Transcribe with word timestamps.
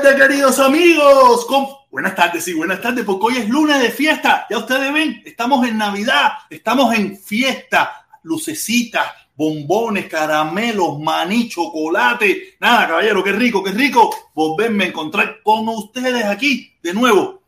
Tardes, 0.00 0.14
queridos 0.14 0.58
amigos. 0.58 1.46
Buenas 1.90 2.14
tardes, 2.14 2.44
sí, 2.44 2.54
buenas 2.54 2.80
tardes, 2.80 3.04
porque 3.04 3.26
hoy 3.26 3.36
es 3.42 3.48
luna 3.50 3.78
de 3.78 3.90
fiesta. 3.90 4.46
Ya 4.48 4.56
ustedes 4.56 4.90
ven, 4.90 5.22
estamos 5.26 5.68
en 5.68 5.76
Navidad, 5.76 6.32
estamos 6.48 6.94
en 6.94 7.18
fiesta, 7.18 8.06
lucecitas, 8.22 9.06
bombones, 9.36 10.06
caramelos, 10.06 10.98
maní, 10.98 11.46
chocolate. 11.46 12.56
Nada, 12.58 12.88
caballero, 12.88 13.22
qué 13.22 13.32
rico, 13.32 13.62
qué 13.62 13.72
rico 13.72 14.08
volverme 14.32 14.84
a 14.84 14.86
encontrar 14.88 15.42
con 15.42 15.68
ustedes 15.68 16.24
aquí 16.24 16.72
de 16.82 16.94
nuevo 16.94 17.42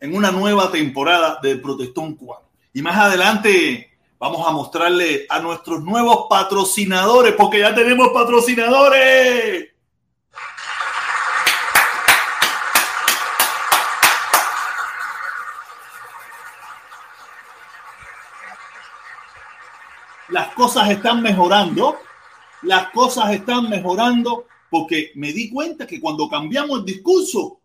en 0.00 0.16
una 0.16 0.30
nueva 0.30 0.70
temporada 0.70 1.38
del 1.42 1.60
Protestón 1.60 2.14
Cubano. 2.14 2.46
Y 2.72 2.80
más 2.80 2.96
adelante 2.96 3.90
vamos 4.18 4.46
a 4.48 4.52
mostrarle 4.52 5.26
a 5.28 5.38
nuestros 5.40 5.84
nuevos 5.84 6.28
patrocinadores, 6.30 7.34
porque 7.34 7.58
ya 7.58 7.74
tenemos 7.74 8.08
patrocinadores. 8.08 9.69
Las 20.30 20.54
cosas 20.54 20.90
están 20.90 21.22
mejorando, 21.22 21.98
las 22.62 22.90
cosas 22.90 23.32
están 23.32 23.68
mejorando 23.68 24.46
porque 24.68 25.12
me 25.16 25.32
di 25.32 25.50
cuenta 25.50 25.86
que 25.86 26.00
cuando 26.00 26.28
cambiamos 26.28 26.80
el 26.80 26.84
discurso, 26.84 27.60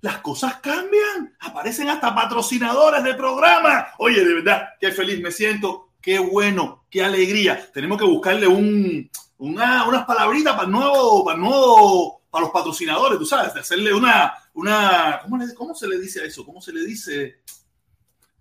las 0.00 0.18
cosas 0.18 0.56
cambian, 0.56 1.36
aparecen 1.40 1.88
hasta 1.88 2.14
patrocinadores 2.14 3.04
de 3.04 3.14
programa. 3.14 3.88
Oye, 3.98 4.24
de 4.24 4.34
verdad, 4.34 4.70
qué 4.80 4.90
feliz 4.92 5.20
me 5.20 5.30
siento, 5.30 5.90
qué 6.00 6.18
bueno, 6.18 6.84
qué 6.90 7.04
alegría. 7.04 7.70
Tenemos 7.72 7.98
que 7.98 8.06
buscarle 8.06 8.46
un, 8.46 9.10
una, 9.38 9.86
unas 9.86 10.04
palabritas 10.04 10.54
para 10.54 10.66
el 10.66 10.72
nuevo, 10.72 11.24
para 11.24 11.36
el 11.36 11.42
nuevo, 11.42 12.22
para 12.30 12.44
los 12.44 12.52
patrocinadores, 12.52 13.18
tú 13.18 13.26
sabes, 13.26 13.54
de 13.54 13.60
hacerle 13.60 13.92
una, 13.92 14.32
una, 14.54 15.20
¿cómo, 15.22 15.38
¿cómo 15.56 15.74
se 15.74 15.86
le 15.86 15.98
dice 15.98 16.22
a 16.22 16.24
eso? 16.24 16.44
¿Cómo 16.44 16.60
se 16.60 16.72
le 16.72 16.84
dice? 16.84 17.40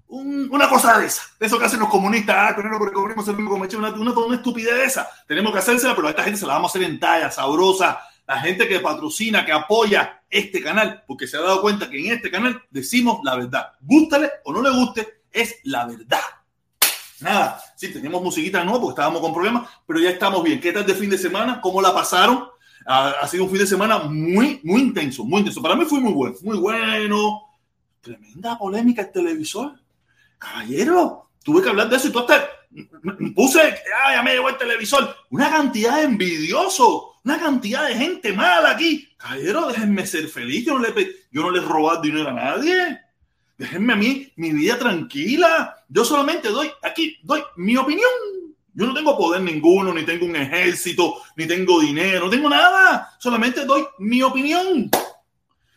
Una 0.09 0.67
cosa 0.67 0.97
de 0.97 1.05
esa, 1.05 1.21
de 1.39 1.45
eso 1.45 1.59
que 1.59 1.65
hacen 1.65 1.79
los 1.79 1.89
comunistas, 1.89 2.35
ah, 2.35 2.61
no, 2.63 2.79
porque 2.79 2.93
comunismo 2.93 3.21
es 3.21 3.27
el 3.27 3.35
único 3.35 3.53
una, 3.53 3.89
una, 3.91 4.11
una 4.11 4.35
estupidez 4.35 4.73
de 4.73 4.83
esa. 4.85 5.07
Tenemos 5.27 5.53
que 5.53 5.59
hacérsela, 5.59 5.95
pero 5.95 6.07
a 6.07 6.11
esta 6.11 6.23
gente 6.23 6.39
se 6.39 6.47
la 6.47 6.53
vamos 6.53 6.69
a 6.69 6.77
hacer 6.77 6.89
en 6.89 6.99
talla, 6.99 7.29
sabrosa. 7.29 7.99
La 8.27 8.39
gente 8.39 8.67
que 8.67 8.79
patrocina, 8.79 9.45
que 9.45 9.51
apoya 9.51 10.21
este 10.29 10.61
canal, 10.61 11.03
porque 11.07 11.27
se 11.27 11.37
ha 11.37 11.41
dado 11.41 11.61
cuenta 11.61 11.89
que 11.89 11.99
en 11.99 12.13
este 12.13 12.29
canal 12.31 12.61
decimos 12.69 13.19
la 13.23 13.35
verdad. 13.35 13.73
Gústale 13.81 14.31
o 14.45 14.51
no 14.51 14.61
le 14.61 14.71
guste, 14.71 15.21
es 15.31 15.57
la 15.63 15.85
verdad. 15.85 16.19
Nada, 17.21 17.61
sí, 17.75 17.91
teníamos 17.91 18.23
musiquita 18.23 18.63
nueva 18.63 18.81
porque 18.81 18.93
estábamos 18.93 19.21
con 19.21 19.33
problemas, 19.33 19.69
pero 19.85 19.99
ya 19.99 20.09
estamos 20.09 20.43
bien. 20.43 20.59
¿Qué 20.59 20.71
tal 20.71 20.85
de 20.85 20.95
fin 20.95 21.09
de 21.09 21.17
semana? 21.17 21.59
¿Cómo 21.61 21.81
la 21.81 21.93
pasaron? 21.93 22.47
Ha, 22.85 23.09
ha 23.09 23.27
sido 23.27 23.43
un 23.43 23.49
fin 23.51 23.59
de 23.59 23.67
semana 23.67 23.99
muy, 23.99 24.59
muy 24.63 24.81
intenso, 24.81 25.23
muy 25.23 25.39
intenso. 25.39 25.61
Para 25.61 25.75
mí 25.75 25.85
fue 25.85 25.99
muy 25.99 26.13
bueno, 26.13 26.35
muy 26.41 26.57
bueno. 26.57 27.43
Tremenda 28.01 28.57
polémica 28.57 29.01
el 29.03 29.11
televisor 29.11 29.73
caballero, 30.39 31.29
tuve 31.43 31.61
que 31.61 31.69
hablar 31.69 31.89
de 31.89 31.97
eso 31.97 32.07
y 32.07 32.11
tú 32.11 32.19
hasta 32.19 32.49
puse, 33.35 33.61
ah, 33.61 34.13
ya 34.13 34.23
me 34.23 34.33
llegó 34.33 34.49
el 34.49 34.57
televisor, 34.57 35.15
una 35.29 35.49
cantidad 35.49 35.97
de 35.97 36.03
envidiosos, 36.03 37.03
una 37.23 37.39
cantidad 37.39 37.87
de 37.87 37.95
gente 37.95 38.33
mala 38.33 38.71
aquí. 38.71 39.09
Caballero, 39.17 39.67
déjenme 39.67 40.05
ser 40.07 40.27
feliz, 40.27 40.65
yo 40.65 40.77
no 40.77 40.79
le, 40.79 40.93
yo 41.31 42.01
dinero 42.01 42.29
a 42.29 42.33
nadie. 42.33 42.99
Déjenme 43.57 43.93
a 43.93 43.95
mí 43.97 44.31
mi 44.37 44.53
vida 44.53 44.79
tranquila. 44.79 45.75
Yo 45.89 46.05
solamente 46.05 46.47
doy 46.47 46.71
aquí, 46.81 47.17
doy 47.23 47.43
mi 47.57 47.75
opinión. 47.75 48.09
Yo 48.73 48.85
no 48.85 48.93
tengo 48.93 49.17
poder 49.17 49.41
ninguno, 49.41 49.93
ni 49.93 50.03
tengo 50.03 50.25
un 50.25 50.37
ejército, 50.37 51.21
ni 51.35 51.45
tengo 51.45 51.81
dinero, 51.81 52.25
no 52.25 52.29
tengo 52.29 52.49
nada. 52.49 53.09
Solamente 53.19 53.65
doy 53.65 53.85
mi 53.97 54.21
opinión. 54.21 54.89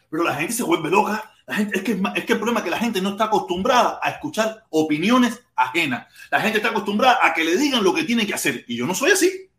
Pero 0.09 0.23
la 0.23 0.35
gente 0.37 0.53
se 0.53 0.63
vuelve 0.63 0.91
loca 0.91 1.32
es, 1.47 1.83
que, 1.83 1.93
es 1.93 2.31
el 2.31 2.37
problema 2.37 2.61
es 2.61 2.65
que 2.65 2.71
la 2.71 2.79
gente 2.79 3.01
no 3.01 3.11
está 3.11 3.25
acostumbrada 3.25 3.99
a 4.03 4.11
escuchar 4.11 4.65
opiniones 4.71 5.41
ajenas. 5.57 6.07
La 6.31 6.41
gente 6.41 6.59
está 6.59 6.71
acostumbrada 6.71 7.19
a 7.23 7.35
que 7.35 7.45
le 7.45 7.57
digan 7.57 7.83
lo 7.83 7.93
que 7.93 8.05
tiene 8.05 8.27
que 8.27 8.35
hacer. 8.35 8.65
Y 8.69 8.77
yo 8.77 8.87
no 8.87 8.95
soy 8.95 9.13
así. 9.13 9.51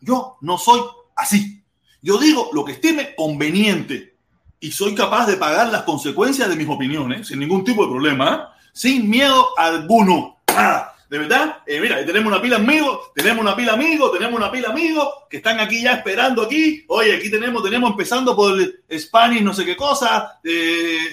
Yo 0.00 0.38
no 0.40 0.58
soy 0.58 0.80
así. 1.16 1.62
Yo 2.00 2.18
digo 2.18 2.50
lo 2.52 2.64
que 2.64 2.72
estime 2.72 3.14
conveniente 3.14 4.16
y 4.58 4.72
soy 4.72 4.94
capaz 4.94 5.26
de 5.26 5.36
pagar 5.36 5.68
las 5.70 5.82
consecuencias 5.82 6.48
de 6.48 6.56
mis 6.56 6.68
opiniones 6.68 7.28
sin 7.28 7.38
ningún 7.38 7.64
tipo 7.64 7.84
de 7.84 7.90
problema, 7.90 8.34
¿eh? 8.34 8.68
sin 8.72 9.08
miedo 9.08 9.56
alguno. 9.58 10.38
Nada 10.48 10.92
de 11.12 11.18
verdad, 11.18 11.58
eh, 11.66 11.78
mira, 11.78 12.02
tenemos 12.06 12.32
una 12.32 12.40
pila 12.40 12.56
amigos, 12.56 13.12
tenemos 13.14 13.42
una 13.42 13.54
pila 13.54 13.74
amigos, 13.74 14.12
tenemos 14.12 14.34
una 14.34 14.50
pila 14.50 14.70
amigos 14.70 15.08
que 15.28 15.36
están 15.36 15.60
aquí 15.60 15.82
ya 15.82 15.92
esperando 15.92 16.40
aquí. 16.40 16.86
Oye, 16.88 17.14
aquí 17.14 17.30
tenemos, 17.30 17.62
tenemos 17.62 17.90
empezando 17.90 18.34
por 18.34 18.54
Spanish, 18.90 19.42
no 19.42 19.52
sé 19.52 19.66
qué 19.66 19.76
cosa. 19.76 20.40
Eh, 20.42 21.10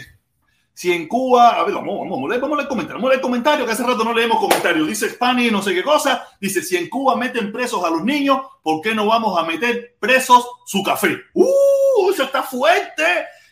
si 0.74 0.94
en 0.94 1.06
Cuba, 1.06 1.50
a 1.50 1.66
ver, 1.66 1.76
vamos, 1.76 2.00
vamos, 2.00 2.22
vamos, 2.22 2.32
vamos 2.40 2.56
a 2.56 2.60
leer 2.60 2.70
comentarios, 2.70 2.94
vamos 2.94 3.10
a 3.10 3.10
leer 3.10 3.22
comentarios, 3.22 3.68
que 3.68 3.74
hace 3.74 3.84
rato 3.84 4.06
no 4.06 4.14
leemos 4.14 4.40
comentarios. 4.40 4.88
Dice 4.88 5.10
Spanish, 5.10 5.52
no 5.52 5.62
sé 5.62 5.74
qué 5.74 5.84
cosa. 5.84 6.26
Dice, 6.40 6.64
si 6.64 6.78
en 6.78 6.88
Cuba 6.88 7.18
meten 7.18 7.52
presos 7.52 7.84
a 7.84 7.90
los 7.90 8.02
niños, 8.02 8.40
¿por 8.64 8.80
qué 8.80 8.96
no 8.96 9.06
vamos 9.06 9.38
a 9.38 9.44
meter 9.44 9.98
presos 10.00 10.48
su 10.66 10.82
café? 10.82 11.18
¡Uh! 11.34 12.10
Eso 12.14 12.24
está 12.24 12.42
fuerte. 12.42 13.04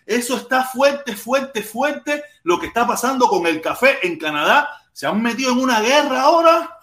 Eso 0.06 0.38
está 0.38 0.64
fuerte, 0.64 1.14
fuerte, 1.14 1.62
fuerte. 1.62 2.24
Lo 2.44 2.58
que 2.58 2.68
está 2.68 2.88
pasando 2.88 3.28
con 3.28 3.46
el 3.46 3.60
café 3.60 3.98
en 4.08 4.18
Canadá 4.18 4.70
se 4.98 5.06
han 5.06 5.22
metido 5.22 5.52
en 5.52 5.60
una 5.60 5.80
guerra 5.80 6.24
ahora. 6.24 6.76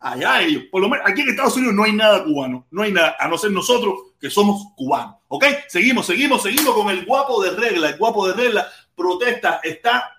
¡ah! 0.00 0.10
Allá 0.10 0.42
ellos. 0.42 0.64
Por 0.68 0.82
lo 0.82 0.88
menos 0.88 1.06
aquí 1.08 1.20
en 1.20 1.28
Estados 1.28 1.56
Unidos 1.56 1.76
no 1.76 1.84
hay 1.84 1.92
nada 1.92 2.24
cubano. 2.24 2.66
No 2.72 2.82
hay 2.82 2.90
nada, 2.90 3.14
a 3.20 3.28
no 3.28 3.38
ser 3.38 3.52
nosotros 3.52 3.94
que 4.20 4.30
somos 4.30 4.72
cubanos. 4.74 5.14
¿Ok? 5.28 5.44
Seguimos, 5.68 6.06
seguimos, 6.06 6.42
seguimos 6.42 6.74
con 6.74 6.90
el 6.90 7.06
guapo 7.06 7.40
de 7.40 7.52
regla. 7.52 7.90
El 7.90 7.98
guapo 7.98 8.26
de 8.26 8.34
regla 8.34 8.66
protesta, 8.96 9.60
está, 9.62 10.10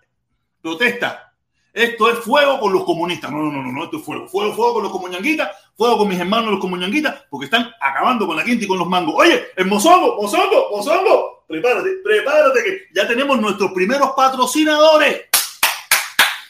protesta. 0.62 1.34
Esto 1.74 2.10
es 2.12 2.19
fuego 2.19 2.62
con 2.62 2.72
los 2.72 2.86
comunistas. 2.86 3.30
No, 3.30 3.40
no, 3.40 3.62
no, 3.62 3.74
no, 3.74 3.84
esto 3.84 3.98
es 3.98 4.06
fuego. 4.06 4.25
Fuego, 4.25 4.54
fuego 4.54 4.75
con 4.75 4.84
los 4.84 4.92
comunanguitas, 4.94 5.51
fuego 5.75 5.98
con 5.98 6.07
mis 6.07 6.19
hermanos 6.22 6.50
los 6.50 6.62
comunanguitas, 6.62 7.26
porque 7.30 7.47
están 7.47 7.69
acabando 7.81 8.26
con 8.26 8.38
la 8.38 8.45
quinta 8.45 8.64
y 8.64 8.68
con 8.69 8.80
los 8.80 8.88
mangos. 8.88 9.16
Oye, 9.18 9.47
el 9.57 9.66
mozongo, 9.66 10.16
mozongo, 10.16 10.69
mozongo, 10.71 11.44
prepárate, 11.45 11.90
prepárate 12.06 12.64
que 12.64 12.78
ya 12.95 13.06
tenemos 13.06 13.38
nuestros 13.42 13.73
primeros 13.73 14.12
patrocinadores. 14.16 15.32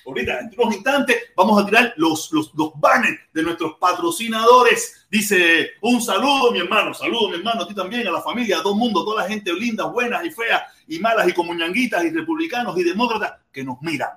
Ahorita, 0.06 0.40
en 0.40 0.52
unos 0.58 0.76
instantes, 0.76 1.18
vamos 1.36 1.62
a 1.62 1.66
tirar 1.66 1.94
los, 1.98 2.32
los, 2.32 2.52
los 2.56 2.72
banners 2.76 3.20
de 3.34 3.44
nuestros 3.44 3.76
patrocinadores. 3.80 5.06
Dice, 5.10 5.72
un 5.82 6.02
saludo, 6.02 6.52
mi 6.52 6.60
hermano, 6.60 6.94
saludo, 6.94 7.30
mi 7.30 7.36
hermano, 7.36 7.64
a 7.64 7.68
ti 7.68 7.74
también, 7.74 8.08
a 8.08 8.12
la 8.12 8.22
familia, 8.22 8.60
a 8.60 8.64
todo 8.64 8.74
el 8.74 8.80
mundo, 8.80 9.06
toda 9.06 9.24
la 9.24 9.30
gente 9.30 9.54
linda, 9.54 9.86
buenas 9.86 10.26
y 10.26 10.32
feas, 10.32 10.64
y 10.88 11.00
malas, 11.00 11.28
y 11.28 11.34
comuñanguitas, 11.34 12.04
y 12.04 12.10
republicanos, 12.10 12.78
y 12.78 12.84
demócratas 12.84 13.34
que 13.52 13.64
nos 13.64 13.82
miran. 13.82 14.10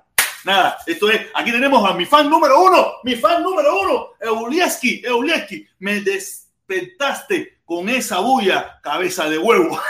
Nada, 0.43 0.77
esto 0.85 1.09
es, 1.09 1.27
aquí 1.33 1.51
tenemos 1.51 1.89
a 1.89 1.93
mi 1.93 2.05
fan 2.05 2.29
número 2.29 2.63
uno, 2.63 2.93
mi 3.03 3.15
fan 3.15 3.43
número 3.43 3.81
uno, 3.81 4.07
Eulieski, 4.19 5.01
Eulieski, 5.03 5.67
me 5.79 5.99
despertaste 5.99 7.59
con 7.65 7.89
esa 7.89 8.19
bulla, 8.19 8.79
cabeza 8.81 9.29
de 9.29 9.37
huevo. 9.37 9.77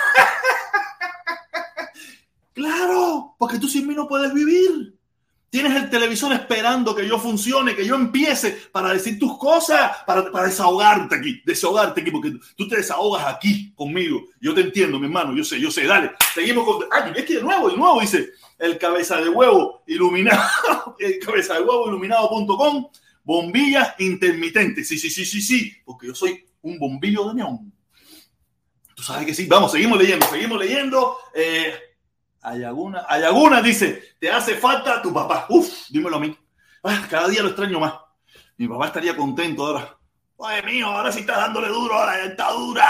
claro, 2.54 3.36
porque 3.38 3.60
tú 3.60 3.68
sin 3.68 3.88
mí 3.88 3.94
no 3.94 4.08
puedes 4.08 4.34
vivir. 4.34 4.97
Tienes 5.50 5.76
el 5.76 5.90
televisor 5.90 6.34
esperando 6.34 6.94
que 6.94 7.08
yo 7.08 7.18
funcione, 7.18 7.74
que 7.74 7.86
yo 7.86 7.96
empiece 7.96 8.52
para 8.72 8.92
decir 8.92 9.18
tus 9.18 9.38
cosas, 9.38 9.92
para, 10.06 10.30
para 10.30 10.48
desahogarte 10.48 11.16
aquí, 11.16 11.42
desahogarte 11.46 12.02
aquí, 12.02 12.12
porque 12.12 12.34
tú 12.56 12.68
te 12.68 12.76
desahogas 12.76 13.26
aquí 13.26 13.72
conmigo. 13.74 14.26
Yo 14.42 14.54
te 14.54 14.62
entiendo, 14.62 15.00
mi 15.00 15.06
hermano, 15.06 15.34
yo 15.34 15.46
sé, 15.46 15.60
yo 15.60 15.72
sé. 15.72 15.86
Dale, 15.86 16.12
seguimos 16.34 16.66
con. 16.66 16.86
Ay, 16.92 17.14
es 17.16 17.24
que 17.24 17.36
de 17.36 17.42
nuevo, 17.44 17.70
de 17.70 17.78
nuevo 17.78 18.02
dice 18.02 18.32
el 18.60 18.78
cabeza 18.78 19.22
de 19.22 19.30
huevo 19.30 19.84
iluminado, 19.88 20.96
el 21.00 21.20
cabeza 21.20 21.54
de 21.54 21.62
huevo 21.62 21.88
iluminado.com, 21.88 22.90
bombillas 23.24 23.96
intermitentes. 24.00 24.88
Sí, 24.88 24.98
sí, 24.98 25.10
sí, 25.10 25.26
sí, 25.26 25.42
sí, 25.42 25.74
porque 25.86 26.08
yo 26.08 26.16
soy 26.16 26.46
un 26.62 26.78
bombillo 26.78 27.30
de 27.30 27.36
neón. 27.36 27.72
Tú 28.96 29.04
sabes 29.04 29.26
que 29.26 29.34
sí. 29.34 29.46
Vamos, 29.46 29.72
seguimos 29.72 29.98
leyendo, 29.98 30.26
seguimos 30.28 30.60
leyendo. 30.60 31.18
Eh, 31.34 31.74
Ayaguna, 32.48 33.06
Ayaguna 33.10 33.62
dice, 33.62 34.16
te 34.20 34.32
hace 34.32 34.56
falta 34.56 35.02
tu 35.02 35.14
papá. 35.14 35.48
Uf, 35.50 35.90
dímelo 35.90 36.16
a 36.16 36.20
mí. 36.20 36.38
Ah, 36.82 37.06
cada 37.10 37.28
día 37.28 37.42
lo 37.42 37.50
extraño 37.50 37.80
más. 37.80 37.94
Mi 38.58 38.68
papá 38.68 38.88
estaría 38.88 39.18
contento 39.18 39.66
ahora. 39.66 39.98
Ay, 40.40 40.62
mío, 40.64 40.88
ahora 40.88 41.12
sí 41.12 41.20
está 41.22 41.38
dándole 41.38 41.68
duro 41.68 42.00
a 42.00 42.06
la 42.06 42.18
dentadura. 42.18 42.86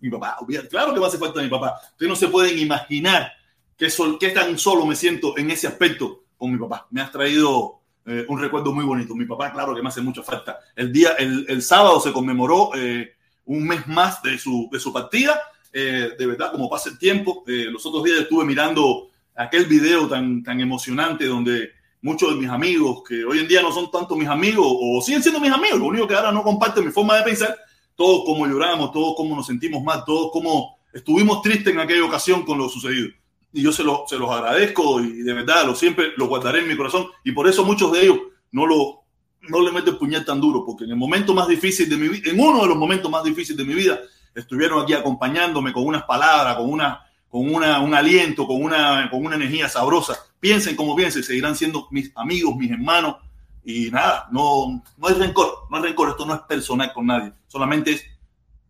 Mi 0.00 0.10
papá, 0.10 0.36
claro 0.68 0.92
que 0.92 1.00
me 1.00 1.06
hace 1.06 1.16
falta 1.16 1.40
mi 1.40 1.48
papá. 1.48 1.80
Ustedes 1.92 2.10
no 2.10 2.16
se 2.16 2.28
pueden 2.28 2.58
imaginar 2.58 3.32
qué, 3.78 3.88
sol, 3.88 4.18
qué 4.20 4.28
tan 4.28 4.58
solo 4.58 4.84
me 4.84 4.94
siento 4.94 5.38
en 5.38 5.50
ese 5.50 5.66
aspecto 5.66 6.24
con 6.36 6.52
mi 6.52 6.58
papá. 6.58 6.86
Me 6.90 7.00
has 7.00 7.10
traído 7.10 7.80
eh, 8.04 8.26
un 8.28 8.38
recuerdo 8.38 8.74
muy 8.74 8.84
bonito. 8.84 9.14
Mi 9.14 9.24
papá, 9.24 9.52
claro 9.52 9.74
que 9.74 9.82
me 9.82 9.88
hace 9.88 10.02
mucha 10.02 10.22
falta. 10.22 10.58
El 10.76 10.92
día, 10.92 11.12
el, 11.18 11.46
el 11.48 11.62
sábado 11.62 11.98
se 12.00 12.12
conmemoró 12.12 12.72
eh, 12.74 13.16
un 13.46 13.66
mes 13.66 13.86
más 13.86 14.22
de 14.22 14.38
su, 14.38 14.68
de 14.70 14.78
su 14.78 14.92
partida 14.92 15.40
eh, 15.72 16.10
de 16.18 16.26
verdad, 16.26 16.52
como 16.52 16.68
pasa 16.68 16.90
el 16.90 16.98
tiempo. 16.98 17.44
Eh, 17.46 17.66
los 17.70 17.84
otros 17.86 18.04
días 18.04 18.20
estuve 18.20 18.44
mirando 18.44 19.08
aquel 19.34 19.66
video 19.66 20.08
tan, 20.08 20.42
tan 20.42 20.60
emocionante 20.60 21.26
donde 21.26 21.70
muchos 22.02 22.30
de 22.30 22.40
mis 22.40 22.48
amigos, 22.48 23.02
que 23.06 23.24
hoy 23.24 23.40
en 23.40 23.48
día 23.48 23.62
no 23.62 23.72
son 23.72 23.90
tanto 23.90 24.16
mis 24.16 24.28
amigos, 24.28 24.66
o 24.68 25.00
siguen 25.00 25.22
siendo 25.22 25.40
mis 25.40 25.52
amigos, 25.52 25.78
lo 25.78 25.86
único 25.86 26.06
que 26.06 26.14
ahora 26.14 26.32
no 26.32 26.42
comparten 26.42 26.84
mi 26.84 26.92
forma 26.92 27.16
de 27.16 27.22
pensar, 27.22 27.56
todos 27.94 28.24
como 28.24 28.46
lloramos, 28.46 28.92
todos 28.92 29.14
como 29.16 29.34
nos 29.34 29.46
sentimos 29.46 29.82
mal, 29.82 30.04
todos 30.04 30.30
como 30.32 30.78
estuvimos 30.92 31.42
tristes 31.42 31.72
en 31.72 31.80
aquella 31.80 32.04
ocasión 32.04 32.44
con 32.44 32.58
lo 32.58 32.68
sucedido. 32.68 33.08
Y 33.52 33.62
yo 33.62 33.72
se, 33.72 33.82
lo, 33.82 34.04
se 34.06 34.16
los 34.16 34.30
agradezco 34.30 35.00
y 35.00 35.22
de 35.22 35.32
verdad 35.32 35.66
lo 35.66 35.74
siempre 35.74 36.12
lo 36.16 36.26
guardaré 36.26 36.60
en 36.60 36.68
mi 36.68 36.76
corazón. 36.76 37.06
Y 37.24 37.32
por 37.32 37.48
eso 37.48 37.64
muchos 37.64 37.90
de 37.92 38.02
ellos 38.02 38.18
no 38.52 38.66
lo 38.66 38.98
no 39.42 39.62
le 39.62 39.72
meten 39.72 39.96
puñal 39.96 40.24
tan 40.24 40.40
duro, 40.40 40.64
porque 40.64 40.84
en 40.84 40.90
el 40.90 40.96
momento 40.96 41.34
más 41.34 41.48
difícil 41.48 41.88
de 41.88 41.96
mi 41.96 42.08
vida, 42.08 42.30
en 42.30 42.38
uno 42.40 42.62
de 42.62 42.68
los 42.68 42.76
momentos 42.76 43.10
más 43.10 43.24
difíciles 43.24 43.56
de 43.56 43.64
mi 43.64 43.74
vida, 43.74 43.98
estuvieron 44.40 44.82
aquí 44.82 44.94
acompañándome 44.94 45.72
con 45.72 45.86
unas 45.86 46.04
palabras, 46.04 46.56
con 46.56 46.70
una, 46.70 47.04
con 47.28 47.54
una, 47.54 47.80
un 47.80 47.94
aliento, 47.94 48.46
con 48.46 48.62
una, 48.62 49.08
con 49.10 49.24
una 49.24 49.36
energía 49.36 49.68
sabrosa. 49.68 50.16
Piensen 50.40 50.76
como 50.76 50.94
piensen, 50.94 51.22
seguirán 51.22 51.56
siendo 51.56 51.88
mis 51.90 52.12
amigos, 52.16 52.56
mis 52.56 52.70
hermanos. 52.70 53.16
Y 53.64 53.90
nada, 53.90 54.28
no, 54.30 54.82
no 54.96 55.08
hay 55.08 55.14
rencor, 55.14 55.66
no 55.70 55.76
hay 55.76 55.82
rencor, 55.82 56.10
esto 56.10 56.24
no 56.24 56.34
es 56.34 56.40
personal 56.42 56.92
con 56.94 57.06
nadie, 57.06 57.32
solamente 57.48 57.92
es 57.92 58.04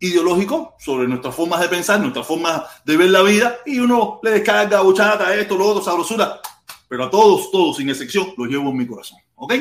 ideológico 0.00 0.74
sobre 0.78 1.06
nuestras 1.06 1.34
formas 1.34 1.60
de 1.60 1.68
pensar, 1.68 2.00
nuestras 2.00 2.26
formas 2.26 2.64
de 2.84 2.96
ver 2.96 3.10
la 3.10 3.22
vida, 3.22 3.58
y 3.64 3.78
uno 3.78 4.18
le 4.24 4.32
descarga 4.32 4.80
buchata, 4.80 5.34
esto, 5.36 5.56
lo 5.56 5.66
otro, 5.66 5.84
sabrosura, 5.84 6.40
pero 6.88 7.04
a 7.04 7.10
todos, 7.10 7.50
todos, 7.52 7.76
sin 7.76 7.88
excepción, 7.88 8.34
los 8.36 8.48
llevo 8.48 8.70
en 8.70 8.76
mi 8.76 8.86
corazón, 8.86 9.18
¿ok? 9.36 9.54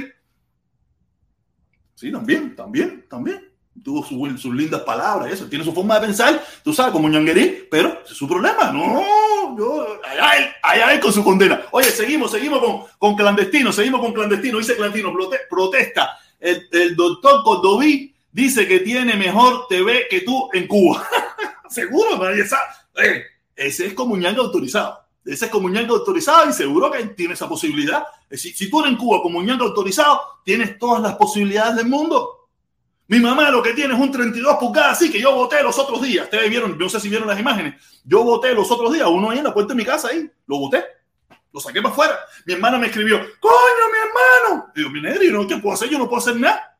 Sí, 1.94 2.12
también, 2.12 2.56
también, 2.56 3.06
también. 3.10 3.47
Tuvo 3.84 4.04
sus 4.04 4.54
lindas 4.54 4.82
palabras, 4.82 5.32
eso. 5.32 5.46
Tiene 5.48 5.64
su 5.64 5.74
forma 5.74 6.00
de 6.00 6.08
pensar, 6.08 6.44
tú 6.64 6.74
sabes, 6.74 6.92
como 6.92 7.08
ñanguerí, 7.10 7.68
pero 7.70 8.02
es 8.04 8.18
su 8.18 8.28
problema. 8.28 8.72
No, 8.72 9.58
yo, 9.58 10.00
allá 10.04 10.32
él, 10.38 10.50
allá 10.64 10.94
él 10.94 11.00
con 11.00 11.14
su 11.14 11.24
condena. 11.24 11.64
Oye, 11.72 11.90
seguimos, 11.90 12.32
seguimos 12.32 12.60
con, 12.60 12.84
con 12.98 13.16
clandestino, 13.16 13.72
seguimos 13.72 14.02
con 14.02 14.14
clandestino. 14.14 14.58
Dice 14.58 14.76
clandestino, 14.76 15.14
protesta. 15.50 16.18
El, 16.40 16.68
el 16.72 16.96
doctor 16.96 17.44
Cordoví 17.44 18.14
dice 18.32 18.68
que 18.68 18.82
tiene 18.82 19.16
mejor 19.16 19.68
TV 19.68 20.08
que 20.10 20.22
tú 20.22 20.50
en 20.54 20.68
Cuba. 20.68 21.08
seguro, 21.70 22.18
nadie 22.18 22.46
sabe. 22.46 22.64
Eh, 23.04 23.24
ese 23.56 23.88
es 23.88 23.94
comunión 23.94 24.38
autorizado. 24.38 25.00
Ese 25.26 25.46
es 25.46 25.52
comunión 25.52 25.90
autorizado 25.90 26.50
y 26.50 26.54
seguro 26.54 26.90
que 26.92 27.04
tiene 27.08 27.34
esa 27.34 27.50
posibilidad. 27.50 28.04
Si, 28.32 28.54
si 28.54 28.70
tú 28.70 28.80
eres 28.80 28.92
en 28.92 28.98
Cuba 28.98 29.22
comunión 29.22 29.60
autorizado, 29.62 30.22
tienes 30.44 30.78
todas 30.78 31.02
las 31.02 31.16
posibilidades 31.16 31.76
del 31.76 31.88
mundo. 31.88 32.37
Mi 33.08 33.20
mamá 33.20 33.50
lo 33.50 33.64
que 33.64 33.74
tiene 33.74 33.94
es 33.94 34.00
un 34.00 34.12
32 34.12 34.58
pulgadas, 34.58 34.98
así 34.98 35.10
que 35.10 35.22
yo 35.22 35.34
voté 35.34 35.64
los 35.64 35.78
otros 35.80 36.02
días. 36.02 36.26
Ustedes 36.26 36.50
vieron, 36.50 36.78
no 36.78 36.90
sé 36.90 37.00
si 37.00 37.08
vieron 37.08 37.28
las 37.28 37.40
imágenes. 37.40 37.76
Yo 38.04 38.24
voté 38.24 38.54
los 38.54 38.70
otros 38.70 38.94
días, 38.94 39.08
uno 39.08 39.30
ahí 39.30 39.38
en 39.38 39.46
la 39.46 39.54
puerta 39.54 39.74
de 39.74 39.78
mi 39.78 39.86
casa, 39.86 40.10
ahí, 40.10 40.30
lo 40.46 40.60
voté. 40.60 40.84
Lo 41.54 41.62
saqué 41.62 41.82
para 41.82 41.94
afuera. 41.94 42.20
Mi 42.46 42.54
hermana 42.54 42.78
me 42.78 42.88
escribió, 42.88 43.18
coño, 43.18 43.86
mi 43.92 44.50
hermano. 44.50 44.72
Digo, 44.76 44.90
mi 44.90 45.02
negro, 45.02 45.48
¿qué 45.48 45.58
puedo 45.58 45.74
hacer? 45.74 45.90
Yo 45.90 45.98
no 45.98 46.10
puedo 46.10 46.22
hacer 46.22 46.36
nada. 46.36 46.78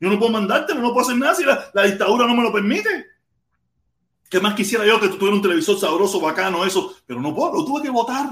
Yo 0.00 0.08
no 0.08 0.18
puedo 0.18 0.32
mandarte, 0.32 0.74
no 0.74 0.92
puedo 0.92 1.00
hacer 1.00 1.16
nada 1.16 1.34
si 1.34 1.44
la, 1.44 1.84
dictadura 1.84 2.26
no 2.26 2.34
me 2.34 2.42
lo 2.42 2.52
permite. 2.52 3.06
¿Qué 4.28 4.40
más 4.40 4.54
quisiera 4.54 4.84
yo 4.84 5.00
que 5.00 5.08
tú 5.08 5.28
un 5.28 5.42
televisor 5.42 5.78
sabroso, 5.78 6.20
bacano, 6.20 6.64
eso? 6.64 6.96
Pero 7.06 7.20
no 7.20 7.34
puedo, 7.34 7.54
lo 7.54 7.64
tuve 7.64 7.82
que 7.82 7.90
votar. 7.90 8.28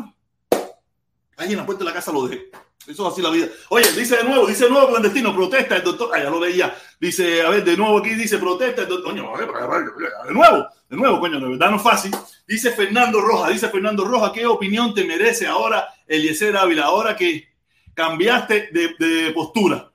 Ahí 1.39 1.53
en 1.53 1.57
la 1.59 1.65
puerta 1.65 1.85
de 1.85 1.91
la 1.91 1.95
casa 1.95 2.13
lo 2.13 2.27
dejé. 2.27 2.51
Eso 2.87 3.07
es 3.07 3.13
así 3.13 3.23
la 3.23 3.31
vida. 3.31 3.47
Oye, 3.69 3.91
dice 3.93 4.17
de 4.17 4.25
nuevo, 4.25 4.47
dice 4.47 4.65
de 4.65 4.71
nuevo 4.71 4.89
clandestino, 4.89 5.35
protesta 5.35 5.77
el 5.77 5.83
doctor. 5.85 6.11
Ah, 6.13 6.19
ya 6.19 6.31
lo 6.31 6.41
leía. 6.41 6.75
Dice, 7.01 7.43
a 7.43 7.51
ver, 7.51 7.65
de 7.65 7.77
nuevo 7.77 7.99
aquí 7.99 8.11
dice 8.15 8.39
protesta 8.39 8.83
el 8.83 8.89
doctor. 8.89 9.13
Coño, 9.13 9.33
de 9.37 10.33
nuevo, 10.35 10.69
de 10.89 10.97
nuevo, 10.97 11.21
coño, 11.21 11.39
de 11.39 11.49
verdad 11.49 11.71
no 11.71 11.77
es 11.77 11.83
fácil. 11.83 12.15
Dice 12.47 12.73
Fernando 12.73 13.21
Roja, 13.21 13.51
dice 13.51 13.69
Fernando 13.69 14.05
Roja, 14.05 14.33
¿qué 14.33 14.47
opinión 14.47 14.95
te 14.95 15.05
merece 15.05 15.47
ahora 15.47 15.87
Eliezer 16.07 16.57
Ávila, 16.57 16.87
ahora 16.87 17.15
que 17.15 17.49
cambiaste 17.95 18.71
de, 18.73 18.95
de 18.99 19.33
postura? 19.33 19.93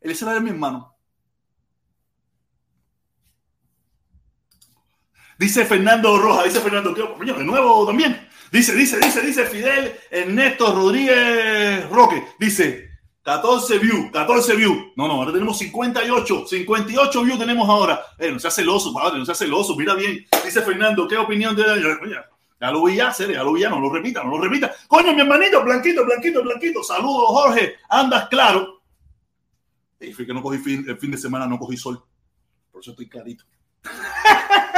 Eliezer 0.00 0.28
Ávila 0.28 0.38
es 0.38 0.44
mi 0.44 0.50
hermano. 0.50 0.96
Dice 5.36 5.66
Fernando 5.66 6.16
Roja, 6.16 6.44
dice 6.44 6.60
Fernando, 6.60 6.94
coño, 7.18 7.34
de 7.34 7.44
nuevo 7.44 7.84
también. 7.86 8.28
Dice, 8.54 8.72
dice, 8.76 9.00
dice, 9.00 9.20
dice 9.20 9.46
Fidel 9.46 9.96
Ernesto 10.08 10.72
Rodríguez 10.72 11.90
Roque. 11.90 12.24
Dice, 12.38 12.88
14 13.24 13.80
views, 13.80 14.12
14 14.12 14.54
views. 14.54 14.92
No, 14.94 15.08
no, 15.08 15.14
ahora 15.14 15.32
tenemos 15.32 15.58
58, 15.58 16.46
58 16.46 17.24
views 17.24 17.36
tenemos 17.36 17.68
ahora. 17.68 18.00
Eh, 18.16 18.30
no 18.30 18.38
sea 18.38 18.52
celoso, 18.52 18.94
padre, 18.94 19.18
no 19.18 19.24
sea 19.24 19.34
celoso, 19.34 19.74
mira 19.74 19.94
bien. 19.94 20.24
Dice 20.44 20.62
Fernando, 20.62 21.08
¿qué 21.08 21.16
opinión 21.16 21.56
te 21.56 21.62
da? 21.62 21.74
Ya 21.76 22.70
lo 22.70 22.84
vi 22.84 22.94
ya, 22.94 23.10
ya 23.12 23.42
lo 23.42 23.52
vi 23.54 23.62
ya, 23.62 23.70
no 23.70 23.80
lo 23.80 23.92
repita, 23.92 24.22
no 24.22 24.30
lo 24.30 24.40
repita. 24.40 24.72
Coño, 24.86 25.12
mi 25.14 25.22
hermanito, 25.22 25.64
blanquito, 25.64 26.04
blanquito, 26.04 26.44
blanquito. 26.44 26.84
Saludos, 26.84 27.26
Jorge, 27.30 27.74
andas 27.88 28.28
claro. 28.28 28.84
Y 29.98 30.12
fui 30.12 30.24
que 30.24 30.32
no 30.32 30.40
cogí 30.40 30.58
fin, 30.58 30.84
el 30.86 30.96
fin 30.96 31.10
de 31.10 31.18
semana, 31.18 31.48
no 31.48 31.58
cogí 31.58 31.76
sol. 31.76 32.00
Por 32.70 32.82
eso 32.82 32.92
estoy 32.92 33.08
clarito. 33.08 33.42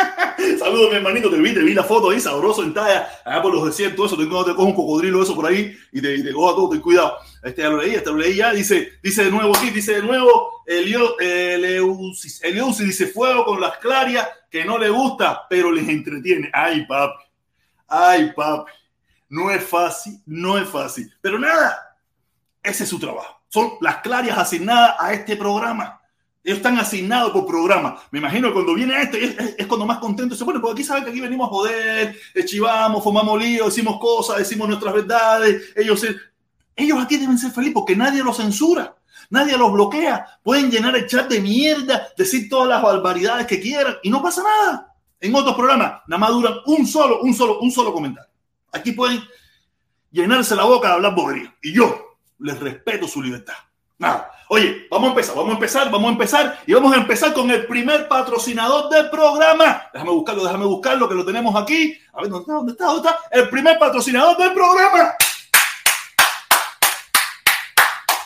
Saludos, 0.67 0.91
mi 0.91 0.97
hermanito. 0.97 1.31
Te 1.31 1.37
vi, 1.37 1.55
te 1.55 1.61
vi 1.61 1.75
la 1.75 1.85
foto 1.85 2.11
ahí, 2.11 2.19
sabroso 2.19 2.65
en 2.65 2.75
talla, 2.75 3.09
allá 3.25 3.41
por 3.41 3.55
los 3.55 3.67
desiertos. 3.67 4.07
Eso, 4.07 4.17
te, 4.17 4.25
te 4.25 4.29
cojo 4.29 4.65
un 4.65 4.75
cocodrilo, 4.75 5.23
eso 5.23 5.33
por 5.37 5.47
ahí, 5.47 5.79
y 5.93 6.03
te, 6.03 6.17
y 6.17 6.33
cojo 6.33 6.51
a 6.51 6.57
todo. 6.57 6.71
Ten 6.71 6.81
cuidado. 6.81 7.19
Este 7.45 7.63
ya 7.63 7.69
lo 7.69 7.81
leí, 7.81 7.95
este 7.95 8.11
lo 8.11 8.17
leí 8.17 8.35
ya. 8.35 8.53
Dice, 8.53 8.95
dice 9.01 9.27
de 9.27 9.31
nuevo 9.31 9.57
aquí, 9.57 9.71
dice 9.71 9.95
de 9.95 10.03
nuevo, 10.03 10.65
Eleusis, 10.67 12.43
Eleusis 12.43 12.85
dice 12.85 13.07
fuego 13.07 13.45
con 13.45 13.61
las 13.61 13.79
clarias 13.79 14.29
que 14.51 14.65
no 14.65 14.77
le 14.77 14.89
gusta, 14.89 15.47
pero 15.49 15.71
les 15.71 15.89
entretiene. 15.89 16.51
Ay, 16.53 16.85
papi. 16.85 17.23
Ay, 17.87 18.33
papi. 18.35 18.73
No 19.29 19.53
es 19.53 19.63
fácil, 19.63 20.21
no 20.27 20.59
es 20.59 20.69
fácil. 20.69 21.15
Pero 21.21 21.39
nada, 21.39 21.97
ese 22.61 22.83
es 22.83 22.91
su 22.91 22.99
trabajo. 22.99 23.41
Son 23.51 23.75
las 23.81 23.99
clarias 23.99 24.37
asignadas 24.37 24.97
a 24.99 25.13
este 25.13 25.37
programa. 25.37 26.01
Ellos 26.47 26.59
están 26.59 26.79
asignados 26.79 27.33
por 27.33 27.45
programa. 27.45 28.01
Me 28.13 28.21
imagino 28.21 28.47
que 28.47 28.55
cuando 28.55 28.73
viene 28.73 29.03
este 29.03 29.35
es, 29.59 29.67
cuando 29.67 29.85
más 29.85 29.99
contento 29.99 30.37
se 30.37 30.45
pone, 30.45 30.61
porque 30.61 30.75
aquí 30.75 30.85
saben 30.85 31.03
que 31.03 31.11
aquí 31.11 31.21
venimos 31.21 31.49
a 31.49 31.51
joder, 31.51 32.17
chivamos, 32.45 33.03
formamos 33.03 33.43
líos, 33.43 33.67
decimos 33.67 33.99
cosas, 33.99 34.39
decimos 34.39 34.69
nuestras 34.69 34.95
verdades. 34.95 35.73
Ellos, 35.75 36.07
ellos 36.77 37.03
aquí 37.03 37.17
deben 37.17 37.37
ser 37.37 37.51
felices 37.51 37.75
porque 37.75 37.97
nadie 37.97 38.23
los 38.23 38.37
censura, 38.37 38.95
nadie 39.29 39.59
los 39.59 39.73
bloquea. 39.73 40.25
Pueden 40.45 40.71
llenar 40.71 40.95
el 40.95 41.09
chat 41.09 41.29
de 41.29 41.41
mierda, 41.41 42.07
decir 42.17 42.49
todas 42.49 42.69
las 42.69 42.81
barbaridades 42.81 43.49
que 43.49 43.61
quieran 43.61 43.97
y 44.05 44.09
no 44.09 44.23
pasa 44.23 44.45
nada. 44.45 44.95
En 45.19 45.35
otros 45.35 45.57
programas 45.57 46.03
nada 46.07 46.21
más 46.21 46.31
duran 46.31 46.55
un 46.67 46.87
solo, 46.87 47.23
un 47.23 47.35
solo, 47.35 47.59
un 47.59 47.73
solo 47.73 47.93
comentario. 47.93 48.31
Aquí 48.71 48.93
pueden 48.93 49.21
llenarse 50.13 50.55
la 50.55 50.63
boca 50.63 50.87
de 50.87 50.95
hablar 50.95 51.13
bobería. 51.13 51.53
Y 51.61 51.73
yo 51.73 52.19
les 52.39 52.57
respeto 52.61 53.09
su 53.09 53.21
libertad. 53.21 53.55
Nada. 53.99 54.31
Oye, 54.49 54.87
vamos 54.89 55.09
a 55.09 55.11
empezar, 55.11 55.35
vamos 55.35 55.51
a 55.51 55.55
empezar, 55.55 55.91
vamos 55.91 56.09
a 56.09 56.13
empezar 56.13 56.63
y 56.67 56.73
vamos 56.73 56.93
a 56.93 56.97
empezar 56.99 57.33
con 57.35 57.51
el 57.51 57.67
primer 57.67 58.07
patrocinador 58.07 58.89
del 58.91 59.11
programa. 59.11 59.91
Déjame 59.93 60.13
buscarlo, 60.13 60.45
déjame 60.45 60.67
buscarlo, 60.67 61.09
que 61.09 61.15
lo 61.17 61.25
tenemos 61.25 61.57
aquí. 61.61 61.99
A 62.13 62.21
ver, 62.21 62.31
¿dónde 62.31 62.43
está? 62.43 62.53
¿Dónde 62.53 62.73
está? 62.73 62.85
¿Dónde 62.85 63.09
está? 63.09 63.21
El 63.33 63.51
primer 63.51 63.77
patrocinador 63.77 64.37
del 64.37 64.53
programa. 64.53 65.15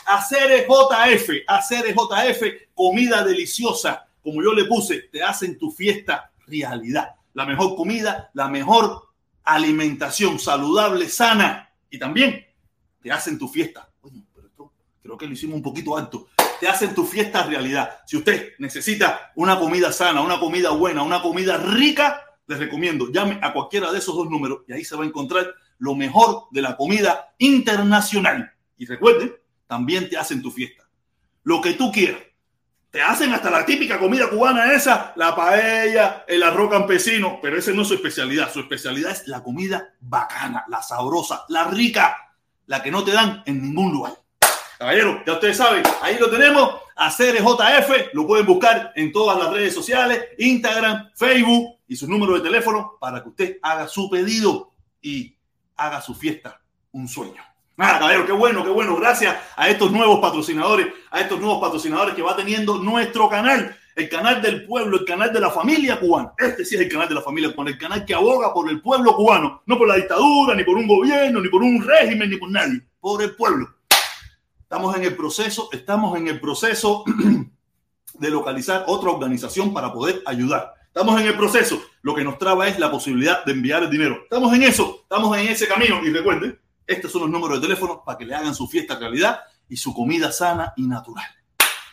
Hacer 0.04 0.66
JF, 0.66 1.30
hacer 1.46 1.94
JF, 1.94 2.42
comida 2.74 3.24
deliciosa, 3.24 4.06
como 4.22 4.42
yo 4.42 4.52
le 4.52 4.66
puse, 4.66 5.08
te 5.10 5.22
hacen 5.22 5.58
tu 5.58 5.70
fiesta 5.70 6.32
realidad. 6.46 7.14
La 7.32 7.46
mejor 7.46 7.76
comida, 7.76 8.30
la 8.34 8.48
mejor 8.48 9.08
alimentación 9.44 10.38
saludable, 10.38 11.08
sana 11.08 11.72
y 11.88 11.98
también 11.98 12.46
te 13.00 13.10
hacen 13.10 13.38
tu 13.38 13.48
fiesta 13.48 13.89
creo 15.10 15.18
que 15.18 15.26
lo 15.26 15.32
hicimos 15.32 15.56
un 15.56 15.62
poquito 15.62 15.96
alto, 15.96 16.28
te 16.60 16.68
hacen 16.68 16.94
tu 16.94 17.04
fiesta 17.04 17.42
realidad. 17.42 17.98
Si 18.06 18.16
usted 18.16 18.52
necesita 18.58 19.32
una 19.34 19.58
comida 19.58 19.90
sana, 19.90 20.20
una 20.20 20.38
comida 20.38 20.70
buena, 20.70 21.02
una 21.02 21.20
comida 21.20 21.56
rica, 21.56 22.22
les 22.46 22.58
recomiendo, 22.60 23.10
llame 23.10 23.40
a 23.42 23.52
cualquiera 23.52 23.90
de 23.90 23.98
esos 23.98 24.14
dos 24.14 24.30
números 24.30 24.60
y 24.68 24.72
ahí 24.72 24.84
se 24.84 24.94
va 24.94 25.02
a 25.02 25.06
encontrar 25.06 25.52
lo 25.78 25.96
mejor 25.96 26.44
de 26.52 26.62
la 26.62 26.76
comida 26.76 27.34
internacional. 27.38 28.52
Y 28.78 28.86
recuerden, 28.86 29.34
también 29.66 30.08
te 30.08 30.16
hacen 30.16 30.42
tu 30.42 30.52
fiesta. 30.52 30.88
Lo 31.42 31.60
que 31.60 31.72
tú 31.72 31.90
quieras. 31.90 32.22
Te 32.90 33.02
hacen 33.02 33.32
hasta 33.32 33.50
la 33.50 33.64
típica 33.64 33.98
comida 33.98 34.28
cubana 34.28 34.72
esa, 34.72 35.12
la 35.16 35.34
paella, 35.34 36.24
el 36.26 36.42
arroz 36.42 36.70
campesino, 36.70 37.38
pero 37.40 37.56
esa 37.56 37.72
no 37.72 37.82
es 37.82 37.88
su 37.88 37.94
especialidad. 37.94 38.52
Su 38.52 38.60
especialidad 38.60 39.12
es 39.12 39.26
la 39.28 39.42
comida 39.42 39.94
bacana, 40.00 40.64
la 40.68 40.82
sabrosa, 40.82 41.44
la 41.48 41.64
rica, 41.64 42.16
la 42.66 42.82
que 42.82 42.90
no 42.90 43.04
te 43.04 43.12
dan 43.12 43.44
en 43.46 43.62
ningún 43.62 43.92
lugar. 43.92 44.14
Caballero, 44.80 45.22
ya 45.26 45.34
ustedes 45.34 45.58
saben, 45.58 45.82
ahí 46.00 46.16
lo 46.18 46.30
tenemos, 46.30 46.76
hacer 46.96 47.36
JF, 47.36 48.14
lo 48.14 48.26
pueden 48.26 48.46
buscar 48.46 48.94
en 48.96 49.12
todas 49.12 49.38
las 49.38 49.52
redes 49.52 49.74
sociales, 49.74 50.28
Instagram, 50.38 51.10
Facebook 51.14 51.76
y 51.86 51.96
su 51.96 52.08
número 52.08 52.32
de 52.32 52.40
teléfono 52.40 52.96
para 52.98 53.22
que 53.22 53.28
usted 53.28 53.58
haga 53.60 53.86
su 53.88 54.08
pedido 54.08 54.70
y 55.02 55.36
haga 55.76 56.00
su 56.00 56.14
fiesta 56.14 56.62
un 56.92 57.06
sueño. 57.08 57.42
Nada, 57.76 57.98
caballero, 57.98 58.24
qué 58.24 58.32
bueno, 58.32 58.64
qué 58.64 58.70
bueno. 58.70 58.96
Gracias 58.96 59.36
a 59.54 59.68
estos 59.68 59.92
nuevos 59.92 60.18
patrocinadores, 60.18 60.86
a 61.10 61.20
estos 61.20 61.38
nuevos 61.38 61.60
patrocinadores 61.60 62.14
que 62.14 62.22
va 62.22 62.34
teniendo 62.34 62.78
nuestro 62.78 63.28
canal, 63.28 63.76
el 63.94 64.08
canal 64.08 64.40
del 64.40 64.64
pueblo, 64.64 65.00
el 65.00 65.04
canal 65.04 65.30
de 65.30 65.40
la 65.40 65.50
familia 65.50 66.00
cubana. 66.00 66.32
Este 66.38 66.64
sí 66.64 66.76
es 66.76 66.80
el 66.80 66.88
canal 66.88 67.06
de 67.06 67.16
la 67.16 67.20
familia 67.20 67.52
cubana, 67.52 67.72
el 67.72 67.78
canal 67.78 68.06
que 68.06 68.14
aboga 68.14 68.54
por 68.54 68.70
el 68.70 68.80
pueblo 68.80 69.14
cubano, 69.14 69.62
no 69.66 69.76
por 69.76 69.88
la 69.88 69.96
dictadura, 69.96 70.54
ni 70.54 70.64
por 70.64 70.78
un 70.78 70.88
gobierno, 70.88 71.38
ni 71.38 71.50
por 71.50 71.62
un 71.62 71.86
régimen, 71.86 72.30
ni 72.30 72.38
por 72.38 72.50
nadie, 72.50 72.80
por 72.98 73.22
el 73.22 73.36
pueblo. 73.36 73.79
Estamos 74.70 74.96
en 74.96 75.02
el 75.02 75.16
proceso, 75.16 75.68
estamos 75.72 76.16
en 76.16 76.28
el 76.28 76.38
proceso 76.38 77.02
de 78.14 78.30
localizar 78.30 78.84
otra 78.86 79.10
organización 79.10 79.74
para 79.74 79.92
poder 79.92 80.22
ayudar. 80.24 80.74
Estamos 80.86 81.20
en 81.20 81.26
el 81.26 81.36
proceso. 81.36 81.82
Lo 82.02 82.14
que 82.14 82.22
nos 82.22 82.38
traba 82.38 82.68
es 82.68 82.78
la 82.78 82.88
posibilidad 82.88 83.44
de 83.44 83.50
enviar 83.50 83.82
el 83.82 83.90
dinero. 83.90 84.20
Estamos 84.22 84.54
en 84.54 84.62
eso, 84.62 85.00
estamos 85.02 85.36
en 85.36 85.48
ese 85.48 85.66
camino. 85.66 86.00
Y 86.04 86.12
recuerden, 86.12 86.56
estos 86.86 87.10
son 87.10 87.22
los 87.22 87.30
números 87.30 87.60
de 87.60 87.66
teléfono 87.66 88.04
para 88.06 88.16
que 88.16 88.24
le 88.24 88.32
hagan 88.32 88.54
su 88.54 88.68
fiesta 88.68 88.96
realidad 88.96 89.40
y 89.68 89.76
su 89.76 89.92
comida 89.92 90.30
sana 90.30 90.72
y 90.76 90.86
natural. 90.86 91.26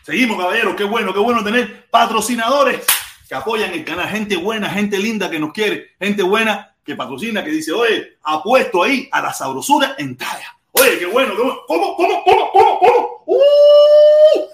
Seguimos, 0.03 0.37
caballeros. 0.37 0.75
Qué 0.75 0.83
bueno, 0.83 1.11
qué 1.11 1.19
bueno 1.19 1.43
tener 1.43 1.89
patrocinadores 1.89 2.85
que 3.27 3.33
apoyan 3.33 3.73
el 3.73 3.83
canal. 3.83 4.07
Gente 4.07 4.37
buena, 4.37 4.69
gente 4.69 4.99
linda 4.99 5.31
que 5.31 5.39
nos 5.39 5.51
quiere. 5.51 5.95
Gente 5.99 6.21
buena 6.21 6.75
que 6.83 6.95
patrocina, 6.95 7.43
que 7.43 7.49
dice, 7.49 7.71
oye, 7.71 8.19
apuesto 8.21 8.83
ahí 8.83 9.09
a 9.11 9.19
la 9.19 9.33
sabrosura 9.33 9.95
en 9.97 10.15
talla. 10.15 10.56
Oye, 10.79 10.99
qué 10.99 11.05
bueno, 11.07 11.35
qué 11.35 11.41
bueno. 11.41 11.61
¿Cómo, 11.67 11.95
cómo, 11.95 12.23
cómo, 12.23 12.51
cómo, 12.51 12.79
cómo? 12.79 13.23
¡Uh! 13.25 13.39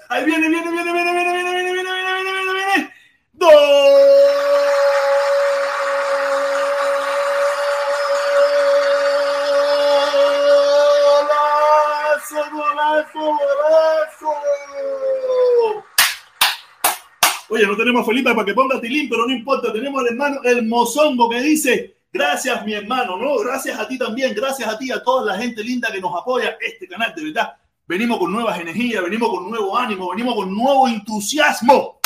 Ahí 0.08 0.24
viene, 0.24 0.48
viene, 0.48 0.70
viene, 0.70 0.92
viene, 0.92 1.12
viene, 1.12 1.32
viene, 1.32 1.52
viene, 1.52 1.72
viene, 1.72 1.92
viene, 1.92 1.92
viene, 1.92 2.32
viene, 2.32 2.54
viene. 2.54 2.92
¡Dos! 3.32 3.50
Oye, 17.50 17.66
no 17.66 17.76
tenemos 17.76 18.02
a 18.02 18.06
Felipe 18.06 18.34
para 18.34 18.44
que 18.44 18.54
ponga 18.54 18.80
tilín, 18.80 19.08
pero 19.08 19.26
no 19.26 19.32
importa. 19.32 19.72
Tenemos 19.72 20.00
al 20.00 20.08
hermano 20.08 20.40
el 20.42 20.66
mozongo 20.66 21.28
que 21.28 21.40
dice: 21.40 21.93
Gracias, 22.14 22.64
mi 22.64 22.72
hermano, 22.72 23.16
¿no? 23.16 23.38
Gracias 23.38 23.76
a 23.76 23.88
ti 23.88 23.98
también, 23.98 24.32
gracias 24.36 24.68
a 24.68 24.78
ti, 24.78 24.92
a 24.92 25.02
toda 25.02 25.32
la 25.32 25.36
gente 25.36 25.64
linda 25.64 25.90
que 25.90 26.00
nos 26.00 26.14
apoya 26.14 26.56
este 26.60 26.86
canal, 26.86 27.12
de 27.12 27.24
verdad. 27.24 27.56
Venimos 27.88 28.20
con 28.20 28.30
nuevas 28.30 28.56
energías, 28.60 29.02
venimos 29.02 29.30
con 29.30 29.50
nuevo 29.50 29.76
ánimo, 29.76 30.10
venimos 30.10 30.36
con 30.36 30.54
nuevo 30.54 30.86
entusiasmo. 30.86 31.98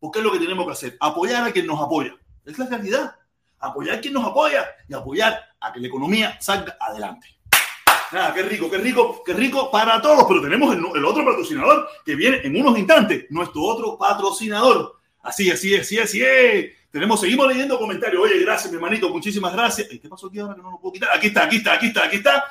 Porque 0.00 0.18
es 0.18 0.24
lo 0.24 0.32
que 0.32 0.40
tenemos 0.40 0.66
que 0.66 0.72
hacer: 0.72 0.96
apoyar 0.98 1.46
a 1.46 1.52
quien 1.52 1.64
nos 1.64 1.80
apoya. 1.80 2.12
Es 2.44 2.58
la 2.58 2.66
realidad. 2.66 3.14
Apoyar 3.60 3.98
a 3.98 4.00
quien 4.00 4.14
nos 4.14 4.26
apoya 4.26 4.66
y 4.88 4.94
apoyar 4.94 5.40
a 5.60 5.72
que 5.72 5.78
la 5.78 5.86
economía 5.86 6.36
salga 6.40 6.76
adelante. 6.80 7.28
Nada, 8.10 8.34
qué 8.34 8.42
rico, 8.42 8.68
qué 8.68 8.78
rico, 8.78 9.22
qué 9.24 9.32
rico 9.32 9.70
para 9.70 10.02
todos. 10.02 10.24
Pero 10.26 10.42
tenemos 10.42 10.74
el, 10.74 10.84
el, 10.92 11.04
otro 11.04 11.24
patrocinador 11.24 11.86
que 12.04 12.16
viene 12.16 12.40
en 12.42 12.56
unos 12.56 12.76
instantes. 12.76 13.26
Nuestro 13.30 13.62
otro 13.62 13.96
patrocinador. 13.96 14.98
Así, 15.22 15.52
así, 15.52 15.76
así, 15.76 16.00
así. 16.00 16.20
Tenemos, 16.94 17.20
seguimos 17.20 17.48
leyendo 17.48 17.76
comentarios. 17.76 18.22
Oye, 18.22 18.38
gracias, 18.38 18.70
mi 18.70 18.76
hermanito. 18.76 19.08
Muchísimas 19.08 19.52
gracias. 19.52 19.88
¿Qué 19.88 20.08
pasó 20.08 20.28
aquí 20.28 20.38
ahora 20.38 20.54
que 20.54 20.62
no 20.62 20.70
lo 20.70 20.78
puedo 20.78 20.92
quitar? 20.92 21.08
Aquí 21.12 21.26
está, 21.26 21.42
aquí 21.42 21.56
está, 21.56 21.72
aquí 21.72 21.86
está, 21.86 22.04
aquí 22.04 22.16
está. 22.18 22.44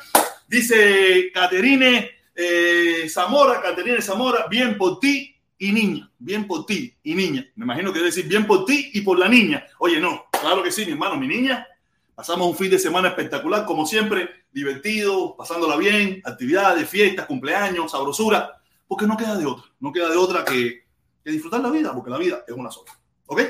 Dice 0.49 1.31
Caterine 1.33 2.11
eh, 2.35 3.07
Zamora, 3.07 3.61
Caterine 3.61 4.01
Zamora, 4.01 4.47
bien 4.49 4.77
por 4.77 4.99
ti 4.99 5.33
y 5.57 5.71
niña. 5.71 6.11
Bien 6.19 6.45
por 6.45 6.65
ti 6.65 6.93
y 7.03 7.15
niña. 7.15 7.47
Me 7.55 7.63
imagino 7.63 7.93
que 7.93 7.99
debe 7.99 8.09
decir 8.09 8.27
bien 8.27 8.45
por 8.45 8.65
ti 8.65 8.91
y 8.93 8.99
por 8.99 9.17
la 9.17 9.29
niña. 9.29 9.65
Oye, 9.79 10.01
no, 10.01 10.25
claro 10.29 10.61
que 10.61 10.73
sí, 10.73 10.85
mi 10.85 10.91
hermano, 10.91 11.15
mi 11.15 11.27
niña. 11.27 11.65
Pasamos 12.13 12.45
un 12.45 12.57
fin 12.57 12.69
de 12.69 12.79
semana 12.79 13.07
espectacular, 13.07 13.63
como 13.63 13.85
siempre, 13.85 14.29
divertido, 14.51 15.37
pasándola 15.37 15.77
bien, 15.77 16.21
actividades, 16.25 16.89
fiestas, 16.89 17.27
cumpleaños, 17.27 17.91
sabrosura, 17.91 18.61
porque 18.89 19.07
no 19.07 19.15
queda 19.15 19.37
de 19.37 19.45
otra, 19.45 19.71
no 19.79 19.93
queda 19.93 20.09
de 20.09 20.17
otra 20.17 20.43
que, 20.43 20.83
que 21.23 21.31
disfrutar 21.31 21.61
la 21.61 21.69
vida, 21.69 21.93
porque 21.93 22.09
la 22.09 22.17
vida 22.17 22.43
es 22.45 22.53
una 22.53 22.69
sola. 22.69 22.91
¿Ok? 23.27 23.41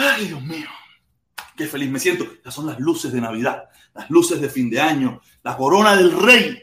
Ay, 0.00 0.28
Dios 0.28 0.40
mío, 0.40 0.68
qué 1.56 1.66
feliz 1.66 1.90
me 1.90 1.98
siento. 1.98 2.22
Estas 2.22 2.54
son 2.54 2.66
las 2.66 2.78
luces 2.78 3.12
de 3.12 3.20
Navidad, 3.20 3.64
las 3.94 4.08
luces 4.08 4.40
de 4.40 4.48
fin 4.48 4.70
de 4.70 4.80
año, 4.80 5.20
la 5.42 5.56
corona 5.56 5.96
del 5.96 6.12
rey. 6.12 6.56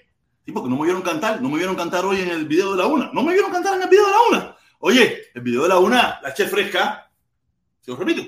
Sí, 0.45 0.53
porque 0.53 0.69
no 0.69 0.77
me 0.77 0.83
vieron 0.83 1.01
cantar, 1.01 1.41
no 1.41 1.49
me 1.49 1.57
vieron 1.57 1.75
cantar 1.75 2.05
hoy 2.05 2.21
en 2.21 2.29
el 2.29 2.45
video 2.45 2.71
de 2.71 2.77
la 2.77 2.87
una, 2.87 3.11
no 3.11 3.23
me 3.23 3.33
vieron 3.33 3.51
cantar 3.51 3.75
en 3.75 3.81
el 3.81 3.89
video 3.89 4.05
de 4.05 4.11
la 4.11 4.17
una. 4.29 4.57
Oye, 4.79 5.23
el 5.33 5.41
video 5.41 5.63
de 5.63 5.67
la 5.67 5.79
una, 5.79 6.17
la 6.21 6.33
chef 6.33 6.49
fresca, 6.49 7.11
se 7.81 7.91
os 7.91 7.99
repito. 7.99 8.23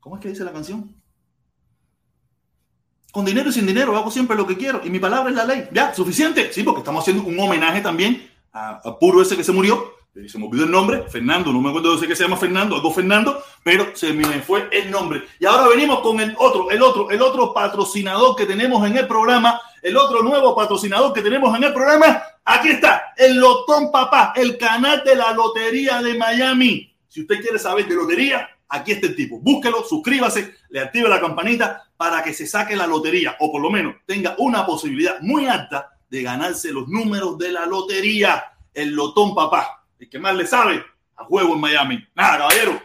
¿Cómo 0.00 0.16
es 0.16 0.22
que 0.22 0.30
dice 0.30 0.42
la 0.42 0.52
canción? 0.52 0.92
Con 3.12 3.24
dinero 3.24 3.50
y 3.50 3.52
sin 3.52 3.66
dinero 3.66 3.96
hago 3.96 4.10
siempre 4.10 4.36
lo 4.36 4.48
que 4.48 4.56
quiero 4.56 4.80
y 4.84 4.90
mi 4.90 4.98
palabra 4.98 5.30
es 5.30 5.36
la 5.36 5.44
ley. 5.44 5.68
Ya, 5.70 5.94
suficiente. 5.94 6.52
Sí, 6.52 6.64
porque 6.64 6.80
estamos 6.80 7.02
haciendo 7.02 7.22
un 7.22 7.38
homenaje 7.38 7.82
también 7.82 8.28
a, 8.52 8.80
a 8.82 8.98
Puro 8.98 9.22
ese 9.22 9.36
que 9.36 9.44
se 9.44 9.52
murió. 9.52 9.94
Se 10.28 10.38
me 10.38 10.46
olvidó 10.46 10.64
el 10.64 10.70
nombre, 10.70 11.02
Fernando, 11.10 11.52
no 11.52 11.60
me 11.60 11.68
acuerdo 11.68 11.90
de 11.90 11.96
ese 11.98 12.08
que 12.08 12.16
se 12.16 12.22
llama 12.22 12.38
Fernando, 12.38 12.74
algo 12.74 12.90
Fernando, 12.90 13.38
pero 13.62 13.94
se 13.94 14.14
me 14.14 14.24
fue 14.40 14.66
el 14.72 14.90
nombre. 14.90 15.24
Y 15.38 15.44
ahora 15.44 15.68
venimos 15.68 16.00
con 16.00 16.18
el 16.20 16.34
otro, 16.38 16.70
el 16.70 16.82
otro, 16.82 17.10
el 17.10 17.20
otro 17.20 17.52
patrocinador 17.52 18.34
que 18.34 18.46
tenemos 18.46 18.86
en 18.86 18.96
el 18.96 19.06
programa, 19.06 19.60
el 19.82 19.94
otro 19.94 20.22
nuevo 20.22 20.56
patrocinador 20.56 21.12
que 21.12 21.20
tenemos 21.20 21.54
en 21.54 21.64
el 21.64 21.72
programa. 21.74 22.22
Aquí 22.46 22.70
está, 22.70 23.12
el 23.14 23.36
Lotón 23.36 23.92
Papá, 23.92 24.32
el 24.34 24.56
canal 24.56 25.02
de 25.04 25.16
la 25.16 25.34
Lotería 25.34 26.00
de 26.00 26.16
Miami. 26.16 26.96
Si 27.06 27.20
usted 27.20 27.42
quiere 27.42 27.58
saber 27.58 27.86
de 27.86 27.94
lotería, 27.94 28.48
aquí 28.70 28.92
está 28.92 29.08
el 29.08 29.16
tipo. 29.16 29.38
Búsquelo, 29.38 29.84
suscríbase, 29.84 30.54
le 30.70 30.80
active 30.80 31.10
la 31.10 31.20
campanita 31.20 31.90
para 31.94 32.22
que 32.22 32.32
se 32.32 32.46
saque 32.46 32.74
la 32.74 32.86
lotería 32.86 33.36
o 33.40 33.52
por 33.52 33.60
lo 33.60 33.70
menos 33.70 33.96
tenga 34.06 34.34
una 34.38 34.64
posibilidad 34.64 35.20
muy 35.20 35.46
alta 35.46 35.98
de 36.08 36.22
ganarse 36.22 36.72
los 36.72 36.88
números 36.88 37.36
de 37.36 37.52
la 37.52 37.66
lotería. 37.66 38.44
El 38.72 38.90
Lotón 38.94 39.34
Papá, 39.34 39.75
el 39.98 40.08
que 40.08 40.18
más 40.18 40.34
le 40.34 40.46
sabe 40.46 40.84
a 41.16 41.24
juego 41.24 41.54
en 41.54 41.60
Miami. 41.60 42.06
Nada, 42.14 42.38
caballero. 42.38 42.82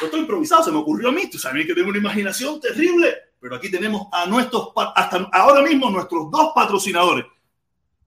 Yo 0.00 0.06
estoy 0.06 0.20
improvisado, 0.20 0.64
se 0.64 0.72
me 0.72 0.78
ocurrió 0.78 1.08
a 1.08 1.12
mí. 1.12 1.28
Tú 1.30 1.38
sabes 1.38 1.66
que 1.66 1.74
tengo 1.74 1.88
una 1.88 1.98
imaginación 1.98 2.60
terrible. 2.60 3.14
Pero 3.40 3.56
aquí 3.56 3.70
tenemos 3.70 4.06
a 4.12 4.26
nuestros, 4.26 4.68
hasta 4.94 5.28
ahora 5.32 5.62
mismo, 5.62 5.90
nuestros 5.90 6.30
dos 6.30 6.52
patrocinadores. 6.54 7.26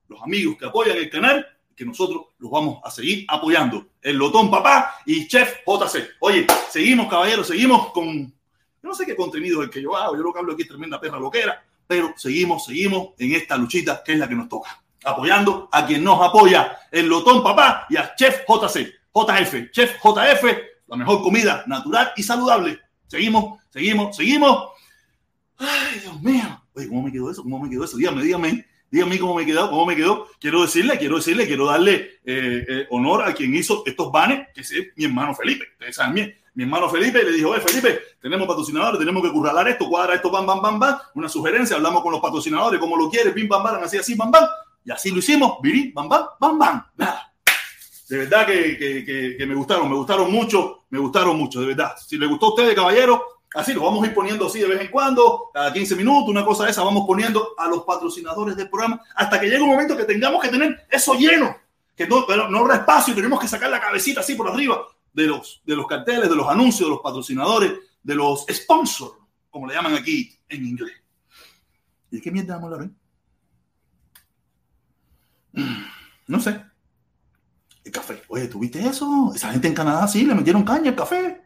Los 0.08 0.22
amigos 0.22 0.56
que 0.58 0.66
apoyan 0.66 0.98
el 0.98 1.10
canal 1.10 1.46
que 1.76 1.86
nosotros 1.86 2.28
los 2.38 2.50
vamos 2.50 2.80
a 2.84 2.90
seguir 2.90 3.26
apoyando. 3.28 3.88
El 4.02 4.16
Lotón 4.16 4.50
Papá 4.50 4.96
y 5.06 5.28
Chef 5.28 5.58
JC. 5.66 6.16
Oye, 6.20 6.48
seguimos, 6.70 7.08
caballeros, 7.08 7.48
seguimos 7.48 7.92
con. 7.92 8.08
Yo 8.28 8.90
no 8.90 8.94
sé 8.94 9.06
qué 9.06 9.16
contenido 9.16 9.62
es 9.62 9.66
el 9.66 9.74
que 9.74 9.82
yo 9.82 9.96
hago, 9.96 10.16
yo 10.16 10.24
lo 10.24 10.32
que 10.32 10.40
hablo 10.40 10.54
aquí 10.54 10.62
es 10.62 10.68
tremenda 10.68 11.02
perra 11.02 11.20
loquera, 11.20 11.66
pero 11.88 12.14
seguimos, 12.16 12.66
seguimos 12.66 13.10
en 13.18 13.34
esta 13.34 13.58
luchita 13.58 14.04
que 14.04 14.14
es 14.14 14.20
la 14.20 14.30
que 14.30 14.36
nos 14.36 14.48
toca. 14.48 14.85
Apoyando 15.06 15.70
a 15.72 15.86
quien 15.86 16.04
nos 16.04 16.22
apoya, 16.22 16.78
el 16.92 17.08
Lotón 17.08 17.44
Papá 17.44 17.86
y 17.90 17.96
a 17.96 18.16
Chef 18.16 18.42
JC, 18.48 18.92
JF, 19.14 19.72
Chef 19.72 19.96
JF, 20.04 20.44
la 20.88 20.98
mejor 20.98 21.22
comida 21.22 21.64
natural 21.68 22.12
y 22.16 22.24
saludable. 22.24 22.80
Seguimos, 23.08 23.60
seguimos, 23.70 24.16
seguimos. 24.16 24.70
Ay, 25.58 26.00
Dios 26.02 26.22
mío. 26.22 26.62
Oye, 26.74 26.88
¿cómo 26.88 27.04
me 27.04 27.12
quedó 27.12 27.32
eso? 27.32 27.44
¿Cómo 27.44 27.60
me 27.60 27.70
quedó 27.70 27.86
eso? 27.86 27.98
Dígame, 27.98 28.24
dígame. 28.24 28.66
Dígame 28.92 29.20
cómo 29.20 29.36
me 29.36 29.46
quedó, 29.46 29.70
cómo 29.70 29.86
me 29.86 29.96
quedó. 29.96 30.28
Quiero 30.40 30.62
decirle, 30.62 30.98
quiero 30.98 31.18
decirle, 31.18 31.48
quiero 31.48 31.66
darle 31.66 32.20
eh, 32.24 32.66
eh, 32.68 32.88
honor 32.92 33.24
a 33.24 33.34
quien 33.34 33.54
hizo 33.56 33.84
estos 33.86 34.12
banes, 34.12 34.48
que 34.54 34.62
es 34.62 34.72
mi 34.96 35.06
hermano 35.06 35.34
Felipe. 35.34 35.66
Ustedes 35.74 35.96
saben 35.96 36.14
bien. 36.14 36.36
Mi 36.54 36.64
hermano 36.64 36.90
Felipe 36.90 37.22
le 37.22 37.34
dijo, 37.34 37.50
oye 37.50 37.60
Felipe, 37.60 38.00
tenemos 38.22 38.48
patrocinadores, 38.48 38.98
tenemos 38.98 39.22
que 39.22 39.30
curralar 39.30 39.68
esto, 39.68 39.90
cuadra 39.90 40.16
esto, 40.16 40.32
bam, 40.32 40.46
bam, 40.46 40.62
bam, 40.62 40.80
bam. 40.80 40.98
Una 41.16 41.28
sugerencia, 41.28 41.76
hablamos 41.76 42.02
con 42.02 42.14
los 42.14 42.22
patrocinadores, 42.22 42.80
como 42.80 42.96
lo 42.96 43.10
quieres, 43.10 43.34
bim, 43.34 43.50
bam, 43.50 43.62
bam, 43.62 43.84
así, 43.84 43.98
así, 43.98 44.16
bam, 44.16 44.32
bam. 44.32 44.46
Y 44.86 44.92
así 44.92 45.12
lo 45.12 45.18
hicimos, 45.18 45.58
virí, 45.62 45.92
bam, 45.92 46.08
bam, 46.08 46.28
bam, 46.40 46.60
bam. 46.60 46.86
Nada. 46.96 47.34
De 48.08 48.20
verdad 48.20 48.46
que, 48.46 49.36
que, 49.38 49.46
me 49.46 49.56
gustaron, 49.56 49.90
me 49.90 49.96
gustaron 49.96 50.32
mucho, 50.32 50.86
me 50.92 51.00
gustaron 51.00 51.36
mucho, 51.38 51.60
de 51.60 51.68
verdad. 51.68 51.94
Si 52.06 52.18
les 52.18 52.30
gustó 52.30 52.48
a 52.48 52.50
ustedes, 52.50 52.76
caballeros, 52.76 53.20
Así 53.56 53.72
lo 53.74 53.84
vamos 53.84 54.04
a 54.04 54.08
ir 54.08 54.14
poniendo 54.14 54.48
así 54.48 54.60
de 54.60 54.68
vez 54.68 54.82
en 54.82 54.90
cuando, 54.90 55.50
cada 55.54 55.72
15 55.72 55.96
minutos, 55.96 56.28
una 56.28 56.44
cosa 56.44 56.66
de 56.66 56.72
esa, 56.72 56.84
vamos 56.84 57.06
poniendo 57.08 57.54
a 57.58 57.70
los 57.70 57.86
patrocinadores 57.86 58.58
del 58.58 58.70
programa 58.70 59.02
hasta 59.16 59.40
que 59.40 59.46
llegue 59.46 59.62
un 59.62 59.70
momento 59.70 59.96
que 59.96 60.04
tengamos 60.04 60.42
que 60.42 60.50
tener 60.50 60.86
eso 60.92 61.14
lleno, 61.14 61.56
que 61.96 62.06
no, 62.06 62.26
no 62.50 62.60
habrá 62.60 62.76
espacio, 62.76 63.16
tenemos 63.16 63.40
que 63.40 63.48
sacar 63.48 63.70
la 63.70 63.80
cabecita 63.80 64.20
así 64.20 64.36
por 64.36 64.50
arriba 64.50 64.86
de 65.14 65.28
los, 65.28 65.62
de 65.66 65.74
los 65.74 65.88
carteles, 65.88 66.30
de 66.30 66.36
los 66.36 66.50
anuncios, 66.50 66.82
de 66.82 66.96
los 66.96 67.00
patrocinadores, 67.00 67.72
de 68.04 68.16
los 68.16 68.46
sponsors, 68.52 69.14
como 69.50 69.68
le 69.68 69.74
llaman 69.74 69.96
aquí 69.96 70.38
en 70.50 70.66
inglés. 70.66 71.02
¿Y 72.12 72.18
de 72.18 72.22
qué 72.22 72.32
mierda 72.32 72.56
vamos 72.56 72.72
a 72.72 72.74
hablar 72.74 72.90
hoy? 72.90 72.96
No 76.28 76.40
sé. 76.40 76.60
El 77.84 77.92
café. 77.92 78.22
Oye, 78.30 78.48
¿tuviste 78.48 78.80
eso? 78.80 79.32
Esa 79.36 79.52
gente 79.52 79.68
en 79.68 79.76
Canadá 79.76 80.08
sí 80.08 80.26
le 80.26 80.34
metieron 80.34 80.64
caña 80.64 80.90
al 80.90 80.96
café. 80.96 81.42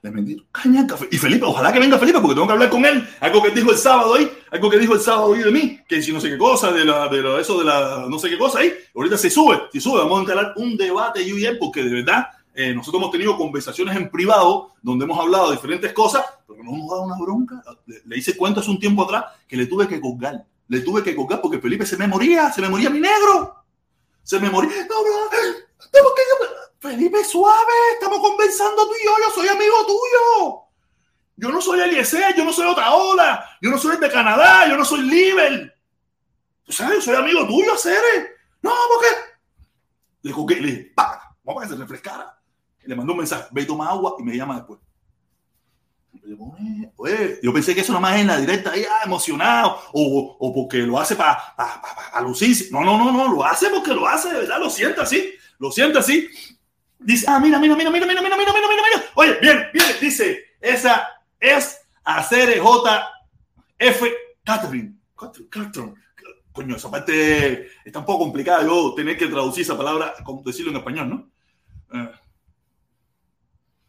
Le 0.00 0.10
metieron 0.10 0.46
caña 0.50 0.80
al 0.80 0.86
café. 0.86 1.06
Y 1.10 1.18
Felipe, 1.18 1.44
ojalá 1.44 1.70
que 1.70 1.78
venga 1.78 1.98
Felipe, 1.98 2.18
porque 2.20 2.34
tengo 2.34 2.46
que 2.46 2.54
hablar 2.54 2.70
con 2.70 2.86
él. 2.86 3.06
Algo 3.20 3.42
que 3.42 3.50
dijo 3.50 3.72
el 3.72 3.76
sábado 3.76 4.14
ahí, 4.14 4.30
algo 4.50 4.70
que 4.70 4.78
dijo 4.78 4.94
el 4.94 5.00
sábado 5.00 5.34
ahí 5.34 5.42
de 5.42 5.50
mí, 5.50 5.80
que 5.86 6.00
si 6.00 6.12
no 6.12 6.20
sé 6.20 6.30
qué 6.30 6.38
cosa, 6.38 6.72
de, 6.72 6.84
la, 6.84 7.08
de 7.08 7.40
eso 7.40 7.58
de 7.58 7.66
la 7.66 8.06
no 8.08 8.18
sé 8.18 8.30
qué 8.30 8.38
cosa 8.38 8.60
ahí. 8.60 8.72
Ahorita 8.94 9.18
se 9.18 9.28
sube, 9.28 9.64
si 9.70 9.80
sube, 9.80 9.98
vamos 9.98 10.16
a 10.16 10.20
instalar 10.22 10.54
un 10.56 10.78
debate 10.78 11.22
y 11.22 11.44
él, 11.44 11.58
porque 11.58 11.82
de 11.82 11.92
verdad 11.92 12.28
eh, 12.54 12.74
nosotros 12.74 13.02
hemos 13.02 13.12
tenido 13.12 13.36
conversaciones 13.36 13.94
en 13.96 14.08
privado 14.10 14.72
donde 14.80 15.04
hemos 15.04 15.18
hablado 15.18 15.50
de 15.50 15.56
diferentes 15.56 15.92
cosas, 15.92 16.24
pero 16.46 16.62
nos 16.62 16.72
hemos 16.72 16.88
dado 16.88 17.02
una 17.02 17.18
bronca. 17.18 17.62
Le, 17.84 18.00
le 18.06 18.16
hice 18.16 18.34
cuenta 18.34 18.60
hace 18.60 18.70
un 18.70 18.78
tiempo 18.78 19.04
atrás 19.04 19.24
que 19.46 19.58
le 19.58 19.66
tuve 19.66 19.86
que 19.86 20.00
colgar. 20.00 20.42
Le 20.68 20.80
tuve 20.80 21.02
que 21.02 21.14
colgar 21.14 21.40
porque 21.40 21.60
Felipe 21.60 21.86
se 21.86 21.96
me 21.96 22.06
moría, 22.06 22.52
se 22.52 22.60
me 22.60 22.68
moría 22.68 22.90
mi 22.90 23.00
negro. 23.00 23.64
Se 24.22 24.40
me 24.40 24.50
moría. 24.50 24.86
No, 24.86 25.02
no, 25.02 25.30
Felipe, 26.78 27.24
suave, 27.24 27.72
estamos 27.94 28.20
conversando 28.20 28.86
tú 28.86 28.94
y 28.94 29.04
yo, 29.04 29.12
yo 29.24 29.34
soy 29.34 29.48
amigo 29.48 29.74
tuyo. 29.86 30.62
Yo 31.36 31.48
no 31.50 31.60
soy 31.60 31.80
Eliezer, 31.80 32.34
yo 32.36 32.44
no 32.44 32.52
soy 32.52 32.66
otra 32.66 32.94
ola, 32.94 33.44
yo 33.60 33.70
no 33.70 33.78
soy 33.78 33.96
el 33.96 34.00
de 34.00 34.10
Canadá, 34.10 34.68
yo 34.68 34.76
no 34.76 34.84
soy 34.84 35.02
Liber. 35.02 35.74
Tú 36.64 36.72
sabes, 36.72 36.96
yo 36.96 37.02
soy 37.02 37.14
amigo 37.14 37.46
tuyo, 37.46 37.76
Cere. 37.76 38.36
No, 38.62 38.72
porque 38.88 39.06
le 40.22 40.32
jugué, 40.32 40.60
le 40.60 40.66
dije, 40.68 40.92
pa, 40.94 41.36
vamos 41.44 41.62
a 41.62 41.66
que 41.66 41.74
se 41.74 41.80
refrescara. 41.80 42.38
Le 42.82 42.94
mandó 42.94 43.12
un 43.12 43.18
mensaje, 43.18 43.48
ve 43.50 43.62
y 43.62 43.66
toma 43.66 43.88
agua 43.88 44.14
y 44.18 44.22
me 44.22 44.36
llama 44.36 44.56
después. 44.56 44.80
Yo 47.42 47.52
pensé 47.52 47.74
que 47.74 47.82
eso 47.82 47.92
nada 47.92 48.00
más 48.00 48.20
en 48.20 48.26
la 48.26 48.38
directa, 48.38 48.72
ah, 48.74 49.02
emocionado, 49.04 49.80
o, 49.92 50.36
o, 50.38 50.54
porque 50.54 50.78
lo 50.78 50.98
hace 50.98 51.14
para 51.14 51.54
pa, 51.56 52.20
lucirse. 52.22 52.68
No, 52.70 52.80
no, 52.82 52.98
no, 52.98 53.12
no, 53.12 53.32
lo 53.32 53.44
hace 53.44 53.68
porque 53.70 53.94
lo 53.94 54.06
hace, 54.06 54.32
de 54.32 54.40
verdad, 54.40 54.58
lo 54.58 54.70
siente 54.70 55.00
así, 55.00 55.34
lo 55.58 55.70
siente 55.70 55.98
así. 55.98 56.28
Dice, 56.98 57.26
ah, 57.28 57.38
mira, 57.38 57.58
mira, 57.58 57.76
mira, 57.76 57.90
mira, 57.90 58.06
mira, 58.06 58.22
mira, 58.22 58.36
mira, 58.36 58.52
mira, 58.52 58.68
mira, 58.68 58.82
mira. 58.82 59.04
Oye, 59.14 59.38
bien, 59.40 59.66
bien, 59.72 59.86
dice, 60.00 60.44
esa 60.60 61.06
es 61.38 61.78
hacer. 62.04 62.60
F. 63.78 64.12
Catherine. 64.44 64.96
Catherine. 65.50 65.94
Coño, 66.52 66.76
esa 66.76 66.90
parte 66.90 67.68
está 67.84 67.98
un 67.98 68.06
poco 68.06 68.24
complicada 68.24 68.64
yo 68.64 68.94
tener 68.94 69.18
que 69.18 69.26
traducir 69.26 69.62
esa 69.62 69.76
palabra, 69.76 70.14
decirlo 70.42 70.70
en 70.70 70.78
español, 70.78 71.08
¿no? 71.10 71.30
Eh, 71.92 72.10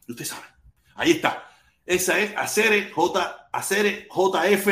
usted 0.10 0.26
sabe. 0.26 0.44
Ahí 0.96 1.12
está. 1.12 1.48
Esa 1.88 2.20
es 2.20 2.36
hacer 2.38 2.92
J, 2.92 3.50
hacer 3.52 4.08
JF. 4.10 4.68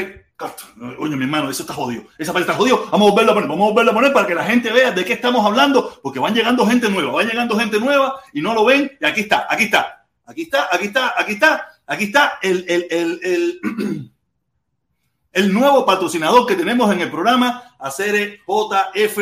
Oye, 0.99 1.15
mi 1.15 1.23
hermano, 1.23 1.49
eso 1.49 1.63
está 1.63 1.73
jodido. 1.73 2.03
Esa 2.17 2.33
parte 2.33 2.43
está 2.43 2.57
jodido. 2.57 2.87
Vamos 2.91 3.07
a 3.07 3.11
volverlo 3.11 3.31
a 3.31 3.35
poner. 3.35 3.49
Vamos 3.49 3.65
a 3.65 3.69
volverlo 3.69 3.93
poner 3.93 4.13
para 4.13 4.27
que 4.27 4.35
la 4.35 4.43
gente 4.43 4.71
vea 4.71 4.91
de 4.91 5.05
qué 5.05 5.13
estamos 5.13 5.45
hablando, 5.45 5.97
porque 6.03 6.19
van 6.19 6.35
llegando 6.35 6.67
gente 6.67 6.89
nueva, 6.89 7.13
van 7.13 7.27
llegando 7.27 7.57
gente 7.57 7.79
nueva 7.79 8.19
y 8.33 8.41
no 8.41 8.53
lo 8.53 8.65
ven. 8.65 8.91
Y 8.99 9.05
aquí 9.05 9.21
está, 9.21 9.47
aquí 9.49 9.63
está, 9.63 10.05
aquí 10.25 10.41
está, 10.41 10.67
aquí 10.69 10.85
está, 10.87 11.13
aquí 11.17 11.33
está, 11.33 11.67
aquí 11.87 12.03
está 12.03 12.39
el, 12.41 12.65
el, 12.67 12.87
el, 12.91 13.19
el 13.23 14.11
el 15.31 15.53
nuevo 15.53 15.85
patrocinador 15.85 16.45
que 16.45 16.55
tenemos 16.55 16.91
en 16.91 17.01
el 17.01 17.11
programa, 17.11 17.75
hacer 17.79 18.39
JF 18.45 19.19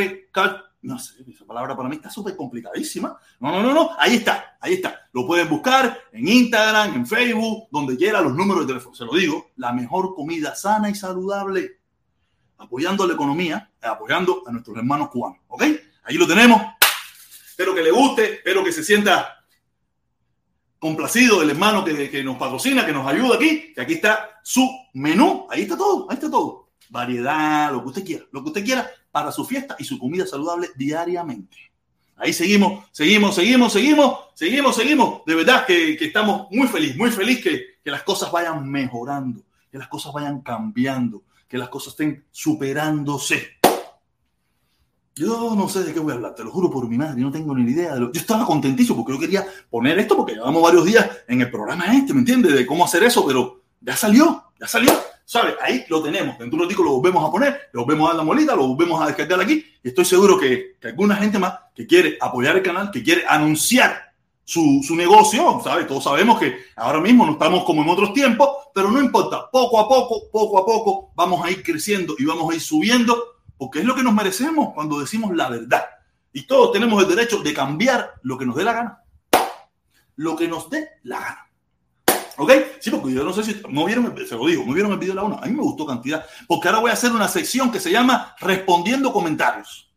no 0.84 1.00
sé, 1.00 1.24
esa 1.28 1.46
palabra 1.46 1.76
para 1.76 1.88
mí 1.88 1.96
está 1.96 2.10
súper 2.10 2.36
complicadísima. 2.36 3.17
No, 3.39 3.52
no, 3.52 3.63
no, 3.63 3.74
no, 3.74 3.91
ahí 3.98 4.15
está, 4.15 4.58
ahí 4.60 4.74
está. 4.74 5.08
Lo 5.13 5.26
pueden 5.26 5.50
buscar 5.50 5.98
en 6.12 6.28
Instagram, 6.28 6.93
en 6.93 7.08
Facebook, 7.08 7.67
donde 7.72 7.96
quiera 7.96 8.22
los 8.22 8.36
números 8.36 8.63
de 8.63 8.74
teléfono. 8.74 8.93
Se 8.93 9.06
lo 9.06 9.13
digo, 9.13 9.52
la 9.56 9.72
mejor 9.72 10.13
comida 10.13 10.56
sana 10.56 10.89
y 10.89 10.96
saludable, 10.96 11.80
apoyando 12.58 13.08
la 13.08 13.13
economía, 13.13 13.72
apoyando 13.82 14.43
a 14.46 14.52
nuestros 14.52 14.78
hermanos 14.78 15.10
cubanos. 15.10 15.39
¿Ok? 15.48 15.63
Ahí 16.04 16.17
lo 16.17 16.28
tenemos. 16.28 16.62
Espero 17.50 17.74
que 17.74 17.82
le 17.82 17.91
guste, 17.91 18.34
espero 18.36 18.63
que 18.63 18.74
se 18.74 18.84
sienta 18.84 19.46
complacido 20.80 21.41
el 21.41 21.52
hermano 21.52 21.86
que, 21.86 22.10
que 22.10 22.24
nos 22.24 22.36
patrocina, 22.36 22.86
que 22.86 22.91
nos 22.91 23.08
ayuda 23.08 23.36
aquí, 23.36 23.74
que 23.74 23.80
aquí 23.80 23.93
está 23.93 24.41
su 24.43 24.69
menú. 24.96 25.48
Ahí 25.50 25.62
está 25.62 25.78
todo, 25.78 26.08
ahí 26.10 26.15
está 26.15 26.30
todo. 26.30 26.72
Variedad, 26.89 27.72
lo 27.72 27.82
que 27.84 27.88
usted 27.88 28.06
quiera, 28.06 28.26
lo 28.32 28.43
que 28.43 28.50
usted 28.50 28.65
quiera 28.65 28.91
para 29.13 29.32
su 29.32 29.45
fiesta 29.45 29.76
y 29.78 29.84
su 29.84 29.99
comida 29.99 30.26
saludable 30.26 30.69
diariamente. 30.76 31.56
Ahí 32.15 32.34
seguimos, 32.34 32.86
seguimos, 32.91 33.36
seguimos, 33.36 33.71
seguimos, 33.71 34.19
seguimos, 34.34 34.76
seguimos. 34.76 35.26
De 35.28 35.36
verdad 35.36 35.67
que, 35.67 35.93
estamos 35.93 36.47
muy 36.49 36.67
felices, 36.67 36.97
muy 36.97 37.12
felices 37.12 37.43
que, 37.43 37.65
que 37.84 37.91
las 37.91 38.02
cosas 38.02 38.32
vayan 38.32 38.67
mejorando, 38.67 39.43
que 39.71 39.78
las 39.78 39.88
cosas 39.88 40.13
vayan 40.13 40.41
cambiando, 40.41 41.21
que 41.47 41.60
las 41.60 41.69
cosas 41.69 41.93
estén 41.93 42.26
superándose. 42.32 43.49
Yo 45.13 45.54
no 45.56 45.69
sé 45.69 45.84
de 45.84 45.93
qué 45.93 45.99
voy 45.99 46.13
a 46.13 46.15
hablar, 46.15 46.34
te 46.34 46.43
lo 46.43 46.49
juro 46.49 46.71
por 46.71 46.89
mi 46.89 46.97
madre, 46.97 47.21
no 47.21 47.32
tengo 47.32 47.54
ni 47.54 47.71
idea. 47.71 47.93
De 47.93 47.99
lo... 47.99 48.12
Yo 48.12 48.19
estaba 48.19 48.47
contentísimo 48.47 48.97
porque 48.97 49.13
yo 49.13 49.19
quería 49.19 49.45
poner 49.69 49.99
esto 49.99 50.17
porque 50.17 50.34
llevamos 50.34 50.63
varios 50.63 50.86
días 50.86 51.08
en 51.28 51.39
el 51.39 51.52
programa 51.52 51.86
este, 51.95 52.15
¿me 52.15 52.21
entiendes? 52.21 52.56
De 52.56 52.65
cómo 52.65 52.84
hacer 52.84 53.04
eso, 53.04 53.23
pero 53.28 53.62
ya 53.80 53.95
salió, 53.95 54.45
ya 54.60 54.67
salió. 54.67 54.91
¿Sabes? 55.34 55.56
Ahí 55.63 55.84
lo 55.89 56.04
tenemos. 56.04 56.38
Dentro 56.38 56.60
de 56.60 56.63
un 56.63 56.69
ratito 56.69 56.84
lo 56.84 56.91
volvemos 56.91 57.28
a 57.28 57.32
poner, 57.32 57.69
lo 57.72 57.82
volvemos 57.82 58.06
a 58.06 58.10
dar 58.10 58.17
la 58.17 58.24
molita, 58.24 58.56
lo 58.56 58.67
volvemos 58.67 59.02
a 59.02 59.08
descargar 59.08 59.41
aquí. 59.41 59.65
Estoy 59.82 60.06
seguro 60.06 60.38
que, 60.38 60.76
que 60.80 60.89
alguna 60.89 61.15
gente 61.15 61.39
más 61.39 61.56
que 61.74 61.88
quiere 61.88 62.19
apoyar 62.22 62.56
el 62.58 62.62
canal, 62.62 62.91
que 62.91 63.02
quiere 63.02 63.24
anunciar 63.28 64.13
su, 64.43 64.82
su, 64.88 64.96
negocio, 64.96 65.60
¿sabes? 65.63 65.88
Todos 65.88 66.04
sabemos 66.04 66.39
que 66.39 66.65
ahora 66.76 67.00
mismo 67.00 67.26
no 67.26 67.32
estamos 67.32 67.63
como 67.63 67.82
en 67.82 67.89
otros 67.89 68.13
tiempos, 68.13 68.48
pero 68.76 68.91
no 68.91 69.02
importa. 69.02 69.50
Poco 69.50 69.80
a 69.80 69.88
poco, 69.89 70.30
poco 70.32 70.60
a 70.60 70.65
poco, 70.67 71.12
vamos 71.15 71.43
a 71.43 71.50
ir 71.50 71.63
creciendo 71.63 72.13
y 72.19 72.26
vamos 72.26 72.52
a 72.52 72.56
ir 72.56 72.62
subiendo, 72.62 73.38
porque 73.58 73.80
es 73.80 73.86
lo 73.86 73.96
que 73.96 74.04
nos 74.04 74.13
merecemos 74.13 74.72
cuando 74.76 75.00
decimos 75.00 75.36
la 75.36 75.50
verdad. 75.50 75.84
Y 76.32 76.43
todos 76.43 76.74
tenemos 76.74 77.02
el 77.02 77.10
derecho 77.10 77.39
de 77.39 77.56
cambiar 77.56 78.13
lo 78.22 78.38
que 78.38 78.46
nos 78.46 78.56
dé 78.56 78.65
la 78.65 78.74
gana. 78.74 79.04
Lo 80.15 80.36
que 80.36 80.48
nos 80.48 80.69
dé 80.69 80.89
la 81.02 81.19
gana. 81.22 81.53
¿Ok? 82.38 82.52
Sí, 82.80 82.89
porque 82.89 83.13
yo 83.13 83.24
no 83.24 83.34
sé 83.34 83.43
si 83.43 83.62
no 83.69 83.86
vieron, 83.86 84.15
se 84.28 84.36
lo 84.36 84.48
digo, 84.48 84.63
no 84.65 84.74
vieron 84.74 84.91
el 84.91 84.98
video 84.98 85.13
de 85.13 85.22
la 85.22 85.24
1. 85.24 85.39
A 85.41 85.46
mí 85.46 85.52
me 85.54 85.62
gustó 85.62 85.86
cantidad. 85.86 86.26
Porque 86.48 86.67
ahora 86.67 86.82
voy 86.82 86.89
a 86.89 86.93
hacer 86.93 87.12
una 87.12 87.28
sección 87.28 87.72
que 87.72 87.80
se 87.80 87.91
llama 87.91 88.36
Respondiendo 88.39 89.13
Comentarios. 89.13 89.91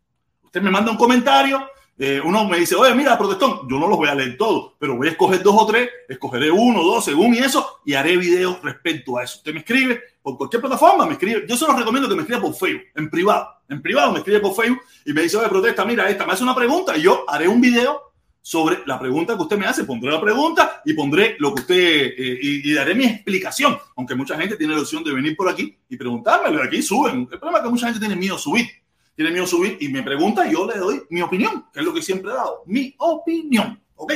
Usted 0.44 0.60
me 0.62 0.70
manda 0.70 0.90
un 0.90 0.96
comentario, 0.96 1.66
eh, 1.98 2.20
uno 2.22 2.44
me 2.44 2.58
dice, 2.58 2.74
oye, 2.74 2.94
mira, 2.94 3.16
protestón, 3.16 3.66
yo 3.68 3.78
no 3.78 3.86
los 3.86 3.96
voy 3.96 4.08
a 4.08 4.14
leer 4.14 4.36
todos, 4.36 4.74
pero 4.78 4.96
voy 4.96 5.08
a 5.08 5.10
escoger 5.12 5.42
dos 5.42 5.54
o 5.58 5.66
tres, 5.66 5.88
escogeré 6.08 6.50
uno, 6.50 6.82
dos, 6.82 7.04
según 7.04 7.34
y 7.34 7.38
eso, 7.38 7.80
y 7.86 7.94
haré 7.94 8.18
videos 8.18 8.60
respecto 8.62 9.16
a 9.16 9.24
eso. 9.24 9.38
Usted 9.38 9.54
me 9.54 9.60
escribe 9.60 10.02
por 10.20 10.36
cualquier 10.36 10.60
plataforma, 10.60 11.06
me 11.06 11.12
escribe. 11.12 11.46
Yo 11.48 11.56
se 11.56 11.66
los 11.66 11.78
recomiendo 11.78 12.08
que 12.08 12.14
me 12.14 12.22
escriba 12.22 12.42
por 12.42 12.54
Facebook, 12.54 12.84
en 12.94 13.08
privado. 13.08 13.48
En 13.68 13.80
privado 13.80 14.12
me 14.12 14.18
escribe 14.18 14.40
por 14.40 14.54
Facebook 14.54 14.82
y 15.06 15.12
me 15.12 15.22
dice, 15.22 15.38
oye, 15.38 15.48
protesta, 15.48 15.84
mira, 15.84 16.08
esta 16.08 16.26
me 16.26 16.32
hace 16.32 16.42
una 16.42 16.54
pregunta 16.54 16.96
y 16.96 17.02
yo 17.02 17.24
haré 17.28 17.48
un 17.48 17.60
video 17.60 18.05
sobre 18.46 18.84
la 18.86 18.96
pregunta 18.96 19.34
que 19.34 19.42
usted 19.42 19.58
me 19.58 19.66
hace. 19.66 19.82
Pondré 19.82 20.08
la 20.08 20.20
pregunta 20.20 20.80
y 20.84 20.92
pondré 20.92 21.34
lo 21.40 21.52
que 21.52 21.62
usted 21.62 21.76
eh, 22.16 22.38
y, 22.40 22.72
daré 22.74 22.94
mi 22.94 23.04
explicación. 23.04 23.76
Aunque 23.96 24.14
mucha 24.14 24.38
gente 24.38 24.54
tiene 24.54 24.72
la 24.72 24.82
opción 24.82 25.02
de 25.02 25.12
venir 25.12 25.34
por 25.34 25.48
aquí 25.48 25.76
y 25.88 25.96
preguntármelo. 25.96 26.62
Aquí 26.62 26.80
suben. 26.80 27.28
El 27.28 27.40
problema 27.40 27.58
es 27.58 27.64
que 27.64 27.70
mucha 27.70 27.86
gente 27.86 27.98
tiene 27.98 28.14
miedo 28.14 28.36
a 28.36 28.38
subir. 28.38 28.68
Tiene 29.16 29.32
miedo 29.32 29.46
a 29.46 29.48
subir 29.48 29.78
y 29.80 29.88
me 29.88 30.00
pregunta 30.04 30.46
y 30.46 30.52
yo 30.52 30.64
le 30.64 30.78
doy 30.78 31.02
mi 31.10 31.22
opinión, 31.22 31.66
que 31.72 31.80
es 31.80 31.84
lo 31.84 31.92
que 31.92 32.00
siempre 32.00 32.30
he 32.30 32.34
dado. 32.34 32.62
Mi 32.66 32.94
opinión. 32.98 33.82
¿Ok? 33.96 34.12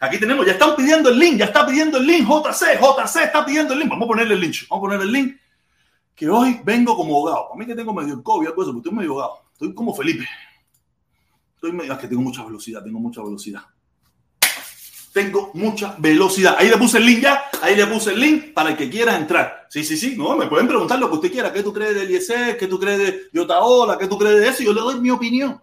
Aquí 0.00 0.18
tenemos, 0.18 0.44
ya 0.44 0.52
están 0.52 0.76
pidiendo 0.76 1.08
el 1.08 1.18
link, 1.18 1.38
ya 1.38 1.46
está 1.46 1.66
pidiendo 1.66 1.96
el 1.96 2.06
link. 2.06 2.28
JC, 2.28 2.78
JC 2.78 3.16
está 3.22 3.46
pidiendo 3.46 3.72
el 3.72 3.78
link. 3.78 3.88
Vamos 3.88 4.04
a 4.04 4.08
ponerle 4.08 4.34
el 4.34 4.40
link. 4.40 4.56
Vamos 4.68 4.82
a 4.82 4.84
ponerle 4.90 5.06
el 5.06 5.12
link. 5.12 5.36
Que 6.14 6.28
hoy 6.28 6.60
vengo 6.62 6.94
como 6.94 7.16
abogado. 7.16 7.48
Para 7.48 7.58
mí 7.60 7.64
que 7.64 7.74
tengo 7.74 7.94
medio 7.94 8.22
COVID, 8.22 8.46
algo 8.46 8.62
eso, 8.62 8.72
pero 8.72 8.78
estoy 8.80 8.92
medio 8.92 9.12
abogado. 9.12 9.38
Estoy 9.54 9.72
como 9.72 9.94
Felipe. 9.94 10.28
Es 11.66 11.98
que 11.98 12.08
tengo 12.08 12.20
mucha 12.20 12.44
velocidad, 12.44 12.82
tengo 12.82 13.00
mucha 13.00 13.22
velocidad. 13.22 13.62
Tengo 15.14 15.50
mucha 15.54 15.94
velocidad. 15.98 16.56
Ahí 16.58 16.68
le 16.68 16.76
puse 16.76 16.98
el 16.98 17.06
link 17.06 17.20
ya, 17.20 17.44
ahí 17.62 17.74
le 17.74 17.86
puse 17.86 18.12
el 18.12 18.20
link 18.20 18.52
para 18.52 18.70
el 18.70 18.76
que 18.76 18.90
quiera 18.90 19.16
entrar. 19.16 19.66
Sí, 19.70 19.82
sí, 19.82 19.96
sí, 19.96 20.14
no, 20.16 20.36
me 20.36 20.46
pueden 20.46 20.68
preguntar 20.68 20.98
lo 20.98 21.08
que 21.08 21.14
usted 21.14 21.32
quiera, 21.32 21.52
qué 21.52 21.62
tú 21.62 21.72
crees 21.72 21.94
del 21.94 22.10
IEC, 22.10 22.58
qué 22.58 22.66
tú 22.66 22.78
crees 22.78 22.98
de 22.98 23.22
Yotaola, 23.32 23.96
qué 23.96 24.08
tú 24.08 24.18
crees 24.18 24.40
de 24.40 24.48
eso, 24.48 24.62
yo 24.62 24.74
le 24.74 24.80
doy 24.80 25.00
mi 25.00 25.10
opinión. 25.10 25.58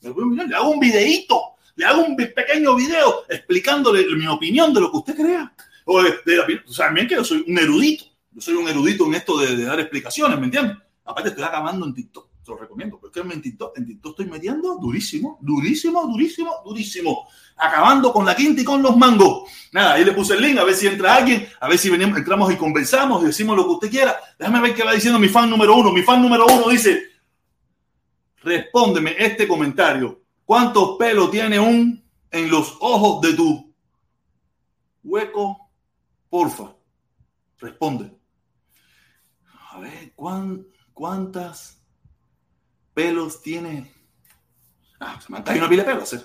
Le 0.00 0.10
hago 0.54 0.70
un 0.70 0.78
videíto, 0.78 1.40
le 1.74 1.84
hago 1.84 2.04
un 2.04 2.14
pequeño 2.14 2.76
video 2.76 3.24
explicándole 3.28 4.06
mi 4.14 4.26
opinión 4.28 4.72
de 4.72 4.80
lo 4.80 4.90
que 4.90 4.98
usted 4.98 5.16
crea. 5.16 5.52
O, 5.86 6.00
de, 6.02 6.10
de, 6.24 6.60
o 6.66 6.72
sea, 6.72 6.86
también 6.86 7.08
que 7.08 7.16
yo 7.16 7.24
soy 7.24 7.44
un 7.48 7.58
erudito, 7.58 8.04
yo 8.30 8.40
soy 8.40 8.54
un 8.54 8.68
erudito 8.68 9.06
en 9.06 9.14
esto 9.14 9.36
de, 9.38 9.56
de 9.56 9.64
dar 9.64 9.80
explicaciones, 9.80 10.38
¿me 10.38 10.44
entiendes? 10.44 10.76
Aparte 11.04 11.30
estoy 11.30 11.42
acabando 11.42 11.86
en 11.86 11.94
TikTok 11.94 12.29
lo 12.50 12.56
recomiendo, 12.56 12.98
porque 13.00 13.20
en 13.20 13.40
TikTok, 13.40 13.78
en 13.78 13.86
TikTok 13.86 14.12
estoy 14.12 14.26
metiendo 14.26 14.76
durísimo, 14.76 15.38
durísimo, 15.40 16.06
durísimo, 16.06 16.52
durísimo, 16.64 17.28
acabando 17.56 18.12
con 18.12 18.26
la 18.26 18.34
quinta 18.34 18.60
y 18.60 18.64
con 18.64 18.82
los 18.82 18.96
mangos. 18.96 19.48
Nada, 19.72 19.94
ahí 19.94 20.04
le 20.04 20.12
puse 20.12 20.34
el 20.34 20.42
link, 20.42 20.58
a 20.58 20.64
ver 20.64 20.74
si 20.74 20.86
entra 20.86 21.14
alguien, 21.14 21.46
a 21.60 21.68
ver 21.68 21.78
si 21.78 21.88
venimos, 21.88 22.18
entramos 22.18 22.52
y 22.52 22.56
conversamos 22.56 23.22
y 23.22 23.26
decimos 23.26 23.56
lo 23.56 23.64
que 23.64 23.70
usted 23.70 23.90
quiera. 23.90 24.16
Déjame 24.38 24.60
ver 24.60 24.74
qué 24.74 24.84
va 24.84 24.92
diciendo 24.92 25.18
mi 25.18 25.28
fan 25.28 25.48
número 25.48 25.76
uno. 25.76 25.92
Mi 25.92 26.02
fan 26.02 26.20
número 26.20 26.46
uno 26.46 26.68
dice, 26.68 27.02
respóndeme 28.42 29.14
este 29.18 29.46
comentario. 29.46 30.22
¿Cuántos 30.44 30.96
pelos 30.98 31.30
tiene 31.30 31.60
un 31.60 32.04
en 32.30 32.50
los 32.50 32.76
ojos 32.80 33.20
de 33.20 33.34
tu 33.34 33.74
hueco? 35.04 35.70
Porfa, 36.28 36.74
responde. 37.58 38.12
A 39.72 39.78
ver, 39.78 40.12
¿cuántas 40.92 41.79
pelos 42.94 43.42
tiene. 43.42 43.92
Ah, 44.98 45.18
se 45.20 45.30
me 45.32 45.38
han 45.38 45.44
caído 45.44 45.62
una 45.62 45.70
pila 45.70 45.84
de 45.84 45.92
pelos. 45.92 46.12
¿eh? 46.12 46.24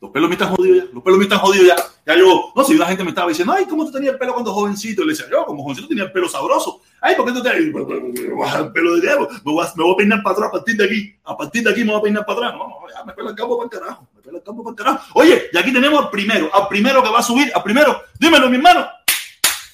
Los 0.00 0.10
pelos 0.10 0.28
me 0.28 0.34
están 0.34 0.54
jodidos 0.54 0.84
ya. 0.84 0.92
Los 0.92 1.02
pelos 1.02 1.18
me 1.18 1.24
están 1.24 1.38
jodidos 1.38 1.66
ya. 1.66 1.76
Ya 2.06 2.16
yo, 2.16 2.52
no 2.54 2.62
sé, 2.62 2.72
si 2.72 2.76
una 2.76 2.86
gente 2.86 3.02
me 3.02 3.10
estaba 3.10 3.28
diciendo, 3.28 3.52
ay, 3.52 3.66
¿cómo 3.66 3.84
tú 3.84 3.92
tenías 3.92 4.12
el 4.12 4.18
pelo 4.18 4.32
cuando 4.32 4.52
jovencito? 4.52 5.02
Y 5.02 5.06
le 5.06 5.12
decía, 5.12 5.26
yo, 5.30 5.44
como 5.44 5.62
jovencito 5.62 5.88
tenía 5.88 6.04
el 6.04 6.12
pelo 6.12 6.28
sabroso. 6.28 6.82
Ay, 7.00 7.16
¿por 7.16 7.26
qué 7.26 7.32
tú 7.32 7.42
te 7.42 7.50
el 7.56 7.72
pelo 7.72 8.94
de 8.94 9.00
diablo? 9.00 9.28
Me 9.44 9.52
voy, 9.52 9.64
a, 9.64 9.72
me 9.74 9.82
voy 9.82 9.92
a 9.92 9.96
peinar 9.96 10.22
para 10.22 10.34
atrás 10.34 10.48
a 10.48 10.52
partir 10.52 10.76
de 10.76 10.84
aquí. 10.84 11.16
A 11.24 11.36
partir 11.36 11.64
de 11.64 11.70
aquí 11.70 11.80
me 11.80 11.90
voy 11.90 11.98
a 11.98 12.02
peinar 12.02 12.24
para 12.24 12.38
atrás. 12.38 12.54
No, 12.54 12.68
no, 12.68 12.76
ya 12.94 13.04
me 13.04 13.12
pelo 13.12 13.30
el 13.30 13.36
campo 13.36 13.58
para 13.58 13.64
el 13.64 13.70
carajo. 13.70 14.08
Me 14.14 14.22
pelo 14.22 14.38
el 14.38 14.44
campo 14.44 14.62
para 14.62 14.72
el 14.72 14.76
carajo. 14.76 15.20
Oye, 15.20 15.42
y 15.52 15.58
aquí 15.58 15.72
tenemos 15.72 16.04
al 16.04 16.10
primero, 16.10 16.54
al 16.54 16.68
primero 16.68 17.02
que 17.02 17.10
va 17.10 17.18
a 17.18 17.22
subir, 17.22 17.50
al 17.54 17.62
primero. 17.62 18.02
Dímelo, 18.20 18.48
mi 18.48 18.56
hermano. 18.56 18.86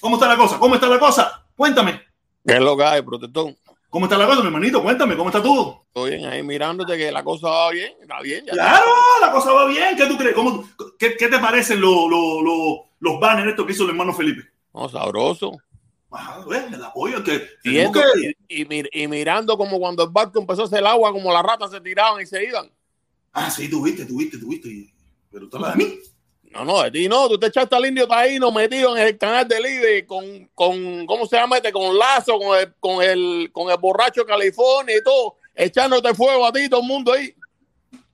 ¿Cómo 0.01 0.17
está 0.17 0.27
la 0.27 0.37
cosa? 0.37 0.59
¿Cómo 0.59 0.75
está 0.75 0.89
la 0.89 0.99
cosa? 0.99 1.45
Cuéntame. 1.55 2.01
¿Qué 2.45 2.55
es 2.55 2.61
lo 2.61 2.77
que 2.77 2.85
hay, 2.85 3.03
protector? 3.03 3.55
¿Cómo 3.93 4.07
está 4.07 4.17
la 4.17 4.27
cosa, 4.27 4.41
mi 4.41 4.47
hermanito? 4.47 4.83
Cuéntame, 4.83 5.19
¿cómo 5.19 5.29
está 5.29 5.43
todo? 5.43 5.85
Todo 5.93 6.05
bien, 6.07 6.25
ahí 6.25 6.43
mirándote 6.43 6.97
que 6.97 7.13
la 7.13 7.23
cosa 7.23 7.51
va 7.51 7.71
bien, 7.73 7.93
va 8.11 8.23
bien. 8.23 8.43
Ya 8.47 8.55
claro, 8.55 8.87
está. 8.87 9.27
la 9.27 9.33
cosa 9.35 9.53
va 9.53 9.67
bien. 9.67 9.95
¿Qué 9.95 10.07
tú 10.07 10.17
crees? 10.17 10.35
¿Cómo, 10.35 10.67
qué, 10.99 11.15
qué, 11.15 11.29
te 11.29 11.39
parecen 11.39 11.79
lo, 11.79 12.09
lo, 12.09 12.41
lo, 12.41 12.87
los 13.01 13.21
banners 13.21 13.51
estos 13.51 13.67
que 13.67 13.73
hizo 13.73 13.83
el 13.83 13.91
hermano 13.91 14.15
Felipe? 14.15 14.49
No, 14.73 14.89
sabroso. 14.89 15.53
Ajá, 16.11 16.43
bueno, 16.43 16.75
el 16.75 16.83
apoyo 16.83 17.23
que, 17.23 17.47
y, 17.65 17.77
esto, 17.77 18.01
que... 18.15 18.35
Y, 18.49 18.63
y, 18.63 19.03
y, 19.03 19.09
mirando 19.09 19.59
como 19.59 19.79
cuando 19.79 20.05
el 20.05 20.11
barco 20.11 20.41
empezó 20.41 20.63
a 20.63 20.65
hacer 20.65 20.79
el 20.79 20.87
agua, 20.87 21.13
como 21.13 21.31
las 21.31 21.43
ratas 21.43 21.71
se 21.71 21.81
tiraban 21.83 22.23
y 22.23 22.25
se 22.25 22.43
iban. 22.43 22.71
Ah, 23.35 23.51
sí, 23.51 23.69
tuviste, 23.69 24.07
tuviste, 24.07 24.39
tuviste. 24.39 24.91
Pero 25.31 25.51
tú 25.51 25.59
hablas 25.59 25.77
de 25.77 25.85
mí. 25.85 25.99
No, 26.53 26.67
no, 26.67 26.83
de 26.83 26.91
ti 26.91 27.09
no, 27.09 27.29
tú 27.29 27.39
te 27.39 27.47
echaste 27.47 27.75
al 27.75 27.87
indio 27.87 28.07
taíno 28.07 28.53
metido 28.53 28.95
en 28.95 29.03
el 29.03 29.17
canal 29.17 29.49
de 29.49 29.59
líder 29.59 30.07
con, 30.07 30.51
con, 30.55 31.07
¿cómo 31.07 31.27
se 31.27 31.37
llama 31.37 31.57
este? 31.57 31.73
Con 31.73 31.97
Lazo, 31.97 32.39
con 32.39 32.59
el, 32.59 32.75
con 32.79 33.03
el, 33.03 33.51
con 33.53 33.71
el 33.71 33.79
borracho 33.79 34.27
California 34.27 34.97
y 34.99 35.03
todo, 35.03 35.37
echándote 35.55 36.15
fuego 36.15 36.45
a 36.45 36.53
ti, 36.53 36.69
todo 36.69 36.83
el 36.83 36.87
mundo 36.87 37.13
ahí. 37.13 37.35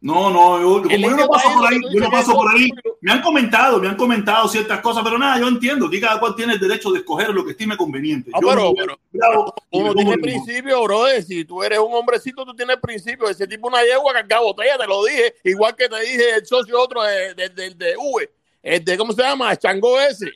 No, 0.01 0.31
no, 0.31 0.61
yo, 0.61 0.83
como 0.83 0.97
yo 0.97 1.17
no 1.17 1.27
paso 1.27 1.53
por 1.55 1.67
ahí, 1.67 1.81
yo 1.93 2.01
no 2.01 2.11
paso 2.11 2.33
por 2.33 2.55
ahí. 2.55 2.71
Me 3.01 3.11
han 3.11 3.21
comentado, 3.21 3.81
me 3.81 3.89
han 3.89 3.97
comentado 3.97 4.47
ciertas 4.47 4.81
cosas, 4.81 5.03
pero 5.03 5.19
nada, 5.19 5.41
yo 5.41 5.49
entiendo 5.49 5.91
que 5.91 6.01
cada 6.01 6.21
cual 6.21 6.37
tiene 6.37 6.53
el 6.53 6.61
derecho 6.61 6.93
de 6.93 7.01
escoger 7.01 7.31
lo 7.31 7.45
que 7.45 7.51
estime 7.51 7.77
conveniente. 7.77 8.31
Ah, 8.33 8.39
pero, 8.41 8.73
pero, 8.75 9.55
uno 9.71 9.95
tiene 9.95 10.19
principio, 10.19 10.85
bro. 10.85 11.07
Si 11.27 11.45
tú 11.45 11.65
eres 11.65 11.81
un 11.81 11.93
hombrecito, 11.93 12.45
tú 12.45 12.55
tienes 12.55 12.77
principio. 12.77 13.29
Ese 13.29 13.49
tipo 13.49 13.67
una 13.67 13.83
yegua 13.83 14.13
cargada 14.13 14.43
botella, 14.43 14.79
te 14.79 14.87
lo 14.87 15.05
dije. 15.05 15.35
Igual 15.43 15.75
que 15.75 15.89
te 15.89 16.01
dije 16.01 16.35
el 16.37 16.47
socio 16.47 16.81
otro 16.81 17.03
de, 17.03 17.35
de, 17.35 17.49
de, 17.49 17.71
de 17.75 17.97
V, 17.97 18.31
el 18.63 18.85
de, 18.85 18.97
¿cómo 18.97 19.13
se 19.13 19.23
llama? 19.23 19.57
Chango 19.57 19.99
ese. 20.01 20.31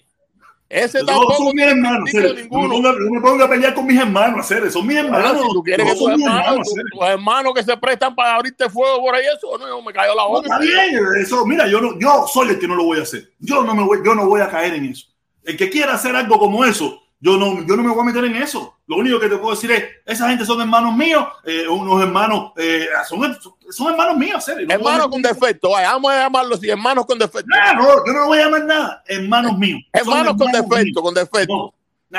Ese 0.72 1.04
tampoco 1.04 1.34
son 1.34 1.54
mis 1.54 1.66
hermanos. 1.66 2.10
No 2.50 2.80
me, 2.80 2.92
no 3.10 3.20
ponga 3.20 3.44
a 3.44 3.48
pelear 3.50 3.74
con 3.74 3.86
mis 3.86 4.00
hermanos, 4.00 4.40
hacer 4.40 4.70
son 4.70 4.86
mis 4.86 4.96
hermanos. 4.96 5.42
si 5.42 5.52
tú 5.52 5.62
quieres 5.62 5.86
que 5.86 5.98
tus 5.98 6.10
hermanos, 6.10 6.74
tus 6.90 7.08
hermanos 7.08 7.52
que 7.54 7.62
se 7.62 7.76
prestan 7.76 8.14
para 8.14 8.36
abrirte 8.36 8.70
fuego 8.70 9.02
por 9.02 9.14
ahí, 9.14 9.22
eso 9.36 9.58
no, 9.58 9.82
me 9.82 9.92
cayó 9.92 10.14
la 10.14 10.24
boca. 10.24 10.46
está 10.46 10.58
bien, 10.58 10.98
eso, 11.20 11.44
mira, 11.44 11.68
yo 11.68 11.78
no, 11.78 11.98
yo 11.98 12.26
soy 12.26 12.48
el 12.48 12.58
que 12.58 12.66
no 12.66 12.74
lo 12.74 12.84
voy 12.84 13.00
a 13.00 13.02
hacer. 13.02 13.32
Yo 13.38 13.62
no 13.62 13.74
me 13.74 13.84
voy, 13.84 13.98
yo 14.02 14.14
no 14.14 14.26
voy 14.26 14.40
a 14.40 14.48
caer 14.48 14.72
en 14.72 14.86
eso. 14.86 15.08
El 15.44 15.58
que 15.58 15.68
quiera 15.68 15.92
hacer 15.92 16.16
algo 16.16 16.38
como 16.38 16.64
eso, 16.64 17.01
yo 17.22 17.36
no, 17.36 17.64
yo 17.64 17.76
no 17.76 17.84
me 17.84 17.90
voy 17.90 18.00
a 18.00 18.04
meter 18.04 18.24
en 18.24 18.34
eso. 18.34 18.76
Lo 18.88 18.96
único 18.96 19.20
que 19.20 19.28
te 19.28 19.36
puedo 19.36 19.54
decir 19.54 19.70
es, 19.70 19.84
esa 20.04 20.28
gente 20.28 20.44
son 20.44 20.60
hermanos 20.60 20.96
míos, 20.96 21.24
eh, 21.44 21.68
unos 21.68 22.02
hermanos, 22.02 22.50
eh, 22.56 22.88
son, 23.08 23.38
son, 23.70 23.92
hermanos 23.92 24.16
míos, 24.16 24.44
serio. 24.44 24.66
No 24.66 24.74
hermanos 24.74 25.06
con 25.06 25.22
defecto, 25.22 25.70
vaya, 25.70 25.92
vamos 25.92 26.10
a 26.10 26.18
llamarlos 26.18 26.58
así, 26.58 26.68
hermanos 26.68 27.06
con 27.06 27.16
defecto. 27.20 27.46
No, 27.46 27.74
no, 27.74 28.04
yo 28.04 28.12
no 28.12 28.26
voy 28.26 28.38
a 28.38 28.44
llamar 28.46 28.64
nada, 28.64 29.04
hermanos 29.06 29.56
míos. 29.56 29.80
hermanos, 29.92 30.34
con 30.36 30.50
defecto, 30.50 31.00
con 31.00 31.14
defecto. 31.14 31.74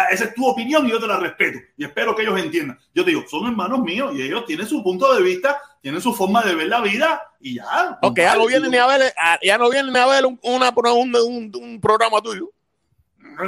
esa 0.10 0.24
es 0.24 0.34
tu 0.34 0.48
opinión 0.48 0.88
y 0.88 0.92
yo 0.92 1.02
te 1.02 1.08
la 1.08 1.20
respeto 1.20 1.60
y 1.76 1.84
espero 1.84 2.16
que 2.16 2.22
ellos 2.22 2.40
entiendan. 2.40 2.80
Yo 2.96 3.04
te 3.04 3.10
digo, 3.10 3.26
son 3.30 3.46
hermanos 3.46 3.82
míos 3.82 4.14
y 4.16 4.22
ellos 4.22 4.46
tienen 4.46 4.66
su 4.66 4.82
punto 4.82 5.14
de 5.14 5.22
vista, 5.22 5.62
tienen 5.82 6.00
su 6.00 6.14
forma 6.14 6.44
de 6.44 6.56
ver 6.56 6.68
la 6.68 6.80
vida 6.80 7.22
y 7.42 7.56
ya. 7.56 8.00
Ok, 8.02 8.20
ya 8.20 8.38
no 8.38 8.46
vienen 8.46 8.72
ni 8.72 8.78
a 8.78 8.88
ver, 8.88 9.14
ya 9.44 9.58
no 9.58 9.70
vienen 9.70 9.98
a 9.98 10.06
ver 10.06 10.24
una, 10.44 10.70
un, 10.70 11.14
un, 11.14 11.52
un 11.54 11.82
programa 11.82 12.22
tuyo. 12.22 12.50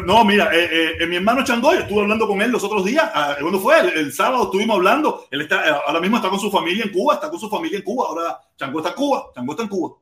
No, 0.06 0.26
mira, 0.26 0.50
eh, 0.54 0.98
eh, 1.00 1.06
mi 1.06 1.18
hermano 1.18 1.44
Changoy, 1.44 1.78
estuve 1.78 2.02
hablando 2.02 2.28
con 2.28 2.42
él 2.42 2.52
los 2.52 2.64
otros 2.64 2.86
días. 2.86 3.10
Ah, 3.14 3.36
¿Cuándo 3.40 3.60
fue? 3.60 3.80
El, 3.80 4.12
sábado 4.12 4.46
estuvimos 4.46 4.78
hablando. 4.78 5.28
Él 5.30 5.42
está, 5.42 5.68
eh, 5.68 5.76
ahora 5.86 6.00
mismo 6.00 6.18
está 6.18 6.30
con 6.30 6.40
su 6.40 6.50
familia 6.50 6.86
en 6.86 6.92
Cuba, 6.92 7.16
está 7.16 7.30
con 7.30 7.40
su 7.40 7.50
familia 7.50 7.78
en 7.78 7.84
Cuba. 7.84 8.08
Ahora 8.08 8.40
Chango 8.58 8.80
está 8.80 8.90
en 8.90 8.96
Cuba, 8.96 9.26
Chango 9.36 9.52
está 9.52 9.64
en 9.64 9.70
Cuba. 9.70 9.98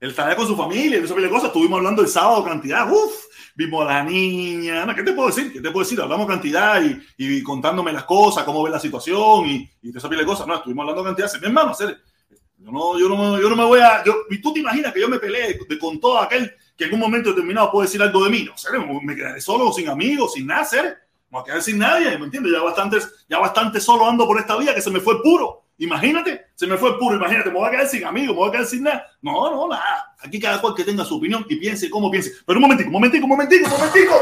Él 0.00 0.10
está 0.10 0.26
allá 0.26 0.36
con 0.36 0.46
su 0.46 0.56
familia, 0.56 0.98
y 0.98 1.04
esa 1.04 1.14
cosas. 1.14 1.44
Estuvimos 1.44 1.78
hablando 1.78 2.02
el 2.02 2.08
sábado 2.08 2.44
cantidad. 2.44 2.90
Uf, 2.90 3.26
vimos 3.54 3.82
a 3.82 3.92
la 3.92 4.02
niña. 4.02 4.94
¿Qué 4.94 5.02
te 5.02 5.12
puedo 5.12 5.28
decir? 5.28 5.52
¿Qué 5.52 5.60
te 5.60 5.70
puedo 5.70 5.84
decir? 5.84 6.00
Hablamos 6.00 6.26
cantidad 6.26 6.82
y, 7.18 7.42
contándome 7.42 7.92
las 7.92 8.04
cosas, 8.04 8.44
cómo 8.44 8.62
ve 8.62 8.70
la 8.70 8.80
situación 8.80 9.46
y, 9.46 9.70
y 9.82 9.96
esa 9.96 10.08
de 10.08 10.24
cosas. 10.24 10.46
No, 10.46 10.56
estuvimos 10.56 10.82
hablando 10.82 11.04
cantidad. 11.04 11.30
Mi 11.40 11.46
hermano. 11.46 11.74
Yo 12.58 12.70
no, 12.70 12.98
yo 12.98 13.08
no, 13.08 13.40
yo 13.40 13.50
no 13.50 13.56
me 13.56 13.64
voy 13.64 13.80
a. 13.80 14.02
Y 14.30 14.40
tú 14.40 14.52
te 14.52 14.60
imaginas 14.60 14.92
que 14.92 15.00
yo 15.00 15.08
me 15.08 15.18
peleé 15.18 15.58
con 15.78 16.00
todo 16.00 16.18
aquel 16.18 16.54
que 16.76 16.84
en 16.84 16.94
un 16.94 17.00
momento 17.00 17.30
determinado 17.30 17.70
puede 17.70 17.86
decir 17.86 18.02
algo 18.02 18.24
de 18.24 18.30
mí. 18.30 18.44
No 18.44 18.56
sé, 18.56 18.68
me 19.02 19.14
quedaré 19.14 19.40
solo, 19.40 19.72
sin 19.72 19.88
amigos, 19.88 20.34
sin 20.34 20.46
nada, 20.46 20.66
Me 20.72 20.90
voy 21.30 21.42
a 21.42 21.44
quedar 21.44 21.62
sin 21.62 21.78
nadie, 21.78 22.18
¿me 22.18 22.24
entiendes? 22.24 22.52
Ya 22.52 22.62
bastante, 22.62 22.98
ya 23.28 23.38
bastante 23.38 23.80
solo 23.80 24.08
ando 24.08 24.26
por 24.26 24.38
esta 24.38 24.56
vía 24.56 24.74
que 24.74 24.82
se 24.82 24.90
me 24.90 25.00
fue 25.00 25.22
puro. 25.22 25.64
Imagínate, 25.78 26.46
se 26.54 26.66
me 26.66 26.76
fue 26.76 26.98
puro. 26.98 27.16
Imagínate, 27.16 27.50
me 27.50 27.58
voy 27.58 27.68
a 27.68 27.70
quedar 27.70 27.88
sin 27.88 28.04
amigos, 28.04 28.34
me 28.34 28.40
voy 28.40 28.48
a 28.48 28.52
quedar 28.52 28.66
sin 28.66 28.82
nada. 28.84 29.06
No, 29.22 29.50
no, 29.50 29.68
nada. 29.68 30.14
Aquí 30.20 30.38
cada 30.38 30.60
cual 30.60 30.74
que 30.74 30.84
tenga 30.84 31.04
su 31.04 31.16
opinión 31.16 31.44
y 31.48 31.56
piense 31.56 31.90
como 31.90 32.10
piense. 32.10 32.32
Pero 32.46 32.58
un 32.58 32.62
momentico, 32.62 32.88
un 32.88 32.94
momentico, 32.94 33.24
un 33.24 33.30
momentico, 33.30 33.66
un 33.66 33.72
momentico. 33.72 34.14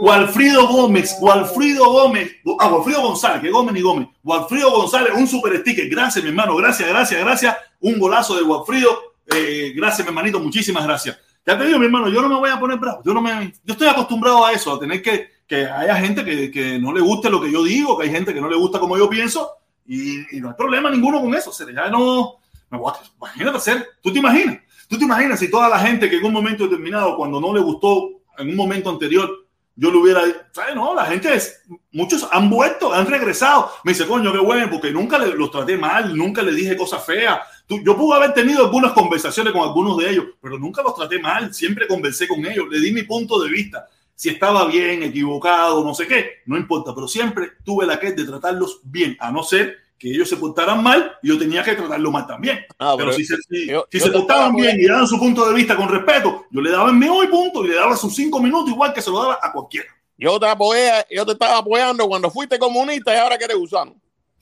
Walfrido 0.00 0.66
Gómez, 0.68 1.16
Walfrido 1.20 1.90
Gómez, 1.90 2.32
ah, 2.60 2.68
Walfrido 2.68 3.02
González, 3.02 3.42
que 3.42 3.50
Gómez 3.50 3.74
ni 3.74 3.80
Gómez. 3.80 4.08
Walfrido 4.22 4.70
González, 4.70 5.12
un 5.16 5.26
super 5.26 5.58
sticker. 5.60 5.88
Gracias, 5.88 6.22
mi 6.22 6.30
hermano. 6.30 6.56
Gracias, 6.56 6.88
gracias, 6.88 7.20
gracias. 7.20 7.56
Un 7.80 7.98
golazo 7.98 8.36
de 8.36 8.42
Walfrido. 8.42 9.14
Eh, 9.26 9.72
gracias, 9.74 10.06
mi 10.06 10.10
hermanito. 10.10 10.40
Muchísimas 10.40 10.84
gracias. 10.84 11.18
Ya 11.46 11.58
te 11.58 11.64
digo, 11.64 11.78
mi 11.78 11.86
hermano, 11.86 12.08
yo 12.08 12.20
no 12.20 12.28
me 12.28 12.36
voy 12.36 12.50
a 12.50 12.60
poner 12.60 12.78
bravo. 12.78 13.02
Yo, 13.04 13.14
no 13.14 13.20
me, 13.20 13.52
yo 13.64 13.72
estoy 13.72 13.88
acostumbrado 13.88 14.44
a 14.44 14.52
eso, 14.52 14.74
a 14.74 14.78
tener 14.78 15.02
que, 15.02 15.28
que 15.46 15.64
haya 15.64 15.96
gente 15.96 16.24
que, 16.24 16.50
que 16.50 16.78
no 16.78 16.92
le 16.92 17.00
guste 17.00 17.30
lo 17.30 17.40
que 17.40 17.50
yo 17.50 17.64
digo, 17.64 17.96
que 17.96 18.04
hay 18.04 18.10
gente 18.10 18.34
que 18.34 18.40
no 18.40 18.48
le 18.48 18.56
gusta 18.56 18.78
como 18.78 18.98
yo 18.98 19.08
pienso, 19.08 19.50
y, 19.88 20.38
no 20.40 20.48
hay 20.48 20.54
problema 20.54 20.90
ninguno 20.90 21.20
con 21.20 21.34
eso. 21.34 21.50
O 21.50 21.52
sea, 21.52 21.66
ya 21.72 21.88
no. 21.88 22.36
Me 22.70 22.76
voy 22.78 22.92
a, 22.92 23.00
imagínate 23.16 23.56
hacer. 23.56 23.86
¿Tú 24.02 24.12
te 24.12 24.18
imaginas? 24.18 24.58
¿Tú 24.88 24.98
te 24.98 25.04
imaginas 25.04 25.40
si 25.40 25.50
toda 25.50 25.68
la 25.68 25.78
gente 25.78 26.08
que 26.08 26.16
en 26.16 26.24
un 26.26 26.32
momento 26.32 26.64
determinado, 26.64 27.16
cuando 27.16 27.40
no 27.40 27.54
le 27.54 27.60
gustó 27.60 28.17
en 28.38 28.48
un 28.48 28.56
momento 28.56 28.90
anterior, 28.90 29.46
yo 29.76 29.92
lo 29.92 30.00
hubiera, 30.00 30.22
¿sabes? 30.50 30.74
No, 30.74 30.92
la 30.92 31.06
gente 31.06 31.32
es, 31.32 31.62
muchos 31.92 32.26
han 32.32 32.50
vuelto, 32.50 32.92
han 32.92 33.06
regresado. 33.06 33.70
Me 33.84 33.92
dice, 33.92 34.06
coño, 34.06 34.32
qué 34.32 34.38
bueno, 34.38 34.68
porque 34.70 34.90
nunca 34.90 35.18
los 35.18 35.50
traté 35.52 35.76
mal, 35.76 36.16
nunca 36.16 36.42
les 36.42 36.56
dije 36.56 36.76
cosas 36.76 37.04
feas. 37.04 37.38
yo 37.68 37.96
pude 37.96 38.16
haber 38.16 38.34
tenido 38.34 38.64
algunas 38.64 38.92
conversaciones 38.92 39.52
con 39.52 39.62
algunos 39.62 39.96
de 39.98 40.10
ellos, 40.10 40.24
pero 40.40 40.58
nunca 40.58 40.82
los 40.82 40.96
traté 40.96 41.20
mal, 41.20 41.54
siempre 41.54 41.86
conversé 41.86 42.26
con 42.26 42.44
ellos, 42.44 42.66
le 42.68 42.80
di 42.80 42.92
mi 42.92 43.04
punto 43.04 43.40
de 43.40 43.50
vista. 43.50 43.86
Si 44.16 44.28
estaba 44.28 44.66
bien, 44.66 45.04
equivocado, 45.04 45.84
no 45.84 45.94
sé 45.94 46.08
qué, 46.08 46.42
no 46.46 46.56
importa, 46.56 46.92
pero 46.92 47.06
siempre 47.06 47.52
tuve 47.64 47.86
la 47.86 48.00
que 48.00 48.12
de 48.12 48.24
tratarlos 48.24 48.80
bien, 48.82 49.16
a 49.20 49.30
no 49.30 49.44
ser 49.44 49.76
que 49.98 50.10
ellos 50.10 50.28
se 50.28 50.36
portaran 50.36 50.82
mal 50.82 51.12
y 51.22 51.28
yo 51.28 51.38
tenía 51.38 51.62
que 51.62 51.74
tratarlo 51.74 52.10
mal 52.12 52.26
también. 52.26 52.60
Ah, 52.78 52.94
pero, 52.96 53.12
si 53.12 53.24
se, 53.24 53.36
si, 53.36 54.00
se 54.00 54.10
portaban 54.10 54.54
bien 54.54 54.78
y 54.78 54.86
daban 54.86 55.08
su 55.08 55.18
punto 55.18 55.46
de 55.48 55.54
vista 55.54 55.74
con 55.74 55.88
respeto, 55.88 56.46
yo 56.50 56.60
le 56.60 56.70
daba 56.70 56.90
el 56.90 56.96
mejor 56.96 57.28
punto 57.28 57.64
y 57.64 57.68
le 57.68 57.74
daba 57.74 57.96
sus 57.96 58.14
cinco 58.14 58.40
minutos 58.40 58.70
igual 58.70 58.92
que 58.94 59.02
se 59.02 59.10
lo 59.10 59.20
daba 59.20 59.38
a 59.42 59.52
cualquiera. 59.52 59.88
Yo 60.16 60.38
te, 60.38 60.46
apoyé, 60.46 61.04
yo 61.10 61.26
te 61.26 61.32
estaba 61.32 61.58
apoyando 61.58 62.06
cuando 62.08 62.30
fuiste 62.30 62.58
comunista 62.58 63.12
y 63.14 63.18
ahora 63.18 63.36
quieres 63.36 63.56
usarlo. 63.56 63.94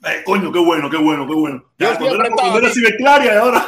Eh, 0.04 0.22
coño, 0.24 0.52
qué 0.52 0.58
bueno, 0.58 0.90
qué 0.90 0.98
bueno, 0.98 1.26
qué 1.26 1.34
bueno. 1.34 1.64
Ya, 1.78 1.98
cuando 1.98 2.16
era, 2.16 2.30
cuando 2.30 2.58
era 2.58 2.72
ciberclaria 2.72 3.34
y 3.34 3.36
ahora... 3.36 3.66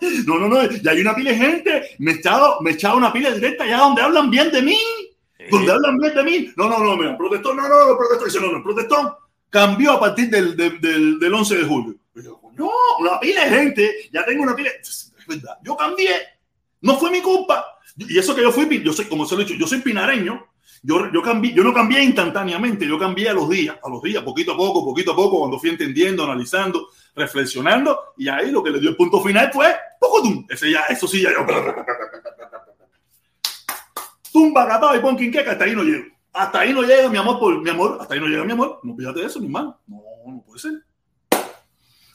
no, 0.26 0.38
no, 0.38 0.48
no, 0.48 0.70
ya 0.70 0.90
hay 0.90 1.00
una 1.00 1.14
pila 1.14 1.30
de 1.30 1.36
gente. 1.36 1.90
Me 1.98 2.12
echaba, 2.12 2.58
me 2.60 2.70
echaba 2.72 2.96
una 2.96 3.12
pila 3.12 3.30
directa 3.30 3.64
allá 3.64 3.78
donde 3.78 4.02
hablan 4.02 4.30
bien 4.30 4.50
de 4.50 4.62
mí. 4.62 4.78
Donde 5.50 5.72
hablan 5.72 5.98
bien 5.98 6.14
de 6.14 6.22
mí. 6.22 6.52
No, 6.56 6.68
no, 6.68 6.78
no, 6.78 6.96
mira, 6.96 7.16
protestón, 7.16 7.56
no, 7.56 7.68
no, 7.68 7.86
no, 7.86 7.96
protestón. 7.96 8.28
Dice, 8.28 8.40
no, 8.40 8.52
no, 8.52 8.62
protestón 8.62 9.12
cambió 9.50 9.92
a 9.92 10.00
partir 10.00 10.30
del, 10.30 10.56
del, 10.56 11.18
del 11.18 11.34
11 11.34 11.56
de 11.56 11.64
julio. 11.64 11.96
no, 12.56 12.70
una 13.00 13.20
pila 13.20 13.42
gente, 13.42 14.08
ya 14.12 14.24
tengo 14.24 14.42
una 14.42 14.54
pila. 14.54 14.70
Es 14.80 15.12
verdad, 15.26 15.58
yo 15.62 15.76
cambié, 15.76 16.14
no 16.80 16.96
fue 16.98 17.10
mi 17.10 17.20
culpa. 17.20 17.64
Y 17.96 18.18
eso 18.18 18.34
que 18.34 18.42
yo 18.42 18.52
fui, 18.52 18.82
yo 18.82 18.92
soy, 18.92 19.06
como 19.06 19.24
se 19.24 19.34
lo 19.34 19.42
he 19.42 19.44
dicho, 19.44 19.58
yo 19.58 19.66
soy 19.66 19.80
pinareño. 19.80 20.46
Yo, 20.82 21.10
yo, 21.10 21.22
cambié, 21.22 21.52
yo 21.52 21.64
no 21.64 21.72
cambié 21.72 22.02
instantáneamente, 22.04 22.86
yo 22.86 22.98
cambié 22.98 23.30
a 23.30 23.32
los 23.32 23.48
días, 23.48 23.76
a 23.82 23.88
los 23.88 24.00
días, 24.02 24.22
poquito 24.22 24.52
a 24.52 24.56
poco, 24.56 24.84
poquito 24.84 25.12
a 25.12 25.16
poco, 25.16 25.40
cuando 25.40 25.58
fui 25.58 25.70
entendiendo, 25.70 26.22
analizando, 26.22 26.90
reflexionando, 27.16 28.12
y 28.16 28.28
ahí 28.28 28.52
lo 28.52 28.62
que 28.62 28.70
le 28.70 28.78
dio 28.78 28.90
el 28.90 28.96
punto 28.96 29.20
final 29.20 29.50
fue 29.52 29.74
poco 29.98 30.22
Ese 30.48 30.70
ya, 30.70 30.82
eso 30.82 31.08
sí, 31.08 31.22
ya 31.22 31.30
yo. 31.32 31.44
Tumba, 34.32 34.68
catado 34.68 34.94
y 34.94 35.00
pon 35.00 35.16
quinqueca, 35.16 35.52
hasta 35.52 35.64
ahí 35.64 35.74
no 35.74 35.82
llego. 35.82 36.15
Hasta 36.36 36.60
ahí 36.60 36.72
no 36.74 36.82
llega 36.82 37.08
mi 37.08 37.16
amor 37.16 37.62
mi 37.62 37.70
amor, 37.70 37.96
hasta 37.98 38.12
ahí 38.12 38.20
no 38.20 38.26
llega 38.26 38.44
mi 38.44 38.52
amor. 38.52 38.80
No 38.82 38.94
pídate 38.94 39.24
eso, 39.24 39.40
mi 39.40 39.46
hermano. 39.46 39.80
No, 39.86 40.02
no 40.26 40.42
puede 40.42 40.60
ser. 40.60 40.72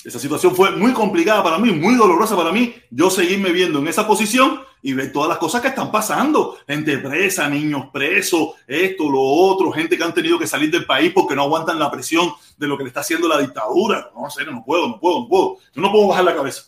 Esa 0.04 0.20
situación 0.20 0.56
fue 0.56 0.72
muy 0.72 0.94
complicada 0.94 1.44
para 1.44 1.58
mí, 1.58 1.72
muy 1.72 1.96
dolorosa 1.96 2.36
para 2.36 2.52
mí. 2.52 2.74
Yo 2.90 3.10
seguirme 3.10 3.52
viendo 3.52 3.80
en 3.80 3.88
esa 3.88 4.08
posición 4.08 4.62
y 4.82 4.94
ver 4.94 5.12
todas 5.12 5.30
las 5.30 5.38
cosas 5.38 5.62
que 5.62 5.68
están 5.70 5.92
pasando. 5.92 6.58
Gente 6.68 6.98
presa, 6.98 7.48
niños 7.50 7.88
presos, 7.92 8.56
esto, 8.68 9.10
lo 9.10 9.22
otro, 9.22 9.72
gente 9.72 9.98
que 9.98 10.04
han 10.04 10.14
tenido 10.14 10.40
que 10.40 10.48
salir 10.48 10.72
del 10.72 10.86
país 10.86 11.12
porque 11.14 11.36
no 11.36 11.44
aguantan 11.44 11.80
la 11.80 11.92
presión 11.92 12.32
de 12.58 12.68
lo 12.68 12.78
que 12.78 12.84
le 12.84 12.90
está 12.90 13.02
haciendo 13.02 13.28
la 13.28 13.40
dictadura. 13.40 14.12
No, 14.16 14.30
sé, 14.30 14.44
no 14.46 14.64
puedo, 14.64 14.88
no 14.88 15.00
puedo, 15.00 15.22
no 15.22 15.28
puedo. 15.28 15.58
Yo 15.74 15.82
no 15.82 15.92
puedo 15.92 16.08
bajar 16.08 16.26
la 16.26 16.36
cabeza. 16.36 16.64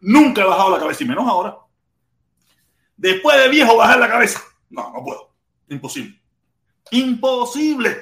Nunca 0.00 0.42
he 0.42 0.44
bajado 0.44 0.70
la 0.70 0.78
cabeza 0.78 1.04
y 1.04 1.06
menos 1.06 1.26
ahora. 1.26 1.56
Después 2.96 3.38
de 3.38 3.48
viejo 3.48 3.76
bajar 3.76 3.98
la 3.98 4.08
cabeza. 4.08 4.42
No, 4.70 4.90
no 4.92 5.02
puedo. 5.02 5.30
Imposible. 5.68 6.23
Imposible. 6.90 7.96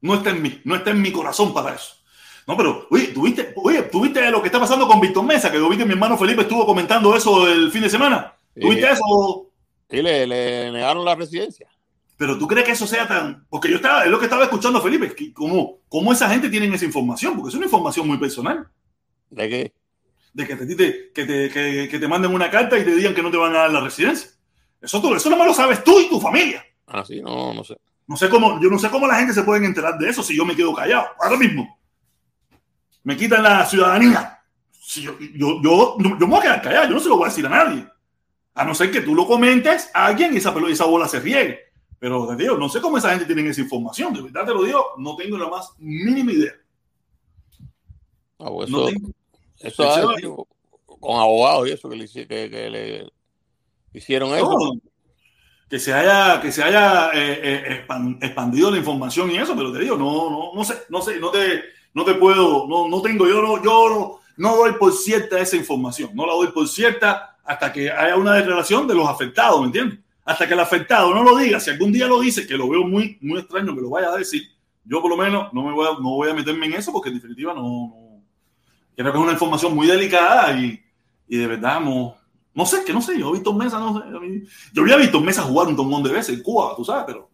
No 0.00 0.14
está 0.14 0.30
en 0.30 0.42
mí, 0.42 0.60
no 0.64 0.76
está 0.76 0.90
en 0.90 1.00
mi 1.00 1.10
corazón 1.12 1.54
para 1.54 1.74
eso. 1.74 1.94
No, 2.46 2.56
pero, 2.56 2.86
oye, 2.90 3.06
¿tuviste, 3.08 3.54
oye, 3.56 3.82
¿tuviste 3.84 4.30
lo 4.30 4.42
que 4.42 4.48
está 4.48 4.60
pasando 4.60 4.86
con 4.86 5.00
Víctor 5.00 5.24
Mesa? 5.24 5.50
Que 5.50 5.58
lo 5.58 5.68
vi 5.68 5.78
que 5.78 5.86
mi 5.86 5.92
hermano 5.92 6.18
Felipe 6.18 6.42
estuvo 6.42 6.66
comentando 6.66 7.16
eso 7.16 7.50
el 7.50 7.70
fin 7.70 7.82
de 7.82 7.90
semana. 7.90 8.34
¿Tuviste 8.54 8.90
eso? 8.90 9.50
Sí, 9.90 10.02
le, 10.02 10.26
le, 10.26 10.70
negaron 10.70 11.04
la 11.04 11.14
residencia. 11.14 11.68
Pero 12.16 12.38
tú 12.38 12.46
crees 12.46 12.66
que 12.66 12.72
eso 12.72 12.86
sea 12.86 13.08
tan. 13.08 13.46
Porque 13.48 13.70
yo 13.70 13.76
estaba, 13.76 14.04
es 14.04 14.10
lo 14.10 14.18
que 14.18 14.26
estaba 14.26 14.44
escuchando 14.44 14.82
Felipe, 14.82 15.14
¿cómo, 15.32 15.78
cómo 15.88 16.12
esa 16.12 16.28
gente 16.28 16.50
tiene 16.50 16.72
esa 16.74 16.84
información? 16.84 17.34
Porque 17.34 17.48
es 17.48 17.54
una 17.54 17.66
información 17.66 18.06
muy 18.06 18.18
personal. 18.18 18.68
¿De 19.30 19.48
qué? 19.48 19.72
De 20.34 20.46
que 20.46 20.56
te, 20.56 21.12
que 21.12 21.24
te, 21.24 21.50
que, 21.50 21.88
que 21.90 21.98
te 21.98 22.08
manden 22.08 22.34
una 22.34 22.50
carta 22.50 22.78
y 22.78 22.84
te 22.84 22.94
digan 22.94 23.14
que 23.14 23.22
no 23.22 23.30
te 23.30 23.36
van 23.36 23.54
a 23.54 23.60
dar 23.60 23.72
la 23.72 23.80
residencia. 23.80 24.30
Eso, 24.80 25.00
tú, 25.00 25.14
eso 25.14 25.30
no 25.30 25.36
me 25.36 25.46
lo 25.46 25.54
sabes 25.54 25.82
tú 25.82 25.98
y 25.98 26.08
tu 26.08 26.20
familia. 26.20 26.64
Ah, 26.86 27.04
sí, 27.04 27.22
no, 27.22 27.54
no 27.54 27.64
sé. 27.64 27.76
No 28.06 28.16
sé 28.16 28.28
cómo, 28.28 28.60
yo 28.60 28.68
no 28.68 28.78
sé 28.78 28.90
cómo 28.90 29.06
la 29.06 29.16
gente 29.16 29.32
se 29.32 29.42
puede 29.42 29.64
enterar 29.64 29.98
de 29.98 30.08
eso 30.08 30.22
si 30.22 30.36
yo 30.36 30.44
me 30.44 30.54
quedo 30.54 30.74
callado. 30.74 31.06
Ahora 31.20 31.36
mismo. 31.36 31.78
me 33.02 33.16
quitan 33.16 33.42
la 33.42 33.64
ciudadanía. 33.66 34.40
Si 34.70 35.02
yo, 35.02 35.18
yo, 35.18 35.60
yo, 35.62 35.96
yo, 35.98 36.10
me 36.10 36.26
voy 36.26 36.38
a 36.38 36.42
quedar 36.42 36.62
callado, 36.62 36.88
yo 36.88 36.94
no 36.94 37.00
se 37.00 37.08
lo 37.08 37.16
voy 37.16 37.26
a 37.26 37.28
decir 37.28 37.46
a 37.46 37.50
nadie. 37.50 37.86
A 38.54 38.64
no 38.64 38.74
ser 38.74 38.90
que 38.90 39.00
tú 39.00 39.14
lo 39.14 39.26
comentes 39.26 39.90
a 39.94 40.06
alguien 40.06 40.34
y 40.34 40.36
esa, 40.36 40.50
bola 40.84 41.08
se 41.08 41.20
riegue. 41.20 41.58
Pero 41.98 42.26
te 42.28 42.36
digo, 42.36 42.56
no 42.56 42.68
sé 42.68 42.80
cómo 42.80 42.98
esa 42.98 43.10
gente 43.10 43.24
tiene 43.24 43.48
esa 43.48 43.62
información. 43.62 44.12
De 44.12 44.22
verdad 44.22 44.44
te 44.44 44.52
lo 44.52 44.62
digo, 44.62 44.84
no 44.98 45.16
tengo 45.16 45.38
la 45.38 45.48
más 45.48 45.72
mínima 45.78 46.32
idea. 46.32 46.52
Ah, 48.38 48.50
pues 48.50 48.68
eso, 48.68 48.78
no 48.78 48.86
tengo, 48.86 49.08
eso 49.60 50.12
es 50.12 50.24
con 51.00 51.20
abogados 51.20 51.68
y 51.68 51.72
eso 51.72 51.88
que 51.88 51.96
le, 51.96 52.08
que, 52.08 52.26
que 52.26 52.70
le 52.70 53.12
hicieron 53.92 54.34
eso. 54.34 54.78
Que 55.74 55.80
se 55.80 55.92
haya, 55.92 56.40
que 56.40 56.52
se 56.52 56.62
haya 56.62 57.10
eh, 57.12 57.40
eh, 57.42 57.84
expandido 58.20 58.70
la 58.70 58.78
información 58.78 59.28
y 59.32 59.38
eso, 59.38 59.56
pero 59.56 59.72
te 59.72 59.80
digo, 59.80 59.96
no, 59.96 60.30
no, 60.30 60.52
no 60.54 60.64
sé, 60.64 60.84
no 60.88 61.02
sé, 61.02 61.18
no 61.18 61.32
te, 61.32 61.64
no 61.92 62.04
te 62.04 62.14
puedo, 62.14 62.68
no, 62.68 62.88
no 62.88 63.02
tengo, 63.02 63.26
yo 63.26 63.42
no, 63.42 63.60
yo 63.60 63.88
no, 63.88 64.20
no 64.36 64.56
doy 64.56 64.74
por 64.74 64.92
cierta 64.92 65.40
esa 65.40 65.56
información, 65.56 66.12
no 66.14 66.26
la 66.26 66.34
doy 66.34 66.52
por 66.52 66.68
cierta 66.68 67.38
hasta 67.44 67.72
que 67.72 67.90
haya 67.90 68.14
una 68.14 68.34
declaración 68.34 68.86
de 68.86 68.94
los 68.94 69.08
afectados, 69.08 69.58
¿me 69.62 69.66
entiendes? 69.66 69.98
Hasta 70.24 70.46
que 70.46 70.54
el 70.54 70.60
afectado 70.60 71.12
no 71.12 71.24
lo 71.24 71.36
diga, 71.36 71.58
si 71.58 71.70
algún 71.70 71.90
día 71.90 72.06
lo 72.06 72.20
dice, 72.20 72.46
que 72.46 72.56
lo 72.56 72.68
veo 72.68 72.84
muy, 72.84 73.18
muy 73.20 73.40
extraño 73.40 73.74
que 73.74 73.80
lo 73.80 73.90
vaya 73.90 74.10
a 74.10 74.16
decir, 74.16 74.44
yo 74.84 75.02
por 75.02 75.10
lo 75.10 75.16
menos 75.16 75.52
no 75.52 75.64
me 75.64 75.72
voy 75.72 75.88
a, 75.88 76.00
no 76.00 76.10
voy 76.10 76.30
a 76.30 76.34
meterme 76.34 76.66
en 76.66 76.74
eso 76.74 76.92
porque 76.92 77.08
en 77.08 77.16
definitiva 77.16 77.52
no, 77.52 77.62
no 77.62 78.22
creo 78.94 79.10
que 79.10 79.18
es 79.18 79.24
una 79.24 79.32
información 79.32 79.74
muy 79.74 79.88
delicada 79.88 80.56
y, 80.56 80.80
y 81.26 81.36
de 81.36 81.48
verdad 81.48 81.80
no, 81.80 82.14
no 82.54 82.66
sé, 82.66 82.84
que 82.84 82.92
no 82.92 83.02
sé, 83.02 83.18
yo 83.18 83.30
he 83.30 83.32
visto 83.32 83.52
Mesa, 83.52 83.78
no 83.78 83.98
sé, 83.98 84.04
yo 84.72 84.82
había 84.82 84.96
visto 84.96 85.20
Mesa 85.20 85.42
jugar 85.42 85.68
un 85.68 85.76
montón 85.76 86.02
de 86.04 86.12
veces 86.12 86.36
en 86.36 86.42
Cuba, 86.42 86.74
tú 86.76 86.84
sabes, 86.84 87.04
pero 87.06 87.30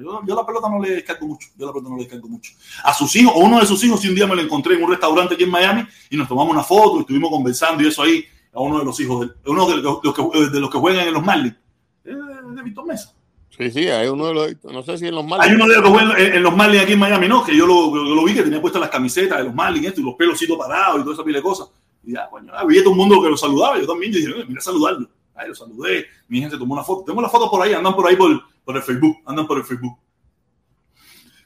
yo, 0.00 0.20
yo, 0.26 0.34
la 0.34 0.46
pelota 0.46 0.68
no 0.68 0.80
le 0.80 0.90
descargo 0.90 1.26
mucho. 1.26 1.48
Yo 1.56 1.66
la 1.66 1.72
pelota 1.72 1.90
no 1.90 1.96
le 1.96 2.04
descargo 2.04 2.28
mucho. 2.28 2.52
A 2.84 2.94
sus 2.94 3.14
hijos, 3.16 3.32
o 3.34 3.40
uno 3.40 3.60
de 3.60 3.66
sus 3.66 3.82
hijos, 3.84 4.00
si 4.00 4.08
un 4.08 4.14
día 4.14 4.26
me 4.26 4.36
lo 4.36 4.42
encontré 4.42 4.74
en 4.74 4.82
un 4.82 4.90
restaurante 4.90 5.34
aquí 5.34 5.44
en 5.44 5.50
Miami 5.50 5.86
y 6.10 6.16
nos 6.16 6.28
tomamos 6.28 6.52
una 6.52 6.62
foto 6.62 6.98
y 6.98 7.00
estuvimos 7.00 7.30
conversando 7.30 7.82
y 7.82 7.88
eso 7.88 8.02
ahí, 8.02 8.24
a 8.52 8.60
uno 8.60 8.78
de 8.78 8.84
los 8.84 8.98
hijos, 9.00 9.20
de, 9.20 9.50
uno 9.50 9.68
de 9.68 9.76
los, 9.78 10.00
que, 10.00 10.50
de 10.50 10.60
los 10.60 10.70
que 10.70 10.78
juegan 10.78 11.06
en 11.06 11.14
los 11.14 11.24
Marlins, 11.24 11.56
eh, 12.04 12.14
de 12.54 12.62
Víctor 12.62 12.86
Mesa. 12.86 13.14
Sí, 13.56 13.70
sí, 13.70 13.88
hay 13.88 14.08
uno 14.08 14.26
de 14.26 14.34
los, 14.34 14.64
no 14.64 14.82
sé 14.82 14.98
si 14.98 15.06
en 15.08 15.14
los 15.14 15.24
Marlins. 15.24 15.50
Hay 15.50 15.54
uno 15.54 15.66
de 15.66 15.74
los 15.74 15.84
que 15.84 15.90
juegan 15.90 16.20
en, 16.20 16.42
los 16.42 16.56
Marlins 16.56 16.82
aquí 16.82 16.92
en 16.92 16.98
Miami, 16.98 17.28
no, 17.28 17.44
que 17.44 17.56
yo 17.56 17.66
lo, 17.66 17.94
yo 17.94 18.14
lo 18.14 18.24
vi 18.24 18.34
que 18.34 18.42
tenía 18.42 18.60
puestas 18.60 18.80
las 18.80 18.90
camisetas 18.90 19.38
de 19.38 19.44
los 19.44 19.54
Marlins 19.54 19.86
esto, 19.86 20.00
y 20.00 20.04
los 20.04 20.14
pelos 20.14 20.38
parados 20.58 21.00
y 21.00 21.02
toda 21.02 21.14
esa 21.14 21.24
pila 21.24 21.38
de 21.38 21.42
cosas. 21.42 21.68
Y 22.08 22.14
ya, 22.14 22.26
coño, 22.30 22.54
había 22.54 22.82
todo 22.82 22.92
el 22.92 22.96
mundo 22.96 23.22
que 23.22 23.28
lo 23.28 23.36
saludaba, 23.36 23.78
yo 23.78 23.86
también, 23.86 24.10
yo 24.10 24.18
dije, 24.18 24.44
mira, 24.48 24.62
saludarlo. 24.62 25.10
Ahí 25.34 25.48
lo 25.48 25.54
saludé, 25.54 26.06
mi 26.26 26.40
gente 26.40 26.56
tomó 26.56 26.72
una 26.72 26.82
foto. 26.82 27.04
Tengo 27.04 27.20
las 27.20 27.30
fotos 27.30 27.50
por 27.50 27.60
ahí, 27.60 27.74
andan 27.74 27.94
por 27.94 28.08
ahí 28.08 28.16
por, 28.16 28.30
por 28.64 28.76
el 28.76 28.82
Facebook, 28.82 29.18
andan 29.26 29.46
por 29.46 29.58
el 29.58 29.64
Facebook. 29.64 29.94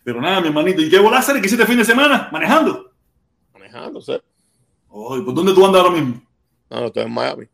Pero 0.04 0.20
nada, 0.20 0.40
mi 0.40 0.46
hermanito. 0.46 0.80
¿Y 0.80 0.88
qué 0.88 1.00
volás 1.00 1.28
hacer? 1.28 1.40
¿Qué 1.40 1.48
hiciste 1.48 1.66
fin 1.66 1.78
de 1.78 1.84
semana? 1.84 2.28
¿Manejando? 2.30 2.92
Manejando, 3.52 4.00
sí. 4.00 4.12
Oh, 4.88 5.20
¿Por 5.24 5.34
dónde 5.34 5.52
tú 5.52 5.66
andas 5.66 5.82
ahora 5.82 5.96
mismo? 5.96 6.22
No, 6.70 6.80
no, 6.80 6.86
estoy 6.86 7.02
en 7.02 7.12
Miami. 7.12 7.46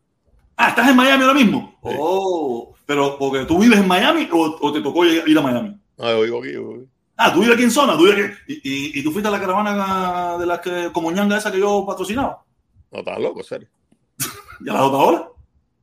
Ah, 0.54 0.68
¿estás 0.68 0.88
en 0.90 0.96
Miami 0.96 1.22
ahora 1.22 1.34
mismo? 1.34 1.78
Sí. 1.82 1.96
Oh, 1.98 2.74
pero 2.84 3.16
porque 3.18 3.46
tú 3.46 3.58
vives 3.58 3.78
en 3.78 3.88
Miami 3.88 4.28
o, 4.30 4.58
o, 4.60 4.70
te 4.70 4.82
tocó 4.82 5.06
ir 5.06 5.38
a 5.38 5.40
Miami? 5.40 5.80
No, 5.96 6.10
yo 6.10 6.20
vivo 6.20 6.38
aquí. 6.40 6.52
Yo 6.52 6.68
vivo. 6.68 6.84
Ah, 7.16 7.32
tú 7.32 7.40
vives 7.40 7.54
aquí 7.54 7.64
en 7.64 7.70
zona, 7.70 7.96
tú 7.96 8.04
vives 8.04 8.36
aquí. 8.42 8.60
¿Y, 8.62 8.98
y, 8.98 9.00
y 9.00 9.02
tú 9.02 9.12
fuiste 9.12 9.28
a 9.28 9.30
la 9.30 9.40
caravana 9.40 10.36
de 10.36 10.44
las 10.44 10.60
que, 10.60 10.90
como 10.92 11.10
ñanga 11.10 11.38
esa 11.38 11.50
que 11.50 11.58
yo 11.58 11.86
patrocinaba? 11.86 12.44
No, 12.90 13.00
estás 13.00 13.18
loco, 13.18 13.42
serio. 13.42 13.68
¿Ya 14.64 14.72
la 14.72 14.84
otra 14.84 14.98
hora? 14.98 15.28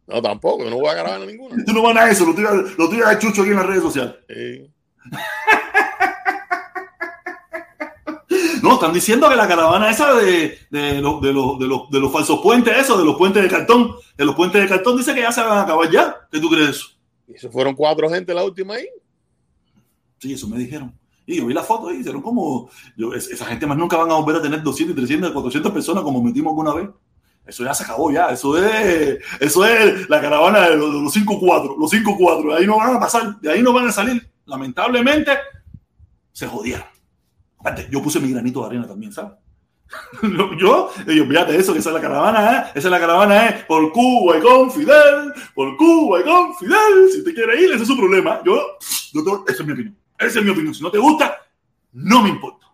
No, 0.08 0.22
tampoco, 0.22 0.64
yo 0.64 0.70
no 0.70 0.78
voy 0.78 0.90
a 0.90 0.96
caravana 0.96 1.26
ninguna. 1.26 1.64
Tú 1.66 1.74
no 1.74 1.82
vas 1.82 1.98
a 1.98 2.12
eso, 2.12 2.26
lo 2.26 2.36
tuyas 2.36 2.54
lo 2.78 2.90
tuyo 2.90 3.10
es 3.10 3.20
chucho 3.20 3.42
aquí 3.42 3.52
en 3.52 3.58
las 3.58 3.66
redes 3.66 3.84
sociales. 3.84 4.16
Sí. 4.28 4.72
No, 8.66 8.74
están 8.74 8.94
diciendo 8.94 9.30
que 9.30 9.36
la 9.36 9.48
caravana 9.48 9.92
esa 9.92 10.16
de, 10.16 10.58
de, 10.72 11.00
lo, 11.00 11.20
de, 11.20 11.32
lo, 11.32 11.56
de, 11.60 11.68
los, 11.68 11.88
de 11.92 12.00
los 12.00 12.12
falsos 12.12 12.40
puentes, 12.42 12.76
eso, 12.76 12.98
de 12.98 13.06
los 13.06 13.16
puentes 13.16 13.44
de 13.44 13.48
cartón, 13.48 13.92
de 14.18 14.26
los 14.26 14.34
puentes 14.34 14.60
de 14.60 14.68
cartón, 14.68 14.98
dice 14.98 15.14
que 15.14 15.22
ya 15.22 15.32
se 15.32 15.42
van 15.42 15.60
a 15.60 15.62
acabar 15.62 15.88
ya. 15.92 16.28
¿Qué 16.32 16.40
tú 16.40 16.50
crees 16.50 16.70
eso? 16.70 16.88
¿Y 17.28 17.36
eso 17.36 17.52
fueron 17.52 17.76
cuatro 17.76 18.10
gente 18.10 18.34
la 18.34 18.44
última 18.44 18.74
ahí? 18.74 18.88
Sí, 20.18 20.34
eso 20.34 20.48
me 20.48 20.58
dijeron. 20.58 20.98
Y 21.26 21.38
yo 21.38 21.46
vi 21.46 21.54
la 21.54 21.64
foto 21.64 21.92
y 21.92 21.98
hicieron 21.98 22.22
como. 22.22 22.70
Yo, 22.96 23.14
esa 23.14 23.46
gente 23.46 23.66
más 23.66 23.78
nunca 23.78 23.98
van 23.98 24.12
a 24.12 24.16
volver 24.16 24.38
a 24.38 24.42
tener 24.42 24.62
200, 24.62 24.96
300, 24.96 25.32
400 25.32 25.72
personas 25.72 26.04
como 26.04 26.22
metimos 26.22 26.52
alguna 26.52 26.74
vez. 26.74 26.90
Eso 27.46 27.64
ya 27.64 27.74
se 27.74 27.84
acabó 27.84 28.12
ya. 28.12 28.28
Eso 28.28 28.58
es, 28.58 29.20
eso 29.40 29.66
es 29.66 30.10
la 30.10 30.22
caravana 30.22 30.70
de 30.70 30.76
los, 30.76 30.94
de 30.94 31.02
los 31.02 31.16
5-4. 31.16 31.78
Los 31.78 31.94
5-4. 31.94 32.50
De 32.50 32.58
ahí 32.58 32.68
no 32.68 32.78
van 32.78 32.96
a 32.96 33.00
pasar. 33.00 33.40
De 33.40 33.52
ahí 33.52 33.62
no 33.62 33.74
van 33.74 33.88
a 33.88 33.92
salir. 33.92 34.30
Lamentablemente, 34.46 35.32
se 36.32 36.48
jodieron. 36.48 36.86
Aparte, 37.60 37.88
yo 37.90 38.02
puse 38.02 38.20
mi 38.20 38.32
granito 38.32 38.62
de 38.62 38.68
arena 38.68 38.88
también, 38.88 39.12
¿sabes? 39.12 39.34
yo, 40.60 40.92
ellos, 41.08 41.28
fíjate 41.28 41.56
eso, 41.56 41.74
que 41.74 41.80
esa 41.80 41.90
es 41.90 41.96
la 41.96 42.02
caravana, 42.02 42.52
¿eh? 42.52 42.72
Esa 42.76 42.88
es 42.88 42.92
la 42.92 43.00
caravana, 43.00 43.48
¿eh? 43.48 43.66
Por 43.68 43.92
Cuba 43.92 44.38
y 44.38 44.42
con 44.42 44.72
Fidel, 44.72 45.34
por 45.54 45.76
Cuba 45.78 46.20
y 46.20 46.24
con 46.24 46.56
Fidel. 46.56 47.10
Si 47.12 47.20
usted 47.20 47.34
quiere 47.34 47.62
ir, 47.62 47.72
ese 47.72 47.84
es 47.84 47.88
su 47.88 47.98
problema. 47.98 48.42
Yo, 48.46 48.78
yo 49.14 49.24
tengo, 49.24 49.46
esa 49.48 49.62
es 49.62 49.68
mi 49.68 49.74
opinión. 49.74 49.98
Esa 50.18 50.40
es 50.40 50.46
mi 50.46 50.52
opinión. 50.52 50.74
Si 50.74 50.82
no 50.82 50.92
te 50.92 50.98
gusta, 50.98 51.38
no 51.94 52.22
me 52.22 52.30
importa. 52.30 52.68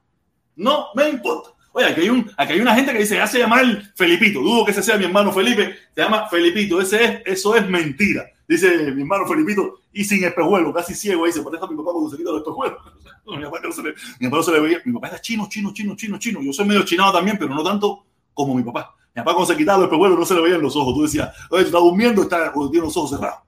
No 0.56 0.88
me 0.96 1.10
importa. 1.10 1.52
Oye, 1.74 1.86
aquí 1.86 2.02
hay, 2.02 2.10
un, 2.10 2.30
aquí 2.36 2.54
hay 2.54 2.60
una 2.60 2.76
gente 2.76 2.92
que 2.92 3.00
dice, 3.00 3.22
hace 3.22 3.40
llamar 3.40 3.66
Felipito. 3.96 4.42
Dudo 4.42 4.66
que 4.66 4.72
ese 4.72 4.84
sea 4.84 4.98
mi 4.98 5.06
hermano 5.06 5.32
Felipe. 5.32 5.76
Se 5.96 6.02
llama 6.02 6.28
Felipito. 6.28 6.82
Ese 6.82 7.04
es, 7.04 7.22
eso 7.26 7.56
es 7.56 7.68
mentira. 7.70 8.26
Dice 8.48 8.92
mi 8.92 9.02
hermano 9.02 9.26
Felipito. 9.26 9.80
Y 9.94 10.04
sin 10.04 10.24
espejuelo, 10.24 10.74
casi 10.74 10.94
ciego. 10.94 11.26
Ahí 11.26 11.32
se 11.32 11.42
parece 11.42 11.64
a 11.64 11.68
mi 11.68 11.78
papá 11.78 11.92
cuando 11.92 12.10
se 12.10 12.18
quita 12.18 12.32
los 12.32 12.40
espejuelos. 12.40 12.78
mi, 13.26 13.44
papá 13.44 13.60
no 13.64 13.72
se 13.72 13.84
le, 13.84 13.94
mi 14.20 14.28
papá 14.28 14.38
no 14.38 14.44
se 14.44 14.52
le 14.52 14.60
veía. 14.60 14.82
Mi 14.86 14.94
papá 14.94 15.08
era 15.08 15.22
chino, 15.22 15.48
chino, 15.50 15.74
chino, 15.74 15.96
chino, 15.96 16.18
chino. 16.20 16.42
Yo 16.42 16.52
soy 16.52 16.66
medio 16.66 16.84
chinado 16.84 17.14
también, 17.14 17.38
pero 17.38 17.56
no 17.56 17.64
tanto 17.64 18.06
como 18.34 18.54
mi 18.56 18.64
papá. 18.64 18.94
Mi 19.16 19.22
papá 19.22 19.34
cuando 19.34 19.54
se 19.54 19.58
quitaba 19.58 19.78
los 19.80 19.88
espejuelos 19.88 20.20
no 20.20 20.26
se 20.26 20.36
le 20.36 20.42
veían 20.42 20.62
los 20.62 20.76
ojos. 20.76 20.94
Tú 20.94 21.04
decías, 21.04 21.30
oye, 21.50 21.64
tú 21.64 21.68
estás 21.68 21.82
durmiendo, 21.82 22.22
está, 22.24 22.52
tiene 22.54 22.86
los 22.86 22.98
ojos 22.98 23.12
cerrados. 23.12 23.40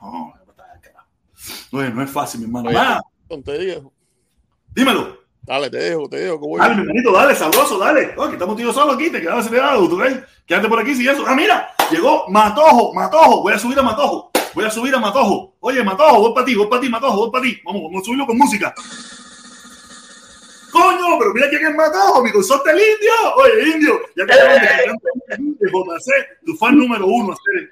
No, 0.00 0.34
no, 1.72 1.90
no 1.90 2.02
es 2.02 2.10
fácil, 2.10 2.40
mi 2.40 2.46
hermano. 2.46 2.68
Oye, 2.68 2.78
te 3.44 3.58
digo. 3.58 3.92
Dímelo. 4.74 5.18
Dale, 5.42 5.70
te 5.70 5.78
dejo, 5.78 6.08
te 6.08 6.18
dejo. 6.18 6.58
Dale, 6.58 6.74
mi 6.74 6.80
hermanito, 6.82 7.12
dale, 7.12 7.34
sabroso, 7.34 7.78
dale. 7.78 8.14
Oh, 8.16 8.26
que 8.26 8.34
estamos 8.34 8.56
tíos 8.56 8.74
solos 8.74 8.96
aquí, 8.96 9.10
te 9.10 9.20
quedas 9.20 9.38
acelerado, 9.38 9.88
¿tú 9.88 9.96
ves? 9.96 10.18
Quédate 10.46 10.68
por 10.68 10.78
aquí, 10.78 10.94
si 10.94 11.08
eso. 11.08 11.24
Ah, 11.26 11.34
mira, 11.34 11.70
llegó 11.90 12.28
Matojo, 12.28 12.92
Matojo. 12.92 13.42
Voy 13.42 13.54
a 13.54 13.58
subir 13.58 13.78
a 13.78 13.82
Matojo. 13.82 14.30
Voy 14.54 14.64
a 14.64 14.70
subir 14.70 14.94
a 14.94 14.98
Matojo. 14.98 15.56
Oye, 15.60 15.82
Matojo, 15.82 16.20
voy 16.20 16.34
para 16.34 16.44
ti, 16.44 16.54
voy 16.54 16.66
para 16.66 16.82
ti, 16.82 16.88
Matojo, 16.90 17.16
voy 17.16 17.30
para 17.30 17.44
ti. 17.44 17.60
Vamos, 17.64 17.82
vamos 17.84 18.02
a 18.02 18.04
subirlo 18.04 18.26
con 18.26 18.36
música. 18.36 18.74
Coño, 20.70 21.18
pero 21.18 21.32
mira 21.32 21.48
quién 21.48 21.66
es 21.66 21.74
Matojo, 21.74 22.22
mi 22.22 22.30
consorte 22.30 22.70
el 22.70 22.76
indio. 22.76 23.34
Oye, 23.36 23.70
indio, 23.74 24.00
ya 24.16 24.26
te 24.26 24.34
de 24.34 25.70
JC, 25.70 26.44
tu 26.44 26.56
fan 26.56 26.76
número 26.76 27.06
uno, 27.06 27.32
hacer. 27.32 27.68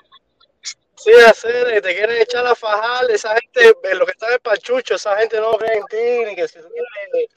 Sí, 1.07 1.12
hacer, 1.25 1.81
te 1.83 1.95
quieren 1.95 2.21
echar 2.21 2.45
a 2.45 2.57
fajar, 2.57 3.09
esa 3.12 3.33
gente, 3.37 3.73
lo 3.95 4.05
que 4.05 4.11
está 4.11 4.27
en 4.27 4.33
el 4.33 4.40
pachucho, 4.40 4.97
esa 4.97 5.16
gente 5.19 5.38
no 5.38 5.53
cree 5.53 5.77
en 5.77 5.85
ti, 5.85 6.25
ni 6.27 6.35
que 6.35 6.49
si 6.49 6.59
tú 6.59 6.66
tienes 6.66 7.29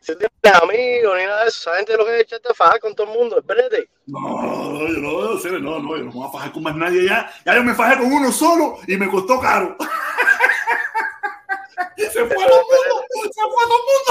si 0.00 0.16
tienes 0.16 0.32
amigos 0.62 1.18
ni 1.18 1.24
nada 1.24 1.42
de 1.42 1.50
eso, 1.50 1.68
esa 1.68 1.76
gente 1.76 1.94
lo 1.94 2.06
que 2.06 2.14
es 2.14 2.22
echarte 2.22 2.48
a 2.50 2.54
fajar 2.54 2.80
con 2.80 2.94
todo 2.94 3.12
el 3.12 3.18
mundo, 3.18 3.38
espérate. 3.38 3.90
No, 4.06 4.18
no, 4.18 4.88
yo 4.88 4.98
no, 4.98 5.34
no, 5.34 5.58
no, 5.58 5.78
no, 5.78 5.96
yo 5.98 6.04
no 6.04 6.04
me 6.04 6.10
voy 6.10 6.26
a 6.26 6.30
fajar 6.30 6.52
con 6.52 6.62
más 6.62 6.74
nadie 6.74 7.04
ya. 7.04 7.30
Ya 7.44 7.54
yo 7.54 7.62
me 7.62 7.74
fajé 7.74 7.98
con 7.98 8.10
uno 8.10 8.32
solo 8.32 8.78
y 8.86 8.96
me 8.96 9.10
costó 9.10 9.38
caro. 9.40 9.76
se 11.98 12.08
fue 12.08 12.34
todo 12.34 12.46
el 12.46 12.46
mundo, 12.46 13.04
se 13.30 13.42
fue 13.42 13.64
todo 13.66 13.76
el 13.76 13.82
mundo. 13.92 14.10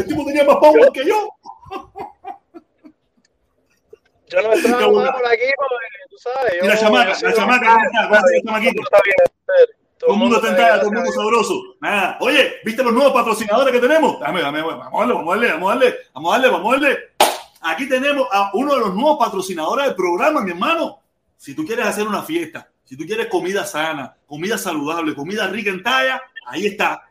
El 0.00 0.06
tipo 0.06 0.24
tenía 0.24 0.42
más 0.42 0.56
power 0.56 0.90
que 0.90 1.04
yo. 1.04 1.28
Yo 4.28 4.42
no 4.42 4.52
entraba 4.54 5.12
por 5.12 5.24
aquí 5.28 5.44
porque 5.56 5.95
tú 6.16 6.30
sabes. 6.30 6.54
Yo, 6.58 6.64
y 6.64 6.68
la 6.68 6.78
chamaca, 6.78 7.16
la 7.20 7.34
chamaca, 7.34 7.66
¿cómo 7.66 7.84
está? 7.84 8.02
¿Cómo 8.02 8.16
está 8.16 8.30
la 8.30 8.42
chamaquita? 8.44 8.82
Está 8.82 8.98
bien, 9.04 9.16
todo 9.98 10.12
el 10.12 10.18
mundo 10.18 10.36
está 10.36 10.48
entrada, 10.50 10.80
todo 10.80 10.90
el 10.90 10.96
mundo 10.96 11.12
sabroso. 11.12 11.62
Nada. 11.80 12.18
Oye, 12.20 12.54
¿viste 12.64 12.82
los 12.82 12.92
nuevos 12.92 13.12
patrocinadores 13.12 13.72
que 13.72 13.80
tenemos? 13.80 14.20
Dame, 14.20 14.42
dame, 14.42 14.62
vamos 14.62 14.86
a 14.92 14.98
darle, 14.98 15.14
vamos 15.14 15.28
a 15.28 15.36
darle, 15.36 15.52
vamos 15.52 15.70
a 15.70 15.74
darle, 15.74 15.96
vamos 16.14 16.28
a 16.28 16.38
darle, 16.38 16.50
vamos 16.50 16.68
a 16.68 16.80
darle. 16.80 16.98
Aquí 17.62 17.88
tenemos 17.88 18.28
a 18.30 18.50
uno 18.54 18.74
de 18.74 18.80
los 18.80 18.94
nuevos 18.94 19.18
patrocinadores 19.18 19.86
del 19.86 19.94
programa, 19.94 20.42
mi 20.42 20.50
hermano. 20.50 21.02
Si 21.36 21.54
tú 21.54 21.64
quieres 21.64 21.86
hacer 21.86 22.06
una 22.06 22.22
fiesta, 22.22 22.68
si 22.84 22.96
tú 22.96 23.04
quieres 23.04 23.26
comida 23.26 23.64
sana, 23.64 24.16
comida 24.26 24.56
saludable, 24.58 25.14
comida 25.14 25.46
rica 25.48 25.70
en 25.70 25.82
talla, 25.82 26.22
ahí 26.46 26.66
está. 26.66 27.02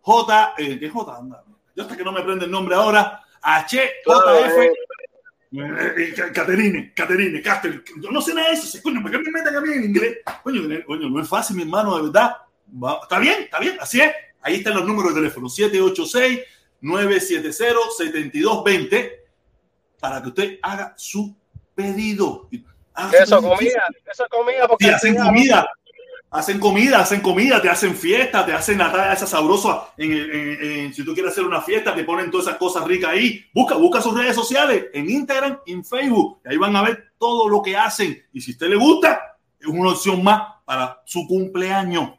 J, 0.00 0.54
eh, 0.58 0.78
¿qué 0.78 0.90
J? 0.90 1.16
Anda. 1.16 1.44
Yo 1.76 1.82
hasta 1.82 1.96
que 1.96 2.04
no 2.04 2.12
me 2.12 2.22
prende 2.22 2.46
el 2.46 2.50
nombre 2.50 2.74
ahora. 2.74 3.22
HJF. 3.42 4.74
Caterine, 6.32 6.92
Caterine, 6.94 7.42
Caster, 7.42 7.84
yo 8.00 8.10
no 8.10 8.20
sé 8.20 8.34
nada 8.34 8.48
de 8.48 8.54
eso, 8.54 8.78
coño, 8.82 9.00
¿por 9.02 9.10
qué 9.10 9.18
me 9.18 9.30
meten 9.30 9.54
a 9.54 9.60
mí 9.60 9.72
en 9.72 9.84
inglés? 9.84 10.18
Coño, 10.42 10.62
coño, 10.84 11.08
no 11.08 11.22
es 11.22 11.28
fácil, 11.28 11.56
mi 11.56 11.62
hermano, 11.62 11.96
de 11.96 12.04
verdad. 12.04 12.36
Va, 12.82 13.00
está 13.02 13.18
bien, 13.18 13.42
está 13.42 13.60
bien, 13.60 13.76
así 13.80 14.00
es. 14.00 14.12
Ahí 14.40 14.56
están 14.56 14.74
los 14.74 14.84
números 14.84 15.14
de 15.14 15.20
teléfono, 15.20 15.48
786-970-7220, 16.82 19.12
para 20.00 20.22
que 20.22 20.28
usted 20.28 20.58
haga 20.62 20.94
su 20.96 21.36
pedido. 21.74 22.48
Haga 22.94 23.18
eso, 23.18 23.40
su 23.40 23.48
comida, 23.48 23.82
eso 24.10 24.26
comida, 24.30 24.68
porque 24.68 24.86
sí, 24.86 24.90
hacen 24.90 25.16
comida. 25.16 25.68
Hacen 26.34 26.58
comida, 26.60 26.98
hacen 27.00 27.20
comida, 27.20 27.62
te 27.62 27.68
hacen 27.70 27.94
fiesta, 27.96 28.44
te 28.44 28.52
hacen 28.52 28.78
la 28.78 28.90
talla 28.92 29.12
esa 29.12 29.26
sabrosa. 29.26 29.88
En, 29.96 30.12
en- 30.12 30.58
en- 30.62 30.94
si 30.94 31.04
tú 31.04 31.14
quieres 31.14 31.32
hacer 31.32 31.44
una 31.44 31.62
fiesta, 31.62 31.94
te 31.94 32.04
ponen 32.04 32.30
todas 32.30 32.46
esas 32.48 32.58
cosas 32.58 32.84
ricas 32.84 33.10
ahí. 33.10 33.44
Busca, 33.54 33.76
busca 33.76 34.00
sus 34.02 34.16
redes 34.18 34.34
sociales 34.34 34.86
en 34.92 35.08
Instagram, 35.08 35.60
en 35.66 35.84
Facebook. 35.84 36.40
Y 36.44 36.48
ahí 36.50 36.56
van 36.56 36.74
a 36.76 36.82
ver 36.82 37.12
todo 37.18 37.48
lo 37.48 37.62
que 37.62 37.76
hacen. 37.76 38.22
Y 38.32 38.40
si 38.40 38.50
a 38.50 38.54
usted 38.54 38.66
le 38.68 38.76
gusta, 38.76 39.36
es 39.60 39.66
una 39.66 39.90
opción 39.92 40.22
más 40.22 40.42
para 40.64 41.00
su 41.06 41.26
cumpleaños. 41.26 42.10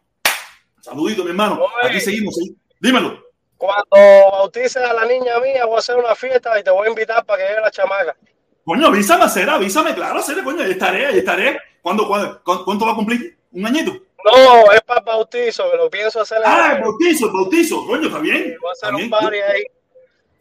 Saludito, 0.82 1.24
mi 1.24 1.32
hermano. 1.32 1.55
Oye. 1.61 1.89
Aquí 1.89 1.99
seguimos. 1.99 2.36
¿sí? 2.36 2.55
Dímelo. 2.80 3.24
Cuando 3.57 3.86
bautices 4.32 4.78
a 4.78 4.93
la 4.93 5.05
niña 5.05 5.39
mía, 5.39 5.66
voy 5.66 5.76
a 5.78 5.80
hacer 5.80 5.95
una 5.97 6.13
fiesta 6.16 6.59
y 6.59 6.63
te 6.63 6.70
voy 6.72 6.88
a 6.88 6.89
invitar 6.89 7.26
para 7.26 7.41
que 7.43 7.49
llegue 7.49 7.61
la 7.61 7.72
chamaca. 7.72 8.16
Coño, 8.63 8.88
avísame, 8.88 9.30
será, 9.30 9.55
avísame, 9.55 9.93
claro, 9.93 10.22
será, 10.22 10.43
coño, 10.43 10.63
ahí 10.63 10.72
estaré, 10.72 11.05
ahí 11.05 11.20
estaré. 11.20 11.57
¿Cuándo, 11.82 12.07
cuándo- 12.07 12.41
cu- 12.43 12.66
¿Cuánto 12.66 12.86
va 12.86 12.91
a 12.93 12.95
cumplir? 12.95 13.38
¿Un 13.51 13.66
añito? 13.66 13.93
No, 14.26 14.71
es 14.71 14.82
para 14.82 14.99
el 15.01 15.05
bautizo, 15.05 15.69
que 15.69 15.78
lo 15.78 15.89
pienso 15.89 16.19
hacer 16.19 16.39
Ah, 16.43 16.73
el 16.78 16.82
bautizo, 16.82 17.28
el 17.28 17.32
bautizo, 17.32 17.86
coño, 17.86 18.07
está 18.07 18.19
bien. 18.19 18.57
Voy 18.59 18.69
a 18.69 18.71
hacer 18.73 18.95
un 18.95 19.09
party 19.09 19.38
ahí. 19.38 19.63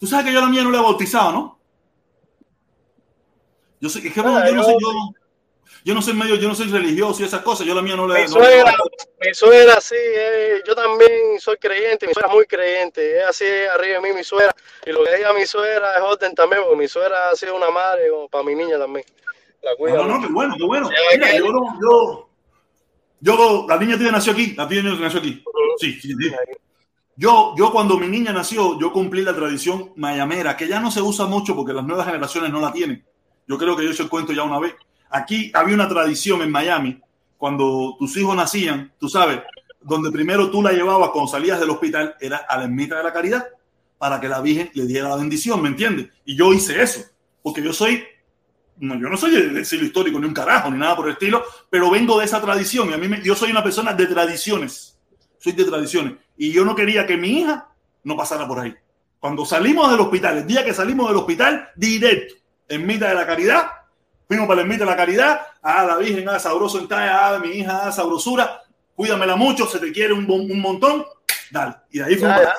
Tú 0.01 0.07
sabes 0.07 0.24
que 0.26 0.32
yo 0.32 0.41
la 0.41 0.47
mía 0.49 0.62
no 0.64 0.70
la 0.70 0.78
he 0.78 0.82
bautizado, 0.82 1.32
¿no? 1.32 1.61
Yo 3.80 3.89
sé, 3.91 4.07
es 4.07 4.14
que 4.14 4.22
no, 4.22 4.37
Ah, 4.39 4.47
yo 4.49 4.55
no 4.55 4.62
yo- 4.62 4.68
sé, 4.68 4.76
yo, 4.80 4.89
yo 5.85 5.95
no 5.95 6.01
soy 6.03 6.14
medio, 6.14 6.37
yo 6.37 6.49
no 6.49 6.55
soy 6.55 6.68
religioso 6.70 7.22
y 7.22 7.26
esas 7.26 7.43
cosas, 7.43 7.66
yo 7.66 7.74
la 7.74 7.82
mía 7.82 7.95
no 7.97 8.07
la 8.09 8.14
Mi 8.14 8.20
no 8.22 8.39
la- 8.39 8.47
suegra, 8.47 8.74
mi 9.20 9.35
suegra 9.35 9.80
sí, 9.82 9.95
eh, 9.99 10.62
yo 10.66 10.74
también 10.74 11.39
soy 11.39 11.57
creyente, 11.59 12.07
mi 12.07 12.14
suegra 12.14 12.30
es 12.30 12.35
muy 12.35 12.47
creyente, 12.47 13.18
es 13.18 13.24
así 13.26 13.45
arriba 13.74 14.01
de 14.01 14.09
mí 14.09 14.14
mi 14.16 14.24
suegra, 14.24 14.55
y 14.87 14.93
lo 14.93 15.05
que 15.05 15.14
diga 15.16 15.32
mi 15.35 15.45
suegra 15.45 15.95
es 15.97 16.01
orden 16.03 16.35
también, 16.35 16.62
porque 16.62 16.78
mi 16.78 16.89
suegra 16.89 17.28
ha 17.30 17.37
sido 17.37 17.55
una 17.55 17.70
madre 17.70 18.09
como 18.09 18.28
para 18.30 18.45
mi 18.45 18.55
niña 18.55 18.78
también. 18.78 19.05
La 19.61 19.76
cuida. 19.76 19.97
No, 19.97 20.05
no, 20.07 20.18
no, 20.18 20.26
qué 20.26 20.32
bueno, 20.32 20.55
qué 20.59 20.64
bueno. 20.64 20.91
Mira, 21.12 21.37
yo 21.37 21.53
no, 21.53 21.61
yo, 21.82 22.28
yo, 23.25 23.66
la 23.66 23.79
niña 23.79 23.97
tuya 23.97 24.12
nació 24.12 24.33
aquí, 24.33 24.53
la 24.55 24.68
tuya 24.68 24.83
nació 24.83 25.18
aquí. 25.18 25.43
Sí, 25.79 25.93
sí, 25.95 26.09
sí. 26.09 26.31
Yo, 27.16 27.55
yo 27.57 27.72
cuando 27.72 27.97
mi 27.97 28.07
niña 28.07 28.33
nació, 28.35 28.79
yo 28.79 28.93
cumplí 28.93 29.22
la 29.22 29.35
tradición 29.35 29.93
mayamera, 29.97 30.57
que 30.59 30.68
ya 30.68 30.79
no 30.79 30.91
se 30.91 31.01
usa 31.01 31.25
mucho 31.25 31.57
porque 31.57 31.72
las 31.72 31.87
nuevas 31.87 32.05
generaciones 32.05 32.51
no 32.51 32.61
la 32.61 32.70
tienen. 32.70 33.03
Yo 33.49 33.57
creo 33.57 33.77
que 33.77 33.85
yo 33.85 33.91
el 33.91 34.11
cuento 34.11 34.35
ya 34.35 34.43
una 34.43 34.59
vez. 34.59 34.75
Aquí 35.09 35.51
había 35.55 35.75
una 35.75 35.89
tradición 35.89 36.43
en 36.43 36.51
Miami, 36.51 37.01
cuando 37.39 37.97
tus 37.99 38.14
hijos 38.18 38.37
nacían, 38.37 38.93
tú 38.99 39.09
sabes, 39.09 39.41
donde 39.81 40.11
primero 40.11 40.51
tú 40.51 40.62
la 40.62 40.72
llevabas 40.72 41.09
cuando 41.11 41.31
salías 41.31 41.59
del 41.59 41.70
hospital, 41.70 42.16
era 42.20 42.39
a 42.49 42.59
la 42.59 42.64
ermita 42.64 42.99
de 42.99 43.05
la 43.05 43.12
caridad, 43.12 43.47
para 43.97 44.20
que 44.20 44.29
la 44.29 44.43
Virgen 44.43 44.70
le 44.75 44.85
diera 44.85 45.09
la 45.09 45.16
bendición, 45.16 45.62
¿me 45.62 45.68
entiendes? 45.68 46.09
Y 46.27 46.37
yo 46.37 46.53
hice 46.53 46.83
eso, 46.83 47.01
porque 47.43 47.62
yo 47.62 47.72
soy, 47.72 48.05
no, 48.79 48.95
yo 48.97 49.09
no 49.09 49.16
soy 49.16 49.31
de, 49.33 49.49
de 49.49 49.64
siglo 49.64 49.87
histórico 49.87 50.18
ni 50.18 50.27
un 50.27 50.35
carajo, 50.35 50.70
ni 50.70 50.79
nada 50.79 50.97
por 50.97 51.07
el 51.07 51.12
estilo, 51.12 51.45
pero 51.70 51.91
vengo 51.91 52.18
de 52.18 52.25
esa 52.25 52.41
tradición 52.41 52.91
y 52.91 52.95
a 52.95 52.99
mí 52.99 53.09
me- 53.09 53.22
yo 53.22 53.35
soy 53.35 53.51
una 53.51 53.62
persona 53.62 53.93
de 53.93 54.07
tradiciones, 54.07 54.99
soy 55.39 55.53
de 55.53 55.64
tradiciones, 55.64 56.14
y 56.37 56.53
yo 56.53 56.64
no 56.64 56.75
quería 56.75 57.07
que 57.07 57.16
mi 57.16 57.41
hija 57.41 57.68
no 58.03 58.16
pasara 58.16 58.47
por 58.49 58.61
ahí. 58.61 58.75
Cuando 59.20 59.47
salimos 59.47 59.91
del 59.91 60.01
hospital, 60.01 60.39
el 60.39 60.47
día 60.47 60.64
que 60.64 60.75
salimos 60.75 61.09
del 61.09 61.16
hospital, 61.16 61.68
directo, 61.77 62.35
ermita 62.68 63.09
de 63.09 63.14
la 63.14 63.27
caridad, 63.27 63.66
fuimos 64.27 64.47
para 64.47 64.57
la 64.57 64.62
ermita 64.62 64.85
de 64.85 64.91
la 64.91 64.97
caridad, 64.97 65.41
a 65.62 65.85
la 65.85 65.97
Virgen, 65.97 66.29
a 66.29 66.39
sabroso 66.39 66.79
en 66.79 66.89
talla, 66.89 67.37
a 67.37 67.39
mi 67.39 67.49
hija, 67.51 67.87
a 67.89 67.93
sabrosura, 67.93 68.61
cuídamela 68.95 69.37
mucho, 69.37 69.66
se 69.66 69.79
te 69.79 69.93
quiere 69.93 70.12
un, 70.12 70.31
un 70.31 70.61
montón, 70.61 71.05
dale. 71.51 71.77
Y 71.91 71.99
de 72.01 72.05
ahí 72.05 72.16
fuimos. 72.16 72.37
Ya, 72.43 72.55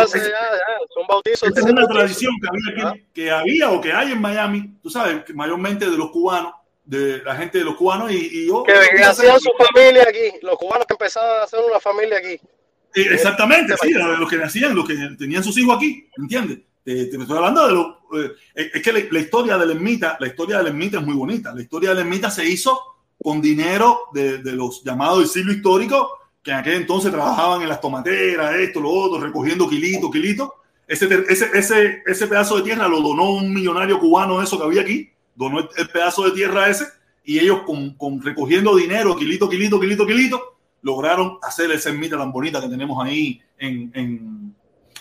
Ya 0.00 0.06
sé, 0.06 0.18
ya, 0.18 0.24
ya, 0.30 0.78
son 0.94 1.06
bautizos. 1.08 1.48
Esta 1.48 1.60
es 1.60 1.66
una 1.66 1.86
tradición 1.86 2.32
que 2.40 2.48
había, 2.48 2.88
aquí- 2.90 3.04
que 3.14 3.30
había 3.30 3.70
o 3.70 3.80
que 3.80 3.92
hay 3.92 4.12
en 4.12 4.20
Miami, 4.20 4.74
tú 4.82 4.90
sabes, 4.90 5.24
que 5.24 5.32
mayormente 5.34 5.88
de 5.90 5.96
los 5.96 6.10
cubanos, 6.10 6.52
de 6.84 7.22
la 7.22 7.36
gente 7.36 7.58
de 7.58 7.64
los 7.64 7.76
cubanos 7.76 8.10
y, 8.10 8.16
y 8.16 8.46
yo. 8.48 8.62
Que, 8.64 8.72
hacían 9.04 9.38
su 9.40 9.50
familia 9.58 10.04
aquí, 10.08 10.38
los 10.42 10.56
cubanos 10.56 10.86
que 10.86 10.94
empezaban 10.94 11.40
a 11.40 11.44
hacer 11.44 11.60
una 11.68 11.78
familia 11.80 12.18
aquí. 12.18 12.40
Eh, 12.94 13.06
Exactamente, 13.12 13.74
sí, 13.80 13.90
los 13.92 14.28
que 14.28 14.36
nacían, 14.36 14.74
los 14.74 14.86
que 14.86 14.94
tenían 15.18 15.42
sus 15.42 15.56
hijos 15.58 15.76
aquí, 15.76 16.08
¿entiendes? 16.18 16.58
Te, 16.84 17.06
te 17.06 17.16
estoy 17.16 17.36
hablando 17.36 17.66
de 17.66 17.72
lo. 17.72 17.98
eh, 18.18 18.32
es 18.74 18.82
que 18.82 18.92
la, 18.92 19.00
la 19.10 19.18
historia 19.20 19.56
de 19.56 19.66
la 19.66 19.72
ermita, 19.72 20.16
la 20.20 20.26
historia 20.26 20.58
de 20.58 20.64
la 20.64 20.68
ermita 20.70 20.98
es 20.98 21.06
muy 21.06 21.14
bonita. 21.14 21.54
La 21.54 21.62
historia 21.62 21.90
de 21.90 21.94
la 21.94 22.00
ermita 22.02 22.30
se 22.30 22.44
hizo 22.44 22.78
con 23.22 23.40
dinero 23.40 24.08
de, 24.12 24.38
de 24.38 24.52
los 24.52 24.82
llamados 24.82 25.20
del 25.20 25.28
siglo 25.28 25.52
histórico, 25.52 26.18
que 26.42 26.50
en 26.50 26.56
aquel 26.56 26.74
entonces 26.74 27.12
trabajaban 27.12 27.62
en 27.62 27.68
las 27.68 27.80
tomateras, 27.80 28.54
esto, 28.56 28.80
lo 28.80 28.90
otro, 28.90 29.20
recogiendo 29.20 29.68
kilito, 29.68 30.10
kilito. 30.10 30.54
Ese, 30.86 31.06
ese, 31.28 31.48
ese, 31.54 32.02
ese 32.04 32.26
pedazo 32.26 32.56
de 32.56 32.62
tierra 32.62 32.88
lo 32.88 33.00
donó 33.00 33.30
un 33.30 33.52
millonario 33.54 33.98
cubano, 33.98 34.42
eso 34.42 34.58
que 34.58 34.64
había 34.64 34.82
aquí, 34.82 35.10
donó 35.34 35.60
el, 35.60 35.68
el 35.76 35.88
pedazo 35.88 36.24
de 36.24 36.32
tierra 36.32 36.68
ese, 36.68 36.86
y 37.24 37.38
ellos 37.38 37.60
con, 37.64 37.94
con 37.96 38.20
recogiendo 38.20 38.74
dinero, 38.76 39.16
kilito, 39.16 39.48
kilito, 39.48 39.78
kilito, 39.80 40.06
kilito, 40.06 40.56
lograron 40.82 41.38
hacer 41.42 41.70
esa 41.70 41.90
ermita 41.90 42.18
tan 42.18 42.32
bonita 42.32 42.60
que 42.60 42.68
tenemos 42.68 43.02
ahí 43.06 43.40
en, 43.58 43.92
en, 43.94 44.54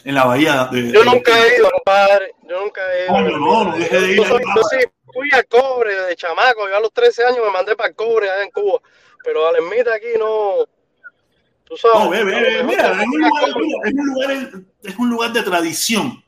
en 0.04 0.16
la 0.16 0.26
bahía 0.26 0.70
de. 0.72 0.92
Yo 0.92 1.04
nunca 1.04 1.32
he 1.44 1.58
ido, 1.58 1.72
compadre. 1.72 2.36
Yo 2.48 2.62
nunca 2.64 2.82
he 2.94 3.06
ido. 3.06 3.14
Coño, 3.14 3.38
no, 3.40 3.64
no 3.66 3.78
deje 3.78 4.00
de 4.00 4.12
ir 4.12 4.18
Yo, 4.18 4.26
soy- 4.26 4.38
ahí, 4.38 4.54
yo 4.56 4.62
sí 4.64 4.78
fui 5.12 5.30
al 5.34 5.46
cobre 5.48 5.96
de 6.04 6.16
chamaco. 6.16 6.70
Yo 6.70 6.78
a 6.78 6.80
los 6.80 6.94
13 6.94 7.26
años 7.26 7.40
me 7.44 7.52
mandé 7.52 7.76
para 7.76 7.90
el 7.90 7.96
cobre 7.96 8.30
allá 8.30 8.44
en 8.44 8.52
Cuba. 8.52 8.80
Pero 9.24 9.48
a 9.48 9.52
la 9.52 9.58
ermita 9.58 9.96
aquí 9.96 10.08
no. 10.20 10.58
Tú 11.72 11.78
sabes. 11.78 12.04
No, 12.04 12.10
ve, 12.10 12.24
ve, 12.26 12.64
mira, 12.66 13.02
es 13.02 13.08
un, 13.08 13.22
lugar, 13.22 13.44
es, 13.86 13.94
un 13.94 14.06
lugar, 14.06 14.64
es 14.84 14.98
un 14.98 15.10
lugar 15.10 15.32
de 15.32 15.42
tradición 15.42 16.22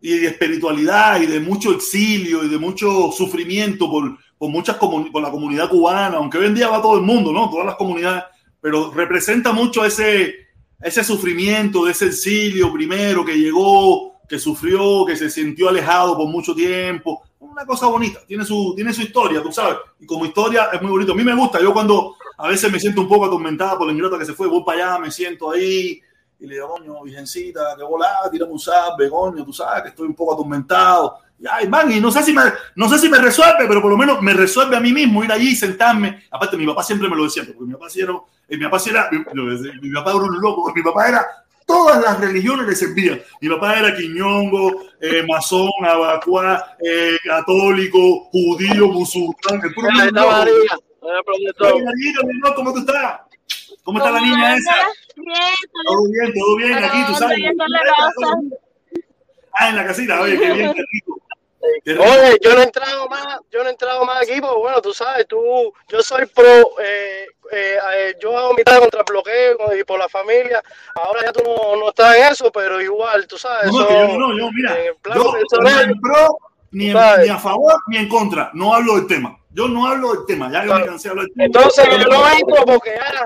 y 0.00 0.16
de 0.16 0.28
espiritualidad 0.28 1.20
y 1.20 1.26
de 1.26 1.40
mucho 1.40 1.72
exilio 1.72 2.42
y 2.42 2.48
de 2.48 2.56
mucho 2.56 3.12
sufrimiento 3.12 3.90
por, 3.90 4.16
por, 4.38 4.48
muchas 4.48 4.76
por 4.76 5.20
la 5.20 5.30
comunidad 5.30 5.68
cubana, 5.68 6.16
aunque 6.16 6.38
hoy 6.38 6.46
en 6.46 6.54
día 6.54 6.68
va 6.68 6.80
todo 6.80 6.96
el 6.96 7.02
mundo, 7.02 7.34
¿no? 7.34 7.50
Todas 7.50 7.66
las 7.66 7.74
comunidades, 7.74 8.24
pero 8.62 8.90
representa 8.90 9.52
mucho 9.52 9.84
ese, 9.84 10.36
ese 10.80 11.04
sufrimiento 11.04 11.84
de 11.84 11.92
ese 11.92 12.06
exilio 12.06 12.72
primero 12.72 13.26
que 13.26 13.36
llegó, 13.36 14.22
que 14.26 14.38
sufrió, 14.38 15.04
que 15.04 15.16
se 15.16 15.28
sintió 15.28 15.68
alejado 15.68 16.16
por 16.16 16.28
mucho 16.28 16.54
tiempo. 16.54 17.24
Una 17.40 17.66
cosa 17.66 17.88
bonita, 17.88 18.20
tiene 18.26 18.46
su, 18.46 18.72
tiene 18.74 18.94
su 18.94 19.02
historia, 19.02 19.42
tú 19.42 19.52
sabes, 19.52 19.76
y 20.00 20.06
como 20.06 20.24
historia 20.24 20.70
es 20.72 20.80
muy 20.80 20.92
bonito. 20.92 21.12
A 21.12 21.16
mí 21.16 21.24
me 21.24 21.34
gusta, 21.34 21.60
yo 21.60 21.74
cuando 21.74 22.16
a 22.42 22.48
veces 22.48 22.72
me 22.72 22.80
siento 22.80 23.00
un 23.00 23.08
poco 23.08 23.26
atormentada 23.26 23.78
por 23.78 23.86
la 23.86 23.92
ingrata 23.92 24.18
que 24.18 24.24
se 24.24 24.34
fue, 24.34 24.48
voy 24.48 24.64
para 24.64 24.94
allá, 24.94 24.98
me 24.98 25.12
siento 25.12 25.52
ahí 25.52 26.02
y 26.40 26.46
le 26.46 26.54
digo, 26.54 26.70
coño, 26.70 27.00
virgencita, 27.04 27.76
que 27.76 27.84
volá, 27.84 28.28
tírame 28.32 28.50
un 28.50 28.58
sabe, 28.58 29.08
coño, 29.08 29.44
tú 29.44 29.52
sabes 29.52 29.84
que 29.84 29.88
estoy 29.90 30.08
un 30.08 30.14
poco 30.14 30.34
atormentado. 30.34 31.18
Y, 31.38 31.46
ay, 31.48 31.68
man, 31.68 31.92
y 31.92 32.00
no 32.00 32.10
sé 32.10 32.20
si 32.24 32.32
me, 32.32 32.42
no 32.74 32.88
sé 32.88 32.98
si 32.98 33.08
me 33.08 33.18
resuelve, 33.18 33.68
pero 33.68 33.80
por 33.80 33.92
lo 33.92 33.96
menos 33.96 34.20
me 34.20 34.32
resuelve 34.32 34.76
a 34.76 34.80
mí 34.80 34.92
mismo 34.92 35.22
ir 35.22 35.30
allí 35.30 35.50
y 35.50 35.56
sentarme. 35.56 36.24
Aparte, 36.32 36.56
mi 36.56 36.66
papá 36.66 36.82
siempre 36.82 37.08
me 37.08 37.14
lo 37.14 37.24
decía, 37.24 37.44
porque 37.46 37.62
mi 37.62 37.74
papá 37.74 37.88
sí 37.88 38.00
era, 38.00 38.14
eh, 38.48 38.56
mi 38.56 38.64
papá 38.64 38.82
era, 38.90 39.08
mi, 39.12 39.18
mi 39.80 39.94
papá 39.94 40.10
era 40.10 40.20
un 40.20 40.40
loco, 40.40 40.72
mi 40.74 40.82
papá 40.82 41.08
era, 41.10 41.24
todas 41.64 42.02
las 42.02 42.18
religiones 42.18 42.66
le 42.66 42.74
servían. 42.74 43.22
Mi 43.40 43.48
papá 43.48 43.78
era 43.78 43.96
quiñongo, 43.96 44.82
eh, 45.00 45.24
masón, 45.28 45.70
abacuá, 45.84 46.76
eh, 46.84 47.18
católico, 47.24 48.24
judío, 48.32 48.88
musulmán, 48.88 49.60
el 49.62 49.72
puro 49.72 49.90
Amor, 51.02 52.54
¿cómo 52.54 52.72
tú 52.72 52.78
estás? 52.80 53.20
¿Cómo 53.84 53.98
está 53.98 54.10
la 54.12 54.20
niña 54.20 54.54
esa? 54.54 54.74
Bien, 55.16 55.36
Todo 55.86 56.04
bien, 56.10 56.32
todo 56.34 56.56
bien, 56.56 56.84
aquí 56.84 56.98
tú 57.06 57.14
sabes. 57.16 57.38
Ah, 59.54 59.68
en 59.68 59.76
la 59.76 59.84
casita, 59.86 60.20
oye, 60.20 60.38
qué 60.38 60.52
bien, 60.52 60.72
qué 60.76 60.82
rico. 60.92 61.18
Oye, 62.00 62.38
yo 62.42 62.54
no 62.54 62.60
he 62.60 62.64
entrado 62.64 63.08
más, 63.08 63.38
yo 63.50 63.62
no 63.62 63.68
he 63.68 63.72
entrado 63.72 64.04
más 64.04 64.22
aquí, 64.22 64.40
porque 64.40 64.58
bueno, 64.58 64.80
tú 64.80 64.92
sabes, 64.94 65.26
tú, 65.28 65.72
yo 65.88 66.02
soy 66.02 66.26
pro, 66.26 66.44
eh, 66.80 67.26
eh, 67.52 67.76
eh, 67.96 68.14
yo 68.20 68.36
hago 68.36 68.54
mitad 68.54 68.78
contra 68.80 69.00
el 69.00 69.06
bloqueo 69.08 69.76
y 69.78 69.84
por 69.84 69.98
la 69.98 70.08
familia, 70.08 70.62
ahora 70.94 71.20
ya 71.26 71.32
tú 71.32 71.42
no, 71.44 71.76
no 71.76 71.88
estás 71.90 72.16
en 72.16 72.32
eso, 72.32 72.50
pero 72.50 72.80
igual, 72.80 73.26
tú 73.26 73.36
sabes, 73.38 73.70
No, 73.72 73.80
eso, 73.80 73.88
que 73.88 73.94
yo 73.94 74.18
no, 74.18 74.38
yo, 74.38 74.50
mira, 74.52 74.78
en 74.80 74.86
el 74.86 74.94
plan 74.96 75.18
yo 75.18 75.32
personal, 75.32 75.86
ni 75.86 75.92
en 75.92 76.00
pro, 76.00 76.38
ni, 76.72 76.90
en- 76.90 77.22
ni 77.24 77.28
a 77.28 77.38
favor, 77.38 77.74
ni 77.88 77.96
en 77.98 78.08
contra. 78.08 78.50
No 78.54 78.74
hablo 78.74 78.96
del 78.96 79.06
tema. 79.06 79.38
Yo 79.54 79.68
no 79.68 79.86
hablo 79.86 80.14
del 80.14 80.26
tema. 80.26 80.50
Ya 80.50 80.64
yo 80.64 80.74
me 80.74 80.86
cansé 80.86 81.08
de 81.08 81.10
hablar 81.10 81.26
del 81.26 81.34
tema. 81.34 81.44
entonces 81.46 81.84
yo 81.88 82.08
no 82.08 82.28
entro 82.28 82.64
porque 82.64 82.90
ya, 82.96 83.24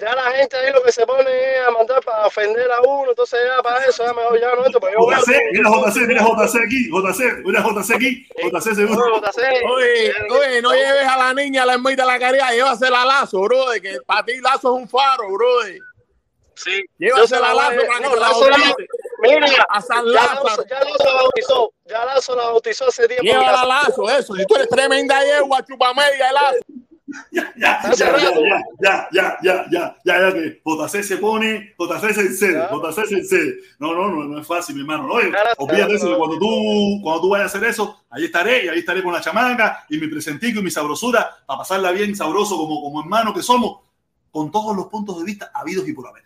ya 0.00 0.14
la 0.14 0.30
gente 0.32 0.56
ahí 0.56 0.72
lo 0.72 0.82
que 0.82 0.92
se 0.92 1.06
pone 1.06 1.30
es 1.30 1.66
a 1.66 1.70
mandar 1.70 2.02
para 2.04 2.26
ofender 2.26 2.70
a 2.70 2.80
uno, 2.82 3.10
entonces 3.10 3.38
ya 3.46 3.62
para 3.62 3.84
eso, 3.84 4.04
ya 4.04 4.12
mejor 4.12 4.40
ya 4.40 4.54
no 4.54 4.66
entro, 4.66 4.80
pero 4.80 4.92
yo 5.00 5.10
JC, 5.10 5.40
mira 5.52 5.70
JC, 5.70 5.96
mira 6.06 6.22
JC 6.22 6.56
aquí, 6.64 6.90
JC, 6.90 7.44
mira 7.44 7.62
JC 7.62 7.94
aquí, 7.94 8.28
JC 8.52 8.74
seguro. 8.74 9.08
No, 9.08 9.20
JC, 9.20 9.40
Oye, 9.68 10.12
oye, 10.30 10.62
no 10.62 10.72
lleves 10.72 11.06
a 11.06 11.16
la 11.16 11.34
niña 11.34 11.62
a 11.62 11.66
la 11.66 11.74
ermita 11.74 12.02
de 12.02 12.12
la 12.12 12.18
caridad, 12.18 12.52
llévasela 12.52 13.02
a 13.02 13.06
Lazo, 13.06 13.40
bro, 13.40 13.70
de 13.70 13.80
que 13.80 13.98
para 14.06 14.24
ti 14.24 14.40
Lazo 14.40 14.76
es 14.76 14.82
un 14.82 14.88
faro, 14.88 15.28
bro. 15.30 15.48
sí, 16.54 16.84
Llévasela 16.98 17.50
a 17.50 17.54
Lazo 17.54 17.80
para 17.86 17.98
que 17.98 18.04
no, 18.04 18.16
la. 18.16 18.74
Mira, 19.24 19.66
a 19.68 19.80
San 19.80 20.12
Lazo, 20.12 20.64
ya 20.68 20.80
Lazo 20.80 21.04
la 21.04 21.14
bautizó. 21.14 21.72
Ya 21.86 22.04
Lazo 22.04 22.36
la 22.36 22.42
bautizó 22.44 22.88
hace 22.88 23.06
tiempo. 23.08 23.24
Lleva 23.24 23.52
la 23.52 23.64
Lazo, 23.64 24.10
eso. 24.10 24.34
Si 24.34 24.46
tú 24.46 24.54
eres 24.56 24.68
tremenda 24.68 25.20
yegua, 25.24 25.64
chupamedia, 25.64 26.32
Lazo. 26.32 26.58
Ya, 27.30 27.52
ya, 27.56 27.80
ya, 27.94 28.18
ya, 28.80 29.08
ya, 29.12 29.38
ya, 29.40 29.66
ya, 29.70 29.96
ya, 30.04 30.32
que 30.32 30.62
JC 30.64 31.02
se 31.02 31.16
pone, 31.18 31.74
JC 31.78 32.12
se 32.12 32.20
encede, 32.22 32.68
JC 32.70 33.06
se 33.06 33.14
encede. 33.14 33.54
No, 33.78 33.94
no, 33.94 34.08
no, 34.08 34.24
no 34.24 34.40
es 34.40 34.46
fácil, 34.46 34.74
mi 34.74 34.80
hermano. 34.80 35.12
Oye, 35.12 35.32
olvídate 35.58 35.94
eso, 35.94 36.16
cuando 36.16 36.38
tú, 36.38 37.00
cuando 37.02 37.22
tú 37.22 37.28
vayas 37.28 37.54
a 37.54 37.56
hacer 37.56 37.68
eso, 37.68 38.04
ahí 38.10 38.24
estaré, 38.24 38.64
y 38.64 38.68
ahí 38.68 38.78
estaré 38.80 39.02
con 39.02 39.12
la 39.12 39.20
chamaca, 39.20 39.84
y 39.88 39.98
mi 39.98 40.08
presentico 40.08 40.60
y 40.60 40.62
mi 40.62 40.70
sabrosura, 40.70 41.36
para 41.46 41.58
pasarla 41.58 41.92
bien 41.92 42.16
sabroso 42.16 42.56
como, 42.56 42.82
como 42.82 43.00
hermanos 43.00 43.34
que 43.34 43.42
somos, 43.42 43.82
con 44.30 44.50
todos 44.50 44.74
los 44.74 44.86
puntos 44.86 45.18
de 45.18 45.24
vista 45.24 45.50
habidos 45.54 45.86
y 45.86 45.92
por 45.92 46.08
haber. 46.08 46.24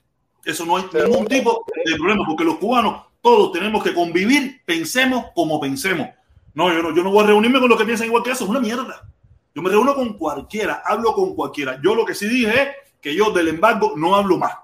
Eso 0.48 0.64
no 0.64 0.78
hay 0.78 0.84
ningún 0.94 1.26
tipo 1.26 1.62
de 1.84 1.94
problema, 1.96 2.24
porque 2.26 2.42
los 2.42 2.56
cubanos 2.56 3.02
todos 3.20 3.52
tenemos 3.52 3.84
que 3.84 3.92
convivir, 3.92 4.62
pensemos 4.64 5.26
como 5.34 5.60
pensemos. 5.60 6.08
No, 6.54 6.72
yo 6.72 6.82
no, 6.82 6.96
yo 6.96 7.02
no 7.02 7.10
voy 7.10 7.24
a 7.24 7.26
reunirme 7.26 7.60
con 7.60 7.68
los 7.68 7.76
que 7.76 7.84
piensan 7.84 8.06
igual 8.06 8.22
que 8.22 8.30
eso, 8.30 8.44
es 8.44 8.50
una 8.50 8.58
mierda. 8.58 9.12
Yo 9.54 9.60
me 9.60 9.68
reúno 9.68 9.94
con 9.94 10.14
cualquiera, 10.14 10.82
hablo 10.86 11.12
con 11.12 11.34
cualquiera. 11.34 11.78
Yo 11.84 11.94
lo 11.94 12.06
que 12.06 12.14
sí 12.14 12.26
dije 12.28 12.62
es 12.62 12.68
que 12.98 13.14
yo 13.14 13.30
del 13.30 13.48
embargo 13.48 13.92
no 13.94 14.16
hablo 14.16 14.38
más. 14.38 14.54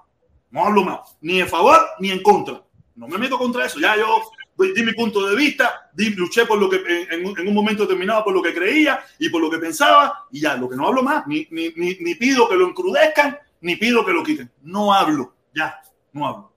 No 0.49 0.65
hablo 0.65 0.83
más, 0.83 1.01
ni 1.21 1.39
en 1.39 1.47
favor 1.47 1.79
ni 1.99 2.09
en 2.09 2.23
contra. 2.23 2.63
No 2.95 3.07
me 3.07 3.19
meto 3.19 3.37
contra 3.37 3.67
eso. 3.67 3.79
Ya 3.79 3.95
yo 3.95 4.23
di 4.57 4.81
mi 4.81 4.93
punto 4.93 5.23
de 5.27 5.35
vista, 5.35 5.91
di, 5.93 6.15
luché 6.15 6.47
por 6.47 6.57
lo 6.57 6.67
que 6.67 6.77
en, 7.11 7.27
en, 7.27 7.47
un 7.47 7.53
momento 7.53 7.83
determinado 7.83 8.23
por 8.23 8.33
lo 8.33 8.41
que 8.41 8.55
creía 8.55 9.05
y 9.19 9.29
por 9.29 9.39
lo 9.39 9.51
que 9.51 9.59
pensaba 9.59 10.25
y 10.31 10.41
ya, 10.41 10.55
lo 10.55 10.67
que 10.67 10.77
no 10.77 10.87
hablo 10.87 11.03
más, 11.03 11.27
ni, 11.27 11.47
ni, 11.51 11.69
ni, 11.75 11.95
ni 11.99 12.15
pido 12.15 12.49
que 12.49 12.55
lo 12.55 12.67
encrudezcan, 12.67 13.37
ni 13.61 13.75
pido 13.75 14.03
que 14.03 14.13
lo 14.13 14.23
quiten. 14.23 14.49
No 14.63 14.91
hablo, 14.91 15.34
ya, 15.55 15.81
no 16.13 16.27
hablo. 16.27 16.51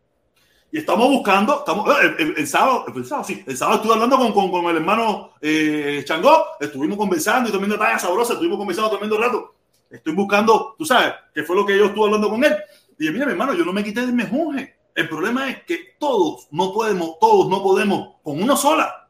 Y 0.71 0.79
estamos 0.79 1.09
buscando, 1.09 1.61
estamos, 1.61 1.89
eh, 1.89 2.15
el, 2.19 2.29
el, 2.29 2.39
el 2.39 2.47
sábado, 2.47 2.85
el, 2.95 3.05
sábado, 3.07 3.27
sí, 3.27 3.43
el 3.47 3.57
sábado 3.57 3.77
estuve 3.79 3.95
hablando 3.95 4.19
con, 4.19 4.33
con, 4.33 4.51
con 4.51 4.67
el 4.67 4.77
hermano 4.77 5.31
eh, 5.41 6.03
Changó, 6.05 6.45
estuvimos 6.61 6.99
conversando 6.99 7.49
y 7.49 7.53
tomando 7.53 7.79
talla 7.79 7.99
sabrosa, 7.99 8.35
estuvimos 8.35 8.59
conversando 8.59 8.91
tremendo 8.91 9.17
rato. 9.17 9.55
Estoy 9.91 10.15
buscando, 10.15 10.75
tú 10.77 10.85
sabes, 10.85 11.15
qué 11.35 11.43
fue 11.43 11.57
lo 11.57 11.65
que 11.65 11.79
yo 11.79 11.87
estuve 11.87 12.05
hablando 12.05 12.29
con 12.29 12.45
él. 12.45 12.55
Y 12.99 13.05
dije, 13.05 13.13
mira, 13.13 13.25
mi 13.25 13.33
hermano, 13.33 13.55
yo 13.55 13.65
no 13.65 13.73
me 13.73 13.83
quité 13.83 14.03
del 14.03 14.13
mejunje. 14.13 14.77
El 14.95 15.09
problema 15.09 15.49
es 15.49 15.63
que 15.63 15.97
todos 15.99 16.49
no 16.51 16.73
podemos, 16.73 17.19
todos 17.19 17.49
no 17.49 17.63
podemos 17.63 18.17
con 18.23 18.43
una 18.43 18.57
sola. 18.57 19.09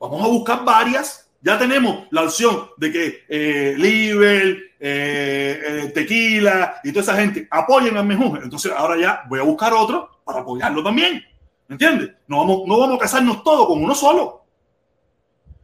Vamos 0.00 0.22
a 0.24 0.26
buscar 0.26 0.64
varias. 0.64 1.23
Ya 1.44 1.58
tenemos 1.58 2.06
la 2.10 2.22
opción 2.22 2.70
de 2.78 2.90
que 2.90 3.24
eh, 3.28 3.74
Liber, 3.76 4.56
eh, 4.80 5.60
eh, 5.66 5.92
Tequila 5.94 6.76
y 6.82 6.90
toda 6.90 7.02
esa 7.02 7.16
gente 7.16 7.46
apoyen 7.50 7.94
al 7.98 8.06
mejunje. 8.06 8.40
Entonces 8.42 8.72
ahora 8.74 8.96
ya 8.98 9.24
voy 9.28 9.40
a 9.40 9.42
buscar 9.42 9.74
otro 9.74 10.22
para 10.24 10.40
apoyarlo 10.40 10.82
también. 10.82 11.22
¿Me 11.68 11.74
entiendes? 11.74 12.12
No 12.28 12.38
vamos, 12.38 12.62
no 12.66 12.78
vamos 12.78 12.96
a 12.96 13.00
casarnos 13.00 13.44
todos 13.44 13.66
con 13.66 13.84
uno 13.84 13.94
solo. 13.94 14.42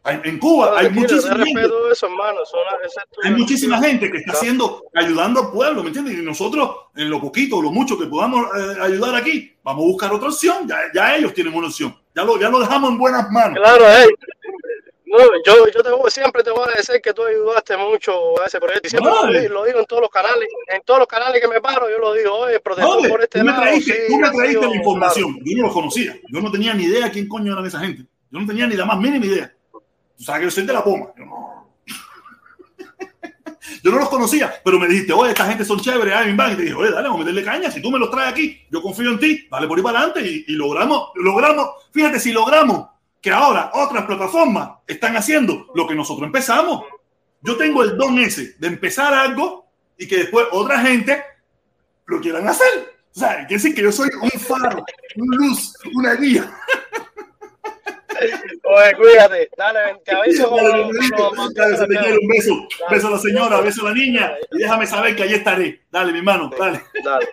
En 0.05 0.39
Cuba 0.39 0.79
hay 0.79 0.91
muchísima 0.91 1.37
gente. 1.45 1.63
Eso, 1.93 2.09
hay 3.23 3.31
muchísima 3.33 3.79
gente 3.79 4.11
que 4.11 4.19
está 4.19 4.33
haciendo, 4.33 4.83
ayudando 4.95 5.41
al 5.41 5.51
pueblo, 5.51 5.83
¿me 5.83 5.89
entiendes? 5.89 6.19
Y 6.19 6.23
nosotros, 6.23 6.75
en 6.95 7.09
lo 7.09 7.21
poquito 7.21 7.61
lo 7.61 7.71
mucho 7.71 7.99
que 7.99 8.07
podamos 8.07 8.47
eh, 8.57 8.81
ayudar 8.81 9.15
aquí, 9.15 9.57
vamos 9.63 9.85
a 9.85 9.87
buscar 9.87 10.13
otra 10.13 10.29
opción. 10.29 10.67
Ya, 10.67 10.79
ya, 10.95 11.17
ellos 11.17 11.33
tienen 11.33 11.55
una 11.55 11.69
opción. 11.69 11.95
Ya 12.15 12.25
lo, 12.25 12.39
ya 12.39 12.49
lo 12.49 12.61
dejamos 12.61 12.91
en 12.91 12.99
buenas 12.99 13.31
manos. 13.31 13.59
Claro, 13.59 13.85
hey. 13.89 14.09
No, 15.11 15.19
yo, 15.45 15.67
yo 15.75 15.83
te, 15.83 16.11
siempre 16.11 16.45
te 16.45 16.53
voy 16.53 16.69
a 16.69 16.77
decir 16.77 17.01
que 17.03 17.13
tú 17.13 17.25
ayudaste 17.25 17.77
mucho 17.77 18.41
a 18.41 18.47
ese 18.47 18.61
proyecto. 18.61 18.87
Y 18.87 18.91
siempre 18.91 19.11
lo, 19.49 19.55
lo, 19.55 19.65
digo 19.65 19.81
en 19.81 19.87
todos 19.87 20.03
los 20.03 20.11
canales. 20.11 20.49
En 20.69 20.83
todos 20.83 21.01
los 21.01 21.09
canales 21.09 21.41
que 21.41 21.49
me 21.49 21.61
paro, 21.61 21.91
yo 21.91 21.99
lo 21.99 22.13
digo, 22.15 22.33
oye, 22.33 22.61
protector 22.61 23.09
por 23.09 23.21
este 23.21 23.41
tú 23.41 23.45
lado. 23.45 23.61
Me 23.61 23.67
traíste, 23.67 23.93
sí, 23.93 24.01
tú 24.09 24.19
me 24.19 24.31
traíste 24.31 24.69
la 24.69 24.77
información. 24.77 25.33
Claro. 25.33 25.45
Yo 25.45 25.57
no 25.57 25.63
los 25.65 25.73
conocía. 25.73 26.21
Yo 26.29 26.41
no 26.41 26.53
tenía 26.53 26.75
ni 26.75 26.85
idea 26.85 27.11
quién 27.11 27.27
coño 27.27 27.53
eran 27.53 27.67
esa 27.67 27.81
gente. 27.81 28.05
Yo 28.31 28.39
no 28.39 28.47
tenía 28.47 28.69
ni 28.69 28.77
la 28.77 28.85
más 28.85 28.99
mínima 29.01 29.27
idea. 29.27 29.53
Tú 30.17 30.25
sabes 30.25 30.41
que 30.41 30.45
yo 30.45 30.51
soy 30.53 30.67
de 30.67 30.73
la 30.73 30.85
poma. 30.85 31.07
Yo 31.19 31.25
no, 31.25 31.73
yo 33.83 33.91
no 33.91 33.99
los 33.99 34.09
conocía, 34.09 34.55
pero 34.65 34.79
me 34.79 34.87
dijiste, 34.87 35.13
oye, 35.13 35.31
esta 35.31 35.47
gente 35.47 35.65
son 35.65 35.81
chéveres, 35.81 36.15
ay, 36.15 36.37
van. 36.37 36.53
Y 36.53 36.57
te 36.57 36.63
dije, 36.63 36.75
oye, 36.75 36.93
dale, 36.93 37.09
vamos 37.09 37.23
a 37.23 37.25
meterle 37.25 37.43
caña. 37.43 37.69
Si 37.69 37.83
tú 37.83 37.91
me 37.91 37.99
los 37.99 38.13
traes 38.13 38.31
aquí, 38.31 38.61
yo 38.71 38.81
confío 38.81 39.11
en 39.11 39.19
ti, 39.19 39.49
dale 39.51 39.67
por 39.67 39.77
ahí 39.77 39.83
para 39.83 39.99
adelante 39.99 40.21
y, 40.21 40.45
y 40.47 40.53
logramos, 40.53 41.11
logramos, 41.17 41.71
fíjate, 41.91 42.21
si 42.21 42.31
logramos 42.31 42.87
que 43.21 43.31
ahora 43.31 43.71
otras 43.75 44.05
plataformas 44.05 44.71
están 44.87 45.17
haciendo 45.17 45.67
lo 45.75 45.87
que 45.87 45.95
nosotros 45.95 46.27
empezamos. 46.27 46.85
Yo 47.43 47.57
tengo 47.57 47.83
el 47.83 47.97
don 47.97 48.19
ese 48.19 48.55
de 48.59 48.69
empezar 48.69 49.13
algo 49.13 49.67
y 49.97 50.07
que 50.09 50.19
después 50.19 50.47
otra 50.53 50.81
gente 50.81 51.23
lo 52.07 52.21
quieran 52.21 52.49
hacer. 52.49 52.95
O 53.15 53.19
sea, 53.19 53.47
quiere 53.47 53.55
decir 53.55 53.75
que 53.75 53.83
yo 53.83 53.93
soy 53.93 54.09
un 54.21 54.31
faro, 54.31 54.85
una 55.17 55.37
luz, 55.37 55.75
una 55.95 56.15
guía. 56.15 56.51
Oye, 58.65 58.95
cuídate, 58.97 59.51
dale, 59.57 59.97
se 61.77 61.87
te 61.87 61.97
quiere 61.97 62.19
un 62.19 62.29
beso. 62.29 62.69
Dale, 62.81 62.95
beso 62.95 63.09
a 63.09 63.11
la 63.13 63.19
señora, 63.19 63.61
beso 63.61 63.87
a 63.87 63.91
la 63.91 63.95
niña 63.95 64.33
y 64.53 64.59
déjame 64.59 64.87
saber 64.87 65.17
que 65.17 65.23
allí 65.25 65.35
estaré. 65.35 65.83
Dale, 65.91 66.13
mi 66.13 66.19
hermano, 66.19 66.51
dale. 66.59 66.83
dale. 67.03 67.29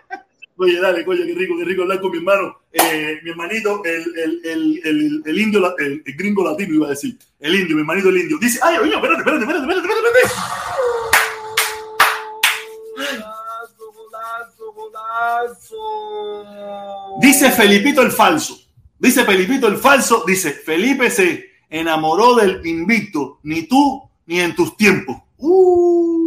Oye, 0.60 0.80
dale, 0.80 1.04
coño, 1.04 1.24
qué 1.24 1.34
rico, 1.34 1.56
qué 1.56 1.64
rico 1.64 1.82
hablar 1.82 2.00
con 2.00 2.10
mi 2.10 2.18
hermano, 2.18 2.58
eh, 2.72 3.20
mi 3.22 3.30
hermanito, 3.30 3.80
el, 3.84 4.04
el, 4.18 4.40
el, 4.44 4.80
el, 4.84 5.22
el 5.24 5.38
indio, 5.38 5.76
el, 5.78 6.02
gringo 6.04 6.42
latino 6.42 6.74
iba 6.74 6.86
a 6.88 6.90
decir, 6.90 7.16
el 7.38 7.54
indio, 7.54 7.76
mi 7.76 7.82
hermanito 7.82 8.08
el 8.08 8.18
indio. 8.18 8.38
Dice, 8.38 8.58
ay, 8.60 8.78
oye, 8.78 8.92
espérate, 8.92 9.20
espérate, 9.20 9.44
espérate, 9.44 9.62
espérate, 9.62 9.88
espérate, 9.88 10.18
espérate. 10.18 10.68
Dice 17.20 17.52
Felipito 17.52 18.02
el 18.02 18.10
falso. 18.10 18.58
Dice 18.98 19.24
Felipito 19.24 19.68
el 19.68 19.76
falso, 19.76 20.24
dice, 20.26 20.50
Felipe 20.52 21.08
se 21.08 21.50
enamoró 21.70 22.34
del 22.34 22.66
invicto, 22.66 23.38
ni 23.44 23.68
tú 23.68 24.10
ni 24.26 24.40
en 24.40 24.56
tus 24.56 24.76
tiempos. 24.76 25.18
Uh, 25.36 26.17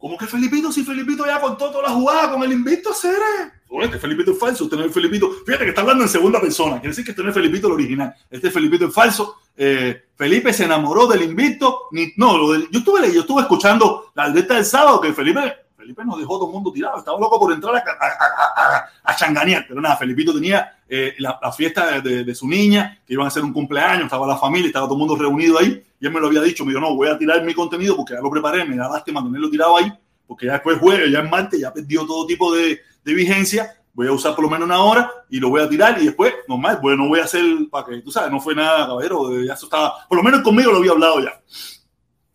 ¿Cómo 0.00 0.16
que 0.16 0.26
Felipito? 0.26 0.72
Si 0.72 0.82
Felipito 0.82 1.26
ya 1.26 1.38
contó 1.38 1.70
toda 1.70 1.90
la 1.90 1.94
jugada 1.94 2.32
con 2.32 2.42
el 2.42 2.52
invicto, 2.52 2.94
Cere. 2.94 3.52
Oye, 3.68 3.84
este 3.84 3.98
Felipito 3.98 4.32
es 4.32 4.38
falso, 4.38 4.64
este 4.64 4.76
no 4.76 4.88
Felipito. 4.88 5.30
Fíjate 5.44 5.64
que 5.64 5.68
está 5.68 5.82
hablando 5.82 6.02
en 6.02 6.08
segunda 6.08 6.40
persona, 6.40 6.80
quiere 6.80 6.88
decir 6.88 7.04
que 7.04 7.10
este 7.10 7.22
no 7.22 7.28
es 7.28 7.34
Felipito 7.34 7.66
el 7.66 7.74
original. 7.74 8.14
Este 8.30 8.50
Felipito 8.50 8.86
es 8.86 8.94
falso. 8.94 9.36
Eh, 9.54 10.06
Felipe 10.16 10.54
se 10.54 10.64
enamoró 10.64 11.06
del 11.06 11.22
invicto. 11.22 11.88
No, 12.16 12.38
lo 12.38 12.52
del, 12.52 12.70
yo, 12.70 12.78
estuve, 12.78 13.12
yo 13.12 13.20
estuve 13.20 13.42
escuchando 13.42 14.10
la 14.14 14.24
alerta 14.24 14.54
del 14.54 14.64
sábado 14.64 15.02
que 15.02 15.12
Felipe 15.12 15.54
Felipe 15.76 16.04
nos 16.04 16.18
dejó 16.18 16.38
todo 16.38 16.46
el 16.48 16.52
mundo 16.54 16.72
tirado. 16.72 16.98
Estaba 16.98 17.18
loco 17.20 17.38
por 17.38 17.52
entrar 17.52 17.74
a, 17.74 17.78
a, 17.78 18.76
a, 18.76 18.90
a 19.04 19.16
changanear. 19.16 19.66
Pero 19.68 19.80
nada, 19.80 19.96
Felipito 19.96 20.32
tenía 20.32 20.79
eh, 20.92 21.14
la, 21.18 21.52
fiesta 21.52 22.00
de, 22.00 22.34
su 22.34 22.48
niña, 22.48 23.00
que 23.06 23.14
iban 23.14 23.24
a 23.24 23.28
hacer 23.28 23.44
un 23.44 23.52
cumpleaños, 23.52 24.04
estaba 24.04 24.26
la 24.26 24.36
familia, 24.36 24.66
estaba 24.66 24.86
todo 24.86 24.96
el 24.96 24.98
mundo 24.98 25.14
reunido 25.14 25.58
ahí. 25.58 25.82
Y 26.00 26.06
él 26.06 26.12
me 26.12 26.18
lo 26.18 26.26
había 26.26 26.42
dicho, 26.42 26.64
me 26.64 26.72
dijo, 26.72 26.80
no, 26.80 26.96
voy 26.96 27.08
a 27.08 27.16
tirar 27.16 27.44
mi 27.44 27.54
contenido 27.54 27.96
porque 27.96 28.14
ya 28.14 28.20
lo 28.20 28.28
preparé, 28.28 28.64
me 28.64 28.76
da 28.76 28.88
lástima 28.88 29.22
tenerlo 29.22 29.48
tirado 29.48 29.76
ahí, 29.76 29.92
porque 30.26 30.46
ya 30.46 30.54
después 30.54 30.78
jueves, 30.78 31.12
ya 31.12 31.20
es 31.20 31.30
martes, 31.30 31.60
ya 31.60 31.72
perdió 31.72 32.04
todo 32.04 32.26
tipo 32.26 32.52
de, 32.52 32.80
de 33.04 33.14
vigencia. 33.14 33.76
Voy 33.94 34.08
a 34.08 34.12
usar 34.12 34.34
por 34.34 34.44
lo 34.44 34.50
menos 34.50 34.66
una 34.66 34.82
hora 34.82 35.10
y 35.28 35.38
lo 35.38 35.48
voy 35.48 35.62
a 35.62 35.68
tirar 35.68 36.00
y 36.02 36.06
después, 36.06 36.34
normal, 36.48 36.80
bueno, 36.82 37.04
no 37.04 37.08
voy 37.08 37.20
a 37.20 37.24
hacer 37.24 37.44
para 37.70 37.86
que, 37.86 38.00
tú 38.00 38.10
sabes, 38.10 38.30
no 38.32 38.40
fue 38.40 38.54
nada, 38.54 38.86
caballero, 38.86 39.42
ya 39.44 39.54
eso 39.54 39.66
estaba, 39.66 40.08
por 40.08 40.16
lo 40.18 40.24
menos 40.24 40.40
conmigo 40.42 40.72
lo 40.72 40.78
había 40.78 40.92
hablado 40.92 41.20
ya 41.20 41.40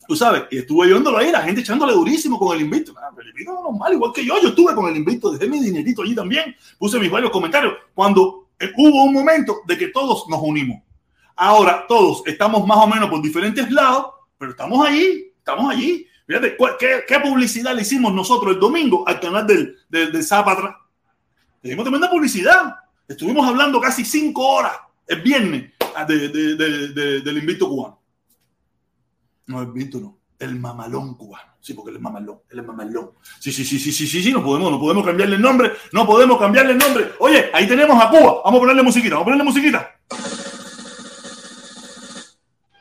tú 0.08 0.16
sabes, 0.16 0.43
y 0.51 0.60
estuve 0.60 0.88
oyéndolo 0.88 1.18
ahí, 1.18 1.32
la 1.32 1.41
gente 1.41 1.62
echándole 1.62 1.93
durísimo 1.93 2.38
con 2.38 2.56
el 2.56 2.64
invicto. 2.64 2.93
Ah, 2.97 3.10
el 3.18 3.45
normal, 3.45 3.93
igual 3.93 4.12
que 4.14 4.26
yo, 4.26 4.39
yo 4.41 4.49
estuve 4.49 4.74
con 4.74 4.88
el 4.89 4.97
invicto, 4.97 5.32
dejé 5.32 5.47
mi 5.47 5.60
dinerito 5.60 6.01
allí 6.01 6.16
también, 6.16 6.56
puse 6.78 6.99
mis 6.99 7.12
varios 7.12 7.32
comentarios, 7.32 7.74
cuando 7.93 8.45
eh, 8.45 8.45
hubo 8.78 9.03
un 9.03 9.14
momento 9.14 9.62
de 9.66 9.78
que 9.78 9.88
todos 9.88 10.28
nos 10.30 10.41
unimos. 10.41 10.82
Ahora 11.36 11.86
todos 11.88 12.24
estamos 12.26 12.66
más 12.66 12.78
o 12.78 12.88
menos 12.88 13.10
por 13.10 13.22
diferentes 13.22 13.70
lados, 13.72 14.08
pero 14.38 14.51
estamos 14.51 14.88
allí, 14.88 15.34
estamos 15.38 15.72
allí. 15.72 16.08
Fíjate, 16.28 16.58
¿qué, 17.08 17.20
publicidad 17.20 17.76
le 17.76 17.84
hicimos 17.84 18.14
nosotros 18.14 18.56
el 18.56 18.60
domingo 18.60 19.08
al 19.08 19.20
canal 19.20 19.45
del, 19.45 19.78
del, 19.89 20.12
del 20.12 20.24
Zapatra? 20.24 20.80
Le 21.62 21.70
dimos 21.70 21.84
tremenda 21.84 22.10
publicidad. 22.10 22.76
Estuvimos 23.08 23.47
hablando 23.47 23.80
casi 23.80 24.03
cinco 24.03 24.47
horas 24.47 24.74
el 25.08 25.22
viernes 25.22 25.72
de, 26.08 27.22
del 27.22 27.38
invicto 27.38 27.68
cubano. 27.68 28.01
No, 29.47 29.62
el 29.62 29.72
viento 29.72 29.99
no. 29.99 30.18
El 30.39 30.60
mamalón 30.60 31.16
cubano. 31.16 31.55
Sí, 31.66 31.74
porque 31.74 31.89
él 31.89 31.95
es 31.95 32.01
mamalón. 32.03 32.41
Él 32.51 32.59
es 32.59 32.66
mamalón. 32.68 33.13
Sí, 33.39 33.51
sí, 33.51 33.66
sí, 33.66 33.80
sí, 33.80 33.91
sí, 33.91 34.05
sí, 34.05 34.22
sí. 34.22 34.32
No 34.32 34.43
podemos, 34.43 34.72
no 34.72 34.80
podemos 34.80 35.03
cambiarle 35.03 35.38
el 35.38 35.41
nombre. 35.41 35.72
No 35.93 36.05
podemos 36.05 36.38
cambiarle 36.38 36.74
el 36.74 36.78
nombre. 36.78 37.13
Oye, 37.18 37.49
ahí 37.51 37.68
tenemos 37.68 37.99
a 37.99 38.07
Cuba. 38.07 38.43
Vamos 38.45 38.59
a 38.59 38.61
ponerle 38.61 38.84
musiquita. 38.84 39.16
Vamos 39.16 39.24
a 39.24 39.26
ponerle 39.26 39.43
musiquita. 39.45 39.95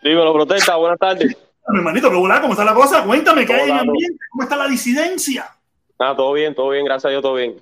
Dímelo, 0.03 0.35
protesta. 0.35 0.77
Buenas 0.77 0.99
tardes. 0.99 1.35
Mi 1.69 1.79
hermanito, 1.79 2.11
regular, 2.11 2.43
¿cómo 2.43 2.53
está 2.53 2.63
la 2.63 2.75
cosa? 2.75 3.03
Cuéntame, 3.05 3.47
¿qué 3.47 3.55
hay 3.55 3.71
en 3.71 3.75
el 3.75 3.89
ambiente? 3.89 4.19
¿Cómo 4.31 4.43
está 4.43 4.55
la 4.55 4.69
disidencia? 4.69 5.49
Ah, 5.99 6.13
todo 6.15 6.35
bien, 6.35 6.55
todo 6.55 6.69
bien. 6.69 6.85
Gracias 6.85 7.07
a 7.07 7.09
Dios, 7.09 7.23
todo 7.23 7.37
bien. 7.37 7.57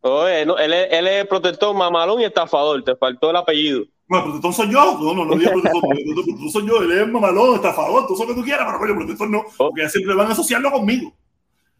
Oye, 0.00 0.44
no, 0.44 0.58
él, 0.58 0.72
es, 0.72 0.88
él 0.90 1.06
es 1.06 1.28
protector, 1.28 1.72
mamalón 1.76 2.20
y 2.20 2.24
estafador. 2.24 2.82
Te 2.82 2.96
faltó 2.96 3.30
el 3.30 3.36
apellido. 3.36 3.84
Bueno, 4.14 4.26
protector 4.26 4.54
soy 4.54 4.72
yo. 4.72 4.98
No, 5.00 5.14
no, 5.14 5.24
no 5.24 5.36
protector. 5.36 5.82
protector 6.14 6.50
soy 6.50 6.68
yo. 6.68 6.82
Él 6.82 6.92
es 6.92 7.08
mamalón, 7.08 7.56
estafador, 7.56 8.06
todo 8.06 8.14
eso 8.14 8.26
que 8.28 8.34
tú 8.34 8.44
quieras, 8.44 8.64
pero 8.64 8.78
coño, 8.78 8.94
protector 8.94 9.28
no. 9.28 9.44
Porque 9.56 9.82
ya 9.82 9.88
siempre 9.88 10.14
van 10.14 10.28
a 10.28 10.32
asociarlo 10.32 10.70
conmigo. 10.70 11.12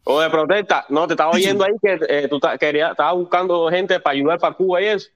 Oye, 0.03 0.29
protesta. 0.29 0.85
No, 0.89 1.07
te 1.07 1.13
estaba 1.13 1.31
oyendo 1.31 1.63
ahí 1.63 1.73
que 1.81 1.97
eh, 2.09 2.27
tú 2.27 2.39
querías, 2.59 2.91
estabas 2.91 3.15
buscando 3.15 3.69
gente 3.69 3.99
para 4.01 4.15
ayudar 4.15 4.39
para 4.39 4.53
Cuba 4.53 4.81
y 4.81 4.85
eso. 4.85 5.09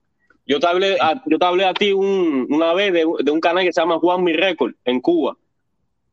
Yo 0.48 0.60
te 0.60 0.68
hablé 0.68 0.98
a, 1.00 1.22
yo 1.26 1.38
te 1.38 1.46
hablé 1.46 1.66
a 1.66 1.74
ti 1.74 1.92
un, 1.92 2.48
una 2.50 2.74
vez 2.74 2.94
de, 2.94 3.06
de, 3.20 3.32
un 3.32 3.40
canal 3.40 3.66
que 3.66 3.74
se 3.74 3.82
llama 3.82 4.00
Juan 4.00 4.24
Mi 4.24 4.34
Record 4.34 4.74
en 4.86 5.02
Cuba. 5.02 5.36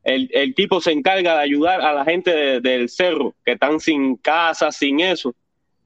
El, 0.03 0.29
el 0.33 0.53
tipo 0.55 0.81
se 0.81 0.91
encarga 0.91 1.35
de 1.37 1.41
ayudar 1.41 1.81
a 1.81 1.93
la 1.93 2.03
gente 2.03 2.31
de, 2.31 2.59
del 2.59 2.89
cerro 2.89 3.33
que 3.45 3.53
están 3.53 3.79
sin 3.79 4.17
casa, 4.17 4.71
sin 4.71 4.99
eso. 4.99 5.33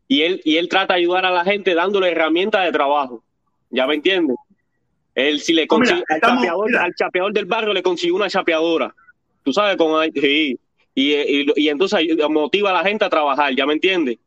Y 0.07 0.23
él, 0.23 0.41
y 0.43 0.57
él 0.57 0.67
trata 0.67 0.95
de 0.95 1.01
ayudar 1.01 1.25
a 1.25 1.31
la 1.31 1.45
gente 1.45 1.75
dándole 1.75 2.11
herramientas 2.11 2.65
de 2.65 2.71
trabajo. 2.71 3.23
¿Ya 3.69 3.87
me 3.87 3.95
entiendes? 3.95 4.35
Él 5.15 5.39
si 5.39 5.53
le 5.53 5.67
consigue, 5.67 5.95
mira, 5.95 6.05
al, 6.09 6.15
estamos, 6.17 6.43
chapeador, 6.43 6.77
al, 6.77 6.95
chapeador, 6.95 7.33
del 7.33 7.45
barrio 7.45 7.73
le 7.73 7.83
consiguió 7.83 8.15
una 8.15 8.29
chapeadora. 8.29 8.93
Tú 9.43 9.51
sabes 9.51 9.75
con 9.75 10.11
sí. 10.13 10.57
y, 10.95 11.13
y, 11.13 11.45
y 11.55 11.69
entonces 11.69 12.05
motiva 12.29 12.69
a 12.69 12.73
la 12.73 12.83
gente 12.83 13.05
a 13.05 13.09
trabajar, 13.09 13.53
¿ya 13.55 13.65
me 13.65 13.73
entiendes? 13.73 14.17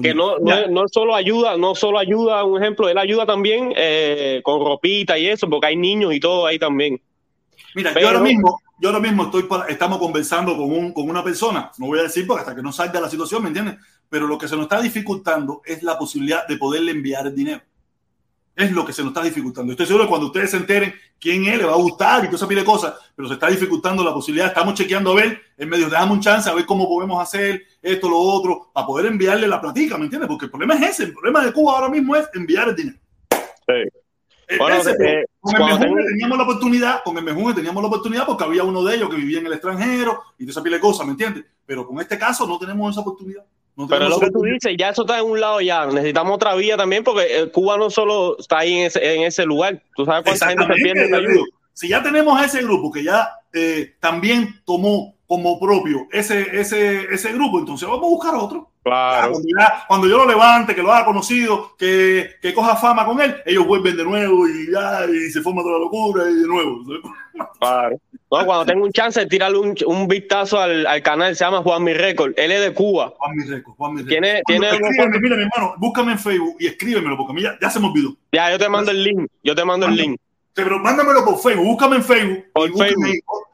Que 0.00 0.14
no, 0.14 0.38
no, 0.38 0.68
no, 0.68 0.88
solo 0.88 1.14
ayuda, 1.14 1.58
no 1.58 1.74
solo 1.74 1.98
ayuda, 1.98 2.44
un 2.44 2.62
ejemplo, 2.62 2.88
él 2.88 2.96
ayuda 2.96 3.26
también 3.26 3.74
eh, 3.76 4.40
con 4.42 4.64
ropita 4.64 5.18
y 5.18 5.28
eso, 5.28 5.50
porque 5.50 5.66
hay 5.66 5.76
niños 5.76 6.14
y 6.14 6.20
todo 6.20 6.46
ahí 6.46 6.58
también. 6.58 6.98
Mira, 7.74 7.92
yo 7.98 8.06
ahora 8.06 8.20
mismo, 8.20 8.58
yo 8.80 8.88
ahora 8.88 9.00
mismo 9.00 9.24
estoy 9.24 9.46
estamos 9.68 9.98
conversando 9.98 10.56
con, 10.56 10.72
un, 10.72 10.92
con 10.94 11.10
una 11.10 11.22
persona, 11.22 11.70
no 11.76 11.88
voy 11.88 11.98
a 11.98 12.04
decir 12.04 12.26
porque 12.26 12.40
hasta 12.40 12.54
que 12.54 12.62
no 12.62 12.72
salga 12.72 13.02
la 13.02 13.10
situación, 13.10 13.42
¿me 13.42 13.48
entiendes? 13.48 13.76
Pero 14.08 14.26
lo 14.26 14.38
que 14.38 14.48
se 14.48 14.56
nos 14.56 14.64
está 14.64 14.80
dificultando 14.80 15.60
es 15.64 15.82
la 15.82 15.98
posibilidad 15.98 16.46
de 16.46 16.56
poderle 16.56 16.92
enviar 16.92 17.26
el 17.26 17.34
dinero. 17.34 17.60
Es 18.54 18.70
lo 18.70 18.84
que 18.84 18.92
se 18.92 19.02
nos 19.02 19.10
está 19.10 19.22
dificultando. 19.22 19.72
Estoy 19.72 19.86
seguro 19.86 20.04
que 20.04 20.10
cuando 20.10 20.26
ustedes 20.26 20.50
se 20.50 20.58
enteren 20.58 20.94
quién 21.18 21.46
es, 21.46 21.56
le 21.56 21.64
va 21.64 21.72
a 21.72 21.76
gustar 21.76 22.22
y 22.22 22.26
toda 22.26 22.36
esa 22.36 22.48
pile 22.48 22.60
de 22.60 22.66
cosas, 22.66 22.94
pero 23.16 23.28
se 23.28 23.34
está 23.34 23.48
dificultando 23.48 24.04
la 24.04 24.12
posibilidad. 24.12 24.48
Estamos 24.48 24.74
chequeando 24.74 25.12
a 25.12 25.14
ver, 25.14 25.40
en 25.56 25.68
medio, 25.68 25.88
dejamos 25.88 26.16
un 26.16 26.22
chance 26.22 26.50
a 26.50 26.54
ver 26.54 26.66
cómo 26.66 26.86
podemos 26.86 27.22
hacer 27.22 27.62
esto, 27.80 28.10
lo 28.10 28.18
otro, 28.18 28.70
para 28.72 28.86
poder 28.86 29.06
enviarle 29.06 29.48
la 29.48 29.60
platica, 29.60 29.96
¿me 29.96 30.04
entiendes? 30.04 30.28
Porque 30.28 30.46
el 30.46 30.50
problema 30.50 30.74
es 30.74 30.82
ese. 30.82 31.04
El 31.04 31.12
problema 31.12 31.44
de 31.44 31.52
Cuba 31.52 31.74
ahora 31.74 31.88
mismo 31.88 32.14
es 32.14 32.28
enviar 32.34 32.68
el 32.68 32.76
dinero. 32.76 32.98
Sí. 33.66 33.88
Eh, 34.48 34.58
con 34.58 34.72
el 35.70 35.78
Mejunge 35.78 36.04
teníamos 36.08 36.36
la 36.36 36.44
oportunidad, 36.44 37.02
con 37.02 37.16
el 37.16 37.24
Mejunge 37.24 37.54
teníamos 37.54 37.82
la 37.82 37.88
oportunidad 37.88 38.26
porque 38.26 38.44
había 38.44 38.64
uno 38.64 38.84
de 38.84 38.96
ellos 38.96 39.08
que 39.08 39.16
vivía 39.16 39.38
en 39.38 39.46
el 39.46 39.52
extranjero 39.52 40.20
y 40.38 40.44
de 40.44 40.50
esa 40.50 40.62
pile 40.62 40.76
de 40.76 40.80
cosas, 40.80 41.06
¿me 41.06 41.12
entiendes? 41.12 41.44
Pero 41.64 41.86
con 41.86 42.00
este 42.00 42.18
caso 42.18 42.46
no 42.46 42.58
tenemos 42.58 42.90
esa 42.90 43.00
oportunidad. 43.00 43.44
Pero 43.88 44.08
lo 44.08 44.20
que 44.20 44.30
tú 44.30 44.42
dices, 44.42 44.76
ya 44.78 44.90
eso 44.90 45.02
está 45.02 45.18
en 45.18 45.24
un 45.24 45.40
lado 45.40 45.60
ya. 45.60 45.86
Necesitamos 45.86 46.34
otra 46.34 46.54
vía 46.54 46.76
también 46.76 47.04
porque 47.04 47.40
eh, 47.40 47.50
Cuba 47.50 47.78
no 47.78 47.90
solo 47.90 48.38
está 48.38 48.58
ahí 48.58 48.74
en 48.74 48.86
ese, 48.86 49.14
en 49.14 49.22
ese 49.22 49.46
lugar. 49.46 49.82
¿Tú 49.96 50.04
sabes 50.04 50.24
cuánta 50.24 50.48
gente 50.48 50.66
se 50.66 50.82
pierde 50.82 51.44
Si 51.72 51.88
ya 51.88 52.02
tenemos 52.02 52.38
a 52.38 52.44
ese 52.44 52.62
grupo 52.62 52.92
que 52.92 53.02
ya 53.02 53.30
eh, 53.52 53.94
también 53.98 54.60
tomó 54.64 55.14
como 55.26 55.58
propio 55.58 56.06
ese, 56.12 56.60
ese, 56.60 57.04
ese 57.10 57.32
grupo, 57.32 57.58
entonces 57.58 57.88
vamos 57.88 58.04
a 58.04 58.10
buscar 58.10 58.34
otro. 58.34 58.71
Claro. 58.82 59.34
Cuando, 59.86 60.08
yo 60.08 60.18
lo 60.18 60.26
levante, 60.26 60.74
que 60.74 60.82
lo 60.82 60.92
haya 60.92 61.04
conocido, 61.04 61.76
que, 61.78 62.30
que, 62.42 62.52
coja 62.52 62.74
fama 62.74 63.04
con 63.04 63.20
él, 63.20 63.36
ellos 63.46 63.64
vuelven 63.64 63.96
de 63.96 64.04
nuevo 64.04 64.48
y, 64.48 64.72
ya, 64.72 65.06
y 65.06 65.30
se 65.30 65.40
forma 65.40 65.62
toda 65.62 65.74
la 65.74 65.84
locura 65.84 66.28
y 66.28 66.34
de 66.34 66.46
nuevo. 66.46 66.82
Claro. 67.58 67.96
No, 68.30 68.44
cuando 68.44 68.66
tengo 68.66 68.84
un 68.84 68.92
chance 68.92 69.18
de 69.18 69.26
tirarle 69.26 69.58
un, 69.58 69.74
un 69.86 70.06
vistazo 70.06 70.60
al, 70.60 70.86
al, 70.86 71.02
canal, 71.02 71.34
se 71.34 71.44
llama 71.44 71.62
Juan 71.62 71.82
Mi 71.82 71.94
Record. 71.94 72.34
Él 72.36 72.52
es 72.52 72.60
de 72.60 72.74
Cuba. 72.74 73.14
Juan 73.16 73.36
Mi 73.36 73.44
Record, 73.44 73.74
Juan 73.74 73.94
Mi 73.94 74.04
Tiene, 74.04 74.42
tiene 74.46 74.68
escríbeme, 74.68 75.18
mira, 75.18 75.36
mi 75.36 75.42
hermano, 75.44 75.74
búscame 75.78 76.12
en 76.12 76.18
Facebook 76.18 76.56
y 76.60 76.66
escríbemelo, 76.66 77.16
porque 77.16 77.32
a 77.32 77.34
mí 77.34 77.42
ya, 77.42 77.58
ya 77.60 77.70
se 77.70 77.80
me 77.80 77.86
olvidó. 77.86 78.14
Ya, 78.32 78.50
yo 78.50 78.58
te 78.58 78.68
mando 78.68 78.90
el 78.90 79.02
link. 79.02 79.30
Yo 79.42 79.54
te 79.54 79.64
mando 79.64 79.86
el 79.86 79.96
link. 79.96 80.20
Pero 80.54 80.78
mándamelo 80.78 81.24
por 81.24 81.38
Facebook, 81.38 81.64
búscame 81.64 81.96
en 81.96 82.04
Facebook. 82.04 82.44
Por 82.52 82.70
Facebook. 82.70 83.10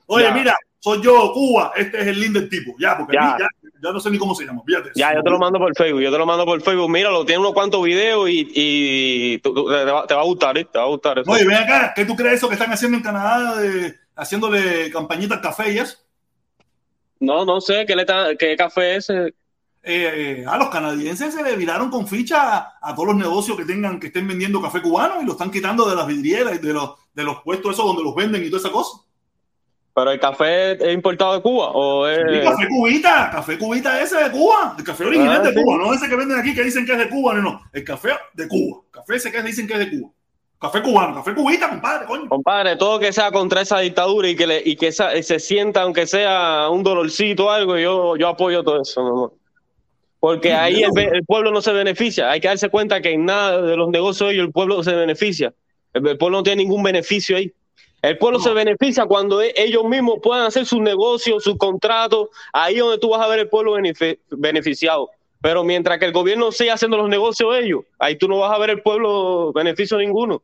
Oye, 0.07 0.24
ya. 0.24 0.35
mira, 0.35 0.57
soy 0.81 1.03
yo, 1.03 1.33
Cuba, 1.33 1.72
este 1.76 2.01
es 2.01 2.07
el 2.09 2.20
link 2.20 2.33
del 2.33 2.49
tipo. 2.49 2.74
Ya, 2.79 2.97
porque 2.97 3.14
ya. 3.14 3.37
ya, 3.39 3.49
ya, 3.83 3.93
no 3.93 4.01
sé 4.01 4.11
ni 4.11 4.18
cómo 4.18 4.35
se 4.35 4.45
llama. 4.45 4.62
Fíjate. 4.66 4.91
Ya, 4.95 5.14
yo 5.14 5.22
te 5.22 5.31
lo 5.31 5.39
mando 5.39 5.59
por 5.59 5.74
Facebook, 5.76 6.01
yo 6.01 6.11
te 6.11 6.18
lo 6.18 6.26
mando 6.26 6.45
por 6.45 6.61
Facebook. 6.62 6.91
Míralo, 6.91 7.24
tiene 7.24 7.41
unos 7.41 7.53
cuantos 7.53 7.83
videos 7.83 8.29
y, 8.29 8.51
y 8.55 9.39
te, 9.39 9.51
va, 9.51 10.07
te, 10.07 10.14
va, 10.14 10.20
a 10.20 10.24
gustar, 10.24 10.59
¿eh? 10.59 10.64
Te 10.64 10.79
va 10.79 10.85
a 10.85 10.89
gustar. 10.89 11.18
Eso. 11.18 11.31
Oye, 11.31 11.45
ven 11.45 11.57
acá, 11.57 11.93
¿qué 11.95 12.05
tú 12.05 12.16
crees 12.16 12.35
eso 12.35 12.49
que 12.49 12.55
están 12.55 12.72
haciendo 12.72 12.97
en 12.97 13.03
Canadá, 13.03 13.57
de, 13.57 13.95
haciéndole 14.16 14.91
campañitas 14.91 15.41
café 15.41 15.72
y 15.72 15.79
eso? 15.79 15.99
No, 17.20 17.45
no 17.45 17.61
sé, 17.61 17.85
¿qué, 17.87 17.97
le 17.97 18.05
ta, 18.05 18.37
qué 18.39 18.57
café 18.57 18.97
es 18.97 19.11
ese? 19.11 19.35
Eh, 19.83 20.45
a 20.47 20.59
los 20.59 20.68
canadienses 20.68 21.33
se 21.33 21.43
le 21.43 21.57
viraron 21.57 21.89
con 21.89 22.07
ficha 22.07 22.57
a, 22.57 22.79
a, 22.83 22.95
todos 22.95 23.09
los 23.09 23.16
negocios 23.16 23.57
que 23.57 23.64
tengan 23.64 23.99
que 23.99 24.09
estén 24.09 24.26
vendiendo 24.29 24.61
café 24.61 24.83
cubano 24.83 25.22
y 25.22 25.24
lo 25.24 25.33
están 25.33 25.51
quitando 25.51 25.89
de 25.89 25.97
las 25.97 26.07
vidrieras 26.07 26.57
y 26.57 26.59
de 26.59 26.72
los, 26.72 26.95
de 27.14 27.24
los 27.24 27.43
puestos 27.43 27.72
esos 27.72 27.87
donde 27.87 28.03
los 28.03 28.14
venden 28.14 28.45
y 28.45 28.51
toda 28.51 28.61
esa 28.61 28.70
cosa. 28.70 28.99
¿Pero 29.99 30.12
el 30.12 30.20
café 30.20 30.72
es 30.72 30.94
importado 30.94 31.34
de 31.34 31.42
Cuba? 31.42 31.72
¿O 31.72 32.07
es... 32.07 32.18
Sí, 32.18 32.40
café 32.44 32.68
cubita, 32.68 33.30
café 33.32 33.59
cubita 33.59 34.01
ese 34.01 34.22
de 34.22 34.30
Cuba, 34.30 34.76
el 34.78 34.84
café 34.84 35.05
original 35.05 35.40
ah, 35.40 35.49
de 35.49 35.53
sí. 35.53 35.61
Cuba, 35.61 35.76
no 35.76 35.92
ese 35.92 36.09
que 36.09 36.14
venden 36.14 36.38
aquí 36.38 36.55
que 36.55 36.62
dicen 36.62 36.86
que 36.86 36.92
es 36.92 36.99
de 36.99 37.09
Cuba, 37.09 37.34
no, 37.34 37.42
no, 37.42 37.61
el 37.72 37.82
café 37.82 38.11
de 38.32 38.46
Cuba, 38.46 38.82
café 38.92 39.16
ese 39.16 39.32
que 39.32 39.42
dicen 39.42 39.66
que 39.66 39.72
es 39.72 39.78
de 39.80 39.90
Cuba. 39.90 40.12
Café 40.61 40.82
cubano, 40.82 41.16
café 41.16 41.34
cubita, 41.34 41.68
compadre, 41.68 42.07
coño. 42.07 42.28
Compadre, 42.28 42.76
todo 42.76 43.01
que 43.01 43.12
sea 43.12 43.32
contra 43.32 43.62
esa 43.62 43.80
dictadura 43.80 44.28
y 44.28 44.36
que, 44.36 44.46
le, 44.46 44.62
y 44.64 44.76
que 44.76 44.88
esa, 44.88 45.20
se 45.20 45.40
sienta, 45.40 45.82
aunque 45.82 46.07
sea 46.07 46.68
un 46.70 46.84
dolorcito 46.84 47.46
o 47.46 47.51
algo, 47.51 47.76
yo, 47.76 48.16
yo 48.16 48.28
apoyo 48.28 48.62
todo 48.62 48.82
eso, 48.82 49.03
mi 49.03 49.11
amor. 49.11 49.34
Porque 50.20 50.53
ahí 50.53 50.82
el, 50.82 50.96
el, 50.96 51.24
pueblo 51.24 51.51
no 51.51 51.61
se 51.61 51.72
beneficia. 51.72 52.30
Hay 52.30 52.40
que 52.40 52.46
darse 52.46 52.68
cuenta 52.68 53.01
que 53.01 53.12
en 53.12 53.24
nada 53.24 53.62
de 53.62 53.76
los 53.76 53.88
negocios 53.88 54.30
ellos 54.30 54.46
el 54.46 54.53
pueblo 54.53 54.82
se 54.84 54.94
beneficia. 54.94 55.53
El, 55.92 56.07
el 56.07 56.18
pueblo 56.18 56.38
no 56.38 56.42
tiene 56.44 56.62
ningún 56.62 56.84
beneficio 56.84 57.36
ahí. 57.36 57.53
El 58.01 58.16
pueblo 58.18 58.38
se 58.38 58.53
beneficia 58.53 59.07
cuando 59.07 59.40
ellos 59.40 59.84
mismos 59.84 60.18
puedan 60.22 60.46
hacer 60.46 60.64
sus 60.66 60.80
negocios, 60.80 61.42
sus 61.42 61.57
contratos. 61.57 62.28
Ahí 62.53 62.74
es 62.74 62.80
donde 62.80 62.99
tú 62.99 63.11
vas 63.11 63.20
a 63.20 63.28
ver 63.28 63.40
el 63.40 63.49
pueblo 63.49 63.74
beneficiado. 64.30 65.11
Pero 65.40 65.64
mientras 65.64 65.99
que 65.99 66.05
el 66.05 66.12
gobierno 66.12 66.53
siga 66.53 66.74
haciendo 66.74 66.96
los 66.96 67.09
negocios 67.09 67.57
ellos, 67.57 67.82
ahí 67.99 68.16
tú 68.16 68.28
no 68.28 68.38
vas 68.38 68.53
a 68.53 68.59
ver 68.59 68.70
el 68.70 68.82
pueblo 68.82 69.53
beneficio 69.53 69.99
ninguno. 69.99 70.42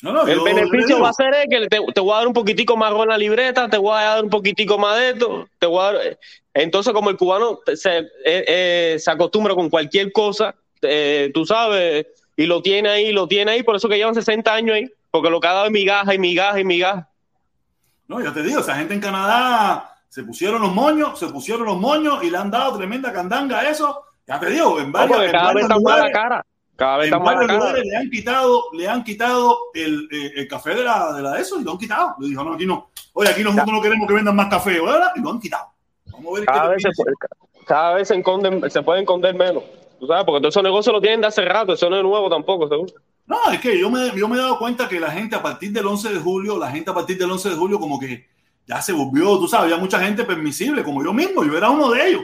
No, 0.00 0.12
no, 0.12 0.26
el 0.28 0.40
beneficio 0.40 1.00
va 1.00 1.08
a 1.08 1.12
ser 1.12 1.34
que 1.50 1.66
te, 1.66 1.80
te, 1.92 2.00
voy 2.00 2.12
a 2.12 2.18
dar 2.18 2.28
un 2.28 2.32
poquitico 2.32 2.76
más 2.76 2.92
con 2.92 3.08
la 3.08 3.18
libreta, 3.18 3.68
te 3.68 3.78
voy 3.78 3.98
a 3.98 4.04
dar 4.04 4.24
un 4.24 4.30
poquitico 4.30 4.78
más 4.78 4.96
de 4.96 5.10
esto, 5.10 5.48
te 5.58 5.66
voy 5.66 5.80
a 5.80 5.92
dar... 5.92 6.18
Entonces, 6.54 6.92
como 6.92 7.10
el 7.10 7.16
cubano 7.16 7.58
se, 7.74 7.98
eh, 7.98 8.04
eh, 8.24 8.96
se 8.98 9.10
acostumbra 9.10 9.54
con 9.54 9.68
cualquier 9.68 10.12
cosa, 10.12 10.54
eh, 10.82 11.30
tú 11.34 11.44
sabes, 11.44 12.06
y 12.36 12.46
lo 12.46 12.62
tiene 12.62 12.88
ahí, 12.88 13.12
lo 13.12 13.26
tiene 13.26 13.50
ahí, 13.50 13.62
por 13.64 13.74
eso 13.74 13.88
que 13.88 13.96
llevan 13.96 14.14
60 14.14 14.54
años 14.54 14.76
ahí, 14.76 14.88
porque 15.10 15.30
lo 15.30 15.40
que 15.40 15.48
ha 15.48 15.52
dado 15.52 15.66
es 15.66 15.72
migaja 15.72 16.14
y 16.14 16.18
migaja 16.18 16.60
y 16.60 16.64
migaja. 16.64 17.08
No, 18.06 18.20
ya 18.20 18.32
te 18.32 18.42
digo, 18.42 18.60
esa 18.60 18.74
gente 18.74 18.94
en 18.94 19.00
Canadá 19.00 19.96
se 20.08 20.22
pusieron 20.22 20.62
los 20.62 20.74
moños, 20.74 21.18
se 21.18 21.28
pusieron 21.28 21.66
los 21.66 21.78
moños 21.78 22.22
y 22.22 22.30
le 22.30 22.38
han 22.38 22.50
dado 22.50 22.76
tremenda 22.76 23.12
candanga 23.12 23.60
a 23.60 23.68
eso. 23.68 24.04
Ya 24.26 24.40
te 24.40 24.50
digo, 24.50 24.80
en 24.80 24.90
varias, 24.92 25.18
no, 25.26 25.32
cada 25.32 25.52
vez 25.54 25.62
está 25.62 25.76
lugares, 25.76 26.04
la 26.04 26.12
cara. 26.12 26.46
Cada 26.76 26.96
vez 26.98 27.12
en 27.12 27.18
varios 27.18 27.46
cara. 27.46 27.58
lugares 27.58 27.84
le 27.84 27.96
han 27.96 28.10
quitado, 28.10 28.64
le 28.72 28.88
han 28.88 29.04
quitado 29.04 29.58
el, 29.74 30.08
eh, 30.10 30.32
el 30.36 30.48
café 30.48 30.74
de 30.74 30.84
la, 30.84 31.12
de 31.12 31.22
la 31.22 31.32
de 31.32 31.40
eso 31.40 31.60
y 31.60 31.64
lo 31.64 31.72
han 31.72 31.78
quitado. 31.78 32.14
Le 32.18 32.28
dijo, 32.28 32.44
no, 32.44 32.54
aquí 32.54 32.66
no. 32.66 32.90
Oye, 33.12 33.30
aquí 33.30 33.42
nosotros 33.42 33.72
no 33.72 33.82
queremos 33.82 34.06
que 34.06 34.14
vendan 34.14 34.36
más 34.36 34.48
café, 34.48 34.80
¿verdad? 34.80 35.12
Y 35.16 35.20
lo 35.20 35.30
han 35.30 35.40
quitado. 35.40 35.66
Vamos 36.12 36.32
a 36.32 36.40
ver 36.40 36.46
cada, 36.46 36.68
vez 36.68 36.82
se, 36.82 36.90
puede, 36.96 37.14
cada 37.66 37.94
vez 37.94 38.08
se, 38.08 38.14
enconden, 38.14 38.70
se 38.70 38.82
pueden 38.82 39.02
esconder 39.02 39.34
menos. 39.34 39.62
¿Tú 39.98 40.06
sabes? 40.06 40.24
Porque 40.24 40.40
todos 40.40 40.54
esos 40.54 40.62
negocios 40.62 40.94
lo 40.94 41.00
tienen 41.00 41.20
de 41.20 41.26
hace 41.26 41.44
rato, 41.44 41.72
eso 41.72 41.90
no 41.90 41.96
es 41.96 42.02
nuevo 42.02 42.30
tampoco, 42.30 42.68
seguro. 42.68 42.92
No, 43.28 43.52
es 43.52 43.60
que 43.60 43.78
yo 43.78 43.90
me, 43.90 44.10
yo 44.16 44.26
me 44.26 44.36
he 44.36 44.40
dado 44.40 44.58
cuenta 44.58 44.88
que 44.88 44.98
la 44.98 45.10
gente 45.10 45.36
a 45.36 45.42
partir 45.42 45.70
del 45.70 45.86
11 45.86 46.14
de 46.14 46.18
julio, 46.18 46.58
la 46.58 46.70
gente 46.70 46.90
a 46.90 46.94
partir 46.94 47.18
del 47.18 47.30
11 47.30 47.50
de 47.50 47.56
julio 47.56 47.78
como 47.78 48.00
que 48.00 48.26
ya 48.66 48.80
se 48.80 48.92
volvió, 48.92 49.38
tú 49.38 49.46
sabes, 49.46 49.64
había 49.64 49.76
mucha 49.76 50.00
gente 50.00 50.24
permisible, 50.24 50.82
como 50.82 51.04
yo 51.04 51.12
mismo, 51.12 51.44
yo 51.44 51.56
era 51.56 51.68
uno 51.68 51.90
de 51.90 52.08
ellos. 52.08 52.22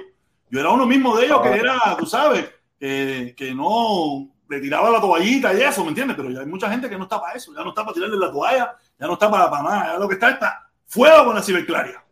Yo 0.50 0.60
era 0.60 0.70
uno 0.70 0.86
mismo 0.86 1.14
de 1.16 1.26
ellos 1.26 1.42
que 1.42 1.50
era, 1.50 1.78
tú 1.98 2.06
sabes, 2.06 2.50
que, 2.78 3.34
que 3.36 3.54
no 3.54 4.30
le 4.48 4.60
tiraba 4.60 4.88
la 4.88 5.00
toallita 5.00 5.52
y 5.52 5.60
eso, 5.60 5.82
¿me 5.82 5.90
entiendes? 5.90 6.16
Pero 6.16 6.30
ya 6.30 6.40
hay 6.40 6.46
mucha 6.46 6.70
gente 6.70 6.88
que 6.88 6.96
no 6.96 7.04
está 7.04 7.20
para 7.20 7.34
eso, 7.34 7.52
ya 7.54 7.62
no 7.62 7.68
está 7.68 7.82
para 7.82 7.94
tirarle 7.94 8.16
la 8.16 8.30
toalla, 8.32 8.74
ya 8.98 9.06
no 9.06 9.12
está 9.12 9.30
para, 9.30 9.50
para 9.50 9.62
nada, 9.62 9.92
ya 9.92 9.98
lo 9.98 10.08
que 10.08 10.14
está 10.14 10.30
está 10.30 10.70
fuera 10.86 11.22
con 11.22 11.34
la 11.34 11.42
ciberclaria. 11.42 12.02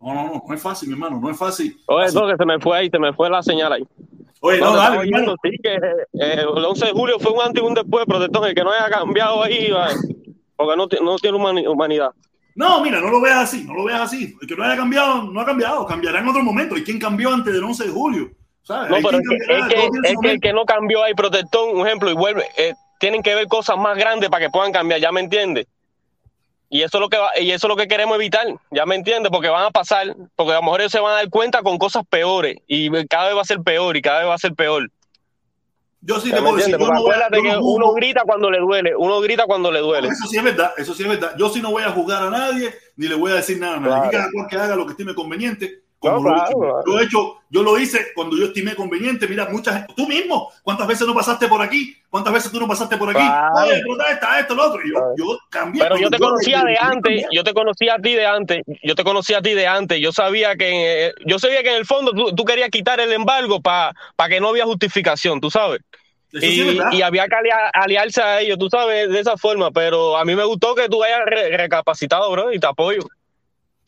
No, 0.00 0.14
no, 0.14 0.24
no, 0.24 0.42
no 0.46 0.54
es 0.54 0.62
fácil, 0.62 0.88
mi 0.88 0.94
hermano, 0.94 1.18
no 1.20 1.30
es 1.30 1.36
fácil. 1.36 1.80
Oye, 1.86 2.12
no, 2.12 2.28
que 2.28 2.36
se 2.36 2.46
me 2.46 2.60
fue 2.60 2.78
ahí, 2.78 2.88
se 2.88 2.98
me 3.00 3.12
fue 3.12 3.28
la 3.28 3.42
señal 3.42 3.72
ahí. 3.72 3.86
Oye, 4.46 4.60
no, 4.60 4.76
dale, 4.76 5.08
hermano. 5.08 5.34
Sí, 5.42 5.50
que 5.62 5.74
eh, 5.74 6.40
el 6.40 6.64
11 6.64 6.86
de 6.86 6.92
julio 6.92 7.18
fue 7.18 7.32
un 7.32 7.40
antes 7.40 7.62
y 7.62 7.66
un 7.66 7.74
después, 7.74 8.04
protestón, 8.06 8.44
el 8.44 8.54
que 8.54 8.62
no 8.62 8.70
haya 8.70 8.88
cambiado 8.88 9.42
ahí, 9.42 9.72
porque 10.54 10.76
no, 10.76 10.86
no 11.02 11.16
tiene 11.16 11.36
humanidad. 11.68 12.12
No, 12.54 12.80
mira, 12.80 13.00
no 13.00 13.10
lo 13.10 13.20
veas 13.20 13.38
así, 13.38 13.64
no 13.64 13.74
lo 13.74 13.84
veas 13.84 14.00
así. 14.00 14.34
El 14.40 14.48
que 14.48 14.56
no 14.56 14.64
haya 14.64 14.76
cambiado, 14.76 15.24
no 15.24 15.40
ha 15.40 15.44
cambiado, 15.44 15.84
cambiará 15.84 16.20
en 16.20 16.28
otro 16.28 16.42
momento. 16.42 16.76
¿Y 16.76 16.84
quién 16.84 16.98
cambió 16.98 17.32
antes 17.32 17.52
del 17.52 17.62
11 17.62 17.84
de 17.84 17.90
julio? 17.90 18.30
¿Sabes? 18.62 18.90
No, 18.90 18.96
pero 18.96 19.18
es 19.18 19.28
que, 19.28 19.36
es, 19.36 19.66
que, 19.68 19.86
es 20.04 20.14
que, 20.22 20.30
el 20.30 20.40
que 20.40 20.52
no 20.52 20.64
cambió 20.64 21.02
ahí, 21.02 21.12
protestón, 21.14 21.76
un 21.76 21.86
ejemplo, 21.86 22.10
y 22.10 22.14
vuelve, 22.14 22.44
eh, 22.56 22.72
tienen 22.98 23.22
que 23.22 23.34
ver 23.34 23.46
cosas 23.46 23.76
más 23.76 23.98
grandes 23.98 24.30
para 24.30 24.46
que 24.46 24.50
puedan 24.50 24.72
cambiar, 24.72 25.00
¿ya 25.00 25.12
me 25.12 25.20
entiendes? 25.20 25.66
Y 26.68 26.82
eso 26.82 26.98
es 26.98 27.00
lo 27.00 27.08
que 27.08 27.16
va, 27.16 27.30
y 27.40 27.50
eso 27.52 27.66
es 27.66 27.68
lo 27.68 27.76
que 27.76 27.86
queremos 27.86 28.16
evitar, 28.16 28.46
¿ya 28.72 28.86
me 28.86 28.96
entiendes? 28.96 29.30
Porque 29.30 29.48
van 29.48 29.64
a 29.64 29.70
pasar, 29.70 30.16
porque 30.34 30.52
a 30.52 30.56
lo 30.56 30.62
mejor 30.62 30.80
ellos 30.80 30.92
se 30.92 30.98
van 30.98 31.12
a 31.12 31.16
dar 31.16 31.30
cuenta 31.30 31.62
con 31.62 31.78
cosas 31.78 32.02
peores 32.08 32.56
y 32.66 32.90
cada 33.06 33.26
vez 33.26 33.36
va 33.36 33.42
a 33.42 33.44
ser 33.44 33.60
peor 33.60 33.96
y 33.96 34.02
cada 34.02 34.18
vez 34.18 34.28
va 34.28 34.34
a 34.34 34.38
ser 34.38 34.54
peor. 34.54 34.90
Yo 36.00 36.20
sí 36.20 36.30
te 36.30 36.40
puedo 36.40 36.56
decir, 36.56 36.76
yo 36.76 36.78
no 36.78 36.86
voy, 36.86 37.12
acuérdate 37.12 37.36
yo 37.36 37.42
que 37.42 37.52
no 37.52 37.60
uno 37.60 37.92
grita 37.92 38.22
cuando 38.24 38.50
le 38.50 38.58
duele, 38.58 38.94
uno 38.96 39.20
grita 39.20 39.44
cuando 39.46 39.72
le 39.72 39.80
duele. 39.80 40.08
Eso 40.08 40.26
sí 40.28 40.36
es 40.36 40.44
verdad, 40.44 40.72
eso 40.76 40.94
sí 40.94 41.02
es 41.04 41.08
verdad. 41.08 41.34
Yo 41.36 41.48
sí 41.48 41.60
no 41.60 41.70
voy 41.70 41.84
a 41.84 41.90
juzgar 41.90 42.22
a 42.22 42.30
nadie, 42.30 42.74
ni 42.96 43.08
le 43.08 43.14
voy 43.14 43.32
a 43.32 43.36
decir 43.36 43.58
nada 43.58 43.76
a 43.76 43.80
nadie. 43.80 44.10
Claro. 44.10 44.10
Cada 44.10 44.30
cual 44.32 44.46
que 44.48 44.56
haga 44.56 44.76
lo 44.76 44.86
que 44.86 44.92
estime 44.92 45.14
conveniente. 45.14 45.82
Como 46.06 46.28
No, 46.28 46.28
lo, 46.28 46.34
claro, 46.34 46.50
he 46.50 46.60
claro. 46.60 46.82
yo, 46.86 46.98
he 47.00 47.04
hecho, 47.04 47.36
yo 47.50 47.62
lo 47.62 47.78
hice 47.78 48.06
cuando 48.14 48.36
yo 48.36 48.46
estimé 48.46 48.74
conveniente. 48.74 49.26
Mira, 49.26 49.48
mucha 49.50 49.72
gente, 49.72 49.94
tú 49.96 50.06
mismo, 50.06 50.50
¿cuántas 50.62 50.86
veces 50.86 51.06
no 51.06 51.14
pasaste 51.14 51.48
por 51.48 51.60
aquí? 51.62 51.96
¿Cuántas 52.08 52.32
veces 52.32 52.52
tú 52.52 52.60
no 52.60 52.68
pasaste 52.68 52.96
por 52.96 53.10
aquí? 53.10 53.18
Claro. 53.18 53.66
Esto, 54.38 54.54
lo 54.54 54.68
otro. 54.68 54.80
Y 54.84 54.92
yo, 54.92 55.00
yo 55.16 55.38
cambié. 55.50 55.82
Pero 55.82 55.96
yo 55.98 56.08
te 56.10 56.18
conocía 56.18 56.62
de 56.64 56.76
antes, 56.78 57.22
cambié. 57.22 57.26
yo 57.32 57.44
te 57.44 57.52
conocía 57.54 57.94
a 57.94 57.98
ti 57.98 58.14
de 58.14 58.26
antes, 58.26 58.62
yo 58.82 58.94
te 58.94 59.04
conocía 59.04 59.38
a 59.38 59.42
ti 59.42 59.54
de 59.54 59.66
antes, 59.66 60.00
yo 60.00 60.12
sabía 60.12 60.56
que 60.56 61.12
yo 61.26 61.38
sabía 61.38 61.62
que 61.62 61.70
en 61.70 61.76
el 61.76 61.86
fondo 61.86 62.12
tú, 62.12 62.34
tú 62.34 62.44
querías 62.44 62.70
quitar 62.70 63.00
el 63.00 63.12
embargo 63.12 63.60
para 63.60 63.92
pa 64.14 64.28
que 64.28 64.40
no 64.40 64.48
había 64.48 64.64
justificación, 64.64 65.40
tú 65.40 65.50
sabes. 65.50 65.80
Y, 66.32 66.78
y 66.92 67.02
había 67.02 67.26
que 67.28 67.34
alia- 67.34 67.70
aliarse 67.72 68.20
a 68.20 68.40
ellos, 68.40 68.58
tú 68.58 68.68
sabes, 68.68 69.08
de 69.08 69.20
esa 69.20 69.36
forma, 69.36 69.70
pero 69.70 70.16
a 70.16 70.24
mí 70.24 70.34
me 70.34 70.44
gustó 70.44 70.74
que 70.74 70.88
tú 70.88 71.02
hayas 71.02 71.20
re- 71.24 71.56
recapacitado, 71.56 72.30
bro, 72.30 72.52
y 72.52 72.58
te 72.58 72.66
apoyo. 72.66 73.00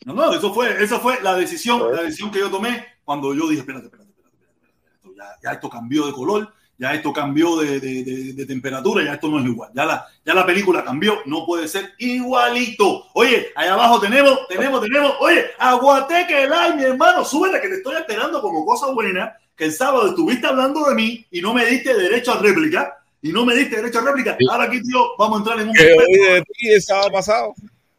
No, 0.05 0.15
no, 0.15 0.33
eso 0.33 0.55
fue, 0.55 0.83
eso 0.83 1.01
fue 1.01 1.21
la 1.23 1.35
decisión, 1.35 1.95
la 1.95 2.03
decisión 2.03 2.31
que 2.31 2.39
yo 2.39 2.51
tomé 2.51 2.85
cuando 3.05 3.35
yo 3.35 3.49
dije, 3.49 3.61
espérate, 3.61 3.87
espérate, 3.87 4.11
espérate, 4.11 4.37
espérate, 4.37 4.79
espérate, 4.95 5.17
ya, 5.17 5.49
ya 5.49 5.53
esto 5.55 5.69
cambió 5.69 6.07
de 6.07 6.13
color, 6.13 6.53
ya 6.79 6.95
esto 6.95 7.13
cambió 7.13 7.57
de, 7.57 7.81
de, 7.81 8.05
de, 8.05 8.33
de, 8.35 8.47
temperatura, 8.47 9.05
ya 9.05 9.15
esto 9.15 9.29
no 9.29 9.41
es 9.41 9.47
igual, 9.47 9.71
ya 9.75 9.85
la, 9.85 10.07
ya 10.25 10.35
la 10.35 10.47
película 10.47 10.85
cambió, 10.85 11.19
no 11.27 11.45
puede 11.45 11.67
ser 11.67 11.95
igualito. 11.99 13.07
Oye, 13.15 13.49
allá 13.57 13.75
abajo 13.75 14.01
tenemos, 14.01 14.47
tenemos, 14.49 14.81
tenemos, 14.81 15.15
oye, 15.21 15.47
aguateque 15.59 16.45
el 16.45 16.53
ay, 16.53 16.77
mi 16.77 16.85
hermano, 16.85 17.25
súbete 17.25 17.61
que 17.61 17.69
te 17.69 17.75
estoy 17.77 17.97
esperando 17.97 18.41
como 18.41 18.65
cosa 18.65 18.87
buena, 18.93 19.37
que 19.57 19.65
el 19.65 19.73
sábado 19.73 20.09
estuviste 20.09 20.47
hablando 20.47 20.89
de 20.89 20.95
mí 20.95 21.27
y 21.33 21.41
no 21.41 21.53
me 21.53 21.67
diste 21.67 21.93
derecho 21.93 22.33
a 22.33 22.39
réplica, 22.39 22.99
y 23.21 23.33
no 23.33 23.45
me 23.45 23.55
diste 23.55 23.77
derecho 23.77 23.99
a 23.99 24.03
réplica. 24.03 24.37
Ahora 24.51 24.65
aquí, 24.65 24.81
tío, 24.83 25.17
vamos 25.19 25.37
a 25.37 25.39
entrar 25.41 25.61
en 25.61 25.69
un... 25.69 25.75
Que 25.75 25.93
hoy 25.93 26.35
de 26.35 26.43
ti 26.43 26.69
el 26.71 26.83
sábado 26.83 27.11
pasado. 27.11 27.55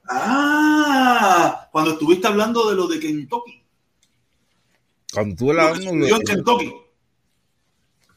Ah, 0.10 1.70
cuando 1.72 1.91
estuviste 1.91 2.28
hablando 2.28 2.70
de 2.70 2.76
lo 2.76 2.88
de 2.88 2.99
Kentucky. 2.99 3.62
Cuando 5.14 5.34
estuve 5.34 5.62
hablando 5.62 6.05
de 6.05 6.12
en 6.12 6.22
Kentucky. 6.24 6.74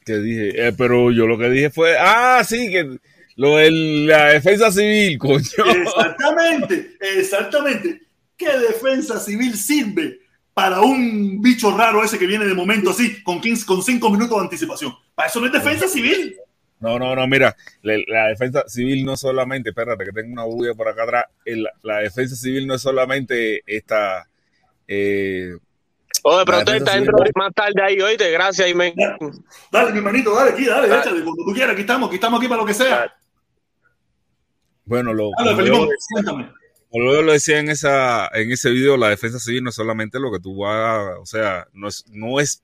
Que 0.03 0.17
dije, 0.17 0.67
eh, 0.67 0.73
pero 0.73 1.11
yo 1.11 1.27
lo 1.27 1.37
que 1.37 1.49
dije 1.49 1.69
fue, 1.69 1.95
ah, 1.97 2.43
sí, 2.43 2.69
que 2.69 2.97
lo 3.35 3.57
de 3.57 3.71
la 3.71 4.25
defensa 4.33 4.71
civil, 4.71 5.17
coño. 5.19 5.39
Exactamente, 5.39 6.97
exactamente. 6.99 8.01
¿Qué 8.35 8.57
defensa 8.57 9.19
civil 9.19 9.55
sirve 9.55 10.19
para 10.53 10.81
un 10.81 11.41
bicho 11.41 11.75
raro 11.75 12.03
ese 12.03 12.17
que 12.17 12.27
viene 12.27 12.45
de 12.45 12.53
momento 12.53 12.89
así, 12.89 13.21
con 13.23 13.39
15, 13.39 13.65
con 13.65 13.83
5 13.83 14.09
minutos 14.09 14.37
de 14.37 14.43
anticipación? 14.43 14.93
Para 15.13 15.29
eso 15.29 15.39
no 15.39 15.45
es 15.45 15.53
defensa 15.53 15.87
civil. 15.87 16.35
No, 16.83 16.99
no, 16.99 17.15
no, 17.15 17.25
mira, 17.27 17.55
la, 17.81 17.93
la, 18.07 18.27
defensa 18.27 18.65
civil 18.67 19.05
no 19.05 19.15
solamente, 19.15 19.69
espérate 19.69 20.03
que 20.03 20.11
tengo 20.11 20.33
una 20.33 20.43
bulla 20.43 20.73
por 20.73 20.89
acá 20.89 21.03
atrás, 21.03 21.25
el, 21.45 21.65
la 21.81 21.99
defensa 21.99 22.35
civil 22.35 22.67
no 22.67 22.75
es 22.75 22.81
solamente 22.81 23.63
esta... 23.65 24.27
Eh, 24.85 25.55
Oye, 26.23 26.43
pero 26.45 26.57
usted 26.57 26.75
está 26.75 26.95
dentro 26.95 27.17
más 27.35 27.53
tarde 27.53 27.81
ahí, 27.81 28.01
oíste, 28.01 28.29
gracias. 28.31 28.69
Y 28.69 28.73
me... 28.73 28.93
Dale, 28.97 29.17
dale, 29.71 29.91
mi 29.93 29.99
hermanito, 29.99 30.35
dale 30.35 30.51
aquí, 30.51 30.65
dale, 30.65 30.89
dale, 30.89 31.01
échale, 31.01 31.23
cuando 31.23 31.45
tú 31.45 31.53
quieras, 31.53 31.71
aquí 31.71 31.81
estamos, 31.81 32.07
aquí 32.07 32.15
estamos 32.15 32.39
aquí 32.39 32.49
para 32.49 32.61
lo 32.61 32.67
que 32.67 32.73
sea. 32.73 33.15
Bueno, 34.83 35.13
lo, 35.13 35.29
dale, 35.37 35.69
como, 35.69 35.85
yo, 35.85 35.87
como 36.89 37.13
yo 37.13 37.21
lo 37.21 37.31
decía 37.31 37.59
en, 37.59 37.69
esa, 37.69 38.27
en 38.33 38.51
ese 38.51 38.71
video, 38.71 38.97
la 38.97 39.07
defensa 39.07 39.39
civil 39.39 39.63
no 39.63 39.69
es 39.69 39.75
solamente 39.75 40.19
lo 40.19 40.33
que 40.33 40.39
tú 40.39 40.65
hagas, 40.65 41.17
o 41.17 41.25
sea, 41.25 41.65
no 41.71 41.87
es, 41.87 42.03
no 42.09 42.41
es, 42.41 42.61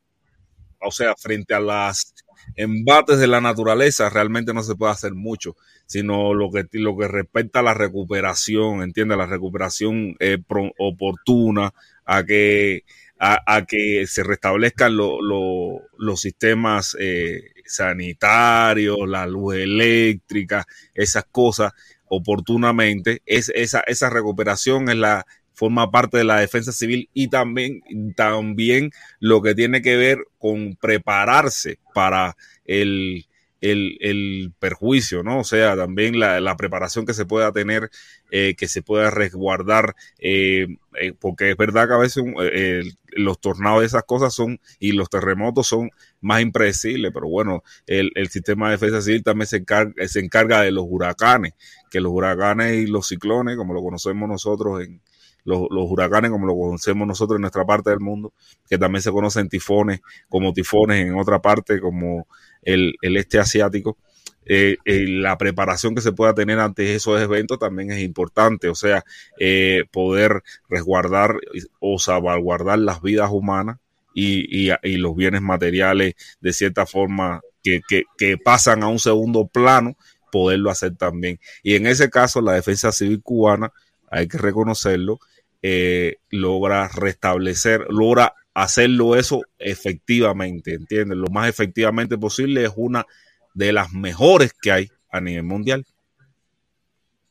o 0.81 0.91
sea, 0.91 1.15
frente 1.15 1.53
a 1.53 1.61
las 1.61 2.13
embates 2.55 3.19
de 3.19 3.27
la 3.27 3.41
naturaleza 3.41 4.09
realmente 4.09 4.53
no 4.53 4.63
se 4.63 4.75
puede 4.75 4.91
hacer 4.91 5.13
mucho, 5.13 5.55
sino 5.85 6.33
lo 6.33 6.51
que, 6.51 6.65
lo 6.73 6.97
que 6.97 7.07
respecta 7.07 7.59
a 7.59 7.63
la 7.63 7.73
recuperación, 7.73 8.83
entiende, 8.83 9.17
la 9.17 9.25
recuperación 9.25 10.15
eh, 10.19 10.37
pro, 10.45 10.71
oportuna, 10.77 11.73
a 12.05 12.23
que, 12.23 12.83
a, 13.19 13.65
que 13.67 14.07
se 14.07 14.23
restablezcan 14.23 14.97
lo, 14.97 15.21
lo, 15.21 15.81
los 15.97 16.21
sistemas 16.21 16.97
eh, 16.99 17.51
sanitarios, 17.65 18.97
la 19.07 19.27
luz 19.27 19.55
eléctrica, 19.55 20.65
esas 20.95 21.25
cosas 21.31 21.73
oportunamente. 22.07 23.21
Es, 23.25 23.51
esa, 23.53 23.81
esa 23.81 24.09
recuperación 24.09 24.89
es 24.89 24.95
la, 24.95 25.25
forma 25.59 25.91
parte 25.91 26.17
de 26.17 26.23
la 26.23 26.39
defensa 26.39 26.71
civil 26.71 27.09
y 27.13 27.27
también, 27.27 27.81
también 28.15 28.91
lo 29.19 29.41
que 29.41 29.55
tiene 29.55 29.81
que 29.81 29.97
ver 29.97 30.19
con 30.37 30.77
prepararse 30.79 31.79
para 31.93 32.37
el, 32.63 33.25
el, 33.59 33.97
el 33.99 34.53
perjuicio, 34.57 35.21
¿no? 35.21 35.39
O 35.39 35.43
sea, 35.43 35.75
también 35.75 36.17
la, 36.17 36.39
la 36.39 36.55
preparación 36.55 37.05
que 37.05 37.13
se 37.13 37.25
pueda 37.25 37.51
tener, 37.51 37.89
eh, 38.31 38.55
que 38.57 38.69
se 38.69 38.81
pueda 38.81 39.11
resguardar, 39.11 39.95
eh, 40.19 40.67
eh, 40.97 41.11
porque 41.19 41.51
es 41.51 41.57
verdad 41.57 41.89
que 41.89 41.93
a 41.93 41.97
veces 41.97 42.23
eh, 42.53 42.83
los 43.11 43.41
tornados 43.41 43.81
de 43.81 43.87
esas 43.87 44.03
cosas 44.03 44.33
son, 44.33 44.61
y 44.79 44.93
los 44.93 45.09
terremotos 45.09 45.67
son 45.67 45.89
más 46.21 46.41
impredecibles, 46.41 47.11
pero 47.13 47.27
bueno, 47.27 47.63
el, 47.85 48.11
el 48.15 48.29
sistema 48.29 48.67
de 48.67 48.77
defensa 48.77 49.01
civil 49.01 49.23
también 49.23 49.47
se 49.47 49.57
encarga, 49.57 50.07
se 50.07 50.21
encarga 50.21 50.61
de 50.61 50.71
los 50.71 50.85
huracanes, 50.87 51.53
que 51.91 51.99
los 51.99 52.13
huracanes 52.13 52.75
y 52.75 52.87
los 52.87 53.09
ciclones, 53.09 53.57
como 53.57 53.73
lo 53.73 53.81
conocemos 53.81 54.29
nosotros 54.29 54.83
en, 54.83 55.01
los, 55.43 55.67
huracanes 55.71 56.31
como 56.31 56.47
lo 56.47 56.55
conocemos 56.55 57.07
nosotros 57.07 57.37
en 57.37 57.41
nuestra 57.41 57.65
parte 57.65 57.89
del 57.89 57.99
mundo, 57.99 58.33
que 58.69 58.77
también 58.77 59.01
se 59.01 59.11
conocen 59.11 59.49
tifones 59.49 60.01
como 60.27 60.53
tifones 60.53 61.05
en 61.05 61.15
otra 61.17 61.41
parte 61.41 61.79
como 61.79 62.27
el, 62.61 62.95
este 63.01 63.39
asiático. 63.39 63.97
Eh, 64.45 64.77
eh, 64.85 65.05
la 65.07 65.37
preparación 65.37 65.93
que 65.93 66.01
se 66.01 66.11
pueda 66.11 66.33
tener 66.33 66.59
ante 66.59 66.95
esos 66.95 67.21
eventos 67.21 67.59
también 67.59 67.91
es 67.91 67.99
importante, 67.99 68.67
o 68.67 68.73
sea, 68.75 69.03
eh, 69.39 69.83
poder 69.91 70.41
resguardar 70.67 71.35
o 71.79 71.99
salvaguardar 71.99 72.79
las 72.79 73.01
vidas 73.01 73.29
humanas 73.31 73.77
y, 74.15 74.71
y, 74.83 74.97
los 74.97 75.15
bienes 75.15 75.41
materiales 75.41 76.15
de 76.41 76.53
cierta 76.53 76.87
forma 76.87 77.41
que, 77.61 77.81
que 78.17 78.37
pasan 78.37 78.81
a 78.81 78.87
un 78.87 78.97
segundo 78.97 79.47
plano, 79.47 79.95
poderlo 80.31 80.71
hacer 80.71 80.95
también. 80.95 81.39
Y 81.63 81.75
en 81.75 81.85
ese 81.85 82.09
caso, 82.09 82.41
la 82.41 82.53
defensa 82.53 82.91
civil 82.91 83.21
cubana, 83.21 83.71
hay 84.09 84.27
que 84.27 84.37
reconocerlo, 84.37 85.19
eh, 85.61 86.17
logra 86.29 86.87
restablecer, 86.87 87.85
logra 87.89 88.33
hacerlo 88.53 89.15
eso 89.15 89.41
efectivamente, 89.57 90.73
¿entiendes? 90.73 91.17
Lo 91.17 91.27
más 91.27 91.49
efectivamente 91.49 92.17
posible 92.17 92.65
es 92.65 92.71
una 92.75 93.05
de 93.53 93.73
las 93.73 93.91
mejores 93.91 94.53
que 94.53 94.71
hay 94.71 94.91
a 95.11 95.21
nivel 95.21 95.43
mundial. 95.43 95.85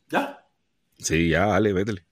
¿Ya? 0.08 0.44
Sí, 0.98 1.28
ya, 1.28 1.46
dale, 1.46 1.72
vétele. 1.72 2.04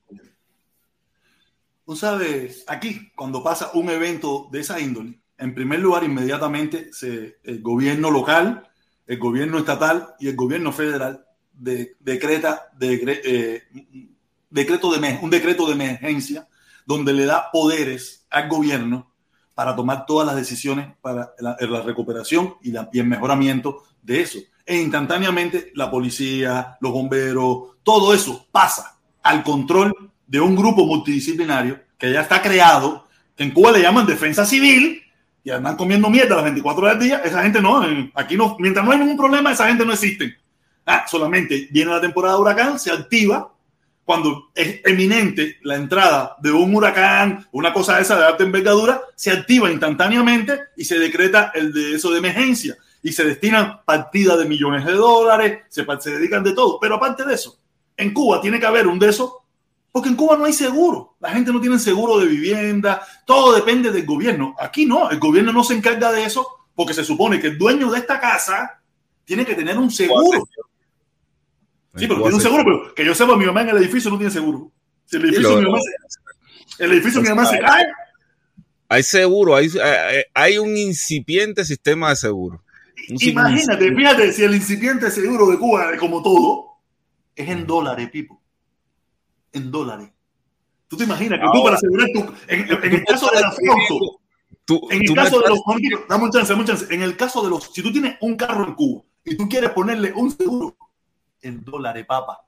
Tú 1.84 1.96
sabes, 1.96 2.64
aquí, 2.66 3.12
cuando 3.14 3.42
pasa 3.42 3.70
un 3.74 3.90
evento 3.90 4.48
de 4.50 4.60
esa 4.60 4.80
índole, 4.80 5.20
en 5.38 5.54
primer 5.54 5.80
lugar, 5.80 6.04
inmediatamente 6.04 6.92
se, 6.92 7.38
el 7.44 7.62
gobierno 7.62 8.10
local, 8.10 8.68
el 9.06 9.18
gobierno 9.18 9.58
estatal 9.58 10.14
y 10.18 10.28
el 10.28 10.36
gobierno 10.36 10.72
federal 10.72 11.24
de, 11.52 11.96
decreta 12.00 12.70
de, 12.76 13.20
eh, 13.24 13.62
decreto 14.50 14.92
de, 14.92 15.18
un 15.22 15.30
decreto 15.30 15.66
de 15.66 15.72
emergencia 15.72 16.46
donde 16.84 17.12
le 17.12 17.26
da 17.26 17.50
poderes 17.50 18.26
al 18.30 18.48
gobierno 18.48 19.10
para 19.54 19.74
tomar 19.74 20.06
todas 20.06 20.26
las 20.26 20.36
decisiones 20.36 20.88
para 21.00 21.32
la, 21.38 21.56
recuperación 21.82 22.54
y, 22.62 22.74
el 22.98 23.06
mejoramiento 23.06 23.84
de 24.02 24.20
eso. 24.20 24.38
E 24.64 24.76
instantáneamente 24.80 25.72
la 25.74 25.90
policía, 25.90 26.76
los 26.80 26.92
bomberos, 26.92 27.76
todo 27.82 28.12
eso 28.12 28.46
pasa 28.52 28.98
al 29.22 29.42
control 29.42 30.12
de 30.26 30.40
un 30.40 30.54
grupo 30.54 30.84
multidisciplinario 30.86 31.80
que 31.98 32.12
ya 32.12 32.20
está 32.20 32.42
creado, 32.42 33.06
en 33.38 33.50
Cuba 33.52 33.72
le 33.72 33.82
llaman 33.82 34.06
defensa 34.06 34.44
civil, 34.44 35.02
y 35.46 35.50
andan 35.50 35.76
comiendo 35.76 36.10
mierda 36.10 36.34
las 36.34 36.44
24 36.44 36.82
horas 36.84 36.98
del 36.98 37.08
día. 37.08 37.18
Esa 37.24 37.40
gente 37.44 37.62
no, 37.62 37.80
aquí 38.14 38.36
no, 38.36 38.56
mientras 38.58 38.84
no 38.84 38.90
hay 38.90 38.98
ningún 38.98 39.16
problema, 39.16 39.52
esa 39.52 39.68
gente 39.68 39.86
no 39.86 39.92
existe. 39.92 40.36
Ah, 40.84 41.04
solamente 41.08 41.68
viene 41.70 41.92
la 41.92 42.00
temporada 42.00 42.34
de 42.34 42.40
huracán, 42.40 42.78
se 42.80 42.90
activa 42.90 43.52
cuando 44.06 44.50
es 44.54 44.82
eminente 44.84 45.58
la 45.62 45.74
entrada 45.74 46.36
de 46.40 46.52
un 46.52 46.72
huracán, 46.72 47.44
una 47.50 47.72
cosa 47.72 47.96
de 47.96 48.02
esa 48.02 48.16
de 48.16 48.24
alta 48.24 48.44
envergadura, 48.44 49.02
se 49.16 49.32
activa 49.32 49.68
instantáneamente 49.68 50.60
y 50.76 50.84
se 50.84 50.96
decreta 50.96 51.50
el 51.52 51.72
de 51.72 51.96
eso 51.96 52.12
de 52.12 52.18
emergencia 52.18 52.76
y 53.02 53.10
se 53.10 53.24
destinan 53.24 53.80
partidas 53.84 54.38
de 54.38 54.44
millones 54.44 54.84
de 54.84 54.92
dólares, 54.92 55.64
se, 55.68 55.84
se 55.98 56.10
dedican 56.10 56.44
de 56.44 56.52
todo. 56.52 56.78
Pero 56.80 56.94
aparte 56.94 57.24
de 57.24 57.34
eso, 57.34 57.58
en 57.96 58.14
Cuba 58.14 58.40
tiene 58.40 58.60
que 58.60 58.66
haber 58.66 58.86
un 58.86 59.00
de 59.00 59.08
esos, 59.08 59.32
porque 59.90 60.08
en 60.08 60.14
Cuba 60.14 60.36
no 60.36 60.44
hay 60.44 60.52
seguro. 60.52 61.16
La 61.18 61.30
gente 61.30 61.52
no 61.52 61.60
tiene 61.60 61.78
seguro 61.80 62.16
de 62.18 62.26
vivienda, 62.26 63.02
todo 63.24 63.56
depende 63.56 63.90
del 63.90 64.06
gobierno. 64.06 64.54
Aquí 64.56 64.86
no, 64.86 65.10
el 65.10 65.18
gobierno 65.18 65.52
no 65.52 65.64
se 65.64 65.74
encarga 65.74 66.12
de 66.12 66.22
eso 66.22 66.46
porque 66.76 66.94
se 66.94 67.04
supone 67.04 67.40
que 67.40 67.48
el 67.48 67.58
dueño 67.58 67.90
de 67.90 67.98
esta 67.98 68.20
casa 68.20 68.80
tiene 69.24 69.44
que 69.44 69.56
tener 69.56 69.76
un 69.76 69.90
seguro. 69.90 70.46
Sí, 71.96 72.06
pero 72.06 72.20
tiene 72.20 72.34
un 72.34 72.40
seguro, 72.40 72.64
pero 72.64 72.94
que 72.94 73.04
yo 73.04 73.14
sepa, 73.14 73.36
mi 73.36 73.46
mamá 73.46 73.62
en 73.62 73.70
el 73.70 73.78
edificio 73.78 74.10
no 74.10 74.18
tiene 74.18 74.32
seguro. 74.32 74.70
Si 75.04 75.16
el 75.16 75.24
edificio, 75.24 75.50
lo, 75.50 75.56
mi 75.58 75.64
mamá 75.66 75.78
se, 75.80 76.84
el 76.84 76.92
edificio 76.92 77.22
mi 77.22 77.28
mamá 77.28 77.46
se 77.46 77.58
cae. 77.58 77.84
Hay 78.88 79.02
seguro, 79.02 79.56
hay, 79.56 79.68
hay 80.34 80.58
un 80.58 80.76
incipiente 80.76 81.64
sistema 81.64 82.10
de 82.10 82.16
seguro. 82.16 82.62
Un 83.08 83.16
Imagínate, 83.20 83.94
fíjate, 83.94 84.32
si 84.32 84.44
el 84.44 84.54
incipiente 84.54 85.10
seguro 85.10 85.46
de 85.48 85.58
Cuba, 85.58 85.96
como 85.98 86.22
todo, 86.22 86.66
es 87.34 87.48
en 87.48 87.66
dólares, 87.66 88.10
Pipo. 88.10 88.40
En 89.52 89.70
dólares. 89.70 90.10
¿Tú 90.88 90.96
te 90.96 91.04
imaginas 91.04 91.38
que 91.38 91.44
Ahora, 91.44 91.58
tú 91.58 91.64
para 91.64 91.76
asegurar 91.76 92.08
tu... 92.12 92.20
En, 92.48 92.60
en, 92.60 92.84
en 92.84 92.94
el 92.94 93.04
caso 93.04 93.30
de 93.34 93.40
las 93.40 93.56
autos, 93.58 94.16
tú, 94.64 94.88
en 94.90 95.02
el 95.02 95.14
caso 95.14 95.40
de 95.40 95.48
los... 95.48 95.60
Dame 96.08 96.24
un 96.24 96.30
chance, 96.30 96.52
dame 96.52 96.60
un 96.60 96.66
chance. 96.66 96.94
En 96.94 97.02
el 97.02 97.16
caso 97.16 97.42
de 97.42 97.50
los... 97.50 97.72
Si 97.72 97.82
tú 97.82 97.90
tienes 97.90 98.16
un 98.20 98.36
carro 98.36 98.66
en 98.66 98.74
Cuba 98.74 99.02
y 99.24 99.36
tú 99.36 99.48
quieres 99.48 99.70
ponerle 99.70 100.12
un 100.12 100.30
seguro 100.30 100.76
en 101.42 101.64
dólares, 101.64 102.04
papa. 102.06 102.40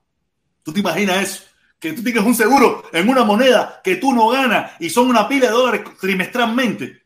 ¿Tú 0.63 0.73
te 0.73 0.79
imaginas 0.79 1.23
eso? 1.23 1.43
Que 1.79 1.93
tú 1.93 2.03
tienes 2.03 2.23
un 2.23 2.35
seguro 2.35 2.83
en 2.91 3.07
una 3.07 3.23
moneda 3.23 3.81
que 3.83 3.95
tú 3.95 4.13
no 4.13 4.29
ganas 4.29 4.73
y 4.79 4.89
son 4.89 5.07
una 5.07 5.27
pila 5.27 5.47
de 5.47 5.53
dólares 5.53 5.81
trimestralmente. 5.99 7.03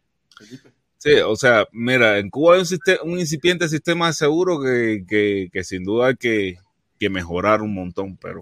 Sí, 0.98 1.14
o 1.26 1.36
sea, 1.36 1.68
mira, 1.72 2.18
en 2.18 2.30
Cuba 2.30 2.56
hay 2.56 2.62
un, 2.62 2.66
sistema, 2.66 3.00
un 3.04 3.20
incipiente 3.20 3.68
sistema 3.68 4.08
de 4.08 4.14
seguro 4.14 4.62
que, 4.62 5.04
que, 5.08 5.50
que, 5.52 5.64
sin 5.64 5.84
duda 5.84 6.08
hay 6.08 6.16
que, 6.16 6.58
que 6.98 7.10
mejorar 7.10 7.62
un 7.62 7.74
montón, 7.74 8.18
pero 8.18 8.42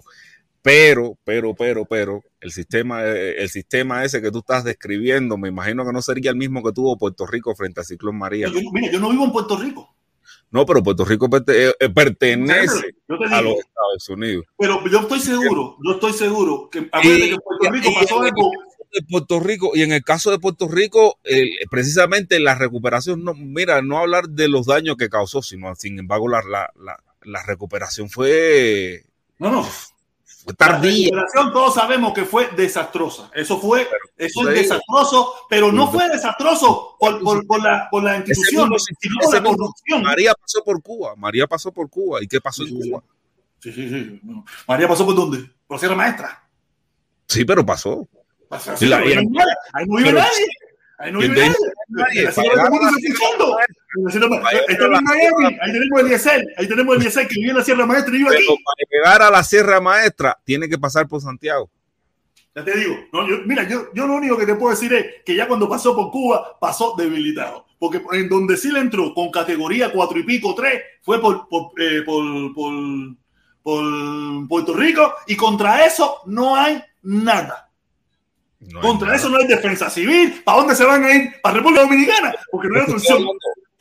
Pero, 0.62 1.18
pero, 1.24 1.54
pero, 1.56 1.84
pero, 1.84 2.22
el 2.40 2.52
sistema, 2.52 3.04
eh, 3.04 3.42
el 3.42 3.48
sistema 3.50 4.04
ese 4.04 4.22
que 4.22 4.30
tú 4.30 4.38
estás 4.38 4.62
describiendo, 4.62 5.36
me 5.36 5.48
imagino 5.48 5.84
que 5.84 5.92
no 5.92 6.00
sería 6.00 6.30
el 6.30 6.36
mismo 6.36 6.62
que 6.62 6.72
tuvo 6.72 6.96
Puerto 6.96 7.26
Rico 7.26 7.54
frente 7.56 7.80
a 7.80 7.84
Ciclón 7.84 8.16
María. 8.16 8.46
Yo, 8.46 8.60
mira, 8.72 8.92
yo 8.92 9.00
no 9.00 9.10
vivo 9.10 9.24
en 9.24 9.32
Puerto 9.32 9.56
Rico. 9.56 9.92
No, 10.52 10.64
pero 10.66 10.82
Puerto 10.82 11.04
Rico 11.04 11.28
eh, 11.48 11.72
eh, 11.80 11.88
pertenece 11.88 12.94
a 13.30 13.42
los 13.42 13.54
Estados 13.58 14.08
Unidos. 14.10 14.44
pero 14.58 14.86
yo 14.88 15.00
estoy 15.00 15.18
seguro, 15.20 15.76
yo 15.84 15.92
estoy 15.94 16.12
seguro 16.12 16.68
que 16.70 16.88
acuérdate 16.92 17.30
que 17.30 17.36
Puerto 17.38 17.70
Rico 17.72 17.88
y- 17.90 17.94
pasó 17.94 18.22
y- 18.24 18.28
algo. 18.28 18.50
de 18.92 19.02
Puerto 19.08 19.40
Rico 19.40 19.70
y 19.74 19.82
en 19.82 19.92
el 19.92 20.02
caso 20.04 20.30
de 20.30 20.38
Puerto 20.38 20.68
Rico 20.68 21.18
precisamente 21.70 22.38
la 22.38 22.54
recuperación 22.54 23.24
no 23.24 23.32
mira 23.34 23.80
no 23.80 23.96
hablar 23.98 24.28
de 24.28 24.48
los 24.48 24.66
daños 24.66 24.96
que 24.98 25.08
causó 25.08 25.40
sino 25.40 25.74
sin 25.74 25.98
embargo 25.98 26.28
la, 26.28 26.42
la, 26.42 26.70
la, 26.78 27.02
la 27.22 27.42
recuperación 27.44 28.10
fue, 28.10 29.04
No, 29.38 29.50
no. 29.50 29.66
La 30.46 30.52
tardía 30.54 31.04
recuperación 31.06 31.52
todos 31.52 31.74
sabemos 31.74 32.12
que 32.12 32.24
fue 32.24 32.48
desastrosa. 32.56 33.30
Eso 33.32 33.60
fue, 33.60 33.88
eso 34.16 34.48
es 34.48 34.54
desastroso, 34.56 35.34
pero 35.48 35.70
no 35.70 35.90
fue 35.90 36.08
desastroso 36.08 36.96
por, 36.98 37.22
por, 37.22 37.46
por 37.46 37.62
la, 37.62 37.86
por 37.90 38.02
la 38.02 38.16
institución, 38.16 38.68
mismo 38.70 38.78
sino 39.00 39.16
por 39.20 39.34
la 39.34 39.42
corrupción. 39.42 40.02
María 40.02 40.34
pasó 40.34 40.64
por 40.64 40.82
Cuba 40.82 41.14
María 41.16 41.46
pasó 41.46 41.70
por 41.72 41.88
Cuba 41.88 42.18
y 42.22 42.26
qué 42.26 42.40
pasó 42.40 42.64
Sí, 42.64 42.74
en 42.74 42.90
Cuba 42.90 43.02
Sí, 43.60 43.72
sí, 43.72 43.88
sí. 43.88 44.20
María 44.66 44.88
pasó 44.88 45.06
por 45.06 45.14
dónde? 45.14 45.48
Por 45.68 45.78
Sierra 45.78 45.94
Maestra. 45.94 46.42
sí 47.28 47.44
pero 47.44 47.64
pasó 47.64 48.08
Pasó- 48.48 48.76
Sí, 48.76 48.86
la- 48.86 48.98
ahí, 48.98 49.14
no 49.14 49.22
nadie, 49.30 49.54
ahí 49.72 49.86
no 49.86 49.96
vive 49.96 50.12
nadie. 50.12 50.46
Ahí 50.98 51.12
no 51.12 51.18
vive 51.20 51.34
¿Quién 51.34 51.54
nadie. 51.88 52.28
Ahí 55.60 55.72
tenemos 55.72 55.98
a 55.98 56.02
Eliezer. 56.02 56.44
Ahí 56.56 56.68
tenemos 56.68 56.94
a 56.94 56.98
Eliezer 56.98 57.28
que 57.28 57.34
vive 57.36 57.50
en 57.50 57.56
la 57.56 57.64
Sierra 57.64 57.86
Maestra 57.86 58.14
y 58.14 58.18
vive 58.18 58.34
aquí. 58.34 58.46
para 58.46 58.88
llegar 58.90 59.22
a 59.22 59.30
la 59.30 59.42
Sierra 59.44 59.80
Maestra 59.80 60.38
tiene 60.44 60.68
que 60.68 60.78
pasar 60.78 61.06
por 61.08 61.20
Santiago 61.20 61.70
Ya 62.54 62.64
te 62.64 62.76
digo, 62.76 62.96
no, 63.12 63.28
yo- 63.28 63.38
mira, 63.46 63.66
yo, 63.68 63.88
yo 63.94 64.06
lo 64.06 64.14
único 64.14 64.36
que 64.36 64.46
te 64.46 64.54
puedo 64.54 64.74
decir 64.74 64.92
es 64.92 65.06
que 65.24 65.34
ya 65.34 65.46
cuando 65.48 65.68
pasó 65.68 65.94
por 65.94 66.10
Cuba, 66.10 66.58
pasó 66.60 66.94
debilitado. 66.96 67.66
Porque 67.78 68.00
en 68.12 68.28
donde 68.28 68.56
sí 68.56 68.70
le 68.70 68.78
entró 68.80 69.12
con 69.12 69.30
categoría 69.30 69.90
cuatro 69.92 70.18
y 70.18 70.22
pico, 70.22 70.54
tres, 70.54 70.82
fue 71.02 71.20
por, 71.20 71.48
por, 71.48 71.72
eh, 71.80 72.02
por, 72.06 72.54
por, 72.54 72.72
por 73.62 74.48
Puerto 74.48 74.74
Rico, 74.74 75.14
y 75.26 75.34
contra 75.36 75.84
eso 75.84 76.18
no 76.26 76.54
hay 76.56 76.80
nada. 77.02 77.68
No 78.60 78.80
contra 78.80 79.06
nada. 79.08 79.18
eso 79.18 79.28
no 79.28 79.38
hay 79.38 79.46
defensa 79.48 79.90
civil. 79.90 80.42
¿Para 80.44 80.58
dónde 80.58 80.76
se 80.76 80.84
van 80.84 81.02
a 81.04 81.12
ir? 81.14 81.40
¿Para 81.42 81.56
República 81.56 81.82
Dominicana? 81.82 82.32
Porque 82.52 82.68
no 82.68 82.80
hay 82.80 82.86
solución. 82.86 83.26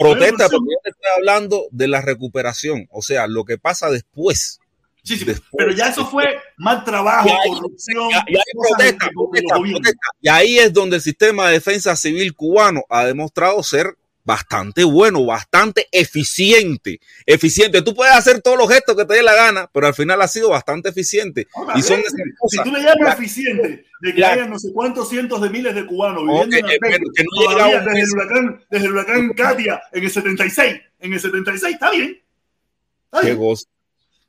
Protesta 0.02 0.50
porque 0.50 0.66
yo 0.72 0.80
te 0.84 0.90
estoy 0.92 1.12
hablando 1.18 1.68
de 1.72 1.88
la 1.88 2.02
recuperación 2.02 2.88
o 2.92 3.02
sea 3.02 3.28
lo 3.28 3.46
que 3.46 3.58
pasa 3.58 3.90
después 3.90 4.60
Sí, 5.04 5.18
sí, 5.18 5.26
después. 5.26 5.50
pero 5.58 5.72
ya 5.74 5.88
eso 5.88 6.06
fue 6.06 6.26
mal 6.58 6.84
trabajo, 6.84 7.28
Y 7.28 7.32
ahí- 7.32 7.50
corrupción. 7.50 8.12
Y, 8.12 8.14
ahí 8.36 8.44
protesta, 8.54 9.10
protesta, 9.16 9.56
protesta. 9.58 10.08
Y 10.22 10.30
ahí 10.30 10.60
es 10.60 10.72
donde 10.74 10.98
el 10.98 11.02
sistema 11.02 11.48
de 11.48 11.54
defensa 11.54 11.96
civil 11.96 12.36
cubano 12.36 12.84
ha 12.88 13.06
demostrado 13.06 13.64
ser 13.64 13.98
bastante 14.24 14.84
bueno, 14.84 15.26
bastante 15.26 15.88
eficiente. 15.92 17.00
Eficiente. 17.26 17.82
Tú 17.82 17.94
puedes 17.94 18.14
hacer 18.14 18.42
todos 18.42 18.58
los 18.58 18.70
gestos 18.72 18.96
que 18.96 19.06
te 19.06 19.16
dé 19.16 19.24
la 19.24 19.34
gana, 19.36 19.70
pero 19.74 19.88
al 19.88 19.94
final 19.94 20.22
ha 20.22 20.28
sido 20.28 20.50
bastante 20.50 20.90
eficiente. 20.90 21.48
Ahora, 21.56 21.74
Y 21.78 21.82
son 21.82 22.02
si 22.50 22.58
tú 22.64 22.72
le 22.72 22.80
llamas 22.80 23.00
La- 23.00 23.14
eficiente 23.14 23.86
de 24.02 24.14
que 24.14 24.20
la- 24.20 24.34
hayan 24.34 24.50
no 24.50 24.60
sé 24.60 24.72
cuántos 24.74 25.10
cientos 25.10 25.42
de 25.42 25.50
miles 25.50 25.76
de 25.76 25.86
cubanos 25.86 26.24
viviendo 26.24 26.58
en 26.58 26.66
eh, 26.66 26.78
pero 26.82 26.98
que 27.16 27.24
no 27.24 27.30
todavía 27.44 27.66
llegaba 27.68 27.84
un 27.84 27.94
desde 27.94 28.04
el 28.04 28.12
huracán, 28.14 28.66
desde 28.70 28.86
el 28.86 28.92
huracán 28.94 29.30
Katia 29.34 29.82
en 29.92 30.04
el 30.04 30.12
76, 30.12 30.82
en 31.00 31.14
el 31.14 31.20
76, 31.20 31.74
está 31.74 31.92
bien. 31.92 32.22
Está 33.06 33.20
Qué 33.22 33.26
bien. 33.28 33.38
gozo. 33.38 33.66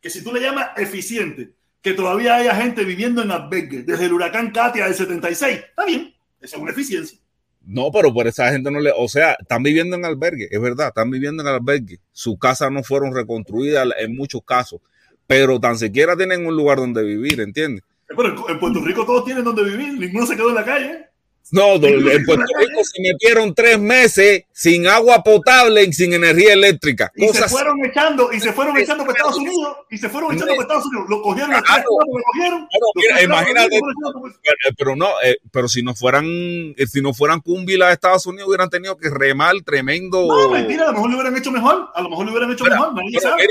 Que 0.01 0.11
si 0.11 0.22
tú 0.24 0.32
le 0.32 0.40
llamas 0.40 0.70
eficiente, 0.76 1.53
que 1.80 1.95
todavía 1.95 2.36
haya 2.36 2.55
gente 2.55 2.84
viviendo 2.84 3.22
en 3.22 3.30
albergue 3.30 3.82
desde 3.82 4.07
el 4.07 4.12
huracán 4.12 4.51
Katia 4.53 4.84
del 4.86 4.95
76, 4.95 5.59
está 5.59 5.84
bien. 5.84 6.14
Esa 6.40 6.57
es 6.57 6.62
una 6.62 6.72
eficiencia. 6.72 7.18
No, 7.64 7.90
pero 7.92 8.12
por 8.12 8.26
esa 8.26 8.50
gente 8.50 8.70
no 8.70 8.80
le, 8.80 8.92
o 8.96 9.08
sea, 9.08 9.36
están 9.40 9.62
viviendo 9.62 9.96
en 9.96 10.04
albergue, 10.04 10.48
es 10.50 10.60
verdad, 10.60 10.88
están 10.88 11.10
viviendo 11.10 11.42
en 11.42 11.48
albergue. 11.48 12.00
Sus 12.12 12.38
casas 12.38 12.72
no 12.72 12.82
fueron 12.82 13.14
reconstruidas 13.14 13.88
en 13.98 14.16
muchos 14.16 14.42
casos, 14.44 14.80
pero 15.26 15.60
tan 15.60 15.78
siquiera 15.78 16.16
tienen 16.16 16.46
un 16.46 16.56
lugar 16.56 16.78
donde 16.78 17.04
vivir, 17.04 17.40
¿entiendes? 17.40 17.84
Pero 18.08 18.28
en, 18.28 18.36
en 18.54 18.58
Puerto 18.58 18.80
Rico 18.80 19.06
todos 19.06 19.24
tienen 19.24 19.44
donde 19.44 19.64
vivir, 19.64 19.94
ninguno 19.98 20.26
se 20.26 20.36
quedó 20.36 20.48
en 20.48 20.56
la 20.56 20.64
calle. 20.64 21.11
No, 21.51 21.74
en 21.74 22.24
Puerto 22.24 22.45
Rico 22.59 22.80
se 22.82 23.03
metieron 23.03 23.55
tres 23.55 23.78
meses 23.78 24.45
sin 24.53 24.86
agua 24.86 25.22
potable 25.22 25.82
y 25.84 25.93
sin 25.93 26.14
energía 26.14 26.55
eléctrica. 26.55 27.12
Y 27.14 27.28
se 27.28 27.47
fueron 27.49 27.84
echando, 27.84 28.32
y 28.32 28.40
se 28.40 28.53
fueron 28.55 28.76
echando 28.78 29.05
para 29.05 29.18
Estados 29.18 29.36
Unidos, 29.36 29.76
y 29.90 29.99
se 29.99 30.09
fueron 30.09 30.32
echando 30.32 30.53
para 30.55 30.62
Estados 30.62 30.86
Unidos. 30.86 31.07
Lo 31.11 31.20
cogieron 31.22 31.51
tres 31.51 31.62
Claro. 31.62 31.84
cuatro, 31.88 32.12
lo 32.16 32.22
cogieron. 32.24 32.59
Claro, 32.68 32.86
lo 32.86 32.93
mira, 32.95 33.14
cogieron, 33.14 33.32
imagínate. 33.32 33.80
lo 33.80 34.12
cogieron. 34.12 34.32
pero, 34.43 34.74
pero 34.78 34.97
no, 34.97 35.09
eh, 35.24 35.36
pero 35.51 35.68
si 35.68 35.82
no 35.82 35.95
fueran, 35.95 36.24
eh, 36.26 36.86
si 36.86 37.03
no 37.03 37.12
fueran 37.12 37.40
cumbilas 37.40 37.88
de 37.88 37.95
Estados 37.95 38.24
Unidos, 38.26 38.49
hubieran 38.49 38.70
tenido 38.70 38.97
que 38.97 39.11
remar 39.11 39.55
tremendo. 39.64 40.26
No, 40.26 40.49
mentira, 40.51 40.84
a 40.84 40.86
lo 40.86 40.93
mejor 40.95 41.11
lo 41.11 41.16
hubieran 41.16 41.36
hecho 41.36 41.51
mejor. 41.51 41.88
A 41.95 42.01
lo 42.01 42.09
mejor 42.09 42.24
lo 42.24 42.32
hubieran 42.32 42.51
hecho 42.53 42.64
Mira, 42.64 42.76
mejor, 42.76 42.95
nadie 42.95 43.20
sabe. 43.20 43.43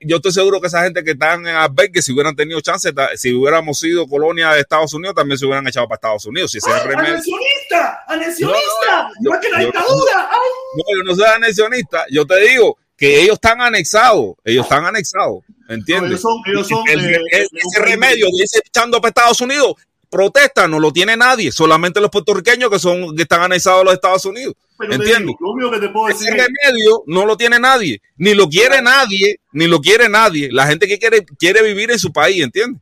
Yo 0.00 0.16
estoy 0.16 0.32
seguro 0.32 0.60
que 0.60 0.66
esa 0.66 0.82
gente 0.84 1.04
que 1.04 1.12
están 1.12 1.46
en 1.46 1.54
albergue, 1.54 2.02
si 2.02 2.12
hubieran 2.12 2.34
tenido 2.34 2.60
chance, 2.60 2.92
si 3.16 3.32
hubiéramos 3.34 3.78
sido 3.78 4.06
colonia 4.06 4.50
de 4.52 4.60
Estados 4.60 4.92
Unidos, 4.94 5.14
también 5.14 5.38
se 5.38 5.46
hubieran 5.46 5.66
echado 5.66 5.86
para 5.86 5.96
Estados 5.96 6.26
Unidos. 6.26 6.50
Si 6.50 6.58
ese 6.58 6.70
¡Ay, 6.70 6.80
remedio. 6.88 7.14
¡Anexionista! 7.14 8.04
¡Anexionista! 8.06 9.02
No, 9.02 9.10
¡Igual 9.22 9.40
que 9.40 9.48
la 9.50 9.58
yo- 9.60 9.66
dictadura! 9.66 10.30
No, 10.76 10.82
yo 10.96 11.02
no 11.04 11.14
soy 11.14 11.24
anexionista. 11.34 12.04
Yo 12.10 12.26
te 12.26 12.40
digo 12.40 12.76
que 12.96 13.20
ellos 13.22 13.34
están 13.34 13.60
anexados. 13.60 14.34
Ellos 14.44 14.64
están 14.64 14.84
anexados. 14.86 15.40
No, 15.68 15.74
¿Entiendes? 15.74 16.10
ellos 16.10 16.20
son, 16.22 16.38
ellos 16.46 16.68
son, 16.68 16.82
El- 16.88 17.14
eh, 17.14 17.20
el- 17.32 17.48
ese 17.52 17.80
remedio 17.82 18.26
de 18.26 18.42
irse 18.42 18.60
echando 18.64 19.00
para 19.00 19.10
Estados 19.10 19.40
Unidos, 19.40 19.74
protesta, 20.10 20.68
no 20.68 20.78
lo 20.80 20.92
tiene 20.92 21.16
nadie, 21.16 21.50
solamente 21.52 22.00
los 22.00 22.10
puertorriqueños 22.10 22.70
que 22.70 22.78
son 22.78 23.14
que 23.16 23.22
están 23.22 23.42
anexados 23.42 23.80
a 23.80 23.84
los 23.84 23.94
Estados 23.94 24.24
Unidos. 24.24 24.54
Digo, 24.78 25.36
Lo 25.40 25.50
único 25.52 25.70
que 25.70 25.80
te 25.80 25.88
puedo 25.88 26.08
Ese 26.08 26.24
decir 26.26 26.32
remedio 26.34 27.02
no 27.06 27.24
lo 27.24 27.36
tiene 27.36 27.58
nadie, 27.58 28.00
ni 28.16 28.34
lo 28.34 28.48
quiere 28.48 28.82
nadie, 28.82 29.40
ni 29.52 29.66
lo 29.66 29.80
quiere 29.80 30.08
nadie. 30.08 30.50
La 30.52 30.66
gente 30.66 30.86
que 30.86 30.98
quiere 30.98 31.24
quiere 31.24 31.62
vivir 31.62 31.90
en 31.90 31.98
su 31.98 32.12
país, 32.12 32.42
¿entiendes? 32.42 32.80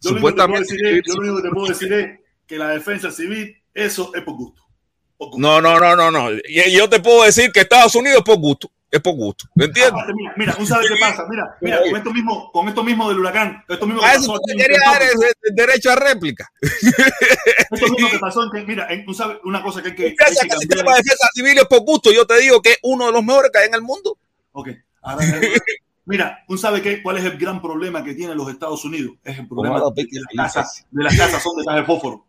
yo 0.00 0.10
lo 0.10 0.16
único 0.16 0.28
que 0.34 0.42
te 0.42 0.48
puedo 0.48 0.60
decir 0.60 0.86
es- 0.86 1.02
yo 1.06 1.14
lo 1.14 1.20
único 1.20 1.36
que 1.36 1.42
te 1.42 1.54
puedo 1.54 1.68
decir 1.68 1.92
es 1.92 2.20
que 2.46 2.56
la 2.58 2.68
defensa 2.70 3.10
civil, 3.12 3.56
eso 3.72 4.12
es 4.14 4.22
por 4.22 4.34
gusto. 4.34 4.62
Por 5.16 5.28
gusto. 5.30 5.40
No, 5.40 5.60
no, 5.60 5.78
no, 5.78 5.94
no, 5.96 6.10
no. 6.10 6.30
Yo 6.70 6.88
te 6.88 6.98
puedo 7.00 7.22
decir 7.22 7.52
que 7.52 7.60
Estados 7.60 7.94
Unidos 7.94 8.18
es 8.18 8.24
por 8.24 8.38
gusto, 8.38 8.70
es 8.92 9.00
por 9.00 9.14
gusto, 9.14 9.46
¿me 9.54 9.64
entiendes? 9.64 9.92
Aparte, 9.94 10.12
mira, 10.14 10.34
mira, 10.36 10.54
¿tú 10.54 10.66
sabes 10.66 10.86
qué 10.88 10.96
pasa? 11.00 11.24
Mira, 11.28 11.56
mira, 11.62 11.80
con 11.80 11.96
esto 11.96 12.12
mismo, 12.12 12.52
con 12.52 12.68
esto 12.68 12.84
mismo 12.84 13.08
del 13.08 13.18
huracán, 13.20 13.64
esto 13.66 13.86
mismo 13.86 14.02
que 14.02 14.06
A 14.06 14.12
eso 14.12 14.26
pasó 14.32 14.40
te 14.46 14.52
en 14.52 14.58
querías 14.58 14.80
dar 14.84 15.02
el 15.02 15.54
derecho 15.56 15.90
a 15.90 15.96
réplica. 15.96 16.52
esto 16.60 17.86
mismo 17.90 18.10
que 18.10 18.18
pasó 18.18 18.42
en 18.44 18.50
que- 18.50 18.64
mira, 18.66 18.86
en- 18.92 19.04
tú 19.06 19.14
sabes 19.14 19.38
una 19.44 19.62
cosa 19.62 19.82
que 19.82 19.88
hay 19.88 19.94
que, 19.94 20.04
hay 20.08 20.14
Piensa 20.14 20.42
que 20.42 20.48
que 20.48 20.54
el 20.54 20.60
cambiar. 20.60 20.60
sistema 20.60 20.90
de 20.92 20.96
defensa 20.98 21.28
civil 21.34 21.58
es 21.58 21.64
por 21.64 21.80
gusto. 21.80 22.12
Yo 22.12 22.26
te 22.26 22.38
digo 22.38 22.60
que 22.60 22.72
es 22.72 22.78
uno 22.82 23.06
de 23.06 23.12
los 23.12 23.24
mejores 23.24 23.50
que 23.50 23.58
hay 23.60 23.68
en 23.68 23.74
el 23.74 23.82
mundo. 23.82 24.18
Ok, 24.52 24.68
ahora, 25.02 25.24
mira, 26.04 26.44
¿tú 26.46 26.58
sabes 26.58 26.82
qué, 26.82 27.02
cuál 27.02 27.16
es 27.16 27.24
el 27.24 27.38
gran 27.38 27.62
problema 27.62 28.04
que 28.04 28.12
tienen 28.14 28.36
los 28.36 28.50
Estados 28.50 28.84
Unidos? 28.84 29.14
Es 29.24 29.38
el 29.38 29.48
problema 29.48 29.80
de 29.94 30.06
las 30.34 30.52
casas, 30.54 30.86
de 30.90 31.04
las 31.04 31.16
casas 31.16 31.42
son 31.42 31.56
de 31.56 31.64
caja 31.64 31.76
de 31.78 31.84
fósforo. 31.84 32.26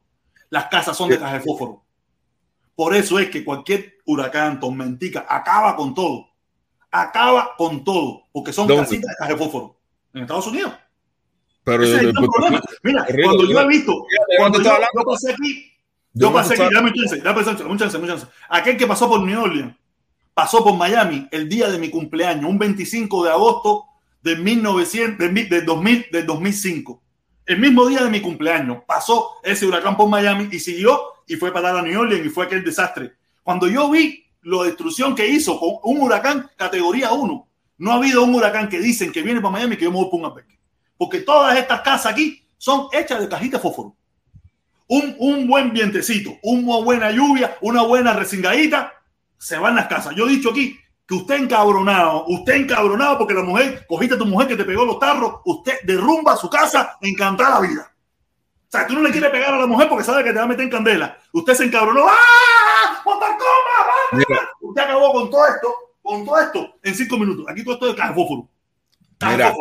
Las 0.50 0.66
casas 0.68 0.96
son 0.96 1.10
de 1.10 1.20
caja 1.20 1.34
de 1.34 1.40
fósforo. 1.42 1.84
Por 2.76 2.96
eso 2.96 3.20
es 3.20 3.30
que 3.30 3.44
cualquier 3.44 3.98
huracán, 4.06 4.60
tormentica, 4.60 5.26
acaba 5.28 5.76
con 5.76 5.94
todo. 5.94 6.30
Acaba 6.96 7.56
con 7.58 7.84
todo, 7.84 8.28
porque 8.32 8.54
son 8.54 8.68
¿Dónde? 8.68 8.84
casitas 8.84 9.10
de 9.10 9.16
caja 9.18 9.32
de 9.32 9.38
fósforo. 9.38 9.80
En 10.14 10.22
Estados 10.22 10.46
Unidos. 10.46 10.74
Pero 11.64 11.84
Ese 11.84 11.96
es 11.96 12.02
el 12.04 12.14
gran 12.14 12.26
problema. 12.28 12.62
Mira, 12.84 13.06
cuando 13.24 13.46
yo 13.50 13.60
he 13.60 13.68
visto, 13.68 13.92
¿de 13.94 14.38
cuando 14.38 14.62
yo, 14.62 14.78
yo 14.94 15.04
pasé 15.04 15.34
aquí, 15.34 15.72
yo 16.14 16.32
pasé 16.32 16.54
aquí, 16.54 16.72
dame 16.72 16.90
un 16.90 16.94
chance, 16.94 17.18
dame 17.18 17.40
un 17.40 17.46
chance, 17.46 17.64
un 17.64 17.78
chance, 17.80 17.98
un 17.98 18.08
chance. 18.08 18.28
Aquel 18.48 18.78
que 18.78 18.86
pasó 18.86 19.10
por 19.10 19.22
New 19.22 19.42
Orleans, 19.42 19.76
pasó 20.36 20.64
por 20.64 20.76
Miami 20.76 21.28
el 21.32 21.50
día 21.50 21.72
de 21.72 21.80
mi 21.80 21.90
cumpleaños, 21.90 22.46
un 22.46 22.60
25 22.60 23.24
de 23.24 23.32
agosto 23.32 23.86
de 24.22 24.36
1900, 24.36 25.18
de, 25.18 25.44
de 25.46 25.62
2000, 25.62 26.06
del 26.12 26.26
2005. 26.28 27.02
El 27.48 27.60
mismo 27.60 27.88
día 27.88 28.04
de 28.04 28.12
mi 28.12 28.22
cumpleaños 28.22 28.84
pasó 28.86 29.32
ese 29.42 29.66
huracán 29.66 29.98
por 29.98 30.08
Miami 30.08 30.48
y 30.52 30.60
siguió 30.60 31.02
y 31.26 31.38
fue 31.38 31.52
para 31.52 31.78
a 31.78 31.82
New 31.82 32.02
Orleans 32.02 32.26
y 32.26 32.30
fue 32.30 32.46
aquel 32.46 32.64
desastre. 32.64 33.14
Cuando 33.42 33.68
yo 33.68 33.90
vi 33.90 34.23
la 34.44 34.64
destrucción 34.64 35.16
que 35.16 35.28
hizo 35.28 35.60
con 35.60 35.78
un 35.84 36.02
huracán 36.02 36.50
categoría 36.56 37.12
1, 37.12 37.48
no 37.78 37.92
ha 37.92 37.96
habido 37.96 38.24
un 38.24 38.36
huracán 38.36 38.70
que 38.70 38.80
dicen 38.80 39.12
que 39.12 39.22
viene 39.22 39.42
para 39.42 39.52
Miami 39.52 39.78
que 39.78 39.86
yo 39.86 39.92
me 39.92 39.98
voy 39.98 40.10
por 40.10 40.20
un. 40.20 40.44
Porque 40.98 41.20
todas 41.20 41.58
estas 41.58 41.82
casas 41.82 42.12
aquí 42.14 42.46
son 42.58 42.88
hechas 42.92 43.20
de 43.20 43.28
cajita 43.28 43.58
de 43.58 43.64
fósforo. 43.64 43.96
Un, 44.88 45.16
un 45.18 45.48
buen 45.48 45.74
vientecito, 45.74 46.38
una 46.44 46.78
buena 46.78 47.12
lluvia, 47.12 47.58
una 47.62 47.84
buena 47.84 48.14
resingadita, 48.14 48.94
se 49.38 49.58
van 49.58 49.76
las 49.76 49.88
casas. 49.88 50.16
Yo 50.16 50.28
he 50.28 50.32
dicho 50.32 50.52
aquí 50.52 50.78
que 51.08 51.16
usted 51.16 51.36
encabronado, 51.36 52.26
usted 52.28 52.54
encabronado 52.54 53.18
porque 53.18 53.34
la 53.34 53.44
mujer, 53.44 53.86
cogiste 53.88 54.16
a 54.16 54.18
tu 54.18 54.26
mujer 54.26 54.48
que 54.48 54.56
te 54.56 54.66
pegó 54.66 54.86
los 54.86 55.00
tarros, 55.00 55.42
usted 55.46 55.74
derrumba 55.84 56.38
su 56.38 56.50
casa 56.50 56.98
encantada 57.02 57.62
la 57.62 57.68
vida. 57.68 57.93
O 58.74 58.76
sea, 58.76 58.88
tú 58.88 58.96
no 58.96 59.04
le 59.04 59.12
quieres 59.12 59.30
pegar 59.30 59.54
a 59.54 59.60
la 59.60 59.68
mujer 59.68 59.88
porque 59.88 60.04
sabe 60.04 60.24
que 60.24 60.32
te 60.32 60.38
va 60.40 60.46
a 60.46 60.48
meter 60.48 60.64
en 60.64 60.72
candela. 60.72 61.16
Usted 61.32 61.54
se 61.54 61.66
encabronó. 61.66 62.08
¡Ah! 62.10 63.04
Mira, 64.14 64.50
Usted 64.62 64.82
acabó 64.82 65.12
con 65.14 65.30
todo 65.30 65.46
esto, 65.48 65.74
con 66.02 66.26
todo 66.26 66.40
esto 66.42 66.76
en 66.82 66.96
cinco 66.96 67.18
minutos. 67.20 67.46
Aquí 67.50 67.64
todo 67.64 67.76
esto 67.76 67.86
de 67.88 67.96
caja 67.96 68.10
de 68.10 68.16
fósforo. 68.16 68.50
Caja 69.20 69.32
de 69.32 69.38
Mira. 69.38 69.54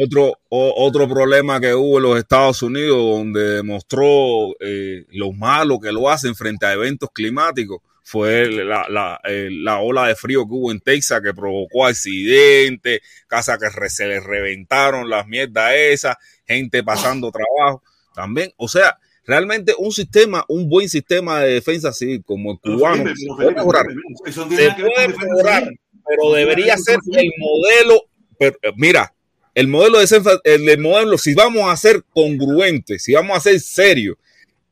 Otro, 0.00 0.32
o- 0.50 0.74
otro 0.86 1.08
problema 1.08 1.58
que 1.60 1.74
hubo 1.74 1.96
en 1.96 2.02
los 2.04 2.18
Estados 2.18 2.62
Unidos, 2.62 2.98
donde 2.98 3.40
demostró 3.56 4.50
eh, 4.60 5.06
lo 5.12 5.32
malo 5.32 5.80
que 5.80 5.90
lo 5.90 6.08
hacen 6.10 6.34
frente 6.36 6.66
a 6.66 6.74
eventos 6.74 7.08
climáticos, 7.12 7.80
fue 8.04 8.48
la, 8.50 8.86
la, 8.88 9.18
eh, 9.24 9.48
la 9.50 9.78
ola 9.80 10.06
de 10.06 10.14
frío 10.14 10.46
que 10.46 10.52
hubo 10.52 10.70
en 10.72 10.80
Texas 10.80 11.20
que 11.22 11.32
provocó 11.34 11.86
accidentes, 11.86 13.00
casas 13.26 13.58
que 13.58 13.68
re- 13.70 13.90
se 13.90 14.06
les 14.06 14.22
reventaron 14.22 15.08
las 15.10 15.26
mierdas 15.26 15.72
esas, 15.74 16.16
gente 16.46 16.82
pasando 16.84 17.30
trabajo 17.32 17.82
también. 18.18 18.52
O 18.56 18.66
sea, 18.66 18.98
realmente 19.24 19.74
un 19.78 19.92
sistema, 19.92 20.44
un 20.48 20.68
buen 20.68 20.88
sistema 20.88 21.40
de 21.40 21.54
defensa 21.54 21.92
civil 21.92 22.24
como 22.26 22.52
el 22.52 22.58
Pero, 22.60 22.76
cubano, 22.76 23.04
Felipe, 23.04 23.34
puede 23.36 23.54
mejorar. 23.54 23.86
Felipe, 23.86 24.08
eso 24.26 24.40
no 24.40 24.48
tiene 24.48 24.64
Se 24.64 24.70
puede 24.70 24.90
defensa 24.90 25.24
mejorar, 25.24 25.70
pero 26.04 26.32
debería 26.32 26.76
ser 26.76 26.98
el 27.12 27.30
modelo. 27.38 28.02
Pero, 28.36 28.56
eh, 28.62 28.72
mira, 28.76 29.14
el 29.54 29.68
modelo 29.68 29.98
de 29.98 30.02
defensa, 30.02 30.40
el, 30.42 30.68
el 30.68 30.80
modelo, 30.80 31.16
si 31.16 31.34
vamos 31.34 31.70
a 31.70 31.76
ser 31.76 32.02
congruentes, 32.12 33.04
si 33.04 33.14
vamos 33.14 33.36
a 33.36 33.40
ser 33.40 33.60
serios, 33.60 34.16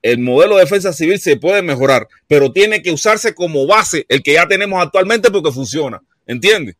el 0.03 0.19
modelo 0.19 0.57
de 0.57 0.63
defensa 0.63 0.93
civil 0.93 1.21
se 1.21 1.37
puede 1.37 1.63
mejorar, 1.63 2.09
pero 2.27 2.53
tiene 2.53 2.83
que 2.83 2.93
usarse 2.93 3.33
como 3.33 3.67
base 3.67 4.07
el 4.09 4.23
que 4.25 4.35
ya 4.35 4.49
tenemos 4.49 4.83
actualmente 4.83 5.31
porque 5.31 5.53
funciona. 5.53 6.03
¿Entiendes? 6.27 6.77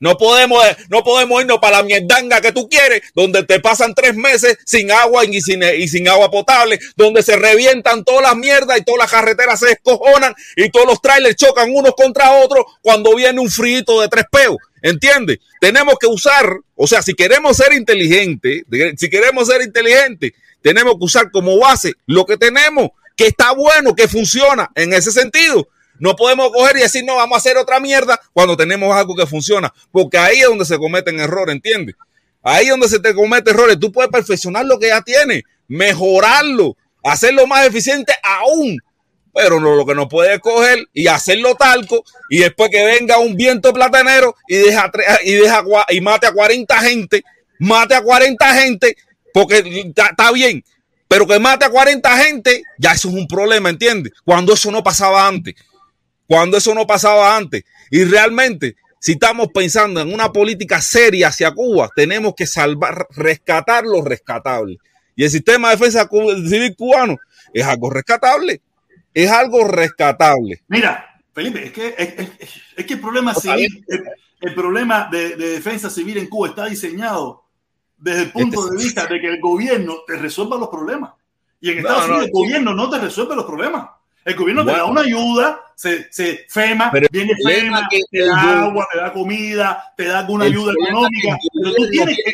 No 0.00 0.16
podemos, 0.16 0.64
eh, 0.66 0.76
no 0.90 1.02
podemos 1.02 1.40
irnos 1.40 1.58
para 1.58 1.78
la 1.78 1.82
mierdanga 1.82 2.40
que 2.40 2.52
tú 2.52 2.68
quieres, 2.68 3.02
donde 3.14 3.42
te 3.44 3.60
pasan 3.60 3.94
tres 3.94 4.14
meses 4.14 4.58
sin 4.66 4.90
agua 4.90 5.24
y 5.24 5.40
sin, 5.40 5.62
sin 5.88 6.08
agua 6.08 6.30
potable, 6.30 6.78
donde 6.96 7.22
se 7.22 7.36
revientan 7.36 8.04
todas 8.04 8.22
las 8.22 8.36
mierdas 8.36 8.78
y 8.78 8.84
todas 8.84 8.98
las 8.98 9.10
carreteras 9.10 9.60
se 9.60 9.66
descojonan 9.66 10.34
y 10.56 10.68
todos 10.70 10.86
los 10.86 11.00
trailers 11.00 11.36
chocan 11.36 11.70
unos 11.72 11.94
contra 11.94 12.32
otros 12.32 12.64
cuando 12.82 13.14
viene 13.14 13.40
un 13.40 13.50
frito 13.50 14.00
de 14.00 14.08
tres 14.08 14.24
peos. 14.30 14.56
¿Entiendes? 14.82 15.38
Tenemos 15.60 15.94
que 15.98 16.06
usar, 16.06 16.46
o 16.74 16.86
sea, 16.86 17.00
si 17.00 17.14
queremos 17.14 17.56
ser 17.56 17.72
inteligentes, 17.72 18.64
si 18.98 19.08
queremos 19.08 19.48
ser 19.48 19.62
inteligentes, 19.62 20.32
tenemos 20.60 20.98
que 20.98 21.04
usar 21.04 21.30
como 21.30 21.58
base 21.58 21.94
lo 22.04 22.26
que 22.26 22.36
tenemos, 22.36 22.90
que 23.16 23.28
está 23.28 23.52
bueno, 23.52 23.94
que 23.94 24.08
funciona 24.08 24.70
en 24.74 24.92
ese 24.92 25.10
sentido. 25.10 25.66
No 25.98 26.16
podemos 26.16 26.50
coger 26.50 26.76
y 26.76 26.80
decir, 26.80 27.04
no, 27.04 27.16
vamos 27.16 27.36
a 27.36 27.38
hacer 27.38 27.56
otra 27.56 27.80
mierda 27.80 28.20
cuando 28.32 28.56
tenemos 28.56 28.94
algo 28.94 29.14
que 29.14 29.26
funciona, 29.26 29.72
porque 29.92 30.18
ahí 30.18 30.38
es 30.38 30.46
donde 30.46 30.64
se 30.64 30.78
cometen 30.78 31.20
errores, 31.20 31.54
¿entiendes? 31.54 31.94
Ahí 32.42 32.64
es 32.64 32.70
donde 32.70 32.88
se 32.88 32.98
te 32.98 33.14
cometen 33.14 33.54
errores. 33.54 33.78
Tú 33.78 33.90
puedes 33.90 34.10
perfeccionar 34.10 34.66
lo 34.66 34.78
que 34.78 34.88
ya 34.88 35.02
tienes, 35.02 35.42
mejorarlo, 35.68 36.76
hacerlo 37.02 37.46
más 37.46 37.66
eficiente 37.66 38.12
aún, 38.22 38.78
pero 39.32 39.60
no, 39.60 39.74
lo 39.74 39.84
que 39.84 39.94
no 39.94 40.08
puedes 40.08 40.38
coger 40.40 40.86
y 40.92 41.08
hacerlo 41.08 41.54
talco 41.56 42.04
y 42.30 42.38
después 42.38 42.70
que 42.70 42.84
venga 42.84 43.18
un 43.18 43.34
viento 43.34 43.72
platanero 43.72 44.36
y 44.48 44.56
deja, 44.56 44.90
y 45.24 45.32
deja 45.32 45.64
y 45.88 46.00
mate 46.00 46.26
a 46.26 46.32
40 46.32 46.78
gente, 46.80 47.24
mate 47.58 47.94
a 47.94 48.02
40 48.02 48.54
gente, 48.54 48.96
porque 49.32 49.92
está 49.96 50.30
bien, 50.32 50.64
pero 51.08 51.26
que 51.26 51.38
mate 51.38 51.64
a 51.64 51.70
40 51.70 52.16
gente, 52.24 52.62
ya 52.78 52.92
eso 52.92 53.08
es 53.08 53.14
un 53.14 53.26
problema, 53.26 53.70
¿entiendes? 53.70 54.12
Cuando 54.24 54.54
eso 54.54 54.70
no 54.70 54.82
pasaba 54.82 55.26
antes, 55.26 55.54
cuando 56.26 56.56
eso 56.56 56.74
no 56.74 56.86
pasaba 56.86 57.36
antes. 57.36 57.64
Y 57.90 58.04
realmente, 58.04 58.76
si 58.98 59.12
estamos 59.12 59.48
pensando 59.52 60.00
en 60.00 60.12
una 60.12 60.32
política 60.32 60.80
seria 60.80 61.28
hacia 61.28 61.52
Cuba, 61.52 61.90
tenemos 61.94 62.34
que 62.34 62.46
salvar, 62.46 63.06
rescatar 63.10 63.84
lo 63.84 64.02
rescatable. 64.02 64.78
Y 65.16 65.24
el 65.24 65.30
sistema 65.30 65.70
de 65.70 65.76
defensa 65.76 66.08
civil 66.08 66.74
cubano 66.76 67.16
es 67.52 67.64
algo 67.64 67.90
rescatable. 67.90 68.60
Es 69.12 69.30
algo 69.30 69.68
rescatable. 69.68 70.62
Mira, 70.68 71.20
Felipe, 71.32 71.66
es 71.66 71.72
que, 71.72 71.94
es, 71.96 72.14
es- 72.40 72.50
es 72.76 72.84
que 72.86 72.94
el 72.94 73.00
problema 73.00 73.32
civil, 73.34 73.84
el, 73.88 74.02
el 74.40 74.54
problema 74.54 75.08
de, 75.10 75.36
de 75.36 75.48
defensa 75.50 75.88
civil 75.88 76.18
en 76.18 76.26
Cuba 76.28 76.48
está 76.48 76.66
diseñado 76.66 77.44
desde 77.96 78.22
el 78.22 78.32
punto 78.32 78.66
de 78.68 78.76
vista 78.76 79.06
de 79.06 79.20
que 79.20 79.28
el 79.28 79.40
gobierno 79.40 79.98
te 80.06 80.16
resuelva 80.16 80.56
los 80.58 80.68
problemas. 80.68 81.12
Y 81.60 81.70
en 81.70 81.78
Estados 81.78 82.08
no, 82.08 82.14
Unidos 82.16 82.26
el 82.26 82.32
gobierno 82.32 82.74
no 82.74 82.90
te 82.90 82.98
resuelve 82.98 83.36
los 83.36 83.44
problemas. 83.44 83.88
El 84.24 84.36
gobierno 84.36 84.64
te 84.64 84.72
da 84.72 84.86
una 84.86 85.02
ayuda, 85.02 85.60
se, 85.74 86.10
se 86.10 86.46
FEMA, 86.48 86.90
Pero 86.90 87.08
viene 87.10 87.32
FEMA, 87.44 87.86
que 87.90 88.00
te 88.10 88.24
da 88.24 88.62
agua, 88.62 88.88
te 88.90 88.98
da 88.98 89.12
comida, 89.12 89.92
te 89.96 90.04
da 90.04 90.20
alguna 90.20 90.46
ayuda 90.46 90.72
económica. 90.72 91.36
Pero 91.52 91.74
tú 91.74 91.90
tienes 91.90 92.16
que. 92.16 92.32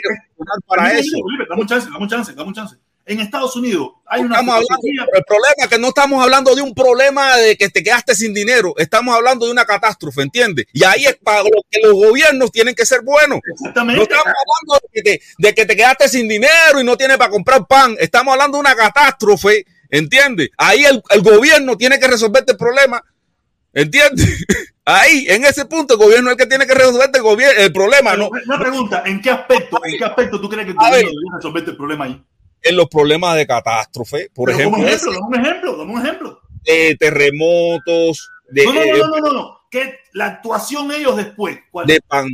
para 0.67 0.93
eso. 0.93 1.17
Dame 1.49 1.63
un 1.63 1.67
chance, 1.67 1.89
dame 1.91 2.03
un 2.03 2.09
chance, 2.09 2.33
dame 2.33 2.49
un 2.49 2.55
chance. 2.55 2.77
En 3.07 3.19
Estados 3.19 3.57
Unidos 3.57 3.89
hay 4.07 4.21
una 4.21 4.37
Estamos 4.37 4.55
hablando, 4.55 4.87
el 5.15 5.25
problema 5.25 5.55
es 5.57 5.69
que 5.69 5.79
no 5.79 5.89
estamos 5.89 6.23
hablando 6.23 6.55
de 6.55 6.63
un 6.63 6.75
problema 6.75 7.37
de 7.39 7.57
que 7.57 7.69
te 7.69 7.83
quedaste 7.83 8.15
sin 8.15 8.33
dinero, 8.33 8.75
estamos 8.77 9.17
hablando 9.17 9.47
de 9.47 9.53
una 9.53 9.65
catástrofe, 9.65 10.23
¿entiendes? 10.23 10.67
Y 10.73 10.85
ahí 10.85 11.07
es 11.07 11.17
para 11.17 11.43
lo 11.43 11.65
que 11.69 11.81
los 11.83 11.95
gobiernos 11.95 12.53
tienen 12.53 12.75
que 12.75 12.87
ser 12.87 13.01
buenos. 13.01 13.41
No 13.45 13.53
Exactamente. 13.55 14.03
estamos 14.03 14.27
hablando 14.27 14.87
de 14.87 14.89
que, 14.93 15.03
te, 15.03 15.23
de 15.39 15.55
que 15.55 15.67
te 15.67 15.77
quedaste 15.77 16.09
sin 16.09 16.29
dinero 16.29 16.81
y 16.81 16.85
no 16.85 16.97
tienes 16.97 17.17
para 17.17 17.31
comprar 17.31 17.67
pan, 17.67 17.97
estamos 17.99 18.33
hablando 18.33 18.59
de 18.59 18.61
una 18.61 18.77
catástrofe, 18.77 19.65
¿entiendes? 19.91 20.51
Ahí 20.57 20.85
el, 20.85 21.03
el 21.11 21.23
gobierno 21.23 21.77
tiene 21.77 21.99
que 21.99 22.09
resolverte 22.09 22.53
el 22.53 22.59
problema, 22.59 23.03
¿entiendes? 23.73 24.45
Ahí, 24.85 25.27
en 25.29 25.45
ese 25.45 25.67
punto, 25.67 25.95
el 25.95 26.01
gobierno 26.01 26.31
es 26.31 26.33
el 26.33 26.39
que 26.39 26.47
tiene 26.47 26.67
que 26.67 26.75
resolverte 26.75 27.19
el, 27.19 27.25
gobier- 27.25 27.55
el 27.59 27.73
problema, 27.73 28.13
Pero, 28.13 28.25
¿no? 28.25 28.31
Una 28.47 28.59
pregunta, 28.59 29.03
¿en 29.07 29.21
qué 29.21 29.31
aspecto, 29.31 29.79
en 29.85 29.99
qué 29.99 30.05
aspecto 30.05 30.41
tú 30.41 30.49
crees 30.49 30.65
que 30.67 30.71
el 30.73 30.77
gobierno 30.77 30.97
debería 31.11 31.37
resolverte 31.37 31.71
el 31.71 31.77
problema 31.77 32.05
ahí? 32.07 32.25
En 32.63 32.77
los 32.77 32.89
problemas 32.89 33.37
de 33.37 33.47
catástrofe, 33.47 34.31
por 34.35 34.47
Pero 34.47 34.59
ejemplo, 34.59 34.83
dame 34.83 34.89
un 35.29 35.35
ejemplo, 35.47 35.77
dame 35.77 35.93
un 35.95 36.01
ejemplo. 36.01 36.41
de 36.65 36.97
terremotos, 36.99 38.29
de, 38.51 38.65
No, 38.65 38.73
no, 38.73 38.81
eh, 38.83 38.93
no, 38.99 39.09
no, 39.09 39.19
no, 39.21 39.33
no. 39.33 39.59
¿Qué 39.71 39.99
la 40.15 40.27
actuación 40.27 40.91
ellos 40.91 41.17
después? 41.17 41.59
¿Cuál? 41.71 41.87
de 41.87 42.01
pan, 42.07 42.27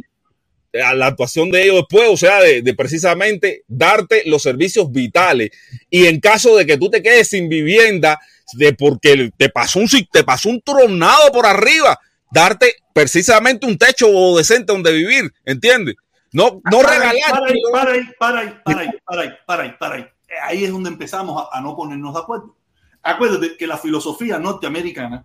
a 0.82 0.94
la 0.94 1.06
actuación 1.06 1.50
de 1.50 1.64
ellos 1.64 1.76
después, 1.76 2.08
o 2.08 2.16
sea, 2.16 2.40
de, 2.40 2.62
de 2.62 2.74
precisamente 2.74 3.64
darte 3.68 4.22
los 4.26 4.42
servicios 4.42 4.90
vitales. 4.90 5.50
Y 5.90 6.06
en 6.06 6.20
caso 6.20 6.56
de 6.56 6.66
que 6.66 6.76
tú 6.78 6.90
te 6.90 7.02
quedes 7.02 7.28
sin 7.28 7.48
vivienda, 7.48 8.18
de 8.54 8.72
porque 8.72 9.30
te 9.36 9.48
pasó 9.48 9.80
un, 9.80 9.88
te 10.10 10.24
pasó 10.24 10.48
un 10.48 10.60
tronado 10.60 11.32
por 11.32 11.46
arriba, 11.46 11.98
darte 12.30 12.74
precisamente 12.92 13.66
un 13.66 13.78
techo 13.78 14.36
decente 14.36 14.72
donde 14.72 14.92
vivir, 14.92 15.32
¿entiendes? 15.44 15.96
No, 16.32 16.60
no 16.70 16.80
Para 16.80 17.10
ahí, 17.10 17.20
regalar. 17.20 17.30
Para 17.30 17.46
ahí, 17.46 17.60
para 17.72 17.92
ahí, 17.92 18.10
para 18.18 18.40
ahí, 18.40 18.54
para 18.64 18.80
ahí, 18.80 18.88
para 19.04 19.22
ahí, 19.22 19.30
para 19.46 19.62
ahí, 19.62 19.72
para 19.78 19.94
ahí. 19.96 20.02
Eh, 20.02 20.34
Ahí 20.42 20.64
es 20.64 20.70
donde 20.72 20.90
empezamos 20.90 21.40
a, 21.50 21.56
a 21.56 21.60
no 21.60 21.76
ponernos 21.76 22.12
de 22.14 22.20
acuerdo. 22.20 22.56
Acuérdate 23.02 23.56
que 23.56 23.66
la 23.66 23.78
filosofía 23.78 24.38
norteamericana, 24.38 25.24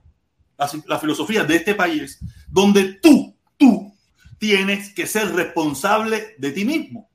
la, 0.58 0.70
la 0.86 1.00
filosofía 1.00 1.44
de 1.44 1.56
este 1.56 1.76
país, 1.76 2.20
donde 2.48 3.00
tú, 3.02 3.36
tú 3.58 3.91
tienes 4.42 4.92
que 4.92 5.06
ser 5.06 5.32
responsable 5.36 6.34
de 6.40 6.52
ti 6.52 6.66
mismo. 6.66 7.08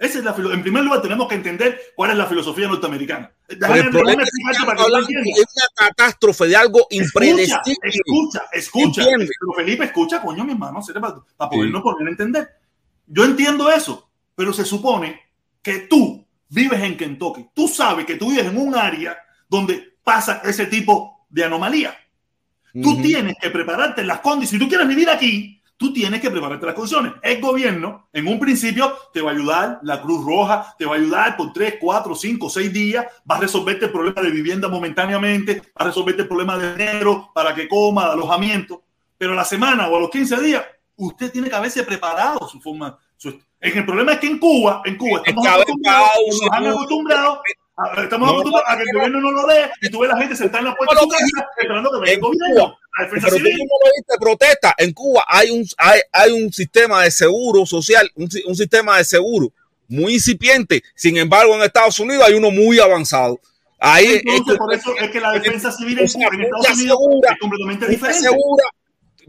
Esa 0.00 0.18
es 0.18 0.24
la 0.24 0.34
en 0.34 0.62
primer 0.62 0.82
lugar, 0.82 1.00
tenemos 1.00 1.28
que 1.28 1.36
entender 1.36 1.80
cuál 1.94 2.10
es 2.10 2.16
la 2.16 2.26
filosofía 2.26 2.66
norteamericana. 2.66 3.30
Déjame, 3.46 3.84
para 3.92 4.74
que 4.74 4.82
hablando 4.82 5.06
de 5.06 5.20
una 5.20 5.68
catástrofe, 5.76 6.48
de 6.48 6.56
algo 6.56 6.88
impredecible. 6.90 7.76
escucha, 7.84 8.42
escucha. 8.52 9.04
Pero 9.04 9.52
Felipe, 9.56 9.84
escucha, 9.84 10.20
coño, 10.20 10.44
mi 10.44 10.54
hermano, 10.54 10.80
para, 11.00 11.22
para 11.36 11.50
podernos 11.50 11.82
poner 11.82 12.08
a 12.08 12.10
entender. 12.10 12.48
Yo 13.06 13.24
entiendo 13.24 13.70
eso, 13.70 14.10
pero 14.34 14.52
se 14.52 14.64
supone 14.64 15.20
que 15.62 15.86
tú 15.88 16.26
vives 16.48 16.82
en 16.82 16.96
Kentucky. 16.96 17.50
Tú 17.54 17.68
sabes 17.68 18.04
que 18.06 18.16
tú 18.16 18.30
vives 18.30 18.46
en 18.46 18.58
un 18.58 18.74
área 18.74 19.16
donde 19.48 19.98
pasa 20.02 20.42
ese 20.44 20.66
tipo 20.66 21.26
de 21.28 21.44
anomalía. 21.44 21.96
Tú 22.72 23.00
tienes 23.00 23.36
que 23.40 23.50
prepararte 23.50 24.00
en 24.00 24.08
las 24.08 24.18
condiciones. 24.18 24.50
Si 24.50 24.58
tú 24.58 24.68
quieres 24.68 24.88
vivir 24.88 25.08
aquí, 25.08 25.61
tú 25.82 25.92
tienes 25.92 26.20
que 26.20 26.30
prepararte 26.30 26.64
las 26.64 26.76
condiciones. 26.76 27.14
El 27.20 27.40
gobierno, 27.40 28.08
en 28.12 28.28
un 28.28 28.38
principio, 28.38 28.96
te 29.12 29.20
va 29.20 29.32
a 29.32 29.34
ayudar, 29.34 29.80
la 29.82 30.00
Cruz 30.00 30.24
Roja 30.24 30.74
te 30.78 30.86
va 30.86 30.94
a 30.94 30.98
ayudar 30.98 31.36
por 31.36 31.52
3, 31.52 31.74
4, 31.80 32.14
5, 32.14 32.48
6 32.48 32.72
días, 32.72 33.06
va 33.28 33.36
a 33.36 33.40
resolverte 33.40 33.86
el 33.86 33.90
problema 33.90 34.22
de 34.22 34.30
vivienda 34.30 34.68
momentáneamente, 34.68 35.58
va 35.60 35.84
a 35.84 35.84
resolverte 35.84 36.22
el 36.22 36.28
problema 36.28 36.56
de 36.56 36.76
dinero 36.76 37.30
para 37.34 37.52
que 37.52 37.66
coma, 37.66 38.06
de 38.06 38.12
alojamiento. 38.12 38.84
Pero 39.18 39.32
a 39.32 39.36
la 39.36 39.44
semana 39.44 39.88
o 39.88 39.96
a 39.96 40.00
los 40.00 40.10
15 40.10 40.40
días, 40.40 40.64
usted 40.94 41.32
tiene 41.32 41.48
que 41.50 41.56
haberse 41.56 41.82
preparado 41.82 42.48
su 42.48 42.60
forma. 42.60 42.96
Su, 43.16 43.36
el 43.60 43.84
problema 43.84 44.12
es 44.12 44.18
que 44.20 44.28
en 44.28 44.38
Cuba, 44.38 44.82
en 44.84 44.96
Cuba, 44.96 45.20
Es 45.24 45.28
estamos 45.28 45.48
acostumbrados, 45.48 46.40
nos 46.42 46.52
han 46.52 46.66
acostumbrado 46.68 47.42
Estamos 48.02 48.28
No, 48.28 48.32
acostumbrados 48.34 48.68
a 48.68 48.76
que 48.76 48.82
el 48.82 48.88
no, 48.92 48.98
gobierno 49.00 49.20
no 49.20 49.30
lo 49.32 49.46
dé 49.46 49.70
y 49.80 49.88
tú 49.90 50.00
ves 50.00 50.10
la 50.10 50.18
gente 50.18 50.36
sentada 50.36 50.58
en 50.58 50.64
la 50.66 50.74
puerta 50.76 50.94
de 50.94 51.00
su 51.00 51.08
casa 51.08 51.48
esperando 51.56 51.90
que 51.90 51.98
venga 52.00 52.12
el 52.12 52.20
gobierno. 52.20 52.54
Cuba. 52.64 52.78
La 52.98 53.04
defensa 53.04 53.26
Pero 53.28 53.38
tú 53.38 53.44
civil. 53.44 53.58
no 53.58 53.64
lo 53.64 53.92
viste 53.96 54.14
protesta. 54.20 54.74
En 54.76 54.92
Cuba 54.92 55.24
hay 55.26 55.50
un, 55.50 55.66
hay, 55.78 56.00
hay 56.12 56.30
un 56.32 56.52
sistema 56.52 57.02
de 57.02 57.10
seguro 57.10 57.64
social, 57.64 58.10
un, 58.16 58.28
un 58.46 58.56
sistema 58.56 58.98
de 58.98 59.04
seguro 59.04 59.52
muy 59.88 60.14
incipiente. 60.14 60.82
Sin 60.94 61.16
embargo, 61.16 61.54
en 61.54 61.62
Estados 61.62 61.98
Unidos 61.98 62.24
hay 62.26 62.34
uno 62.34 62.50
muy 62.50 62.78
avanzado. 62.78 63.40
Ahí 63.80 64.06
es 64.06 64.22
Entonces, 64.24 64.58
por 64.58 64.72
eso 64.74 64.94
es 65.00 65.10
que 65.10 65.20
la 65.20 65.32
defensa 65.32 65.72
civil 65.72 65.98
en, 65.98 66.04
en 66.04 66.40
Estados 66.42 66.70
Unidos 66.78 66.98
es 67.32 67.38
completamente 67.40 67.88
diferente. 67.88 68.18
aseguras, 68.28 68.66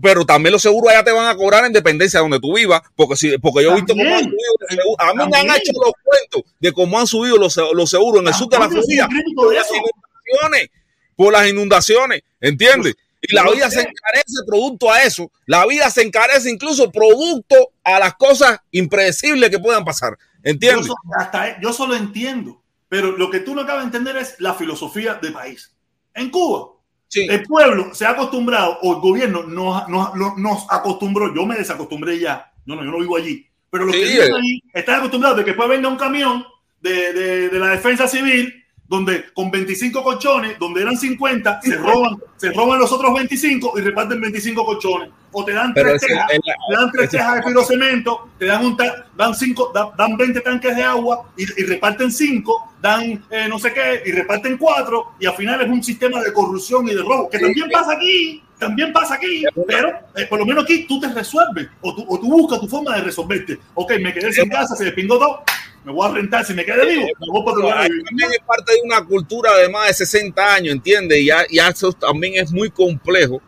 pero 0.02 0.26
también 0.26 0.52
los 0.52 0.62
seguros 0.62 0.92
allá 0.92 1.04
te 1.04 1.12
van 1.12 1.28
a 1.28 1.36
cobrar 1.36 1.66
en 1.66 1.74
dependencia 1.74 2.20
de 2.20 2.24
donde 2.24 2.40
tú 2.40 2.56
vivas, 2.56 2.82
porque 2.96 3.16
si, 3.16 3.38
porque 3.38 3.64
yo 3.64 3.72
he 3.72 3.76
visto 3.76 3.94
cómo 3.94 4.16
han 4.16 4.24
subido 4.24 4.54
los 4.60 4.70
seguros. 4.70 4.96
A 5.00 5.14
mí 5.14 5.32
me 5.32 5.38
han 5.38 5.58
hecho 5.58 5.72
los 5.74 5.94
cuentos 6.04 6.54
de 6.60 6.72
cómo 6.74 7.00
han 7.00 7.08
subido 7.08 7.38
los, 7.38 7.58
los 7.74 7.90
seguros 7.90 8.22
en 8.22 8.28
el 8.28 8.34
sur 8.34 8.50
de 8.50 8.60
la 8.60 8.70
Florida 8.70 9.08
por 9.36 9.50
de 9.50 9.56
las 9.56 9.68
inundaciones, 9.72 10.70
por 11.16 11.34
las 11.34 11.48
inundaciones, 11.48 12.22
¿entiendes? 12.42 12.96
Y 13.22 13.34
la 13.34 13.50
vida 13.50 13.70
se 13.72 13.80
encarece 13.80 14.34
producto 14.46 14.92
a 14.92 15.02
eso. 15.04 15.32
La 15.46 15.66
vida 15.66 15.90
se 15.90 16.02
encarece 16.02 16.50
incluso 16.50 16.92
producto 16.92 17.72
a 17.84 17.98
las 17.98 18.16
cosas 18.16 18.60
impredecibles 18.72 19.50
que 19.50 19.60
puedan 19.60 19.86
pasar. 19.86 20.18
¿Entiendes? 20.44 20.88
Yo, 20.88 20.94
so- 20.94 21.18
hasta, 21.18 21.62
yo 21.62 21.72
solo 21.72 21.96
entiendo, 21.96 22.62
pero 22.90 23.12
lo 23.16 23.32
que 23.32 23.40
tú 23.40 23.56
no 23.56 23.62
acabas 23.62 23.84
de 23.84 23.86
entender 23.98 24.18
es 24.18 24.36
la 24.40 24.54
filosofía 24.56 25.14
del 25.16 25.32
país. 25.32 25.74
En 26.14 26.30
Cuba, 26.30 26.73
Sí. 27.14 27.28
el 27.30 27.44
pueblo 27.44 27.94
se 27.94 28.06
ha 28.08 28.10
acostumbrado, 28.12 28.80
o 28.82 28.96
el 28.96 29.02
gobierno 29.02 29.44
nos, 29.44 29.88
nos, 29.88 30.16
nos- 30.16 30.38
nos 30.38 30.66
acostumbró, 30.70 31.34
yo 31.36 31.46
me 31.46 31.56
desacostumbré 31.56 32.18
ya, 32.20 32.52
yo 32.66 32.76
no, 32.76 32.84
yo 32.84 32.90
no 32.92 32.98
vivo 33.00 33.16
allí, 33.18 33.46
pero 33.70 33.86
los 33.86 33.96
Sí, 33.96 34.02
que 34.02 34.08
viven 34.10 34.32
eh. 34.32 34.36
allí 34.36 34.64
están 34.74 34.96
acostumbrados 34.96 35.38
de 35.38 35.44
que 35.44 35.52
después 35.52 35.70
venga 35.70 35.90
un 35.90 35.96
camión 35.98 36.44
de, 36.82 37.14
de, 37.14 37.50
de 37.50 37.60
la 37.60 37.68
defensa 37.70 38.08
civil 38.08 38.52
donde 38.88 39.26
con 39.34 39.50
25 39.52 40.04
colchones, 40.04 40.58
donde 40.60 40.82
eran 40.82 40.98
50, 40.98 41.62
se 41.62 41.76
roban, 41.78 42.18
se 42.38 42.52
roban 42.52 42.80
los 42.80 42.92
otros 42.92 43.14
25 43.14 43.74
y 43.78 43.82
reparten 43.82 44.20
25 44.20 44.66
colchones. 44.66 45.10
O 45.34 45.44
te 45.44 45.52
dan 45.54 45.74
Pero 45.74 45.90
tres 45.90 46.02
tejas, 46.02 46.32
el- 46.32 46.42
te 46.42 46.76
dan 46.76 46.92
tres 46.92 47.10
tejas 47.10 47.36
de 47.36 47.42
pirocemento, 47.44 48.30
te 48.40 48.46
dan 48.46 48.66
un 48.66 48.78
dan 49.18 49.36
cinco, 49.36 49.72
dan, 49.74 49.88
dan 49.98 50.16
20 50.18 50.42
tanques 50.42 50.76
de 50.76 50.84
agua 50.84 51.30
y, 51.36 51.44
y 51.44 51.66
reparten 51.66 52.12
5, 52.12 52.74
dan 52.82 53.24
eh, 53.30 53.48
no 53.50 53.60
sé 53.60 53.74
qué 53.74 54.04
y 54.06 54.12
reparten 54.12 54.58
4 54.58 55.14
y 55.20 55.26
al 55.26 55.34
final 55.36 55.62
es 55.62 55.70
un 55.70 55.84
sistema 55.84 56.22
de 56.22 56.32
corrupción 56.34 56.88
y 56.88 56.94
de 56.94 57.02
robo 57.02 57.30
que 57.30 57.40
también 57.40 57.70
pasa 57.72 57.94
aquí, 57.94 58.44
también 58.60 58.94
pasa 58.94 59.16
aquí, 59.16 59.44
pero 59.68 59.90
eh, 60.16 60.26
por 60.30 60.40
lo 60.40 60.46
menos 60.46 60.64
aquí 60.64 60.86
tú 60.88 61.00
te 61.00 61.08
resuelves 61.14 61.68
o 61.82 61.96
tú, 61.96 62.06
o 62.08 62.20
tú 62.20 62.28
buscas 62.28 62.60
tu 62.60 62.68
forma 62.68 62.96
de 62.96 63.02
resolverte. 63.04 63.60
Ok, 63.74 63.94
me 64.02 64.14
quedé 64.14 64.32
sin 64.32 64.50
casa, 64.50 64.76
se 64.76 64.86
despingó 64.86 65.18
todo, 65.18 65.44
me 65.84 65.92
voy 65.92 66.10
a 66.10 66.14
rentar, 66.14 66.46
si 66.46 66.54
me 66.54 66.64
quedé 66.64 66.86
vivo, 66.86 67.08
me 67.20 67.28
voy 67.32 67.44
para 67.44 67.58
lugar 67.58 67.88
también 68.06 68.32
es 68.32 68.40
parte 68.46 68.74
de 68.74 68.80
una 68.86 69.04
cultura 69.04 69.58
de 69.58 69.70
más 69.70 69.88
de 69.88 69.94
60 69.96 70.54
años, 70.54 70.74
¿entiendes? 70.76 71.20
Y 71.20 71.26
ya, 71.26 71.44
ya 71.52 71.70
eso 71.70 71.92
también 71.94 72.36
es 72.44 72.52
muy 72.52 72.70
complejo. 72.70 73.42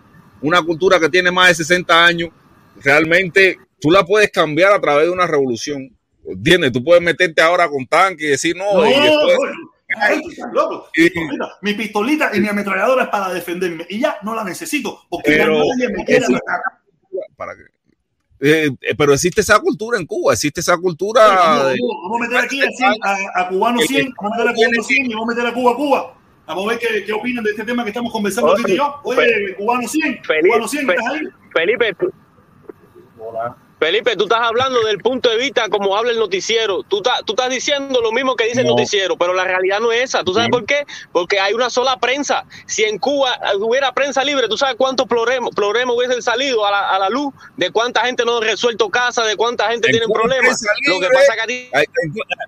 Una 0.45 0.61
cultura 0.61 0.99
que 0.99 1.09
tiene 1.09 1.31
más 1.31 1.49
de 1.49 1.55
60 1.55 2.05
años, 2.05 2.29
realmente 2.83 3.57
tú 3.81 3.89
la 3.91 4.03
puedes 4.05 4.29
cambiar 4.31 4.73
a 4.73 4.79
través 4.81 5.05
de 5.07 5.11
una 5.11 5.27
revolución. 5.27 5.89
¿Entiendes? 6.27 6.71
Tú 6.71 6.83
puedes 6.83 7.03
meterte 7.03 7.41
ahora 7.41 7.67
con 7.69 7.85
tanque 7.85 8.25
y 8.25 8.29
decir 8.29 8.55
no, 8.55 8.73
No, 8.73 8.85
y 8.85 8.89
después- 8.93 9.37
no, 9.37 10.01
ay, 10.01 10.21
loco. 10.53 10.87
Y- 10.95 11.11
Mira, 11.29 11.47
mi 11.61 11.73
pistolita 11.75 12.31
y 12.35 12.39
mi 12.39 12.47
ametralladora 12.47 13.03
es 13.03 13.09
para 13.09 13.31
defenderme 13.33 13.85
y 13.89 13.99
ya 13.99 14.17
no 14.23 14.33
la 14.33 14.43
necesito 14.43 15.01
porque 15.09 15.31
ya 15.37 15.43
Pero 15.43 15.59
nadie 15.59 15.89
me 15.95 16.03
quiere 16.05 16.25
para 17.37 17.53
que- 17.55 17.63
eh, 18.41 18.69
eh, 18.81 18.95
pero 18.97 19.13
existe 19.13 19.41
esa 19.41 19.59
cultura 19.59 19.97
en 19.99 20.05
Cuba, 20.05 20.33
existe 20.33 20.59
esa 20.61 20.77
cultura 20.77 21.25
Vamos, 21.27 21.67
de- 21.67 21.77
vamos, 21.79 21.95
vamos 22.03 22.17
a 22.17 22.23
meter 22.29 22.37
aquí 22.45 22.61
a, 22.61 22.69
100, 22.71 22.93
a, 23.03 23.41
a 23.41 23.47
cubano 23.49 23.79
100, 23.81 24.13
vamos 24.19 24.33
a 24.33 24.37
meter 24.37 24.51
a 24.51 24.55
cubano 24.55 24.83
100 24.83 25.05
y 25.05 25.13
vamos 25.13 25.29
a 25.29 25.35
meter 25.35 25.47
a 25.47 25.53
Cuba 25.53 25.71
a 25.71 25.75
Cuba. 25.75 26.17
Vamos 26.47 26.65
a 26.65 26.69
ver 26.69 26.79
qué, 26.79 27.03
qué 27.05 27.13
opinan 27.13 27.43
de 27.43 27.51
este 27.51 27.63
tema 27.63 27.83
que 27.83 27.89
estamos 27.89 28.11
conversando 28.11 28.51
Oye, 28.51 28.61
aquí 28.63 28.73
y 28.73 28.77
yo. 28.77 28.95
Oye, 29.03 29.55
cubano 29.57 29.87
100, 29.87 30.23
Felipe, 30.23 30.47
cubano 30.49 30.67
100, 30.67 30.89
¿estás 30.89 31.05
ahí? 31.13 31.21
Felipe, 31.53 31.93
tú- 31.99 32.13
Felipe, 33.77 34.15
tú 34.15 34.23
estás 34.23 34.39
hablando 34.41 34.81
del 34.83 34.99
punto 34.99 35.29
de 35.29 35.37
vista 35.37 35.67
como 35.69 35.97
habla 35.97 36.11
el 36.11 36.17
noticiero. 36.17 36.81
Tú, 36.83 36.97
estás- 36.97 37.23
tú 37.25 37.33
estás 37.33 37.49
diciendo 37.49 37.99
lo 38.01 38.11
mismo 38.13 38.35
que 38.35 38.45
dice 38.45 38.61
el 38.61 38.67
No. 38.67 38.71
noticiero, 38.71 39.17
pero 39.17 39.33
la 39.33 39.43
realidad 39.43 39.79
no 39.81 39.91
es 39.91 40.03
esa. 40.03 40.23
¿Tú 40.23 40.33
sabes 40.33 40.49
por 40.49 40.65
qué? 40.65 40.85
Porque 41.11 41.39
hay 41.39 41.53
una 41.53 41.69
sola 41.69 41.97
prensa. 41.97 42.45
Si 42.67 42.83
en 42.83 42.97
Cuba 42.99 43.37
hubiera 43.59 43.91
prensa 43.93 44.23
libre, 44.23 44.47
¿tú 44.47 44.57
sabes 44.57 44.75
cuántos 44.77 45.07
problemas, 45.07 45.49
problemas 45.53 45.93
hubiesen 45.95 46.21
salido 46.21 46.65
a 46.65 46.71
la, 46.71 46.89
a 46.91 46.99
la 46.99 47.09
luz? 47.09 47.33
De 47.57 47.69
cuánta 47.71 48.01
gente 48.05 48.23
no 48.23 48.37
ha 48.37 48.41
resuelto 48.41 48.89
casa, 48.89 49.23
de 49.25 49.35
cuánta 49.35 49.69
gente 49.69 49.87
En 49.89 49.91
tiene 49.91 50.07
problemas. 50.11 50.45
prensa 50.63 50.67
Lo 50.87 50.93
que 50.99 51.05
libre. 51.05 51.09
pasa 51.13 51.33
es 51.33 51.35
que 51.35 51.41
a 51.41 51.47
ti 51.47 51.69
hay- 51.73 51.85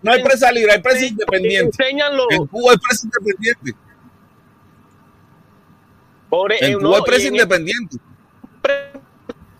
no 0.03 0.11
hay 0.13 0.23
prensa 0.23 0.51
libre, 0.51 0.71
hay 0.71 0.81
prensa 0.81 0.99
te 1.01 1.07
independiente. 1.07 1.83
enseñan. 1.83 2.13
En 2.29 2.47
Cuba 2.47 2.71
hay 2.71 2.77
prensa 2.77 3.05
independiente. 3.07 3.73
Eh, 6.53 6.57
En 6.61 6.73
no, 6.73 6.89
Cuba 6.89 7.17
independiente. 7.17 7.97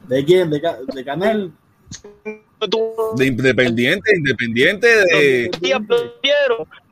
¿De 0.08 0.26
quién? 0.26 0.50
¿De, 0.50 0.62
de 0.94 1.06
Canel? 1.06 1.52
De 3.16 3.26
independiente, 3.26 4.16
independiente 4.16 4.88
de. 4.88 5.52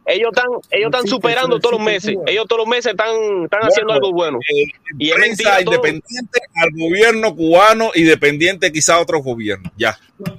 ellos 0.08 0.30
están 0.32 0.46
ellos 0.70 0.86
están 0.94 1.08
superando 1.08 1.60
todos 1.60 1.74
los 1.74 1.82
meses 1.82 2.16
ellos 2.28 2.46
todos 2.48 2.60
los 2.60 2.68
meses 2.68 2.92
están 2.92 3.44
están 3.46 3.62
haciendo 3.64 3.94
algo 3.94 4.12
bueno 4.14 4.38
eh, 4.54 4.66
Y 5.00 5.10
es 5.10 5.16
prensa 5.16 5.58
todo. 5.64 5.76
independiente 5.76 6.40
al 6.56 6.70
gobierno 6.78 7.36
cubano 7.36 7.90
y 7.96 8.04
dependiente 8.04 8.72
quizá 8.72 8.96
a 8.96 9.00
otros 9.02 9.24
gobiernos. 9.24 9.72
Ya. 9.76 9.98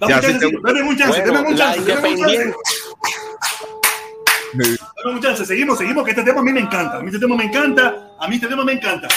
Ya, 0.08 0.22
sí 0.22 0.28
chance, 0.38 0.46
te- 0.48 0.56
dame 0.62 0.82
un 0.82 0.96
chance, 0.96 1.20
Bueno, 1.20 1.50
la 1.50 1.76
independiente- 1.76 2.54
Un 5.04 5.20
chance, 5.20 5.44
seguimos, 5.44 5.78
seguimos, 5.78 6.04
que 6.04 6.10
este 6.10 6.22
tema 6.22 6.40
a 6.40 6.42
mí 6.42 6.52
me 6.52 6.60
encanta. 6.60 6.98
A 6.98 7.00
mí 7.00 7.06
este 7.06 7.18
tema 7.18 7.36
me 7.36 7.44
encanta, 7.44 8.14
a 8.18 8.28
mí 8.28 8.36
este 8.36 8.48
tema 8.48 8.64
me 8.64 8.72
encanta. 8.72 9.08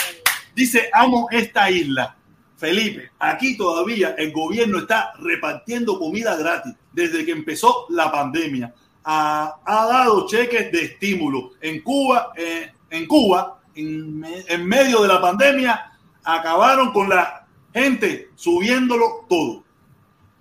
Dice, 0.54 0.90
amo 0.92 1.28
esta 1.30 1.70
isla. 1.70 2.16
Felipe, 2.56 3.10
aquí 3.18 3.56
todavía 3.56 4.14
el 4.18 4.32
gobierno 4.32 4.80
está 4.80 5.14
repartiendo 5.18 5.98
comida 5.98 6.36
gratis 6.36 6.74
desde 6.92 7.24
que 7.24 7.32
empezó 7.32 7.86
la 7.88 8.12
pandemia. 8.12 8.74
Ha, 9.04 9.60
ha 9.64 9.86
dado 9.86 10.26
cheques 10.26 10.70
de 10.70 10.84
estímulo. 10.84 11.52
En 11.62 11.80
Cuba, 11.80 12.32
eh, 12.36 12.70
en 12.90 13.06
Cuba, 13.06 13.60
en, 13.74 14.22
en 14.46 14.66
medio 14.66 15.00
de 15.00 15.08
la 15.08 15.22
pandemia, 15.22 15.90
acabaron 16.22 16.92
con 16.92 17.08
la 17.08 17.46
gente 17.72 18.28
subiéndolo 18.34 19.24
todo. 19.26 19.64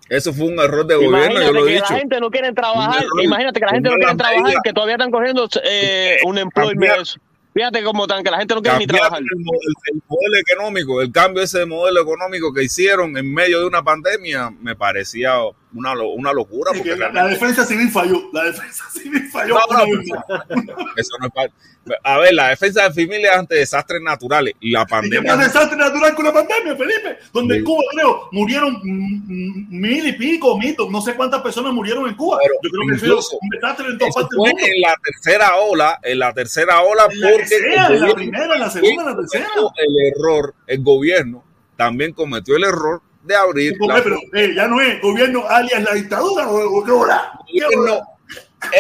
Eso 0.10 0.34
fue 0.34 0.48
un 0.48 0.60
error 0.60 0.86
de 0.88 0.96
gobierno, 0.96 1.40
yo 1.42 1.52
lo 1.54 1.64
he 1.66 1.68
que 1.68 1.74
dicho. 1.76 1.86
la 1.94 2.00
gente 2.00 2.20
no 2.20 2.30
quiere 2.32 2.52
trabajar 2.52 3.04
error. 3.04 3.24
imagínate 3.24 3.60
que 3.60 3.66
la 3.66 3.72
gente 3.74 3.90
no 3.90 3.96
quiere 3.96 4.16
trabajar 4.16 4.44
medida. 4.44 4.62
que 4.64 4.74
todavía 4.74 4.96
están 4.96 5.12
cogiendo 5.12 5.48
eh, 5.64 6.18
un 6.26 6.38
eso. 6.38 7.20
fíjate 7.54 7.84
cómo 7.84 8.04
están 8.04 8.24
que 8.24 8.32
la 8.32 8.38
gente 8.40 8.56
no 8.56 8.62
quiere 8.62 8.78
ni 8.80 8.88
trabajar 8.88 9.20
el, 9.20 9.44
mo- 9.44 9.54
el- 9.54 9.96
el 9.96 10.02
modelo 10.08 10.38
económico, 10.38 11.02
el 11.02 11.12
cambio 11.12 11.44
ese 11.44 11.60
de 11.60 11.66
modelo 11.68 12.02
económico 12.02 12.52
que 12.54 12.64
hicieron 12.64 13.16
en 13.18 13.32
medio 13.34 13.60
de 13.60 13.68
una 13.68 13.84
pandemia 13.84 14.50
me 14.62 14.76
parecía 14.76 15.34
una, 15.74 15.94
una 16.02 16.34
locura. 16.34 16.72
Es 16.74 16.78
Porque 16.80 16.94
que 16.94 16.98
la, 17.00 17.12
la 17.12 17.28
defensa 17.28 17.66
civil 17.66 17.90
falló. 17.90 18.30
La 18.34 18.46
defensa 18.46 18.84
civil 18.92 19.28
falló. 19.32 19.56
No, 19.56 19.62
una 19.70 19.86
no, 19.86 20.76
eso 20.96 21.12
no 21.20 21.28
es 21.44 21.52
A 22.04 22.18
ver, 22.20 22.34
la 22.34 22.50
defensa 22.50 22.90
de 22.90 22.94
familia 23.04 23.38
ante 23.38 23.56
desastres 23.56 24.02
naturales. 24.02 24.54
La 24.62 24.82
¿Y 24.82 24.86
qué 24.86 24.90
pandemia. 24.90 25.36
más 25.36 25.46
desastre 25.46 25.78
natural 25.78 26.16
con 26.16 26.26
la 26.26 26.34
pandemia, 26.34 26.76
Felipe? 26.76 27.18
Donde 27.34 27.56
en 27.56 27.62
Sí. 27.62 27.66
Cuba, 27.66 27.84
creo, 27.94 28.30
murieron 28.32 28.80
mil 28.84 30.08
y 30.08 30.14
pico, 30.14 30.58
mito, 30.58 30.90
no 30.90 31.02
sé 31.02 31.16
cuántas 31.16 31.42
personas 31.42 31.74
murieron 31.74 32.08
en 32.08 32.16
Cuba. 32.16 32.40
Pero 32.42 32.54
Yo 32.64 32.70
creo 32.70 32.88
que 32.94 33.00
fue 33.00 33.38
un 33.42 33.50
desastre 33.50 33.86
en 33.88 33.98
todas 33.98 34.16
partes 34.16 34.38
fue 34.38 34.48
del 34.50 34.56
mundo. 34.56 34.68
en 34.76 34.82
la 34.82 34.96
tercera 35.04 35.56
ola, 35.58 36.00
en 36.04 36.20
la 36.20 36.34
tercera 36.34 36.82
ola, 36.82 37.08
En 37.12 37.20
la 37.22 37.28
que 37.28 37.34
porque 37.34 37.48
sea, 37.48 37.88
el 37.88 37.94
en 37.96 38.02
la 38.02 38.14
primera, 38.16 38.54
en 38.56 38.60
la 38.60 38.70
segunda, 38.70 39.02
en 39.04 39.10
la 39.10 39.16
tercera. 39.18 39.48
el 39.78 40.14
error, 40.14 40.56
el 40.68 40.84
gobierno 40.84 41.44
también 41.76 42.12
cometió 42.14 42.56
el 42.58 42.64
error 42.66 43.02
de 43.24 43.36
abrir 43.36 43.74
la 43.80 44.02
pero 44.04 44.18
eh, 44.34 44.54
ya 44.56 44.68
no 44.68 44.80
es 44.82 45.02
gobierno 45.02 45.48
alias 45.48 45.84
la 45.84 45.94
dictadura 45.94 46.50
o, 46.50 46.84
qué 46.84 46.92
hora. 46.92 47.32
¿Qué 47.52 47.64
gobierno, 47.64 48.02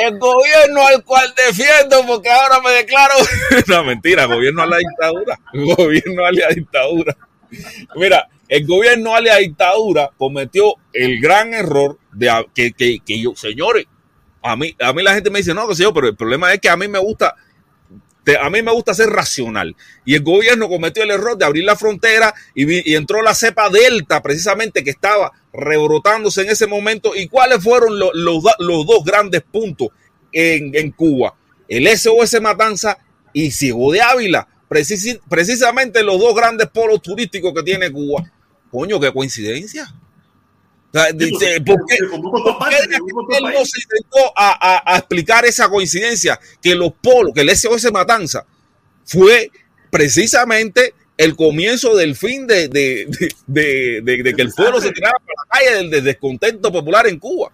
el 0.03 0.19
gobierno 0.19 0.87
al 0.87 1.03
cual 1.03 1.33
defiendo 1.35 2.05
porque 2.05 2.29
ahora 2.29 2.61
me 2.61 2.71
declaro. 2.71 3.15
No 3.67 3.83
mentira 3.83 4.25
gobierno 4.25 4.61
a 4.63 4.67
la 4.67 4.77
dictadura. 4.77 5.39
Gobierno 5.53 6.25
a 6.25 6.31
la 6.31 6.47
dictadura. 6.49 7.17
Mira 7.95 8.27
el 8.49 8.65
gobierno 8.65 9.15
a 9.15 9.21
la 9.21 9.37
dictadura 9.37 10.09
cometió 10.17 10.75
el 10.91 11.21
gran 11.21 11.53
error 11.53 11.99
de 12.11 12.29
que, 12.53 12.73
que, 12.73 12.99
que 13.05 13.21
yo 13.21 13.35
señores 13.35 13.85
a 14.41 14.55
mí 14.55 14.75
a 14.79 14.91
mí 14.91 15.03
la 15.03 15.13
gente 15.13 15.29
me 15.29 15.39
dice 15.39 15.53
no 15.53 15.67
que 15.67 15.75
sé 15.75 15.83
yo 15.83 15.93
pero 15.93 16.07
el 16.07 16.15
problema 16.15 16.51
es 16.51 16.59
que 16.59 16.69
a 16.69 16.75
mí 16.75 16.87
me 16.87 16.99
gusta 16.99 17.35
a 18.41 18.49
mí 18.49 18.61
me 18.61 18.71
gusta 18.71 18.93
ser 18.93 19.09
racional. 19.09 19.75
Y 20.05 20.15
el 20.15 20.21
gobierno 20.23 20.69
cometió 20.69 21.03
el 21.03 21.11
error 21.11 21.37
de 21.37 21.45
abrir 21.45 21.63
la 21.63 21.75
frontera 21.75 22.33
y, 22.53 22.65
vi- 22.65 22.83
y 22.85 22.95
entró 22.95 23.21
la 23.21 23.33
cepa 23.33 23.69
delta, 23.69 24.21
precisamente 24.21 24.83
que 24.83 24.91
estaba 24.91 25.31
rebrotándose 25.53 26.41
en 26.41 26.49
ese 26.49 26.67
momento. 26.67 27.15
¿Y 27.15 27.27
cuáles 27.27 27.63
fueron 27.63 27.97
lo- 27.97 28.11
los, 28.13 28.43
dos 28.85 29.03
grandes 29.05 29.41
puntos 29.41 29.89
en, 30.31 30.75
en 30.75 30.91
Cuba? 30.91 31.35
El 31.67 31.87
SOS 31.87 32.41
Matanza 32.41 32.97
y 33.33 33.51
Ciego 33.51 33.91
de 33.91 34.01
Ávila. 34.01 34.47
Precisi- 34.69 35.19
precisamente 35.27 36.03
los 36.03 36.19
dos 36.19 36.35
grandes 36.35 36.67
polos 36.67 37.01
turísticos 37.01 37.53
que 37.53 37.63
tiene 37.63 37.91
Cuba. 37.91 38.23
Coño, 38.71 38.99
qué 38.99 39.11
coincidencia. 39.11 39.87
Dice, 41.13 41.61
¿por 41.61 41.77
qué, 41.87 41.97
Como 42.09 42.31
por 42.31 42.41
todas 42.43 42.57
¿Por 42.57 42.69
qué 42.69 42.75
partes, 42.75 42.89
de 42.89 42.99
como 42.99 43.13
por 43.13 43.27
que 43.29 43.37
todas 43.37 43.53
él 43.53 43.59
no 43.59 43.65
se 43.65 43.79
intentó 43.81 44.33
a, 44.35 44.77
a- 44.77 44.93
a 44.95 44.97
explicar 44.97 45.45
esa 45.45 45.69
coincidencia 45.69 46.39
que 46.61 46.73
los 46.73 46.93
polos, 47.01 47.31
que 47.35 47.41
el 47.41 47.49
SOS 47.55 47.91
Matanza 47.91 48.45
fue 49.05 49.51
precisamente 49.91 50.93
el 51.17 51.35
comienzo 51.35 51.95
del 51.95 52.15
fin 52.15 52.47
de, 52.47 52.69
de- 52.69 53.07
de- 53.45 54.33
que 54.35 54.41
el 54.41 54.51
pueblo 54.51 54.79
se 54.81 54.91
tirara 54.91 55.15
por 55.19 55.35
la 55.35 55.57
calle 55.59 55.75
del, 55.77 55.89
del 55.91 56.03
descontento 56.05 56.71
popular 56.71 57.05
en 57.07 57.19
Cuba. 57.19 57.51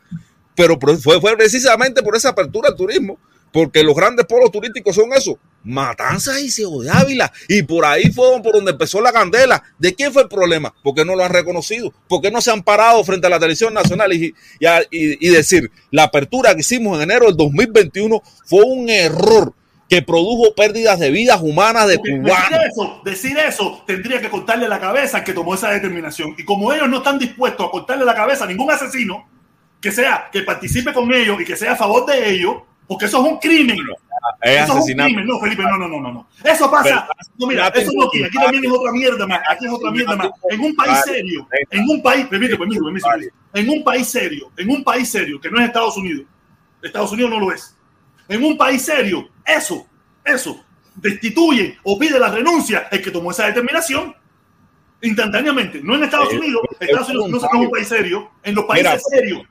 Pero 0.55 0.77
fue, 1.01 1.19
fue 1.19 1.35
precisamente 1.35 2.01
por 2.03 2.15
esa 2.15 2.29
apertura 2.29 2.69
al 2.69 2.75
turismo, 2.75 3.19
porque 3.51 3.83
los 3.83 3.95
grandes 3.95 4.25
polos 4.25 4.51
turísticos 4.51 4.95
son 4.95 5.11
eso, 5.13 5.37
Matanzas 5.65 6.39
y 6.41 6.49
Ciego 6.49 6.81
de 6.83 6.89
Ávila. 6.91 7.31
Y 7.49 7.63
por 7.63 7.83
ahí 7.85 8.11
fue 8.11 8.41
por 8.41 8.53
donde 8.53 8.71
empezó 8.71 9.01
la 9.01 9.11
candela. 9.11 9.61
¿De 9.79 9.93
quién 9.95 10.13
fue 10.13 10.21
el 10.21 10.29
problema? 10.29 10.73
Porque 10.83 11.03
no 11.03 11.15
lo 11.15 11.23
han 11.25 11.33
reconocido, 11.33 11.91
porque 12.07 12.31
no 12.31 12.39
se 12.39 12.51
han 12.51 12.63
parado 12.63 13.03
frente 13.03 13.27
a 13.27 13.29
la 13.31 13.39
televisión 13.39 13.73
nacional 13.73 14.13
y, 14.13 14.33
y 14.59 15.27
y- 15.27 15.29
decir, 15.29 15.71
la 15.91 16.03
apertura 16.03 16.53
que 16.53 16.61
hicimos 16.61 16.95
en 16.97 17.03
enero 17.03 17.25
del 17.25 17.35
2021 17.35 18.21
fue 18.45 18.63
un 18.63 18.89
error 18.89 19.53
que 19.89 20.01
produjo 20.01 20.55
pérdidas 20.55 20.99
de 20.99 21.11
vidas 21.11 21.41
humanas 21.41 21.87
de 21.87 21.97
cubanos. 21.97 22.25
Decir 22.49 22.57
eso, 22.71 23.01
decir 23.05 23.37
eso 23.37 23.83
tendría 23.85 24.19
que 24.21 24.29
cortarle 24.29 24.67
la 24.67 24.79
cabeza 24.79 25.17
al 25.17 25.23
que 25.23 25.33
tomó 25.33 25.53
esa 25.55 25.69
determinación. 25.71 26.33
Y 26.37 26.43
como 26.45 26.73
ellos 26.73 26.89
no 26.89 26.97
están 26.97 27.19
dispuestos 27.19 27.67
a 27.67 27.69
cortarle 27.71 28.05
la 28.05 28.15
cabeza 28.15 28.45
a 28.45 28.47
ningún 28.47 28.71
asesino, 28.71 29.27
que 29.79 29.91
sea, 29.91 30.29
que 30.31 30.41
participe 30.41 30.91
con 30.93 31.13
ellos 31.13 31.39
y 31.39 31.45
que 31.45 31.55
sea 31.55 31.73
a 31.73 31.75
favor 31.75 32.05
de 32.07 32.31
ellos, 32.31 32.55
porque 32.87 33.05
eso 33.05 33.23
es 33.23 33.31
un 33.31 33.37
crimen. 33.37 33.77
Es 34.41 34.51
Eso 34.51 34.63
es 34.63 34.69
un 34.69 34.77
asesinato. 34.77 35.07
crimen, 35.07 35.27
no, 35.27 35.39
Felipe, 35.39 35.63
no, 35.63 35.77
no, 35.77 35.87
no, 35.87 36.01
no, 36.01 36.11
no. 36.11 36.27
Eso 36.43 36.69
pasa. 36.69 37.07
No, 37.37 37.47
mira, 37.47 37.67
eso 37.69 37.91
no 37.93 38.07
aquí, 38.07 38.23
aquí 38.23 38.37
también 38.37 38.65
es 38.65 38.71
otra 38.71 38.91
mierda 38.91 39.27
más. 39.27 39.41
Aquí 39.49 39.65
es 39.65 39.71
otra 39.71 39.91
mierda 39.91 40.15
más. 40.15 40.29
En 40.49 40.59
un 40.61 40.75
país 40.75 40.99
serio, 41.05 41.47
en 41.71 41.89
un 41.89 42.01
país, 42.01 42.27
permíteme, 42.27 42.59
permíteme, 42.59 42.85
permíteme, 42.85 43.31
en 43.53 43.69
un 43.69 43.83
país 43.83 44.07
serio, 44.07 44.51
en 44.57 44.69
un 44.69 44.83
país 44.83 45.09
serio, 45.09 45.39
que 45.39 45.49
no 45.49 45.59
es 45.59 45.67
Estados 45.67 45.97
Unidos. 45.97 46.25
Estados 46.81 47.11
Unidos 47.11 47.31
no 47.31 47.39
lo 47.39 47.51
es. 47.51 47.75
En 48.27 48.43
un 48.43 48.57
país 48.57 48.81
serio, 48.83 49.29
eso, 49.45 49.87
eso, 50.23 50.63
destituye 50.95 51.77
o 51.83 51.97
pide 51.97 52.19
la 52.19 52.29
renuncia 52.29 52.87
el 52.91 53.01
que 53.01 53.11
tomó 53.11 53.31
esa 53.31 53.47
determinación 53.47 54.15
instantáneamente. 55.01 55.81
No 55.83 55.95
en 55.95 56.03
Estados 56.03 56.33
Unidos, 56.33 56.61
es 56.79 56.89
Estados 56.89 57.09
Unidos 57.09 57.29
no 57.29 57.37
es 57.37 57.43
un 57.53 57.69
país 57.69 57.87
serio. 57.87 58.31
En 58.43 58.55
los 58.55 58.65
países 58.65 59.03
serios, 59.09 59.43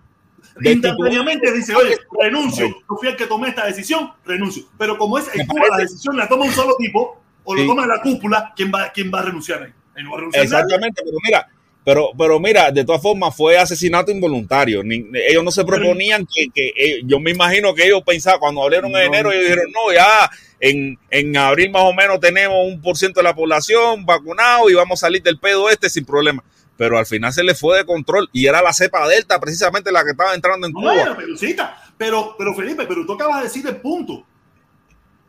destituir- 0.56 0.72
instantáneamente 0.74 1.52
dice, 1.52 1.74
oye, 1.74 1.96
renuncio, 2.20 2.68
yo 2.68 2.96
fui 2.98 3.08
el 3.08 3.16
que 3.16 3.26
tomé 3.26 3.48
esta 3.48 3.66
decisión, 3.66 4.10
renuncio. 4.24 4.64
Pero 4.78 4.96
como 4.98 5.18
es 5.18 5.26
en 5.34 5.46
Cuba 5.46 5.66
la 5.70 5.78
decisión 5.78 6.16
la 6.16 6.28
toma 6.28 6.44
un 6.44 6.52
solo 6.52 6.76
tipo, 6.78 7.20
o 7.44 7.54
lo 7.54 7.66
toma 7.66 7.86
la 7.86 8.00
cúpula, 8.00 8.52
¿quién 8.56 8.72
va, 8.74 8.90
quién 8.92 9.10
va 9.12 9.20
a 9.20 9.22
renunciar 9.24 9.62
ahí? 9.62 9.72
Ahí 9.96 10.02
no 10.04 10.10
va 10.10 10.16
a 10.16 10.20
renunciar 10.20 10.44
nadie. 10.44 10.56
Exactamente, 10.56 11.02
pero 11.04 11.16
mira, 11.24 11.48
pero, 11.84 12.10
pero 12.16 12.40
mira, 12.40 12.70
de 12.70 12.84
todas 12.84 13.02
formas 13.02 13.36
fue 13.36 13.58
asesinato 13.58 14.10
involuntario. 14.10 14.82
Ni- 14.82 15.06
ellos 15.28 15.44
no 15.44 15.50
se 15.50 15.64
proponían 15.64 16.26
que, 16.26 16.46
que 16.54 16.68
eh, 16.76 17.00
yo 17.04 17.20
me 17.20 17.30
imagino 17.32 17.74
que 17.74 17.84
ellos 17.84 18.02
pensaban, 18.06 18.40
cuando 18.40 18.62
hablaron 18.62 18.86
en 18.86 18.92
No. 18.92 18.98
enero, 19.00 19.30
ellos 19.32 19.44
dijeron, 19.44 19.66
no, 19.72 19.92
ya 19.92 20.30
en, 20.60 20.98
en 21.10 21.36
abril 21.36 21.70
más 21.70 21.82
o 21.82 21.92
menos 21.92 22.18
tenemos 22.20 22.56
un 22.66 22.80
por 22.80 22.96
ciento 22.96 23.20
de 23.20 23.24
la 23.24 23.34
población 23.34 24.06
vacunado 24.06 24.70
y 24.70 24.74
vamos 24.74 25.02
a 25.02 25.06
salir 25.06 25.22
del 25.22 25.38
pedo 25.38 25.68
este 25.68 25.90
sin 25.90 26.06
problema. 26.06 26.42
Pero 26.76 26.98
al 26.98 27.06
final 27.06 27.32
se 27.32 27.44
le 27.44 27.54
fue 27.54 27.78
de 27.78 27.84
control 27.84 28.28
y 28.32 28.46
era 28.46 28.62
la 28.62 28.72
cepa 28.72 29.06
delta 29.06 29.38
precisamente 29.38 29.92
la 29.92 30.04
que 30.04 30.10
estaba 30.10 30.34
entrando 30.34 30.66
en 30.66 30.72
No, 30.72 30.80
Cuba. 30.80 31.16
pero, 31.96 32.34
pero, 32.36 32.54
Felipe, 32.54 32.84
pero 32.86 33.06
tú 33.06 33.12
acabas 33.12 33.38
de 33.38 33.44
decir 33.44 33.66
el 33.66 33.76
punto. 33.76 34.24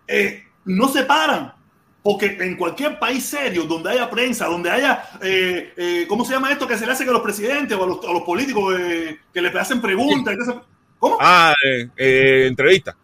Eh, 0.08 0.44
no 0.66 0.88
se 0.88 1.04
paran. 1.04 1.54
Porque 2.02 2.38
en 2.40 2.56
cualquier 2.56 3.00
país 3.00 3.26
serio, 3.26 3.64
donde 3.64 3.90
haya 3.90 4.08
prensa, 4.12 4.46
donde 4.46 4.70
haya, 4.70 5.10
eh, 5.24 5.74
eh, 5.76 6.06
¿cómo 6.08 6.24
se 6.24 6.34
llama 6.34 6.52
esto 6.52 6.68
que 6.68 6.78
se 6.78 6.86
le 6.86 6.92
hace 6.92 7.04
a 7.04 7.12
los 7.12 7.22
presidentes 7.22 7.76
o 7.76 7.84
a 7.84 7.88
los, 7.88 8.06
a 8.06 8.14
los 8.14 8.22
políticos 8.22 8.76
eh, 8.80 9.20
que 9.34 9.42
le 9.42 9.50
hacen 9.60 9.82
preguntas? 9.82 10.36
y? 10.36 10.52
¿Cómo? 11.00 11.18
Ah, 11.20 11.54
eh, 11.66 11.90
eh, 11.98 12.46
entrevista. 12.48 12.96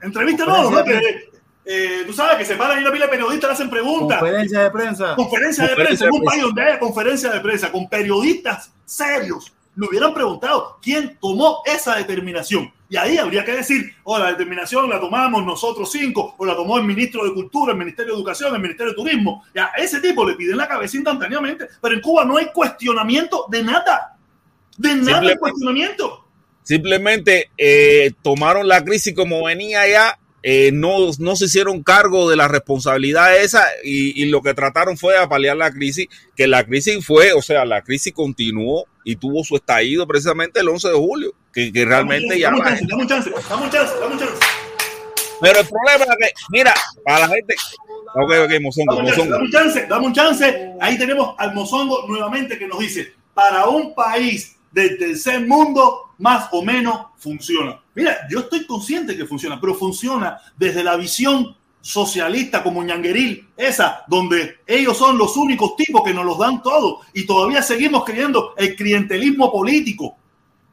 Entrevista 0.00 0.46
no, 0.46 0.70
¿no? 0.70 0.82
Que, 0.82 1.27
eh, 1.70 2.04
tú 2.06 2.14
sabes 2.14 2.38
que 2.38 2.46
se 2.46 2.56
paran 2.56 2.78
y 2.78 2.82
una 2.82 2.90
pila 2.90 3.04
de 3.04 3.10
periodistas 3.10 3.50
le 3.50 3.52
hacen 3.52 3.68
preguntas. 3.68 4.20
Conferencia 4.20 4.62
de 4.62 4.70
prensa. 4.70 5.14
Conferencia 5.16 5.64
de 5.64 5.68
Conferencia 5.74 5.84
prensa, 5.84 6.04
en 6.06 6.14
un 6.14 6.24
país 6.24 6.42
donde 6.42 6.62
haya 6.62 6.78
conferencia 6.78 7.30
de 7.30 7.40
prensa 7.40 7.70
con 7.70 7.88
periodistas 7.90 8.72
serios, 8.86 9.52
le 9.76 9.86
hubieran 9.86 10.14
preguntado 10.14 10.78
quién 10.80 11.18
tomó 11.20 11.62
esa 11.66 11.96
determinación. 11.96 12.72
Y 12.88 12.96
ahí 12.96 13.18
habría 13.18 13.44
que 13.44 13.52
decir, 13.52 13.94
oh, 14.04 14.18
la 14.18 14.30
determinación 14.30 14.88
la 14.88 14.98
tomamos 14.98 15.44
nosotros 15.44 15.92
cinco, 15.92 16.34
o 16.38 16.46
la 16.46 16.56
tomó 16.56 16.78
el 16.78 16.84
ministro 16.84 17.22
de 17.22 17.34
Cultura, 17.34 17.72
el 17.72 17.78
Ministerio 17.78 18.14
de 18.14 18.18
Educación, 18.18 18.54
el 18.54 18.62
Ministerio 18.62 18.92
de 18.92 18.96
Turismo. 18.96 19.44
Ya, 19.54 19.66
a 19.66 19.76
ese 19.76 20.00
tipo 20.00 20.26
le 20.26 20.36
piden 20.36 20.56
la 20.56 20.66
cabeza 20.66 20.96
instantáneamente. 20.96 21.68
Pero 21.82 21.94
en 21.94 22.00
Cuba 22.00 22.24
no 22.24 22.38
hay 22.38 22.46
cuestionamiento 22.46 23.44
de 23.50 23.62
nada. 23.62 24.16
De 24.78 24.94
nada 24.94 25.28
hay 25.28 25.36
cuestionamiento. 25.36 26.24
Simplemente 26.62 27.50
eh, 27.58 28.12
tomaron 28.22 28.66
la 28.66 28.82
crisis 28.82 29.14
como 29.14 29.44
venía 29.44 29.86
ya, 29.86 30.18
eh, 30.42 30.70
no, 30.72 31.10
no 31.18 31.36
se 31.36 31.46
hicieron 31.46 31.82
cargo 31.82 32.30
de 32.30 32.36
la 32.36 32.46
responsabilidad 32.46 33.36
esa 33.36 33.64
y, 33.82 34.22
y 34.22 34.26
lo 34.26 34.40
que 34.40 34.54
trataron 34.54 34.96
fue 34.96 35.18
de 35.18 35.26
paliar 35.26 35.56
la 35.56 35.72
crisis, 35.72 36.06
que 36.36 36.46
la 36.46 36.64
crisis 36.64 37.04
fue, 37.04 37.32
o 37.32 37.42
sea, 37.42 37.64
la 37.64 37.82
crisis 37.82 38.12
continuó 38.12 38.86
y 39.04 39.16
tuvo 39.16 39.42
su 39.42 39.56
estallido 39.56 40.06
precisamente 40.06 40.60
el 40.60 40.68
11 40.68 40.88
de 40.88 40.94
julio, 40.94 41.34
que, 41.52 41.72
que 41.72 41.84
realmente 41.84 42.38
ya... 42.38 42.50
Dame 42.50 42.60
un 42.60 42.66
chance, 42.66 42.86
dame 42.86 43.02
un 43.02 43.08
chance, 43.08 43.30
dame 43.30 43.64
un 43.64 43.70
chance, 43.70 43.94
chance. 44.18 44.46
Pero 45.40 45.60
el 45.60 45.66
problema 45.66 46.04
es 46.04 46.16
que, 46.20 46.34
mira, 46.50 46.74
para 47.04 47.20
la 47.20 47.28
gente... 47.28 47.54
Ok, 48.14 48.32
ok, 48.44 48.60
Mozongo, 48.60 48.96
chance, 48.96 49.10
Mozongo. 49.10 49.32
dame 49.32 49.44
un 49.44 49.50
chance, 49.50 49.86
dame 49.88 50.06
un 50.06 50.12
chance. 50.12 50.72
Ahí 50.80 50.98
tenemos 50.98 51.34
al 51.38 51.54
Mozongo 51.54 52.06
nuevamente 52.06 52.58
que 52.58 52.66
nos 52.68 52.78
dice, 52.78 53.14
para 53.34 53.66
un 53.66 53.94
país 53.94 54.57
del 54.70 54.98
tercer 54.98 55.46
mundo, 55.46 56.12
más 56.18 56.48
o 56.52 56.62
menos 56.62 57.06
funciona. 57.16 57.80
Mira, 57.94 58.16
yo 58.30 58.40
estoy 58.40 58.66
consciente 58.66 59.16
que 59.16 59.24
funciona, 59.24 59.60
pero 59.60 59.74
funciona 59.74 60.38
desde 60.56 60.84
la 60.84 60.96
visión 60.96 61.56
socialista 61.80 62.62
como 62.62 62.82
ñangueril, 62.82 63.48
esa 63.56 64.04
donde 64.08 64.58
ellos 64.66 64.96
son 64.96 65.16
los 65.16 65.36
únicos 65.36 65.76
tipos 65.76 66.02
que 66.02 66.12
nos 66.12 66.26
los 66.26 66.38
dan 66.38 66.62
todo 66.62 67.00
y 67.14 67.24
todavía 67.24 67.62
seguimos 67.62 68.04
creyendo 68.04 68.54
el 68.56 68.74
clientelismo 68.76 69.50
político. 69.50 70.16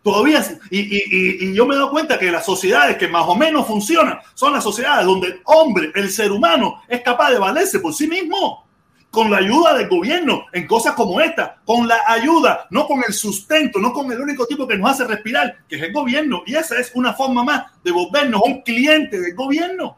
Todavía, 0.04 0.46
y, 0.70 0.80
y, 0.82 1.04
y, 1.10 1.50
y 1.50 1.54
yo 1.56 1.66
me 1.66 1.76
dado 1.76 1.90
cuenta 1.90 2.20
que 2.20 2.30
las 2.30 2.46
sociedades 2.46 2.98
que 2.98 3.08
más 3.08 3.26
o 3.28 3.34
menos 3.34 3.66
funcionan 3.66 4.20
son 4.36 4.54
las 4.54 4.64
sociedades 4.64 5.06
donde 5.06 5.28
el 5.28 5.42
hombre, 5.46 5.92
el 5.96 6.12
ser 6.12 6.32
humano, 6.32 6.82
es 6.88 7.02
capaz 7.02 7.32
de 7.32 7.40
valerse 7.40 7.80
por 7.80 7.92
sí 7.94 8.08
mismo, 8.08 8.65
con 9.16 9.32
la 9.32 9.38
ayuda 9.38 9.74
del 9.76 9.88
gobierno, 9.88 10.46
en 10.52 10.68
cosas 10.68 10.94
como 10.94 11.22
esta, 11.22 11.62
con 11.64 11.88
la 11.88 12.04
ayuda, 12.06 12.68
no 12.70 12.86
con 12.86 13.02
el 13.08 13.14
sustento, 13.14 13.80
no 13.80 13.94
con 13.94 14.12
el 14.12 14.20
único 14.20 14.46
tipo 14.46 14.68
que 14.68 14.78
nos 14.78 14.92
hace 14.92 15.06
respirar, 15.06 15.60
que 15.70 15.78
es 15.78 15.84
el 15.84 15.94
gobierno. 15.94 16.44
Y 16.46 16.56
esa 16.56 16.78
es 16.78 16.92
una 16.96 17.14
forma 17.14 17.42
más 17.42 17.64
de 17.82 17.92
volvernos 17.92 18.42
un 18.44 18.62
cliente 18.62 19.18
del 19.18 19.34
gobierno. 19.34 19.98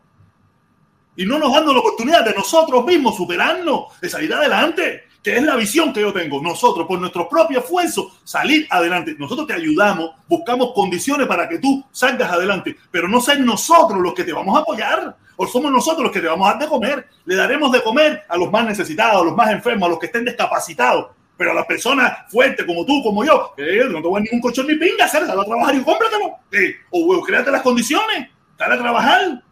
Y 1.15 1.26
no 1.26 1.39
nos 1.39 1.52
dando 1.52 1.73
la 1.73 1.80
oportunidad 1.80 2.23
de 2.23 2.35
nosotros 2.35 2.85
mismos 2.85 3.18
superarnos, 3.18 3.99
de 3.99 4.07
salir 4.07 4.31
adelante 4.31 5.07
que 5.23 5.35
es 5.35 5.44
la 5.44 5.56
visión 5.56 5.91
que 5.91 5.99
yo 5.99 6.14
tengo. 6.14 6.39
Nosotros, 6.41 6.88
por 6.88 6.99
nuestro 6.99 7.27
propio 7.27 7.60
esfuerzo, 7.60 8.11
salir 8.23 8.68
adelante. 8.69 9.15
Nosotros 9.18 9.48
te 9.48 9.53
ayudamos, 9.53 10.11
buscamos 10.30 10.73
condiciones 10.73 11.27
para 11.27 11.49
que 11.49 11.57
tú 11.57 11.84
salgas 11.91 12.31
adelante, 12.31 12.77
pero 12.91 13.10
no 13.10 13.19
ser 13.19 13.39
nosotros 13.41 13.99
los 13.99 14.14
que 14.14 14.23
te 14.23 14.31
vamos 14.31 14.56
a 14.56 14.61
apoyar, 14.61 15.18
o 15.38 15.47
somos 15.47 15.72
nosotros 15.72 16.03
los 16.03 16.11
que 16.11 16.19
te 16.19 16.27
vamos 16.27 16.47
a 16.47 16.53
dar 16.53 16.61
de 16.61 16.68
comer. 16.68 17.07
Le 17.26 17.35
daremos 17.35 17.72
de 17.72 17.81
comer 17.81 18.23
a 18.27 18.35
los 18.35 18.51
más 18.51 18.65
necesitados, 18.65 19.22
a 19.22 19.26
los 19.26 19.35
más 19.35 19.51
enfermos, 19.51 19.88
a 19.88 19.89
los 19.91 19.99
que 19.99 20.07
estén 20.07 20.26
discapacitados. 20.26 21.11
Pero 21.38 21.51
a 21.51 21.53
las 21.53 21.65
personas 21.68 22.11
fuertes 22.30 22.65
como 22.65 22.84
tú, 22.84 23.01
como 23.03 23.23
yo, 23.23 23.53
que 23.55 23.85
no 23.89 24.01
te 24.01 24.07
voy 24.07 24.19
a 24.19 24.23
ningún 24.23 24.41
colchón 24.41 24.65
ni 24.68 24.76
pinga, 24.76 25.07
sal 25.07 25.30
a 25.30 25.45
trabajar 25.45 25.76
y 25.76 25.84
cómpratelo. 25.84 26.38
Eh, 26.51 26.76
o 26.89 27.05
bueno, 27.05 27.22
créate 27.22 27.51
las 27.51 27.61
condiciones, 27.61 28.30
dale 28.57 28.73
a 28.73 28.80
trabajar. 28.80 29.43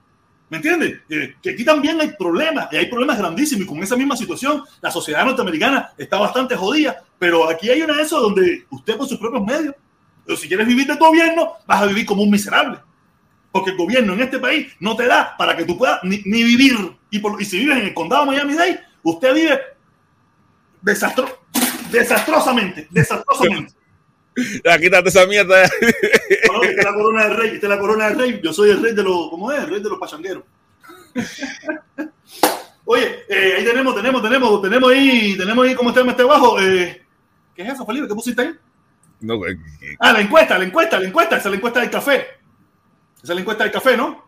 ¿Me 0.49 0.57
entiendes? 0.57 0.99
Eh, 1.09 1.35
que 1.41 1.51
aquí 1.51 1.63
también 1.63 1.99
hay 2.01 2.09
problemas, 2.17 2.67
y 2.71 2.77
hay 2.77 2.87
problemas 2.87 3.17
grandísimos, 3.17 3.65
y 3.65 3.67
con 3.67 3.81
esa 3.81 3.95
misma 3.95 4.15
situación 4.15 4.63
la 4.81 4.91
sociedad 4.91 5.25
norteamericana 5.25 5.91
está 5.97 6.17
bastante 6.17 6.55
jodida, 6.55 7.03
pero 7.17 7.49
aquí 7.49 7.69
hay 7.69 7.81
una 7.81 7.95
de 7.95 8.03
esas 8.03 8.19
donde 8.19 8.65
usted 8.69 8.95
por 8.95 9.07
sus 9.07 9.17
propios 9.17 9.43
medios, 9.43 9.75
pero 10.23 10.37
si 10.37 10.47
quieres 10.47 10.67
vivir 10.67 10.87
de 10.87 10.97
tu 10.97 11.05
gobierno, 11.05 11.53
vas 11.65 11.81
a 11.81 11.85
vivir 11.87 12.05
como 12.05 12.23
un 12.23 12.29
miserable, 12.29 12.77
porque 13.55 13.71
el 13.71 13.77
gobierno 13.77 14.11
en 14.11 14.19
este 14.19 14.37
país 14.37 14.67
no 14.81 14.97
te 14.97 15.07
da 15.07 15.33
para 15.37 15.55
que 15.55 15.63
tú 15.63 15.77
puedas 15.77 16.03
ni, 16.03 16.21
ni 16.25 16.43
vivir, 16.43 16.75
y, 17.09 17.19
por, 17.19 17.41
y 17.41 17.45
si 17.45 17.59
vives 17.59 17.77
en 17.77 17.85
el 17.85 17.93
condado 17.93 18.25
de 18.25 18.31
Miami-Dade, 18.31 18.81
usted 19.01 19.33
vive 19.33 19.61
desastro, 20.81 21.45
desastrosamente, 21.89 22.85
desastrosamente. 22.91 23.73
Ya, 24.61 24.77
quítate 24.77 25.07
esa 25.07 25.25
mierda. 25.25 25.63
Esta 25.63 26.69
es 26.69 26.83
la 26.83 26.93
corona 26.93 27.29
del 27.29 27.37
rey, 27.37 27.49
esta 27.51 27.67
es 27.67 27.69
la 27.69 27.79
corona 27.79 28.09
del 28.09 28.19
rey. 28.19 28.41
Yo 28.43 28.51
soy 28.51 28.71
el 28.71 28.83
rey 28.83 28.93
de 28.93 29.03
los, 29.03 29.29
¿cómo 29.29 29.49
es? 29.49 29.63
El 29.63 29.69
rey 29.69 29.81
de 29.81 29.89
los 29.89 29.99
pachangueros. 29.99 30.43
Oye, 32.83 33.23
eh, 33.29 33.53
ahí 33.57 33.63
tenemos, 33.63 33.95
tenemos, 33.95 34.21
tenemos, 34.21 34.61
tenemos 34.61 34.91
ahí, 34.91 35.37
tenemos 35.37 35.65
ahí, 35.65 35.75
¿cómo 35.75 35.91
está 35.91 36.01
este 36.01 36.23
abajo? 36.23 36.59
Eh, 36.59 37.05
¿Qué 37.55 37.61
es 37.61 37.69
eso, 37.69 37.85
Felipe? 37.85 38.09
¿Qué 38.09 38.15
pusiste 38.15 38.41
ahí? 38.41 38.53
No, 39.21 39.35
eh, 39.47 39.57
Ah, 39.97 40.11
la 40.11 40.19
encuesta, 40.19 40.57
la 40.57 40.65
encuesta, 40.65 40.99
la 40.99 41.07
encuesta, 41.07 41.37
esa 41.37 41.47
es 41.47 41.51
la 41.51 41.55
encuesta 41.55 41.79
del 41.79 41.89
café. 41.89 42.43
Esa 43.25 43.33
es 43.33 43.37
la 43.37 43.41
encuesta 43.41 43.63
del 43.63 43.73
café, 43.73 43.97
¿no? 43.97 44.23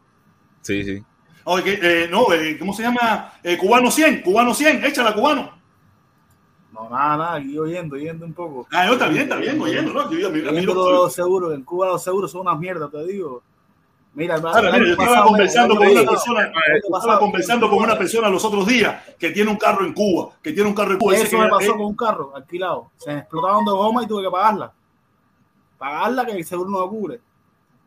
sí, 0.64 0.84
sí. 0.84 1.04
Oye, 1.44 1.80
eh, 1.82 2.08
no, 2.10 2.34
eh, 2.34 2.58
¿cómo 2.58 2.74
se 2.74 2.82
llama? 2.82 3.32
Eh, 3.44 3.56
cubano 3.56 3.92
100, 3.92 4.24
cubano 4.24 4.56
100, 4.56 4.84
échala, 4.86 5.14
cubano. 5.14 5.52
No, 6.74 6.90
nada, 6.90 7.16
nada, 7.16 7.34
aquí 7.36 7.60
oyendo, 7.60 7.96
oyendo 7.96 8.26
un 8.26 8.34
poco. 8.34 8.68
Ah, 8.72 8.88
no, 8.88 8.94
está 8.94 9.08
bien, 9.08 9.22
está 9.22 9.36
bien, 9.36 9.62
oyendo, 9.62 9.94
¿no? 9.94 10.12
Yo, 10.12 10.32
los 10.32 11.14
seguros, 11.14 11.54
en 11.54 11.64
Cuba 11.64 11.90
los 11.90 12.04
seguros 12.04 12.32
son 12.32 12.42
unas 12.42 12.58
mierdas, 12.58 12.90
te 12.90 13.06
digo. 13.06 13.44
Mira, 14.16 14.38
Ahora, 14.38 14.72
mira, 14.72 14.80
yo 14.80 14.92
estaba 14.94 15.10
pasado, 15.10 15.28
conversando 15.28 15.76
con 15.76 15.88
una 15.88 16.04
persona, 16.10 16.42
yo 16.42 16.76
estaba 16.76 17.00
pasado, 17.00 17.20
conversando 17.20 17.70
con 17.70 17.78
una 17.84 17.98
persona 18.00 18.30
los 18.30 18.44
otros 18.46 18.66
días 18.66 19.04
que 19.20 19.30
tiene 19.30 19.52
un 19.52 19.58
carro 19.58 19.86
en 19.86 19.94
Cuba, 19.94 20.32
que 20.42 20.54
tiene 20.54 20.68
un 20.68 20.76
carro 20.76 20.94
en 20.94 20.98
Cuba. 20.98 21.14
Eso 21.14 21.30
que 21.30 21.38
me 21.38 21.50
pasó 21.50 21.70
eh, 21.70 21.78
con 21.78 21.86
un 21.86 21.96
carro 21.96 22.36
alquilado. 22.36 22.90
Se 22.98 23.14
me 23.14 23.20
explotaron 23.20 23.64
dos 23.64 23.78
gomas 23.78 24.06
y 24.06 24.08
tuve 24.08 24.24
que 24.24 24.32
pagarla. 24.32 24.74
Pagarla 25.78 26.26
que 26.26 26.32
el 26.32 26.44
seguro 26.44 26.72
no 26.72 26.82
me 26.84 26.90
cubre. 26.90 27.27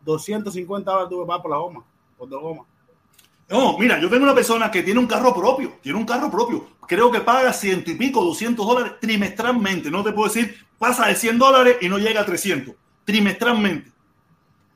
250 0.05 0.91
dólares 0.91 1.11
tuve 1.11 1.25
que 1.25 1.27
pagar 1.27 1.43
por 1.43 1.51
la 1.51 1.57
goma, 1.59 1.85
por 2.17 2.29
dos 2.29 2.41
gomas. 2.41 2.67
No, 3.51 3.77
mira, 3.79 3.99
yo 3.99 4.09
tengo 4.09 4.23
una 4.23 4.35
persona 4.35 4.71
que 4.71 4.85
tiene 4.85 5.01
un 5.01 5.09
carro 5.09 5.35
propio, 5.35 5.79
tiene 5.83 5.99
un 5.99 6.07
carro 6.07 6.31
propio. 6.31 6.69
Creo 6.87 7.11
que 7.11 7.21
paga 7.21 7.53
ciento 7.53 7.91
y 7.91 7.97
pico, 7.97 8.25
200 8.25 8.65
dólares 8.65 8.93
trimestralmente. 9.01 9.91
No 9.91 10.05
te 10.05 10.13
puedo 10.13 10.33
decir, 10.33 10.67
pasa 10.79 11.07
de 11.07 11.17
100 11.17 11.39
dólares 11.39 11.77
y 11.81 11.89
no 11.89 11.99
llega 11.99 12.21
a 12.21 12.25
300. 12.25 12.75
Trimestralmente. 13.05 13.91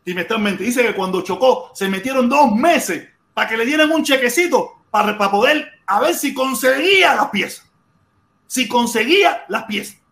Trimestralmente. 0.02 0.64
Dice 0.64 0.82
que 0.82 0.94
cuando 0.94 1.22
chocó, 1.22 1.70
se 1.72 1.88
metieron 1.88 2.28
dos 2.28 2.50
meses 2.52 3.08
para 3.32 3.48
que 3.48 3.56
le 3.56 3.64
dieran 3.64 3.92
un 3.92 4.02
chequecito 4.02 4.84
para, 4.90 5.16
para 5.16 5.30
poder 5.30 5.68
a 5.86 6.00
ver 6.00 6.14
si 6.14 6.34
conseguía 6.34 7.14
las 7.14 7.30
piezas. 7.30 7.70
Si 8.48 8.66
conseguía 8.66 9.44
las 9.48 9.64
piezas. 9.64 10.03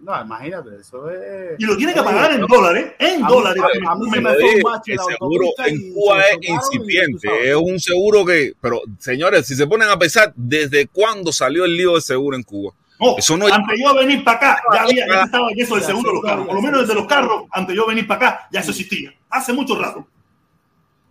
No, 0.00 0.22
imagínate, 0.22 0.70
eso 0.80 1.10
es. 1.10 1.58
Y 1.58 1.64
lo 1.64 1.76
tiene 1.76 1.92
que 1.92 2.00
pagar 2.02 2.30
en 2.32 2.40
dólares, 2.46 2.92
en 3.00 3.24
a 3.24 3.26
mí- 3.28 3.34
dólares. 3.34 3.62
a 3.88 3.94
mí 3.96 4.10
se 4.10 4.20
Me 4.20 4.20
me 4.22 4.30
fue 4.34 4.42
un 4.44 4.48
dije, 4.50 4.62
bache 4.62 4.92
el 4.92 4.98
seguro 5.00 5.46
en 5.66 5.92
Cuba 5.92 6.20
es 6.22 6.48
incipiente, 6.48 7.50
es 7.50 7.56
un 7.56 7.80
seguro 7.80 8.24
que, 8.24 8.52
pero 8.60 8.80
señores, 8.98 9.46
si 9.46 9.56
se 9.56 9.66
ponen 9.66 9.88
a 9.88 9.98
pensar, 9.98 10.32
¿desde 10.36 10.86
cuándo 10.86 11.32
salió 11.32 11.64
el 11.64 11.76
lío 11.76 11.96
de 11.96 12.00
seguro 12.00 12.36
en 12.36 12.44
Cuba? 12.44 12.72
No, 13.00 13.16
Eso 13.18 13.36
no- 13.36 13.46
antes 13.46 13.78
yo 13.80 13.94
venir 13.94 14.22
para 14.24 14.36
acá, 14.36 14.62
ya 14.72 14.82
había, 14.82 15.06
ya 15.06 15.22
estaba 15.24 15.50
en 15.50 15.60
eso 15.60 15.74
del 15.74 15.84
seguro 15.84 16.08
de 16.10 16.14
los 16.14 16.24
carros. 16.24 16.46
Por 16.46 16.54
lo 16.54 16.62
menos 16.62 16.80
desde 16.82 16.94
los 16.94 17.06
carros, 17.06 17.42
antes 17.50 17.74
yo 17.76 17.86
venir 17.86 18.06
para 18.06 18.28
acá, 18.28 18.48
ya 18.52 18.60
eso 18.60 18.70
existía. 18.70 19.12
Hace 19.30 19.52
mucho 19.52 19.76
rato. 19.80 20.06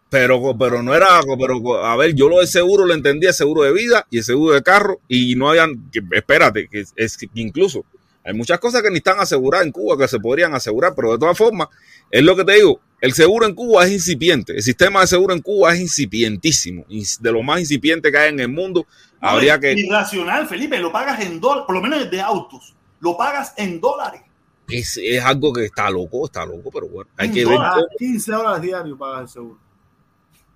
Pero, 0.10 0.58
pero 0.58 0.82
no 0.82 0.96
era, 0.96 1.08
pero 1.38 1.84
a 1.84 1.96
ver, 1.98 2.14
yo 2.16 2.30
lo 2.30 2.38
del 2.40 2.48
seguro 2.48 2.86
lo 2.86 2.94
entendía, 2.94 3.34
seguro 3.34 3.64
de 3.64 3.74
vida 3.74 4.06
y 4.10 4.20
el 4.20 4.24
seguro 4.24 4.54
de 4.54 4.64
carro, 4.64 5.02
y 5.10 5.36
no 5.36 5.50
habían, 5.50 5.90
que, 5.92 6.00
espérate, 6.14 6.70
que 6.70 6.86
es 6.96 7.18
que 7.18 7.28
incluso 7.36 7.84
hay 8.28 8.34
muchas 8.34 8.60
cosas 8.60 8.82
que 8.82 8.90
ni 8.92 8.98
están 8.98 9.20
aseguradas 9.20 9.66
en 9.66 9.72
Cuba 9.72 9.98
que 9.98 10.08
se 10.08 10.20
podrían 10.20 10.54
asegurar, 10.54 10.94
pero 10.96 11.14
de 11.14 11.18
todas 11.18 11.38
formas, 11.38 11.70
es 12.12 12.22
lo 12.24 12.36
que 12.36 12.44
te 12.44 12.54
digo, 12.54 12.80
el 13.00 13.14
seguro 13.14 13.46
en 13.46 13.56
Cuba 13.56 13.86
es 13.86 13.92
incipiente, 13.92 14.54
el 14.54 14.62
sistema 14.64 15.02
de 15.02 15.08
seguro 15.08 15.34
en 15.34 15.42
Cuba 15.42 15.74
es 15.74 15.80
incipientísimo, 15.80 16.86
de 16.88 17.32
lo 17.32 17.42
más 17.44 17.60
incipiente 17.62 18.12
que 18.12 18.18
hay 18.18 18.30
en 18.30 18.40
el 18.42 18.50
mundo, 18.50 18.86
No, 19.22 19.30
habría 19.30 19.56
es 19.56 19.60
que, 19.62 19.74
Irracional, 19.74 20.48
Felipe, 20.48 20.78
lo 20.80 20.92
pagas 20.92 21.22
en 21.22 21.40
dólares, 21.40 21.64
por 21.66 21.76
lo 21.76 21.82
menos 21.82 22.10
de 22.12 22.22
autos, 22.22 22.76
lo 23.00 23.16
pagas 23.16 23.54
en 23.58 23.80
dólares. 23.80 24.22
es, 24.68 25.00
es 25.02 25.24
algo 25.24 25.54
que 25.54 25.66
está 25.66 25.90
loco, 25.90 26.26
está 26.26 26.46
loco, 26.46 26.70
pero 26.72 26.88
bueno, 26.90 27.10
hay 27.16 27.32
que 27.32 27.46
ver 27.46 27.56
dólar. 27.56 27.74
cómo- 27.76 27.88
15 27.98 28.34
horas 28.34 28.62
diarios 28.62 28.98
pagas 29.00 29.22
el 29.22 29.30
seguro. 29.30 29.60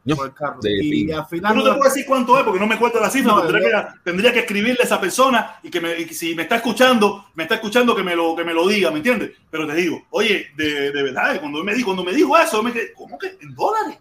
No, 0.03 0.15
por 0.15 0.27
el 0.27 0.33
carro. 0.33 0.59
de 0.61 0.83
y 0.83 1.11
al 1.11 1.19
Yo 1.19 1.25
final. 1.25 1.55
no 1.55 1.63
te 1.63 1.69
puedo 1.69 1.83
decir 1.83 2.05
cuánto 2.07 2.37
es 2.37 2.43
porque 2.43 2.59
no 2.59 2.65
me 2.67 2.77
cuenta 2.77 2.99
la 2.99 3.09
cifra. 3.09 3.33
No, 3.33 3.41
tendría, 3.43 3.87
que, 3.87 3.99
tendría 4.03 4.33
que 4.33 4.39
escribirle 4.39 4.79
a 4.81 4.85
esa 4.85 4.99
persona 4.99 5.59
y 5.61 5.69
que, 5.69 5.79
me, 5.79 5.99
y 5.99 6.05
si 6.09 6.33
me 6.33 6.43
está 6.43 6.55
escuchando, 6.55 7.27
me 7.35 7.43
está 7.43 7.55
escuchando 7.55 7.95
que 7.95 8.01
me 8.03 8.15
lo, 8.15 8.35
que 8.35 8.43
me 8.43 8.53
lo 8.53 8.67
diga, 8.67 8.89
¿me 8.89 8.97
entiendes? 8.97 9.31
Pero 9.49 9.67
te 9.67 9.75
digo, 9.75 10.03
oye, 10.09 10.47
de, 10.55 10.91
de 10.91 11.03
verdad, 11.03 11.39
cuando 11.39 11.59
él 11.59 11.65
me 11.65 11.75
dijo, 11.75 11.85
cuando 11.87 12.03
me 12.03 12.13
dijo 12.13 12.35
eso, 12.37 12.57
yo 12.57 12.63
me 12.63 12.73
quedé, 12.73 12.93
¿cómo 12.93 13.17
que? 13.19 13.37
¿En 13.41 13.53
dólares? 13.53 13.99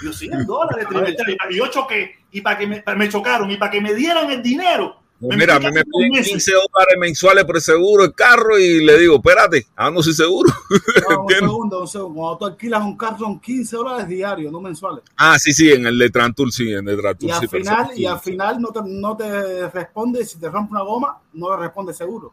Y 0.00 0.06
Yo 0.06 0.12
sí, 0.12 0.30
en 0.32 0.46
dólares. 0.46 0.86
Y 1.50 1.56
yo 1.56 1.66
choqué, 1.66 2.24
y 2.30 2.40
para 2.40 2.56
que 2.58 2.66
me, 2.66 2.82
me 2.96 3.08
chocaron, 3.10 3.50
y 3.50 3.56
para 3.58 3.70
que 3.70 3.80
me 3.82 3.92
dieran 3.94 4.30
el 4.30 4.42
dinero. 4.42 5.01
Mira, 5.22 5.56
a 5.56 5.58
mí 5.60 5.66
me 5.72 5.84
piden 5.84 6.10
meses. 6.10 6.32
15 6.32 6.52
dólares 6.52 6.96
mensuales 6.98 7.44
por 7.44 7.56
el 7.56 7.62
seguro 7.62 8.02
del 8.02 8.14
carro 8.14 8.58
y 8.58 8.84
le 8.84 8.98
digo, 8.98 9.16
espérate, 9.16 9.66
ando 9.76 10.02
sin 10.02 10.14
seguro. 10.14 10.52
No, 11.08 11.22
un 11.22 11.28
segundo, 11.28 11.80
un 11.82 11.88
segundo. 11.88 12.20
Cuando 12.20 12.38
tú 12.38 12.44
alquilas 12.46 12.82
un 12.82 12.96
carro 12.96 13.18
son 13.18 13.40
15 13.40 13.76
dólares 13.76 14.08
diarios, 14.08 14.52
no 14.52 14.60
mensuales. 14.60 15.04
Ah, 15.16 15.38
sí, 15.38 15.52
sí, 15.52 15.70
en 15.70 15.86
el 15.86 15.98
de 15.98 16.10
Trantur, 16.10 16.52
sí, 16.52 16.72
en 16.72 16.88
el 16.88 16.96
de 16.96 17.02
Trantur, 17.02 17.28
Y 17.28 17.32
al 17.32 17.40
sí, 17.40 17.48
final, 17.48 17.90
y 17.96 18.06
al 18.06 18.20
final 18.20 18.60
no 18.60 18.68
te, 18.68 18.80
no 18.84 19.16
te 19.16 19.68
responde, 19.68 20.24
si 20.24 20.38
te 20.38 20.48
rompe 20.50 20.72
una 20.72 20.82
goma, 20.82 21.18
no 21.34 21.50
le 21.54 21.62
responde 21.62 21.94
seguro. 21.94 22.32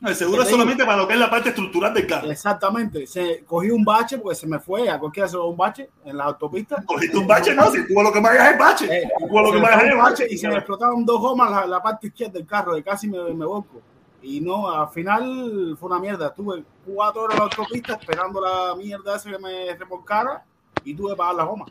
No, 0.00 0.08
el 0.10 0.14
seguro 0.14 0.42
es 0.42 0.48
solamente 0.48 0.84
para 0.84 0.98
lo 0.98 1.08
que 1.08 1.14
es 1.14 1.18
la 1.18 1.28
parte 1.28 1.48
estructural 1.48 1.92
del 1.92 2.06
carro. 2.06 2.30
Exactamente. 2.30 3.06
Se 3.06 3.44
cogí 3.44 3.70
un 3.70 3.84
bache 3.84 4.18
porque 4.18 4.36
se 4.36 4.46
me 4.46 4.60
fue, 4.60 4.88
a 4.88 4.98
cualquiera 4.98 5.28
se 5.28 5.36
un 5.36 5.56
bache 5.56 5.90
en 6.04 6.16
la 6.16 6.24
autopista. 6.24 6.82
Cogiste 6.86 7.16
un 7.18 7.26
bache, 7.26 7.52
no, 7.54 7.68
si 7.70 7.84
tú 7.86 7.98
a 7.98 8.04
lo 8.04 8.12
que 8.12 8.20
vayas 8.20 8.52
es 8.52 8.58
bache. 8.58 8.86
Eh, 8.86 9.08
Tú 9.28 9.38
a 9.38 9.42
lo 9.42 9.52
que 9.52 9.58
me 9.60 9.66
fue 9.66 9.88
es 9.88 9.96
bache. 9.96 10.26
y 10.30 10.38
se 10.38 10.48
me 10.48 10.54
explotaron 10.54 11.04
dos 11.04 11.20
gomas 11.20 11.50
la, 11.50 11.66
la 11.66 11.82
parte 11.82 12.06
izquierda 12.06 12.34
del 12.34 12.46
carro, 12.46 12.74
de 12.74 12.82
casi 12.84 13.08
me, 13.08 13.18
me 13.34 13.44
volco. 13.44 13.80
Y 14.22 14.40
no, 14.40 14.70
al 14.70 14.88
final 14.88 15.76
fue 15.78 15.90
una 15.90 15.98
mierda. 15.98 16.32
Tuve 16.32 16.62
cuatro 16.86 17.22
horas 17.22 17.34
en 17.34 17.38
la 17.38 17.44
autopista 17.44 17.94
esperando 17.94 18.40
la 18.40 18.76
mierda 18.76 19.16
esa 19.16 19.30
que 19.30 19.38
me 19.38 19.74
remolcara 19.76 20.44
y 20.84 20.94
tuve 20.94 21.10
que 21.10 21.16
pagar 21.16 21.34
la 21.34 21.44
goma. 21.44 21.66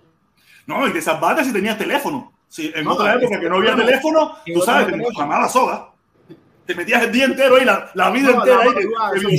No, 0.65 0.85
y 0.85 0.91
te 0.91 1.01
salvaste 1.01 1.45
si 1.45 1.53
tenías 1.53 1.77
teléfono. 1.77 2.33
Si 2.49 2.71
en 2.75 2.83
No, 2.85 2.93
otra 2.93 3.15
época 3.15 3.39
que 3.39 3.49
no 3.49 3.57
había 3.57 3.75
no, 3.75 3.85
teléfono, 3.85 4.33
tú 4.53 4.61
sabes, 4.61 4.87
tenía 4.87 5.07
te 5.07 5.13
llamaba 5.17 5.47
soga. 5.49 5.91
Te 6.67 6.75
metías 6.75 7.01
el 7.03 7.11
día 7.11 7.25
entero 7.25 7.55
ahí, 7.55 7.65
la, 7.65 7.89
la 7.93 8.09
vida 8.11 8.29
No, 8.31 8.39
entera 8.39 8.57
la 8.57 8.61
ahí. 8.63 8.69
madrugada, 8.73 9.11
sí, 9.17 9.25
sí. 9.25 9.37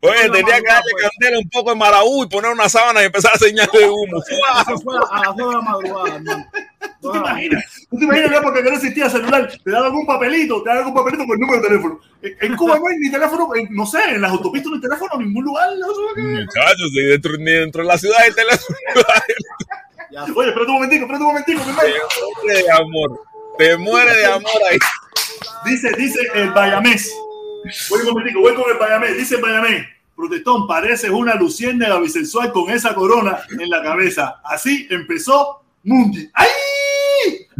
Oye, 0.00 0.30
tenía 0.30 0.56
que 0.60 0.66
darle 0.68 0.90
pues. 0.92 1.08
candela 1.10 1.38
un 1.38 1.48
poco 1.50 1.70
de 1.70 1.76
maraú 1.76 2.24
y 2.24 2.28
poner 2.28 2.50
una 2.52 2.68
sábana 2.68 3.02
y 3.02 3.06
empezar 3.06 3.32
a 3.34 3.38
señalarle 3.38 3.88
humo. 3.88 4.18
Eso 4.18 4.78
fue 4.80 4.94
a 5.10 5.20
las 5.26 5.36
2 5.36 5.48
de 5.50 5.56
la 5.56 5.62
madrugada, 5.62 6.14
hermano. 6.16 6.46
¿Tú 7.00 7.12
te 7.12 7.18
imaginas? 7.18 7.64
¿Tú 7.90 7.98
te 7.98 8.04
imaginas 8.04 8.30
la 8.30 8.36
época 8.38 8.62
que 8.62 8.70
no 8.70 8.76
existía 8.76 9.10
celular? 9.10 9.50
Te 9.64 9.70
daban 9.70 9.86
algún 9.86 10.06
papelito, 10.06 10.62
te 10.62 10.68
daban 10.68 10.84
algún 10.84 10.94
papelito 10.94 11.26
con 11.26 11.34
el 11.34 11.40
número 11.40 11.60
de 11.62 11.68
teléfono. 11.68 12.00
En, 12.22 12.56
Cuba 12.56 12.78
no 12.78 12.86
hay 12.86 12.96
ni 12.98 13.10
teléfono, 13.10 13.54
en- 13.54 13.68
no 13.74 13.84
sé, 13.86 13.98
en 14.08 14.20
las 14.22 14.30
autopistas 14.32 14.70
no 14.70 14.76
hay 14.76 14.82
teléfono 14.82 15.10
en 15.14 15.20
ningún 15.26 15.44
lugar. 15.44 15.68
no. 15.78 15.86
Muchachos, 16.22 16.90
ni 16.94 17.02
dentro, 17.04 17.32
ni 17.38 17.50
dentro 17.52 17.82
de 17.82 17.88
la 17.88 17.98
ciudad 17.98 18.18
hay 18.22 18.32
teléfono. 18.32 18.78
Ya 20.10 20.24
Oye, 20.24 20.48
espérate 20.48 20.70
un 20.70 20.74
momentico, 20.74 21.02
espérate 21.04 21.24
un 21.24 21.28
momentico. 21.28 21.60
mi 22.44 22.70
amor. 22.70 23.20
Te 23.58 23.76
muere 23.76 24.16
de 24.16 24.26
amor 24.26 24.50
ahí. 24.68 24.78
Dice, 25.64 25.92
dice 25.96 26.18
el 26.34 26.50
Bayamés. 26.50 27.14
Voy 27.88 28.00
un 28.00 28.06
momentico, 28.08 28.40
voy 28.40 28.54
con 28.54 28.70
el 28.70 28.78
Bayamés. 28.78 29.16
Dice 29.16 29.36
el 29.36 29.42
Bayamés. 29.42 29.86
Protestón, 30.16 30.66
pareces 30.66 31.10
una 31.10 31.34
luciérnaga 31.34 31.98
bisexual 32.00 32.52
con 32.52 32.70
esa 32.70 32.94
corona 32.94 33.38
en 33.50 33.70
la 33.70 33.82
cabeza. 33.82 34.40
Así 34.44 34.86
empezó 34.90 35.62
Mundi. 35.84 36.28
¡Ay! 36.34 36.48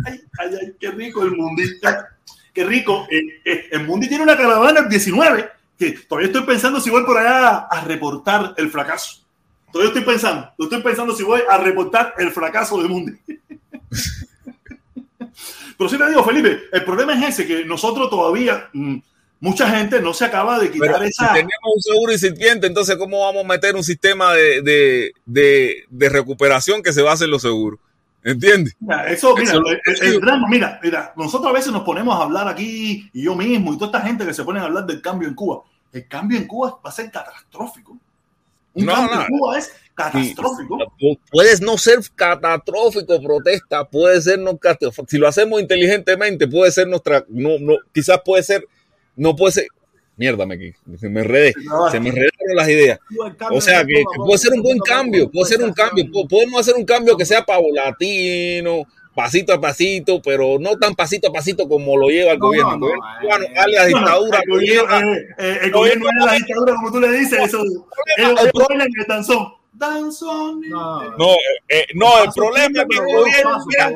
¡Ay, 0.06 0.20
ay, 0.38 0.58
ay! 0.60 0.74
¡Qué 0.80 0.90
rico 0.90 1.22
el 1.22 1.32
Mundista! 1.32 2.16
¡Qué 2.52 2.64
rico! 2.64 3.06
Eh, 3.10 3.40
eh, 3.44 3.68
el 3.72 3.86
Mundi 3.86 4.08
tiene 4.08 4.24
una 4.24 4.36
caravana 4.36 4.80
el 4.80 4.88
19 4.88 5.48
que 5.78 5.92
todavía 6.08 6.28
estoy 6.28 6.42
pensando 6.42 6.80
si 6.80 6.90
voy 6.90 7.04
por 7.04 7.18
allá 7.18 7.66
a 7.70 7.84
reportar 7.84 8.54
el 8.56 8.70
fracaso. 8.70 9.24
Todavía 9.72 9.92
estoy 9.92 10.04
pensando. 10.04 10.52
Estoy 10.58 10.82
pensando 10.82 11.14
si 11.14 11.22
voy 11.22 11.42
a 11.48 11.58
reportar 11.58 12.14
el 12.18 12.30
fracaso 12.30 12.80
de 12.82 12.88
Mundi. 12.88 13.12
Pero 15.76 15.90
sí 15.90 15.98
te 15.98 16.08
digo, 16.08 16.24
Felipe, 16.24 16.62
el 16.72 16.84
problema 16.84 17.14
es 17.14 17.28
ese, 17.30 17.46
que 17.46 17.64
nosotros 17.64 18.08
todavía, 18.10 18.68
mm, 18.72 18.96
mucha 19.40 19.68
gente 19.68 20.00
no 20.00 20.14
se 20.14 20.24
acaba 20.24 20.58
de 20.58 20.70
quitar 20.70 20.92
Pero 20.92 21.04
si 21.04 21.10
esa... 21.10 21.32
tenemos 21.32 21.52
un 21.74 21.82
seguro 21.82 22.12
incipiente, 22.12 22.66
entonces 22.66 22.96
¿cómo 22.96 23.20
vamos 23.20 23.44
a 23.44 23.48
meter 23.48 23.74
un 23.74 23.84
sistema 23.84 24.32
de, 24.32 24.62
de, 24.62 25.12
de, 25.26 25.84
de 25.88 26.08
recuperación 26.08 26.82
que 26.82 26.92
se 26.92 27.02
base 27.02 27.24
en 27.24 27.30
los 27.30 27.42
seguros? 27.42 27.78
¿Entiendes? 28.22 28.74
Mira, 28.80 29.06
eso, 29.10 29.36
mira, 29.36 29.52
Eso 29.52 29.62
el, 29.66 29.80
el- 30.08 30.14
el 30.14 30.20
drama, 30.20 30.46
mira, 30.48 30.80
mira, 30.82 31.12
nosotros 31.16 31.50
a 31.50 31.52
veces 31.54 31.72
nos 31.72 31.82
ponemos 31.82 32.18
a 32.18 32.22
hablar 32.22 32.48
aquí, 32.48 33.10
y 33.12 33.24
yo 33.24 33.34
mismo, 33.34 33.74
y 33.74 33.78
toda 33.78 33.86
esta 33.98 34.00
gente 34.08 34.24
que 34.24 34.32
se 34.32 34.44
pone 34.44 34.60
a 34.60 34.64
hablar 34.64 34.86
del 34.86 35.02
cambio 35.02 35.28
en 35.28 35.34
Cuba. 35.34 35.62
El 35.92 36.08
cambio 36.08 36.38
en 36.38 36.46
Cuba 36.46 36.78
va 36.84 36.88
a 36.88 36.92
ser 36.92 37.10
catastrófico. 37.10 37.98
Un 38.74 38.84
No, 38.86 38.92
cambio 38.94 39.16
no. 39.16 39.26
Cuba 39.28 39.58
es 39.58 39.72
catastrófico. 39.94 40.76
Pu- 41.00 41.18
Puedes 41.30 41.60
no 41.60 41.78
ser 41.78 41.98
catastrófico, 42.14 43.20
protesta, 43.22 43.84
puede 43.88 44.20
ser 44.20 44.38
no 44.38 44.56
catastrófico. 44.58 45.06
Si 45.08 45.18
lo 45.18 45.28
hacemos 45.28 45.60
inteligentemente, 45.60 46.48
puede 46.48 46.70
ser 46.72 46.88
nuestra, 46.88 47.24
no, 47.28 47.58
no, 47.60 47.74
quizás 47.92 48.20
puede 48.24 48.42
ser, 48.42 48.66
no 49.16 49.36
puede 49.36 49.52
ser, 49.52 49.66
mierda, 50.16 50.44
me, 50.46 50.56
se 50.98 51.08
me 51.08 51.20
enredé, 51.20 51.54
se 51.90 52.00
me 52.00 52.08
enredaron 52.08 52.56
las 52.56 52.68
ideas. 52.68 52.98
O 53.50 53.60
sea, 53.60 53.84
que, 53.84 53.94
que 53.94 54.02
puede 54.16 54.38
ser 54.38 54.52
un 54.52 54.62
buen 54.62 54.78
cambio, 54.80 55.30
puede 55.30 55.46
ser 55.46 55.62
un 55.62 55.72
cambio, 55.72 56.04
po- 56.12 56.26
podemos 56.26 56.60
hacer 56.60 56.74
un 56.74 56.84
cambio 56.84 57.16
que 57.16 57.24
sea 57.24 57.44
paulatino, 57.44 58.82
pasito 59.14 59.52
a 59.52 59.60
pasito, 59.60 60.20
pero 60.22 60.58
no 60.58 60.76
tan 60.76 60.94
pasito 60.94 61.28
a 61.28 61.32
pasito 61.32 61.68
como 61.68 61.96
lo 61.96 62.08
lleva 62.08 62.32
el 62.32 62.38
No, 62.38 62.46
gobierno. 62.48 62.76
no, 62.76 62.86
El 62.88 62.94
no, 62.94 63.00
gobierno 63.00 63.14
eh, 63.14 63.22
cubano, 63.22 63.44
eh, 63.44 63.52
dale 63.54 63.78
a 63.78 63.82
la 63.82 63.86
dictadura, 63.86 64.40
el 64.44 64.50
gobierno, 64.50 65.14
eh, 65.14 65.26
eh, 65.38 65.58
el 65.62 65.70
gobierno 65.72 66.06
es 66.08 66.24
la 66.26 66.32
dictadura, 66.34 66.74
como 66.74 66.92
tú 66.92 67.00
le 67.00 67.12
dices, 67.12 67.38
eso. 67.44 67.62
Ellos, 67.62 68.40
ellos 68.40 68.66
bailan 68.68 68.88
el 68.98 69.06
danzón. 69.06 69.48
Danzón. 69.76 70.60
No, 70.68 71.02
No, 71.18 71.32
eh, 71.32 71.36
eh, 71.68 71.86
no, 71.94 72.22
el 72.22 72.30
problema 72.32 72.82
es 72.82 72.86
que 72.88 72.96
el 72.96 73.06
gobierno, 73.16 73.56
es 73.58 73.64
que 73.68 73.76
la- 73.82 73.88
el 73.88 73.94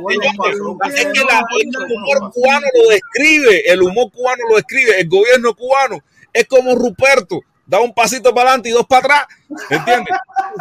humor 1.93 2.32
cubano 2.32 2.66
lo 2.74 2.89
describe, 2.90 3.70
el 3.70 3.82
humor 3.82 4.11
cubano 4.11 4.43
lo 4.51 4.57
describe, 4.57 5.01
el 5.01 5.09
gobierno 5.09 5.55
cubano 5.55 6.01
es 6.32 6.47
como 6.47 6.74
Ruperto, 6.74 7.40
da 7.69 7.81
un 7.81 7.93
pasito 7.95 8.35
para 8.35 8.49
adelante 8.49 8.70
y 8.70 8.73
dos 8.73 8.86
para 8.86 9.01
atrás, 9.01 9.27
¿entiendes? 9.70 10.16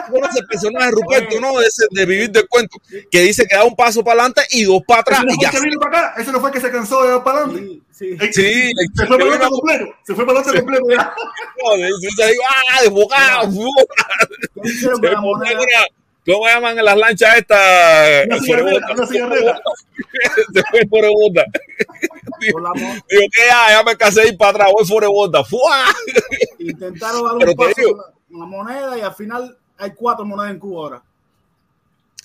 Tú 0.05 0.11
conoces 0.13 0.41
el 0.41 0.45
personaje 0.47 0.85
de 0.88 0.91
Ruperto, 0.91 1.39
¿no? 1.39 1.61
Ese 1.61 1.85
de 1.89 2.05
vivir 2.05 2.29
del 2.29 2.47
cuento, 2.49 2.77
que 3.09 3.21
dice 3.21 3.45
que 3.47 3.55
da 3.55 3.63
un 3.63 3.75
paso 3.75 4.03
para 4.03 4.19
adelante 4.21 4.41
y 4.51 4.63
dos 4.65 4.81
para 4.85 5.01
atrás 5.01 5.19
Ese 5.19 5.27
no 5.27 5.34
y 5.34 5.35
fue 5.38 5.43
ya. 5.43 5.49
el 5.49 5.55
que 5.55 5.61
vino 5.69 5.79
para 5.79 5.97
acá. 6.09 6.21
Ese 6.21 6.31
no 6.34 6.39
fue 6.41 6.51
que 6.51 6.59
se 6.61 6.69
cansó 6.69 7.03
de 7.03 7.09
dar 7.11 7.23
para 7.23 7.39
adelante. 7.39 7.61
Sí, 7.63 7.81
sí. 7.97 8.17
Eh, 8.19 8.34
Sí, 8.34 8.71
se 8.95 9.05
fue 9.07 9.17
para 9.17 9.29
adelante 9.29 9.47
completo. 9.49 9.85
Se 10.05 10.15
fue 10.15 10.25
para 10.27 10.39
adelante 10.41 10.61
completo. 10.61 10.85
ya. 10.91 11.13
no, 11.79 11.97
dice 12.01 12.23
ahí, 12.23 12.34
¡ah, 12.49 12.81
desbocado! 12.84 13.49
¿Qué 14.61 14.69
hicieron 14.69 15.01
Se 15.01 15.07
una- 15.07 15.21
¿Cómo 16.25 16.45
llaman 16.45 16.77
en 16.77 16.84
las 16.84 16.97
lanchas 16.97 17.38
estas? 17.38 18.25
Una 18.25 18.39
cigarreta, 18.41 18.88
una 18.93 19.07
cigarreta. 19.07 19.61
Se 20.53 20.63
fue 20.69 20.81
por 20.89 21.05
Digo, 22.39 22.59
que 23.31 23.47
ya, 23.47 23.69
ya 23.72 23.84
me 23.84 23.95
casé 23.97 24.27
ir 24.27 24.38
para 24.38 24.51
atrás, 24.51 24.69
voy 24.73 24.85
fuera 24.85 25.07
de 25.07 25.14
bota. 25.14 25.43
¡Fua! 25.43 25.85
Intentaron 26.59 27.23
dar 27.23 27.34
Pero 27.39 27.51
un 27.51 27.57
paso 27.57 27.73
digo- 27.77 28.03
la 28.30 28.45
moneda 28.45 28.97
y 28.97 29.01
al 29.01 29.14
final 29.15 29.57
hay 29.77 29.91
cuatro 29.95 30.26
monedas 30.26 30.51
en 30.51 30.59
Cuba 30.59 30.81
ahora. 30.84 31.03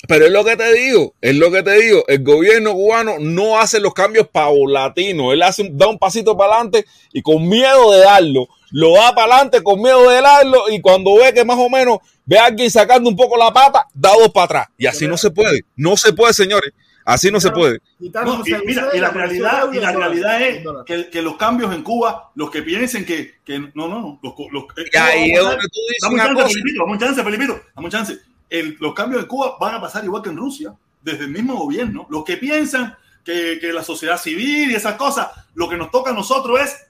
Pero 0.09 0.26
es 0.26 0.32
lo 0.32 0.44
que 0.44 0.56
te 0.56 0.72
digo, 0.74 1.14
es 1.20 1.36
lo 1.36 1.51
que 1.52 1.62
te 1.62 1.74
digo. 1.80 2.02
El 2.09 2.24
gobierno 2.24 2.72
cubano 2.72 3.14
no 3.20 3.60
hace 3.60 3.78
los 3.78 3.94
cambios 3.94 4.26
paulatinos. 4.26 5.32
Él 5.32 5.43
hace, 5.43 5.62
un- 5.62 5.78
da 5.78 5.86
un 5.86 5.97
pasito 5.98 6.36
para 6.36 6.55
adelante 6.55 6.84
y 7.12 7.22
con 7.22 7.48
miedo 7.48 7.93
de 7.93 8.01
darlo, 8.01 8.48
lo 8.72 8.94
da 8.94 9.14
para 9.14 9.34
adelante 9.36 9.62
con 9.62 9.80
miedo 9.80 10.09
de 10.10 10.20
darlo 10.20 10.68
y 10.70 10.80
cuando 10.80 11.14
ve 11.16 11.32
que 11.32 11.44
más 11.44 11.56
o 11.59 11.68
menos 11.70 11.98
ve 12.24 12.36
a 12.36 12.47
alguien 12.47 12.68
sacando 12.68 13.09
un 13.09 13.14
poco 13.14 13.36
la 13.36 13.52
pata, 13.52 13.86
da 13.94 14.10
dos 14.18 14.30
para 14.30 14.44
atrás. 14.44 14.66
Y 14.76 14.86
así 14.86 15.06
no 15.06 15.16
se 15.16 15.30
puede. 15.30 15.60
No 15.76 15.97
se 15.97 16.12
puede, 16.12 16.32
señores. 16.34 16.72
Así 17.04 17.30
no 17.30 17.40
se 17.40 17.50
puede. 17.50 17.80
No, 17.98 18.42
y, 18.44 18.54
mira, 18.66 18.88
y 18.94 18.98
la 18.98 19.10
realidad, 19.10 19.72
y 19.72 19.78
la 19.78 19.92
realidad 19.92 20.42
es 20.42 20.64
que, 20.86 21.10
que, 21.10 21.22
los 21.22 21.36
cambios 21.36 21.74
en 21.74 21.82
Cuba, 21.82 22.30
los 22.34 22.50
que 22.50 22.62
piensen 22.62 23.04
que, 23.04 23.36
que 23.44 23.58
no, 23.58 23.88
no, 23.88 24.00
no, 24.00 24.20
los, 24.22 24.34
los, 24.52 24.64
ahí 25.00 25.32
es 25.32 25.40
donde 25.40 25.56
tú 25.56 25.80
dices 25.88 26.10
una 26.10 26.26
chance. 26.26 26.54
Felipito, 26.54 26.80
dame 26.80 26.92
un 26.92 26.98
chance, 26.98 27.24
Felipito, 27.24 27.60
dame 27.74 27.84
un 27.86 27.90
chance. 27.90 28.18
El, 28.48 28.76
los 28.80 28.94
cambios 28.94 29.22
en 29.22 29.28
Cuba 29.28 29.56
van 29.60 29.74
a 29.74 29.80
pasar 29.80 30.04
igual 30.04 30.22
que 30.22 30.30
en 30.30 30.36
Rusia, 30.36 30.74
desde 31.02 31.24
el 31.24 31.30
mismo 31.30 31.56
gobierno. 31.56 32.06
Los 32.10 32.24
que 32.24 32.36
piensan 32.36 32.96
que, 33.24 33.58
que 33.60 33.72
la 33.72 33.82
sociedad 33.82 34.18
civil 34.18 34.70
y 34.70 34.74
esas 34.74 34.94
cosas, 34.94 35.28
lo 35.54 35.68
que 35.68 35.76
nos 35.76 35.90
toca 35.90 36.10
a 36.10 36.14
nosotros 36.14 36.60
es 36.60 36.86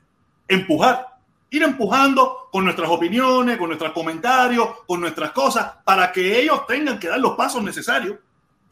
empujar, 0.49 1.07
ir 1.51 1.63
empujando 1.63 2.49
con 2.51 2.65
nuestras 2.65 2.91
opiniones, 2.91 3.57
con 3.57 3.69
nuestros 3.69 3.93
comentarios, 3.93 4.69
con 4.87 5.01
nuestras 5.01 5.33
cosas, 5.33 5.73
para 5.85 6.13
que 6.13 6.41
ellos 6.41 6.67
tengan 6.67 6.99
que 6.99 7.09
dar 7.09 7.21
los 7.21 7.37
pasos 7.37 7.63
necesarios, 7.63 8.19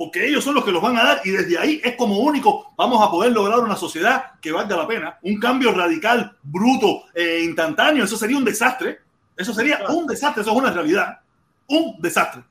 porque 0.00 0.26
ellos 0.26 0.42
son 0.42 0.54
los 0.54 0.64
que 0.64 0.72
los 0.72 0.80
van 0.80 0.96
a 0.96 1.04
dar 1.04 1.20
y 1.26 1.30
desde 1.30 1.58
ahí 1.58 1.78
es 1.84 1.94
como 1.94 2.20
único 2.20 2.72
vamos 2.74 3.06
a 3.06 3.10
poder 3.10 3.32
lograr 3.32 3.60
una 3.60 3.76
sociedad 3.76 4.32
que 4.40 4.50
valga 4.50 4.74
la 4.74 4.88
pena. 4.88 5.18
Un 5.20 5.38
cambio 5.38 5.72
radical, 5.72 6.38
bruto, 6.42 7.02
eh, 7.14 7.42
instantáneo, 7.44 8.04
eso 8.04 8.16
sería 8.16 8.38
un 8.38 8.44
desastre. 8.46 9.00
Eso 9.36 9.52
sería 9.52 9.80
un 9.90 10.06
desastre, 10.06 10.40
eso 10.40 10.52
es 10.52 10.56
una 10.56 10.70
realidad. 10.70 11.20
Un 11.66 12.00
desastre. 12.00 12.42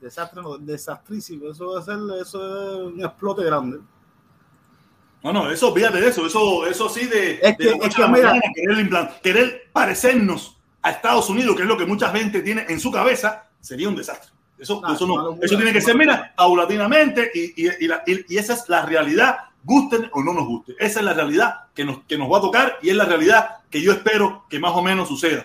Desastre, 0.00 0.42
no, 0.42 0.58
desastrísimo. 0.58 1.50
Eso 1.52 1.70
va 1.74 1.78
a 1.78 1.82
ser 1.84 1.98
eso 2.20 2.88
es 2.88 2.92
un 2.94 3.04
explote 3.04 3.44
grande. 3.44 3.78
No, 5.22 5.32
no, 5.32 5.48
eso, 5.52 5.72
fíjate 5.72 6.00
de 6.00 6.08
eso, 6.08 6.26
eso, 6.26 6.66
eso 6.66 6.88
sí 6.88 7.06
de, 7.06 7.38
Es 7.42 7.56
que- 7.56 7.64
de 7.64 7.78
es 7.80 7.94
que 7.94 8.08
mira- 8.08 9.20
querer 9.22 9.68
parecernos 9.72 10.58
a 10.82 10.90
Estados 10.90 11.30
Unidos, 11.30 11.54
que 11.54 11.62
es 11.62 11.68
lo 11.68 11.76
que 11.78 11.86
mucha 11.86 12.10
gente 12.10 12.42
tiene 12.42 12.66
en 12.68 12.80
su 12.80 12.90
cabeza, 12.90 13.46
sería 13.60 13.88
un 13.88 13.94
desastre. 13.94 14.33
Eso, 14.64 14.82
eso 14.94 15.06
no, 15.06 15.16
locura, 15.22 15.46
eso 15.46 15.56
tiene 15.56 15.72
que 15.72 15.80
ser, 15.80 15.96
mira, 15.96 16.32
paulatinamente 16.36 17.30
y, 17.34 17.66
y, 17.66 17.70
y, 17.80 17.86
la- 17.86 18.02
y- 18.06 18.24
y 18.34 18.38
esa 18.38 18.54
es 18.54 18.68
la 18.68 18.84
realidad, 18.86 19.36
gusten 19.62 20.08
o 20.12 20.22
no 20.22 20.32
nos 20.32 20.46
guste. 20.46 20.74
Esa 20.78 21.00
es 21.00 21.04
la 21.04 21.12
realidad 21.14 21.66
que 21.74 21.84
nos, 21.84 21.98
que 22.08 22.16
nos 22.18 22.32
va 22.32 22.38
a 22.38 22.40
tocar 22.40 22.78
y 22.82 22.90
es 22.90 22.96
la 22.96 23.04
realidad 23.04 23.58
que 23.70 23.80
yo 23.82 23.92
espero 23.92 24.44
que 24.48 24.58
más 24.58 24.72
o 24.72 24.82
menos 24.82 25.06
suceda. 25.08 25.44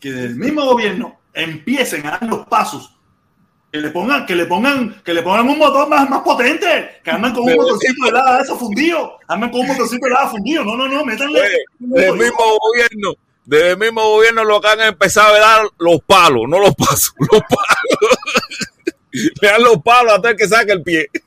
Que 0.00 0.10
del 0.12 0.36
mismo 0.36 0.64
gobierno 0.64 1.20
empiecen 1.32 2.06
a 2.06 2.10
dar 2.12 2.22
los 2.24 2.46
pasos 2.46 2.92
que 3.72 3.78
le 3.80 3.90
pongan, 3.90 4.24
que 4.26 4.34
le 4.34 4.46
pongan, 4.46 5.02
que 5.04 5.12
le 5.12 5.22
pongan 5.22 5.48
un 5.48 5.58
motor 5.58 5.88
más, 5.88 6.08
más 6.08 6.20
potente, 6.20 7.00
que 7.04 7.10
andan 7.10 7.32
con 7.34 7.44
un 7.44 7.54
motorcito 7.56 8.04
de 8.04 8.08
helada 8.10 8.40
eso 8.40 8.56
fundido, 8.58 9.18
andan 9.28 9.50
con 9.50 9.60
un 9.60 9.66
motorcito 9.68 10.06
de 10.06 10.12
helada 10.12 10.28
fundido, 10.30 10.64
no, 10.64 10.76
no, 10.76 10.88
no, 10.88 11.04
métanle. 11.04 11.40
Oye, 11.40 11.58
Desde 11.78 12.08
el 12.08 12.16
mismo 12.16 12.38
gobierno, 12.60 13.12
desde 13.44 13.70
el 13.72 13.76
mismo 13.78 14.02
gobierno 14.08 14.44
lo 14.44 14.60
que 14.60 14.68
han 14.68 14.80
empezado 14.80 15.34
a 15.34 15.38
dar 15.38 15.68
los 15.78 16.00
palos, 16.06 16.44
no 16.48 16.58
los 16.58 16.74
pasos, 16.74 17.12
los 17.18 17.40
palos. 17.42 18.15
Le 19.42 19.48
dan 19.48 19.62
los 19.62 19.82
palos 19.82 20.12
hasta 20.14 20.30
el 20.30 20.36
que 20.36 20.48
saque 20.48 20.72
el 20.72 20.82
pie. 20.82 21.10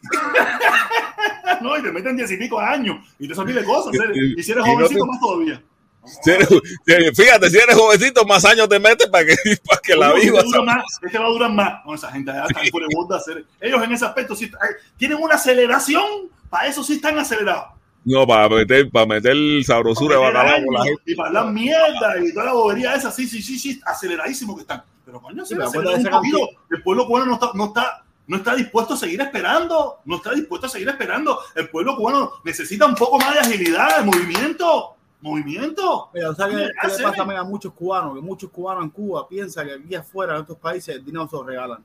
No, 1.62 1.78
y 1.78 1.84
te 1.84 1.92
meten 1.92 2.16
diez 2.16 2.32
y 2.32 2.38
pico 2.38 2.58
años 2.60 2.98
y 3.20 3.28
te 3.28 3.36
de 3.54 3.64
cosas. 3.66 3.94
Y- 4.14 4.40
Y 4.40 4.44
si 4.44 4.52
eres 4.52 4.64
jovencito, 4.64 5.06
más 5.06 5.20
todavía. 5.20 5.62
Si 6.24 6.32
eres- 6.32 6.48
si- 6.48 7.22
fíjate, 7.22 7.50
si 7.50 7.58
eres 7.58 7.76
jovencito, 7.76 8.24
más 8.26 8.46
años 8.46 8.70
te 8.70 8.80
metes 8.80 9.08
para 9.08 9.26
que, 9.26 9.36
para 9.68 9.82
que 9.82 9.96
la 9.96 10.14
vivas. 10.14 10.46
es 10.46 11.12
que 11.12 11.18
va 11.18 11.26
a 11.26 11.30
durar 11.30 11.52
más. 11.52 11.86
No, 11.86 11.96
esa 11.96 12.12
gente 12.12 12.32
está 12.32 12.62
hacer. 13.18 13.46
Ellos 13.60 13.84
en 13.84 13.92
ese 13.92 14.06
aspecto 14.06 14.36
sí 14.36 14.50
tienen 14.98 15.18
una 15.22 15.36
aceleración, 15.36 16.06
para 16.50 16.68
eso 16.68 16.84
sí 16.84 16.94
están 16.94 17.20
acelerados. 17.20 17.66
No, 18.06 18.26
para 18.26 18.48
meter, 18.48 18.90
para 18.90 19.06
meter 19.06 19.36
sabrosura 19.66 20.16
de 20.16 20.22
Para 20.22 20.32
bacalao 20.32 20.62
meter 20.62 20.70
años 20.78 20.86
gente. 20.86 21.12
Y 21.12 21.16
para 21.16 21.28
hablar 21.28 21.46
mierda 21.54 22.14
y 22.24 22.34
toda 22.34 22.46
la 22.46 22.54
bobería 22.54 22.96
esa, 22.96 23.12
sí, 23.12 23.28
sí, 23.28 23.42
sí, 23.42 23.60
sí, 23.60 23.82
aceleradísimo 23.86 24.56
que 24.56 24.62
están. 24.62 24.82
Pero 25.10 25.22
coño, 25.22 25.44
Sí, 25.44 25.56
se 25.56 25.78
pero 25.78 25.90
esa 25.90 26.12
poquito. 26.12 26.38
El 26.70 26.84
pueblo 26.84 27.08
cubano 27.08 27.26
no 27.26 27.34
está, 27.34 27.50
no 27.56 27.66
está, 27.66 28.06
no 28.28 28.38
está 28.38 28.56
dispuesto 28.56 28.94
a 28.94 28.98
seguir 28.98 29.20
esperando. 29.22 29.98
No 30.06 30.18
está 30.18 30.34
dispuesto 30.34 30.68
a 30.68 30.70
seguir 30.70 30.88
esperando. 30.88 31.40
El 31.56 31.68
pueblo 31.70 31.96
cubano 31.96 32.32
necesita 32.44 32.86
un 32.86 32.94
poco 32.96 33.18
más 33.18 33.34
de 33.34 33.40
agilidad, 33.40 34.00
de 34.00 34.06
movimiento. 34.06 34.96
Movimiento. 35.22 36.10
Mira, 36.14 36.30
o 36.30 36.36
sea, 36.36 36.48
¿qué, 36.48 36.56
qué 36.56 36.60
le 36.62 36.74
hace- 36.94 37.04
pasa 37.04 37.24
a 37.24 37.44
muchos 37.44 37.74
cubanos? 37.74 38.14
Que 38.16 38.22
muchos 38.22 38.50
cubanos 38.52 38.84
en 38.84 38.90
Cuba 38.92 39.28
piensan 39.28 39.68
que 39.68 39.74
aquí 39.74 39.96
afuera, 39.96 40.36
en 40.36 40.42
estos 40.42 40.58
países, 40.58 40.96
el 40.96 41.04
dinero 41.04 41.28
se 41.28 41.36
lo 41.36 41.44
regalan. 41.44 41.84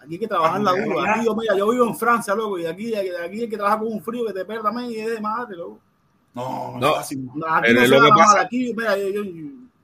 Aquí 0.00 0.14
hay 0.14 0.18
que 0.18 0.28
trabajar 0.28 0.60
la 0.60 0.72
dura. 0.72 1.14
Aquí 1.14 1.24
yo, 1.24 1.34
mira, 1.34 1.56
yo 1.56 1.68
vivo 1.70 1.86
en 1.86 1.96
Francia, 1.96 2.34
loco, 2.34 2.58
y 2.58 2.66
aquí, 2.66 2.94
aquí 2.94 3.40
hay 3.40 3.48
que 3.48 3.56
trabajar 3.56 3.78
con 3.78 3.88
un 3.92 4.02
frío 4.02 4.26
que 4.26 4.32
te 4.32 4.44
perda 4.44 4.70
y 4.88 4.98
es 4.98 5.10
de 5.10 5.20
madre, 5.20 5.56
loco. 5.56 5.78
No, 6.34 6.72
no, 6.72 6.78
No. 6.80 6.96
Aquí 6.96 7.16
Pero 7.62 7.80
no 7.80 7.86
se 7.86 7.88
lo 7.88 8.02
que 8.02 8.08
pasa. 8.10 8.40
Aquí, 8.42 8.74
mira, 8.76 8.96
yo, 8.98 9.08
yo, 9.08 9.22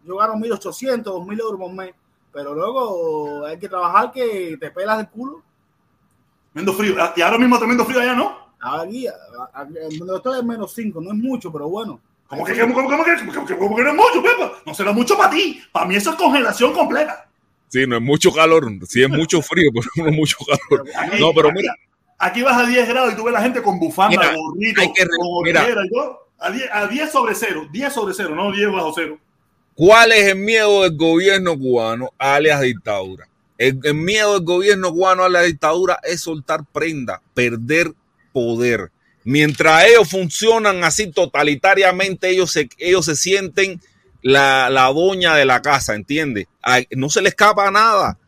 yo 0.05 0.17
gano 0.17 0.35
1.800, 0.35 1.03
2.000 1.03 1.41
euros 1.41 1.59
por 1.59 1.73
mes. 1.73 1.95
Pero 2.35 2.53
luego 2.53 3.47
hay 3.47 3.59
que 3.59 3.69
trabajar 3.69 4.11
que 4.13 4.57
te 4.61 4.71
pelas 4.73 4.99
el 5.01 5.09
culo. 5.09 5.41
Tremendo 6.53 6.73
frío. 6.75 6.97
Y 7.17 7.21
ahora 7.23 7.39
mismo 7.39 7.59
tremendo 7.59 7.85
frío 7.85 8.01
allá, 8.01 8.15
¿no? 8.15 8.37
Aquí, 8.61 9.07
a- 9.07 9.13
a- 9.53 9.65
donde 9.65 10.17
estoy 10.17 10.39
es 10.39 10.45
menos 10.45 10.73
5, 10.75 11.01
no 11.01 11.11
es 11.13 11.17
mucho, 11.19 11.53
pero 11.53 11.69
bueno. 11.69 12.01
¿Cómo 12.27 12.45
que, 12.45 12.59
cómo, 12.59 12.75
cómo, 12.75 12.89
cómo 12.89 13.05
que, 13.05 13.13
cómo 13.33 13.47
que- 13.47 13.57
cómo 13.57 13.77
que 13.77 13.83
no 13.85 13.91
es 13.91 13.95
mucho, 13.97 14.23
Pepa? 14.23 14.53
No 14.67 14.75
será 14.75 14.93
mucho 14.93 15.17
para 15.17 15.31
ti. 15.31 15.63
Para 15.71 15.87
mí 15.87 15.95
eso 15.97 16.11
es 16.11 16.17
congelación 16.17 16.73
completa. 16.73 17.29
Sí, 17.69 17.87
no 17.87 17.97
es 17.97 18.03
mucho 18.03 18.33
calor, 18.33 18.67
sí 18.89 19.03
es 19.03 19.09
mucho 19.11 19.43
frío, 19.43 19.71
pero 19.73 19.87
no 20.05 20.11
es 20.11 20.17
mucho 20.17 20.37
calor. 20.47 20.87
Aquí, 20.97 21.21
No, 21.21 21.33
pero 21.35 21.49
aquí- 21.49 21.59
mira. 21.59 21.75
Aquí 22.19 22.43
vas 22.43 22.57
a 22.57 22.65
10 22.67 22.89
grados 22.89 23.13
y 23.13 23.17
tú 23.17 23.25
ves 23.25 23.33
la 23.35 23.43
gente 23.43 23.61
con 23.63 23.79
bufanda, 23.79 24.17
Mira, 24.17 24.35
gorrito, 24.35 24.81
con 24.83 25.49
y 25.85 25.91
todo. 25.91 26.29
A 26.39 26.51
10, 26.51 26.69
a 26.73 26.87
10 26.87 27.13
sobre 27.13 27.35
cero, 27.35 27.67
10 27.71 27.93
sobre 27.93 28.15
cero, 28.15 28.35
no 28.35 28.51
10 28.53 28.71
bajo 28.73 28.93
cero. 28.95 29.19
¿Cuál 29.75 30.13
es 30.13 30.29
el 30.29 30.37
miedo 30.37 30.83
del 30.83 30.97
gobierno 30.97 31.59
cubano 31.59 32.13
alias 32.19 32.61
dictadura? 32.61 33.29
El, 33.59 33.95
miedo 33.95 34.35
del 34.35 34.45
gobierno 34.45 34.93
cubano 34.93 35.25
a 35.25 35.29
la 35.29 35.43
dictadura 35.43 35.99
es 36.05 36.21
soltar 36.21 36.65
prenda, 36.73 37.23
perder 37.35 37.93
poder. 38.33 38.91
Mientras 39.25 39.87
ellos 39.87 40.09
funcionan 40.09 40.85
así 40.85 41.11
totalitariamente, 41.11 42.29
ellos 42.29 42.53
se, 42.53 42.69
ellos 42.79 43.07
se 43.07 43.17
sienten 43.17 43.81
la, 44.23 44.71
la 44.71 44.87
doña 44.93 45.35
de 45.35 45.45
la 45.45 45.61
casa, 45.61 45.95
¿entiendes? 45.95 46.47
No 46.91 47.11
se 47.11 47.23
les 47.23 47.33
escapa 47.33 47.71
nada. 47.71 48.19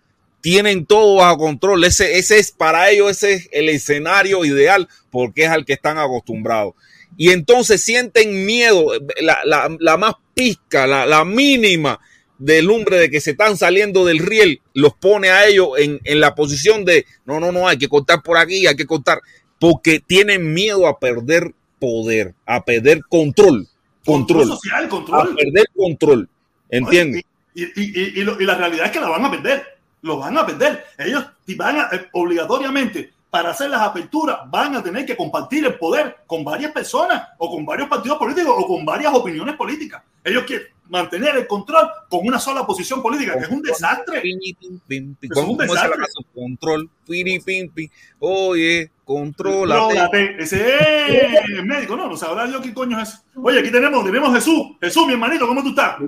Tienen 0.40 0.86
todo 0.86 1.16
bajo 1.16 1.38
control. 1.38 1.84
Ese, 1.84 2.18
ese 2.18 2.38
es 2.38 2.50
para 2.50 2.90
ellos, 2.90 3.10
ese 3.10 3.34
es 3.34 3.48
el 3.52 3.68
escenario 3.68 4.44
ideal 4.44 4.88
porque 5.10 5.44
es 5.44 5.50
al 5.50 5.64
que 5.64 5.74
están 5.74 5.98
acostumbrados. 5.98 6.74
Y 7.16 7.30
entonces 7.30 7.82
sienten 7.82 8.44
miedo, 8.44 8.92
la, 9.20 9.40
la, 9.44 9.74
la 9.78 9.96
más 9.96 10.14
pizca, 10.46 10.86
la, 10.86 11.06
la 11.06 11.24
mínima 11.24 11.98
del 12.38 12.66
lumbre 12.66 12.98
de 12.98 13.10
que 13.10 13.22
se 13.22 13.30
están 13.30 13.56
saliendo 13.56 14.04
del 14.04 14.18
riel, 14.18 14.60
los 14.74 14.92
pone 14.94 15.30
a 15.30 15.46
ellos 15.46 15.70
en, 15.78 15.98
en 16.04 16.20
la 16.20 16.34
posición 16.34 16.84
de, 16.84 17.06
no, 17.24 17.40
no, 17.40 17.50
no, 17.52 17.66
hay 17.66 17.78
que 17.78 17.88
cortar 17.88 18.22
por 18.22 18.36
aquí, 18.36 18.66
hay 18.66 18.76
que 18.76 18.84
cortar, 18.84 19.20
porque 19.58 20.00
tienen 20.06 20.52
miedo 20.52 20.86
a 20.86 20.98
perder 20.98 21.54
poder, 21.80 22.34
a 22.44 22.62
perder 22.62 23.00
control, 23.08 23.66
control, 24.04 24.48
social, 24.48 24.84
a 24.84 24.88
control. 24.90 25.34
perder 25.34 25.66
control, 25.74 26.28
¿entiendes? 26.68 27.22
Y, 27.54 27.62
y, 27.64 27.70
y, 27.74 28.20
y, 28.20 28.24
lo- 28.24 28.38
y 28.38 28.44
la 28.44 28.56
realidad 28.56 28.84
es 28.86 28.92
que 28.92 29.00
la 29.00 29.08
van 29.08 29.24
a 29.24 29.30
perder. 29.30 29.64
Lo 30.02 30.18
van 30.18 30.36
a 30.36 30.44
perder. 30.46 30.84
Ellos 30.98 31.24
van 31.56 31.78
a, 31.78 31.88
eh, 31.90 32.06
obligatoriamente, 32.12 33.12
para 33.30 33.50
hacer 33.50 33.68
las 33.70 33.82
aperturas, 33.82 34.38
van 34.48 34.76
a 34.76 34.82
tener 34.82 35.04
que 35.04 35.16
compartir 35.16 35.64
el 35.66 35.74
poder 35.74 36.16
con 36.26 36.44
varias 36.44 36.72
personas 36.72 37.28
o 37.38 37.50
con 37.50 37.66
varios 37.66 37.88
partidos 37.88 38.18
políticos 38.18 38.54
o 38.56 38.66
con 38.66 38.84
varias 38.84 39.12
opiniones 39.12 39.56
políticas. 39.56 40.02
Ellos 40.24 40.44
quieren 40.44 40.68
mantener 40.88 41.36
el 41.36 41.46
control 41.46 41.88
con 42.08 42.26
una 42.26 42.38
sola 42.38 42.64
posición 42.66 43.02
política, 43.02 43.34
que 43.34 43.44
es 43.44 43.48
un 43.48 43.62
desastre. 43.62 44.22
Es 44.24 44.34
un 44.62 45.18
¿Cómo, 45.34 45.46
cómo 45.48 45.62
dice 45.62 45.74
la 45.74 45.82
desastre. 45.82 46.26
Control, 46.34 46.90
piri, 47.06 47.40
pim, 47.40 47.70
pim. 47.70 47.88
Oye. 48.20 48.90
Contrólate. 49.06 50.34
Ese 50.36 50.66
es 51.08 51.44
el 51.56 51.64
médico, 51.64 51.94
no, 51.94 52.08
no 52.08 52.16
sabrá 52.16 52.50
yo 52.50 52.60
qué 52.60 52.74
coño 52.74 53.00
es. 53.00 53.22
Oye, 53.36 53.60
aquí 53.60 53.70
tenemos, 53.70 54.04
tenemos 54.04 54.34
Jesús. 54.34 54.72
Jesús, 54.80 55.06
mi 55.06 55.12
hermanito, 55.12 55.46
¿cómo 55.46 55.62
tú 55.62 55.68
estás? 55.68 55.98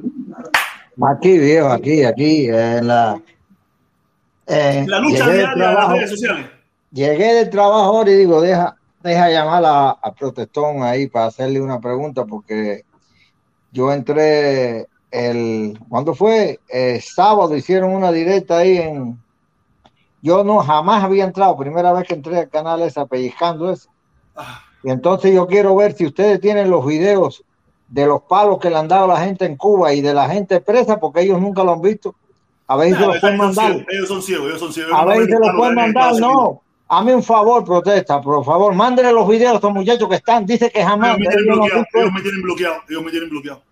Aquí, 1.08 1.38
viejo, 1.38 1.68
aquí, 1.68 2.02
aquí, 2.02 2.48
en 2.48 2.88
la... 2.88 3.22
eh, 4.48 4.84
La 4.88 4.98
lucha 4.98 5.30
diaria 5.30 5.68
de 5.68 5.74
las 5.74 5.88
redes 5.92 6.10
sociales. 6.10 6.46
Llegué 6.90 7.35
del 7.35 7.51
trabajo 7.51 7.81
ahora 7.81 8.10
y 8.10 8.16
digo, 8.16 8.40
deja, 8.40 8.77
deja 9.02 9.31
llamar 9.31 9.65
a, 9.65 9.90
a 9.90 10.12
Protestón 10.15 10.82
ahí 10.82 11.06
para 11.06 11.27
hacerle 11.27 11.60
una 11.60 11.81
pregunta 11.81 12.24
porque 12.24 12.85
yo 13.73 13.93
entré 13.93 14.86
el, 15.10 15.78
¿cuándo 15.89 16.15
fue? 16.15 16.60
Eh, 16.69 17.01
sábado 17.02 17.56
hicieron 17.56 17.94
una 17.94 18.10
directa 18.12 18.59
ahí 18.59 18.78
en, 18.78 19.19
yo 20.23 20.43
no, 20.44 20.59
jamás 20.59 21.05
había 21.05 21.24
entrado, 21.24 21.56
primera 21.56 21.93
vez 21.93 22.06
que 22.06 22.15
entré 22.15 22.39
al 22.39 22.48
canal 22.48 22.82
ese, 22.82 23.05
pellizcando 23.06 23.70
eso. 23.70 23.89
Ah, 24.35 24.62
Y 24.82 24.90
entonces 24.90 25.32
yo 25.32 25.47
quiero 25.47 25.77
ver 25.77 25.93
si 25.94 26.06
ustedes 26.06 26.40
tienen 26.40 26.70
los 26.70 26.85
videos 26.86 27.44
de 27.89 28.06
los 28.06 28.23
palos 28.23 28.59
que 28.59 28.69
le 28.70 28.77
han 28.77 28.89
dado 28.89 29.05
a 29.05 29.15
la 29.15 29.24
gente 29.24 29.44
en 29.44 29.56
Cuba 29.56 29.93
y 29.94 30.01
de 30.01 30.12
la 30.15 30.28
gente 30.28 30.60
presa, 30.60 30.98
porque 30.98 31.23
ellos 31.23 31.40
nunca 31.40 31.62
lo 31.65 31.73
han 31.73 31.81
visto. 31.81 32.15
A 32.66 32.77
ver 32.77 32.89
si 32.89 32.94
se 32.94 33.01
nah, 33.01 33.06
los 33.06 33.20
pueden 33.20 33.36
mandar. 33.39 33.73
ciegos, 33.73 33.86
ellos 33.93 34.09
son 34.09 34.23
ciegos, 34.23 34.47
ellos 34.48 34.60
son 34.60 34.73
ciegos. 34.73 34.93
A 34.93 35.02
no 35.02 35.09
ver 35.09 35.24
si 35.24 35.32
los 35.32 35.51
pueden 35.56 35.74
de 35.74 35.81
mandar. 35.82 36.15
No, 36.16 36.62
hazme 36.89 37.15
un 37.15 37.23
favor, 37.23 37.65
protesta, 37.65 38.20
por 38.20 38.44
favor. 38.44 38.74
Mándele 38.74 39.12
los 39.12 39.28
videos 39.28 39.52
a 39.52 39.55
estos 39.56 39.73
muchachos 39.73 40.09
que 40.09 40.16
están. 40.16 40.47
Dice 40.47 40.70
que 40.70 40.82
jamás. 40.85 41.16
Ellos 41.16 41.20
me 41.20 41.27
tienen 41.27 41.44
Ellos 41.44 41.56
no, 41.56 41.62
han 41.65 41.69
bloqueado, 41.69 41.82
visto, 41.85 41.98
ellos 41.98 42.12
me 42.12 42.20
tienen 42.23 42.43
bloqueado, 42.43 42.74
ellos 42.89 43.02
me 43.05 43.10
tienen 43.10 43.31
bloqueado. 43.31 43.62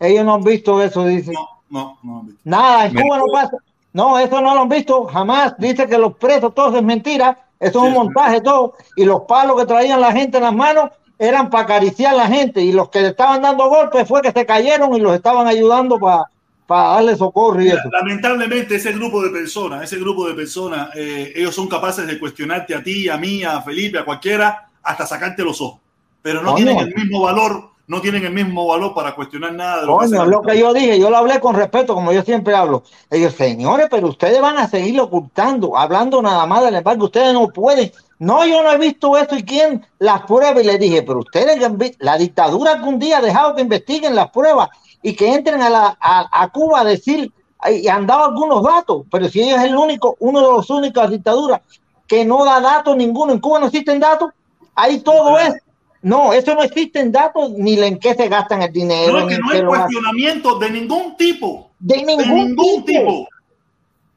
ellos 0.00 0.24
no 0.24 0.34
han 0.34 0.44
visto 0.44 0.82
eso, 0.82 1.04
dice. 1.06 1.32
No, 1.32 1.48
no, 1.70 1.98
no. 2.02 2.28
Nada, 2.44 2.86
en 2.86 2.94
Me- 2.94 3.02
Cuba 3.02 3.18
no 3.18 3.24
pasa. 3.32 3.56
No, 3.92 4.18
eso 4.18 4.40
no 4.40 4.54
lo 4.54 4.60
han 4.62 4.68
visto 4.68 5.04
jamás. 5.06 5.54
Dice 5.58 5.86
que 5.88 5.98
los 5.98 6.16
presos, 6.16 6.54
todos 6.54 6.74
es 6.76 6.82
mentira, 6.82 7.38
Eso 7.58 7.80
es 7.82 7.88
un 7.88 7.92
montaje 7.94 8.40
todo. 8.40 8.74
Y 8.96 9.04
los 9.04 9.22
palos 9.22 9.56
que 9.60 9.66
traían 9.66 10.00
la 10.00 10.12
gente 10.12 10.38
en 10.38 10.44
las 10.44 10.54
manos 10.54 10.90
eran 11.18 11.50
para 11.50 11.64
acariciar 11.64 12.14
a 12.14 12.18
la 12.18 12.26
gente. 12.28 12.62
Y 12.62 12.72
los 12.72 12.88
que 12.88 13.00
le 13.02 13.08
estaban 13.08 13.42
dando 13.42 13.68
golpes 13.68 14.08
fue 14.08 14.22
que 14.22 14.32
se 14.32 14.46
cayeron 14.46 14.94
y 14.94 15.00
los 15.00 15.14
estaban 15.14 15.46
ayudando 15.46 15.98
para 15.98 16.24
para 16.70 16.90
darle 16.90 17.16
socorro 17.16 17.60
y 17.60 17.64
Mira, 17.64 17.80
eso. 17.80 17.88
lamentablemente 17.90 18.76
ese 18.76 18.92
grupo 18.92 19.20
de 19.20 19.30
personas, 19.30 19.82
ese 19.82 19.98
grupo 19.98 20.28
de 20.28 20.34
personas, 20.34 20.90
eh, 20.94 21.32
ellos 21.34 21.52
son 21.52 21.66
capaces 21.66 22.06
de 22.06 22.16
cuestionarte 22.16 22.76
a 22.76 22.80
ti, 22.80 23.08
a 23.08 23.16
mí, 23.16 23.42
a 23.42 23.60
Felipe, 23.60 23.98
a 23.98 24.04
cualquiera, 24.04 24.68
hasta 24.80 25.04
sacarte 25.04 25.42
los 25.42 25.60
ojos. 25.60 25.80
Pero 26.22 26.42
no 26.42 26.52
Coño. 26.52 26.64
tienen 26.64 26.78
el 26.78 26.94
mismo 26.94 27.22
valor, 27.22 27.70
no 27.88 28.00
tienen 28.00 28.24
el 28.24 28.32
mismo 28.32 28.68
valor 28.68 28.94
para 28.94 29.16
cuestionar 29.16 29.52
nada 29.52 29.80
de 29.80 29.86
lo 29.88 29.98
que 29.98 30.06
Coño, 30.06 30.18
la 30.18 30.30
lo 30.30 30.42
que 30.42 30.58
yo 30.60 30.72
dije, 30.72 30.96
yo 30.96 31.10
lo 31.10 31.16
hablé 31.16 31.40
con 31.40 31.56
respeto, 31.56 31.92
como 31.92 32.12
yo 32.12 32.22
siempre 32.22 32.54
hablo. 32.54 32.84
Ellos, 33.10 33.34
señores, 33.34 33.88
pero 33.90 34.06
ustedes 34.06 34.40
van 34.40 34.58
a 34.58 34.68
seguir 34.68 35.00
ocultando, 35.00 35.76
hablando 35.76 36.22
nada 36.22 36.46
más 36.46 36.62
del 36.62 36.76
embargo, 36.76 37.06
ustedes 37.06 37.32
no 37.32 37.48
pueden. 37.48 37.90
No, 38.20 38.46
yo 38.46 38.62
no 38.62 38.70
he 38.70 38.78
visto 38.78 39.16
esto 39.18 39.34
y 39.34 39.42
quién 39.42 39.84
las 39.98 40.22
pruebas. 40.22 40.62
Y 40.62 40.66
le 40.68 40.78
dije, 40.78 41.02
pero 41.02 41.18
ustedes, 41.18 41.58
que 41.58 41.96
la 41.98 42.16
dictadura 42.16 42.78
que 42.80 42.88
un 42.88 43.00
día 43.00 43.18
ha 43.18 43.22
dejado 43.22 43.56
que 43.56 43.62
investiguen 43.62 44.14
las 44.14 44.30
pruebas 44.30 44.68
y 45.02 45.14
que 45.14 45.32
entren 45.32 45.62
a, 45.62 45.70
la, 45.70 45.98
a, 46.00 46.42
a 46.42 46.48
Cuba 46.48 46.80
a 46.80 46.84
decir, 46.84 47.32
y 47.70 47.88
han 47.88 48.06
dado 48.06 48.24
algunos 48.24 48.62
datos, 48.62 49.04
pero 49.10 49.28
si 49.28 49.42
ellos 49.42 49.58
es 49.58 49.64
el 49.64 49.76
único, 49.76 50.16
uno 50.20 50.40
de 50.40 50.46
los 50.46 50.70
únicos 50.70 51.10
dictaduras 51.10 51.60
que 52.06 52.24
no 52.24 52.44
da 52.44 52.60
datos 52.60 52.96
ninguno, 52.96 53.32
en 53.32 53.40
Cuba 53.40 53.60
no 53.60 53.66
existen 53.66 54.00
datos, 54.00 54.30
ahí 54.74 55.00
todo 55.00 55.38
es. 55.38 55.54
No, 56.02 56.32
eso 56.32 56.54
no 56.54 56.62
existen 56.62 57.12
datos 57.12 57.50
ni 57.52 57.78
en 57.78 57.98
qué 57.98 58.14
se 58.14 58.26
gastan 58.28 58.62
el 58.62 58.72
dinero. 58.72 59.20
No, 59.20 59.26
que 59.26 59.38
no 59.38 59.50
hay 59.50 59.62
cuestionamiento 59.62 60.58
de 60.58 60.70
ningún 60.70 61.14
tipo. 61.16 61.70
De 61.78 61.98
De 61.98 62.04
ningún, 62.04 62.48
ningún 62.48 62.84
tipo. 62.84 63.00
tipo. 63.00 63.28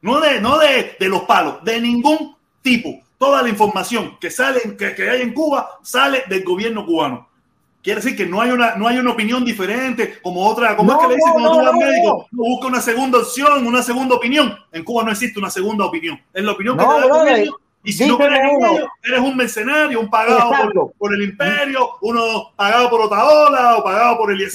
No, 0.02 0.22
de, 0.22 0.40
no 0.40 0.58
de, 0.60 0.96
de 0.98 1.10
los 1.10 1.24
palos, 1.24 1.64
de 1.64 1.82
ningún 1.82 2.36
tipo. 2.62 3.00
Toda 3.18 3.42
la 3.42 3.50
información 3.50 4.18
que 4.20 4.32
sale, 4.32 4.76
que, 4.78 4.96
que 4.96 5.10
hay 5.10 5.22
en 5.22 5.34
Cuba, 5.34 5.78
sale 5.84 6.24
del 6.30 6.44
gobierno 6.44 6.86
cubano. 6.86 7.28
Quiere 7.84 8.02
decir 8.02 8.16
que 8.16 8.26
no 8.26 8.40
hay 8.42 8.52
una, 8.52 8.76
no 8.76 8.88
hay 8.88 8.98
una 8.98 9.12
opinión 9.12 9.44
diferente, 9.44 10.20
como 10.22 10.48
otra, 10.48 10.76
como 10.76 10.94
No, 10.94 11.00
es 11.00 11.06
que 11.06 11.10
le 11.10 11.16
dicen 11.16 11.34
no, 11.34 11.34
cuando 11.34 11.52
tú 11.52 11.58
no, 11.58 11.64
vas 11.64 11.74
al 11.74 11.80
no, 11.80 11.86
médico, 11.86 12.28
no, 12.32 12.44
busca 12.44 12.68
una 12.68 12.82
segunda 12.82 13.18
opción, 13.20 13.68
una 13.68 13.84
segunda 13.84 14.16
opinión. 14.16 14.58
En 14.72 14.84
Cuba 14.86 15.04
no 15.04 15.12
existe 15.12 15.38
una 15.38 15.50
segunda 15.50 15.86
opinión. 15.86 16.20
Es 16.34 16.44
la 16.44 16.54
opinión 16.54 16.78
que 16.78 16.84
te 16.86 16.90
da 16.90 17.04
el 17.04 17.10
gobierno. 17.10 17.58
Y 17.86 17.92
si 17.92 18.08
no 18.08 18.18
crees 18.18 18.40
en 18.40 18.66
ello, 18.66 18.88
eres 19.04 19.20
un 19.20 19.36
mercenario, 19.36 20.00
un 20.00 20.10
pagado 20.10 20.50
por, 20.74 20.94
por 20.94 21.14
el 21.14 21.22
imperio, 21.24 21.90
uno 22.02 22.54
pagado 22.56 22.90
por 22.90 23.02
Otaola 23.02 23.76
o 23.76 23.84
pagado 23.84 24.18
por 24.20 24.32
el 24.32 24.40
IEC. 24.40 24.54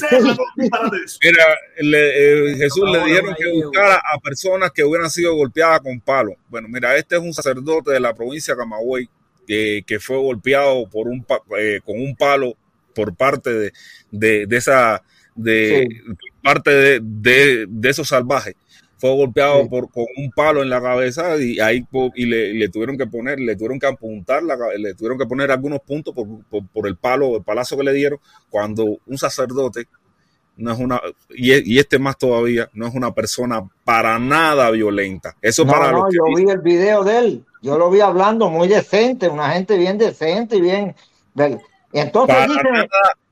Mira, 1.22 1.44
le- 1.80 2.52
eh, 2.52 2.56
Jesús 2.56 2.90
le 2.90 3.04
dijeron 3.04 3.34
que 3.38 3.52
buscara 3.62 3.96
a 3.96 4.18
personas 4.18 4.70
que 4.72 4.82
hubieran 4.84 5.10
sido 5.10 5.34
golpeadas 5.34 5.80
con 5.80 6.00
palos. 6.00 6.36
Bueno, 6.48 6.68
mira, 6.70 6.96
este 6.96 7.16
es 7.16 7.20
un 7.22 7.34
sacerdote 7.34 7.90
de 7.92 8.00
la 8.00 8.14
provincia 8.14 8.54
de 8.54 8.60
Camagüey 8.60 9.08
que, 9.46 9.82
que 9.86 10.00
fue 10.00 10.16
golpeado 10.16 10.88
por 10.88 11.06
un 11.08 11.24
eh, 11.58 11.80
con 11.84 12.00
un 12.00 12.16
palo 12.16 12.54
por 12.98 13.14
parte 13.14 13.50
de, 13.54 13.72
de, 14.10 14.46
de 14.46 14.56
esa 14.56 15.02
de 15.36 15.88
parte 16.42 16.70
de, 16.70 17.00
de, 17.02 17.66
de 17.68 17.88
esos 17.90 18.08
salvajes. 18.08 18.54
Fue 18.96 19.14
golpeado 19.14 19.62
Sí. 19.62 19.68
por, 19.68 19.88
con 19.92 20.06
un 20.16 20.30
palo 20.32 20.60
en 20.62 20.68
la 20.68 20.80
cabeza 20.82 21.36
y 21.40 21.60
ahí 21.60 21.86
y 22.16 22.26
le, 22.26 22.52
le 22.54 22.68
tuvieron 22.68 22.98
que 22.98 23.06
poner, 23.06 23.38
le 23.38 23.54
tuvieron 23.54 23.78
que 23.78 23.86
apuntar, 23.86 24.42
la, 24.42 24.56
le 24.76 24.94
tuvieron 24.94 25.16
que 25.16 25.26
poner 25.26 25.52
algunos 25.52 25.78
puntos 25.82 26.12
por, 26.12 26.26
por, 26.50 26.66
por 26.66 26.88
el 26.88 26.96
palo, 26.96 27.36
el 27.36 27.44
palazo 27.44 27.76
que 27.76 27.84
le 27.84 27.92
dieron, 27.92 28.18
cuando 28.50 28.98
un 29.06 29.16
sacerdote 29.16 29.86
no 30.56 30.72
es 30.72 30.78
una, 30.80 31.00
y, 31.30 31.52
e- 31.52 31.62
y 31.64 31.78
este 31.78 32.00
más 32.00 32.18
todavía, 32.18 32.68
no 32.72 32.88
es 32.88 32.94
una 32.96 33.14
persona 33.14 33.62
para 33.84 34.18
nada 34.18 34.68
violenta. 34.72 35.36
Eso 35.40 35.64
No, 35.64 35.70
para 35.70 35.92
no, 35.92 35.98
los 35.98 36.08
que 36.10 36.16
yo 36.16 36.24
dicen- 36.34 36.46
vi 36.46 36.50
el 36.52 36.58
video 36.60 37.04
de 37.04 37.18
él. 37.18 37.44
Yo 37.62 37.78
lo 37.78 37.90
vi 37.92 38.00
hablando 38.00 38.50
muy 38.50 38.66
decente, 38.66 39.28
una 39.28 39.50
gente 39.50 39.76
bien 39.78 39.96
decente 39.98 40.56
y 40.56 40.60
bien. 40.60 40.96
Entonces 41.92 42.34
para 42.34 42.46
dice, 42.46 42.62
nada 42.62 42.88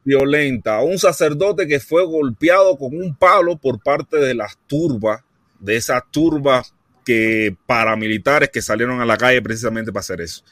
violenta. 0.07 0.81
Un 0.83 0.99
sacerdote 0.99 1.67
que 1.67 1.81
fue 1.81 2.07
golpeado 2.07 2.79
con 2.79 2.97
un 2.97 3.15
palo 3.17 3.57
por 3.57 3.83
parte 3.83 4.17
de 4.19 4.35
las 4.35 4.57
turbas, 4.67 5.23
de 5.59 5.77
esas 5.77 6.03
turbas 6.11 6.73
que 7.05 7.57
paramilitares 7.67 8.51
que 8.51 8.63
salieron 8.63 9.01
a 9.01 9.07
la 9.07 9.17
calle 9.17 9.43
precisamente 9.43 9.93
para 9.93 10.01
hacer 10.01 10.21
eso. 10.21 10.43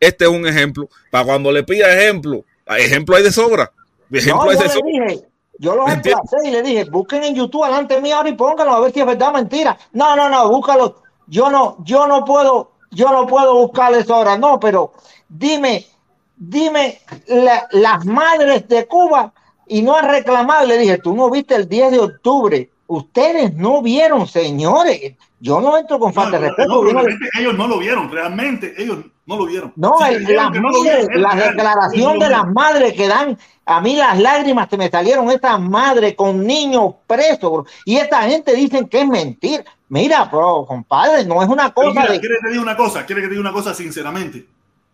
Este 0.00 0.24
es 0.24 0.30
un 0.30 0.46
ejemplo. 0.46 0.88
Para 1.10 1.26
cuando 1.26 1.52
le 1.52 1.62
pida 1.62 1.92
ejemplo, 1.92 2.44
ejemplo 2.66 3.14
hay 3.14 3.22
de 3.22 3.32
sobra. 3.32 3.70
Ejemplo 4.10 4.44
no, 4.44 4.50
hay 4.50 4.56
yo 4.56 4.62
de 4.62 4.68
sobra. 4.68 5.06
dije, 5.06 5.28
yo 5.58 5.76
los 5.76 5.90
emplacé 5.90 6.36
y 6.44 6.50
le 6.50 6.62
dije, 6.62 6.84
busquen 6.84 7.22
en 7.22 7.34
YouTube 7.34 7.66
delante 7.66 8.00
mío 8.00 8.16
ahora 8.16 8.30
y 8.30 8.34
pónganlo 8.34 8.72
a 8.72 8.80
ver 8.80 8.92
si 8.92 9.00
es 9.00 9.06
verdad 9.06 9.28
o 9.28 9.32
mentira. 9.32 9.78
No, 9.92 10.16
no, 10.16 10.28
no, 10.30 10.48
búscalo. 10.48 11.02
Yo 11.26 11.50
no, 11.50 11.76
yo 11.84 12.06
no 12.06 12.24
puedo, 12.24 12.72
yo 12.90 13.12
no 13.12 13.26
puedo 13.26 13.54
buscar 13.54 13.94
eso 13.94 14.14
ahora, 14.14 14.36
no, 14.36 14.58
pero 14.58 14.92
dime, 15.28 15.86
dime 16.48 16.98
la- 17.28 17.68
las 17.70 18.04
madres 18.04 18.66
de 18.68 18.86
Cuba 18.86 19.32
y 19.66 19.82
no 19.82 19.96
han 19.96 20.08
reclamado. 20.08 20.66
Le 20.66 20.78
dije, 20.78 20.98
tú 20.98 21.14
no 21.14 21.30
viste 21.30 21.54
el 21.54 21.68
10 21.68 21.92
de 21.92 22.00
octubre. 22.00 22.70
Ustedes 22.86 23.54
no 23.54 23.80
vieron, 23.82 24.26
señores. 24.26 25.14
Yo 25.40 25.60
no 25.60 25.76
entro 25.78 25.98
con 25.98 26.12
falta 26.12 26.38
de 26.38 26.48
respeto. 26.48 26.84
no, 26.84 27.00
ellos 27.38 27.54
no 27.56 27.66
lo 27.66 27.78
vieron, 27.78 28.10
realmente 28.10 28.74
ellos 28.76 28.98
no 29.26 29.36
lo 29.36 29.46
vieron. 29.46 29.72
no, 29.76 30.04
el- 30.04 30.22
las 30.34 30.50
vieron, 30.50 31.22
la 31.22 31.34
declaración 31.34 32.18
de 32.18 32.28
las 32.28 32.46
madres 32.52 32.92
que 32.94 33.08
dan, 33.08 33.38
a 33.64 33.80
mí 33.80 33.96
las 33.96 34.18
lágrimas 34.20 34.68
que 34.68 34.76
me 34.76 34.88
salieron, 34.90 35.30
estas 35.30 35.58
madres 35.60 36.14
con 36.14 36.44
niños 36.46 36.94
presos, 37.06 37.50
bro. 37.50 37.66
y 37.84 37.96
esta 37.96 38.22
gente 38.22 38.54
dicen 38.54 38.88
que 38.88 39.00
es 39.00 39.08
mentira. 39.08 39.64
Mira, 39.88 40.24
bro, 40.24 40.64
compadre, 40.66 41.24
no 41.24 41.42
es 41.42 41.48
una 41.48 41.72
cosa 41.72 42.00
mira, 42.00 42.12
de... 42.12 42.20
quiere 42.20 42.36
que 42.36 42.46
te 42.46 42.48
diga 42.50 42.62
una 42.62 42.76
cosa, 42.76 43.06
quiere 43.06 43.22
que 43.22 43.28
te 43.28 43.34
diga 43.34 43.40
una 43.48 43.52
cosa 43.52 43.74
sinceramente. 43.74 44.46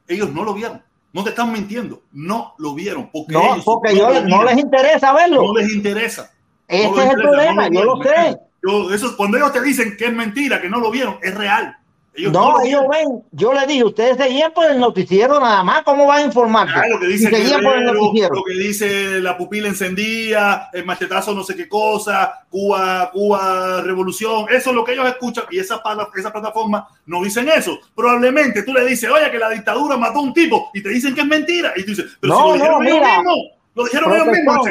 Ellos 0.06 0.32
no 0.32 0.44
lo 0.44 0.54
vieron. 0.54 0.82
No 1.12 1.24
te 1.24 1.30
están 1.30 1.52
mintiendo. 1.52 2.02
No 2.12 2.54
lo 2.58 2.74
vieron. 2.74 3.08
Porque 3.10 3.32
No, 3.32 3.54
ellos 3.54 3.64
porque 3.64 3.94
no 3.94 4.12
yo, 4.26 4.42
les 4.44 4.58
interesa 4.58 5.12
verlo. 5.12 5.42
No 5.42 5.54
les 5.54 5.72
interesa. 5.72 6.30
Ese 6.66 6.90
No 6.90 7.00
es 7.02 7.10
el 7.10 7.16
problema, 7.16 7.68
no 7.68 7.80
yo 7.80 7.84
lo 7.84 7.98
vieron, 7.98 8.14
¿me 8.22 8.30
sé. 8.32 8.38
Yo- 8.62 8.92
eso, 8.94 9.16
cuando 9.16 9.38
ellos 9.38 9.52
te 9.52 9.62
dicen 9.62 9.96
que 9.96 10.06
es 10.06 10.12
mentira, 10.12 10.60
que 10.60 10.68
no 10.68 10.80
lo 10.80 10.90
vieron, 10.90 11.18
es 11.22 11.34
real. 11.34 11.77
Ellos 12.18 12.32
no, 12.32 12.50
No, 12.50 12.58
lo 12.58 12.64
ellos 12.64 12.82
ven, 12.90 13.22
yo 13.30 13.52
les 13.54 13.66
dije, 13.68 13.84
ustedes 13.84 14.16
seguían 14.16 14.52
por 14.52 14.70
el 14.70 14.78
noticiero 14.80 15.38
nada 15.40 15.62
más, 15.62 15.82
¿cómo 15.82 16.06
van 16.06 16.18
a 16.18 16.24
informarse? 16.24 16.74
Ah, 16.76 16.88
lo 16.88 16.98
que 16.98 17.06
dice 17.06 17.30
seguían 17.30 17.62
por 17.62 17.74
el 17.76 17.84
Guerrero, 17.84 18.02
noticiero. 18.04 18.34
lo 18.34 18.42
que 18.44 18.52
dice 18.54 19.20
la 19.20 19.36
pupila 19.38 19.68
encendida, 19.68 20.68
el 20.72 20.84
machetazo 20.84 21.32
no 21.34 21.44
sé 21.44 21.54
qué 21.56 21.68
cosa, 21.68 22.40
Cuba, 22.50 23.10
Cuba, 23.12 23.82
revolución, 23.82 24.46
eso 24.50 24.70
es 24.70 24.76
lo 24.76 24.84
que 24.84 24.92
ellos 24.94 25.06
escuchan 25.06 25.44
y 25.50 25.58
esa, 25.58 25.80
esa 26.16 26.32
plataforma 26.32 26.88
no 27.06 27.22
dicen 27.22 27.48
eso. 27.48 27.78
Probablemente 27.94 28.62
tú 28.64 28.72
le 28.72 28.84
dices, 28.84 29.08
oye, 29.10 29.30
que 29.30 29.38
la 29.38 29.50
dictadura 29.50 29.96
mató 29.96 30.18
a 30.18 30.22
un 30.22 30.32
tipo 30.34 30.70
y 30.74 30.82
te 30.82 30.88
dicen 30.88 31.14
que 31.14 31.20
es 31.20 31.26
mentira 31.26 31.72
y 31.76 31.82
tú 31.84 31.90
dices, 31.90 32.16
pero 32.20 32.34
No, 32.34 32.40
si 32.40 32.46
lo 32.48 32.54
dijeron 32.54 32.82
no, 32.82 32.88
ellos 32.88 33.00
mira. 33.00 33.16
mismos, 33.18 33.36
lo 33.74 33.84
dijeron 33.84 34.12
ellos 34.14 34.26
mismos. 34.26 34.68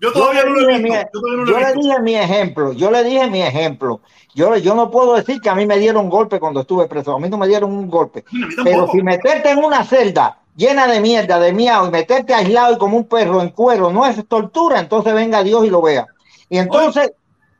Yo 0.00 0.12
todavía 0.12 0.42
yo 0.42 0.48
no 0.50 0.54
le 0.56 0.60
lo 0.62 0.68
he 0.70 0.78
dije 0.78 0.82
visto. 0.82 0.94
mi- 0.94 1.04
Yo 1.12 1.20
todavía 1.20 1.36
no 1.36 1.44
lo 1.44 1.50
yo 1.50 1.56
he 1.56 1.60
le 1.60 1.66
visto. 1.74 1.80
dije 1.88 2.00
mi 2.02 2.14
ejemplo, 2.16 2.72
yo 2.72 2.90
le 2.90 3.04
dije 3.04 3.30
mi 3.30 3.42
ejemplo. 3.42 4.00
Yo, 4.34 4.56
yo 4.56 4.74
no 4.74 4.90
puedo 4.90 5.14
decir 5.14 5.40
que 5.40 5.48
a 5.50 5.54
mí 5.54 5.66
me 5.66 5.78
dieron 5.78 6.08
golpe 6.08 6.38
cuando 6.38 6.60
estuve 6.60 6.86
preso, 6.86 7.16
a 7.16 7.18
mí 7.18 7.28
no 7.28 7.38
me 7.38 7.48
dieron 7.48 7.72
un 7.72 7.88
golpe. 7.90 8.24
Pero 8.62 8.86
si 8.92 9.02
meterte 9.02 9.50
en 9.50 9.58
una 9.58 9.84
celda 9.84 10.38
llena 10.54 10.86
de 10.86 11.00
mierda, 11.00 11.40
de 11.40 11.52
miau, 11.52 11.86
y 11.86 11.90
meterte 11.90 12.34
aislado 12.34 12.74
y 12.74 12.78
como 12.78 12.96
un 12.96 13.04
perro 13.08 13.40
en 13.42 13.50
cuero 13.50 13.90
no 13.90 14.06
es 14.06 14.24
tortura, 14.28 14.78
entonces 14.80 15.12
venga 15.14 15.42
Dios 15.42 15.64
y 15.64 15.70
lo 15.70 15.82
vea. 15.82 16.06
Y 16.48 16.58
entonces, 16.58 17.12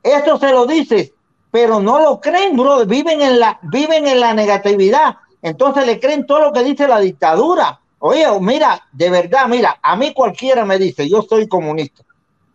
esto 0.02 0.38
se 0.38 0.52
lo 0.52 0.66
dices, 0.66 1.12
pero 1.50 1.80
no 1.80 1.98
lo 1.98 2.20
creen, 2.20 2.56
bro. 2.56 2.84
Viven 2.86 3.22
en 3.22 3.40
la, 3.40 3.58
viven 3.62 4.06
en 4.06 4.20
la 4.20 4.34
negatividad. 4.34 5.16
Entonces 5.42 5.86
le 5.86 5.98
creen 5.98 6.26
todo 6.26 6.40
lo 6.40 6.52
que 6.52 6.62
dice 6.62 6.86
la 6.86 7.00
dictadura. 7.00 7.80
Oye, 8.00 8.26
mira, 8.40 8.80
de 8.92 9.10
verdad, 9.10 9.48
mira, 9.48 9.78
a 9.82 9.96
mí 9.96 10.12
cualquiera 10.12 10.64
me 10.64 10.78
dice, 10.78 11.08
yo 11.08 11.22
soy 11.22 11.48
comunista. 11.48 12.04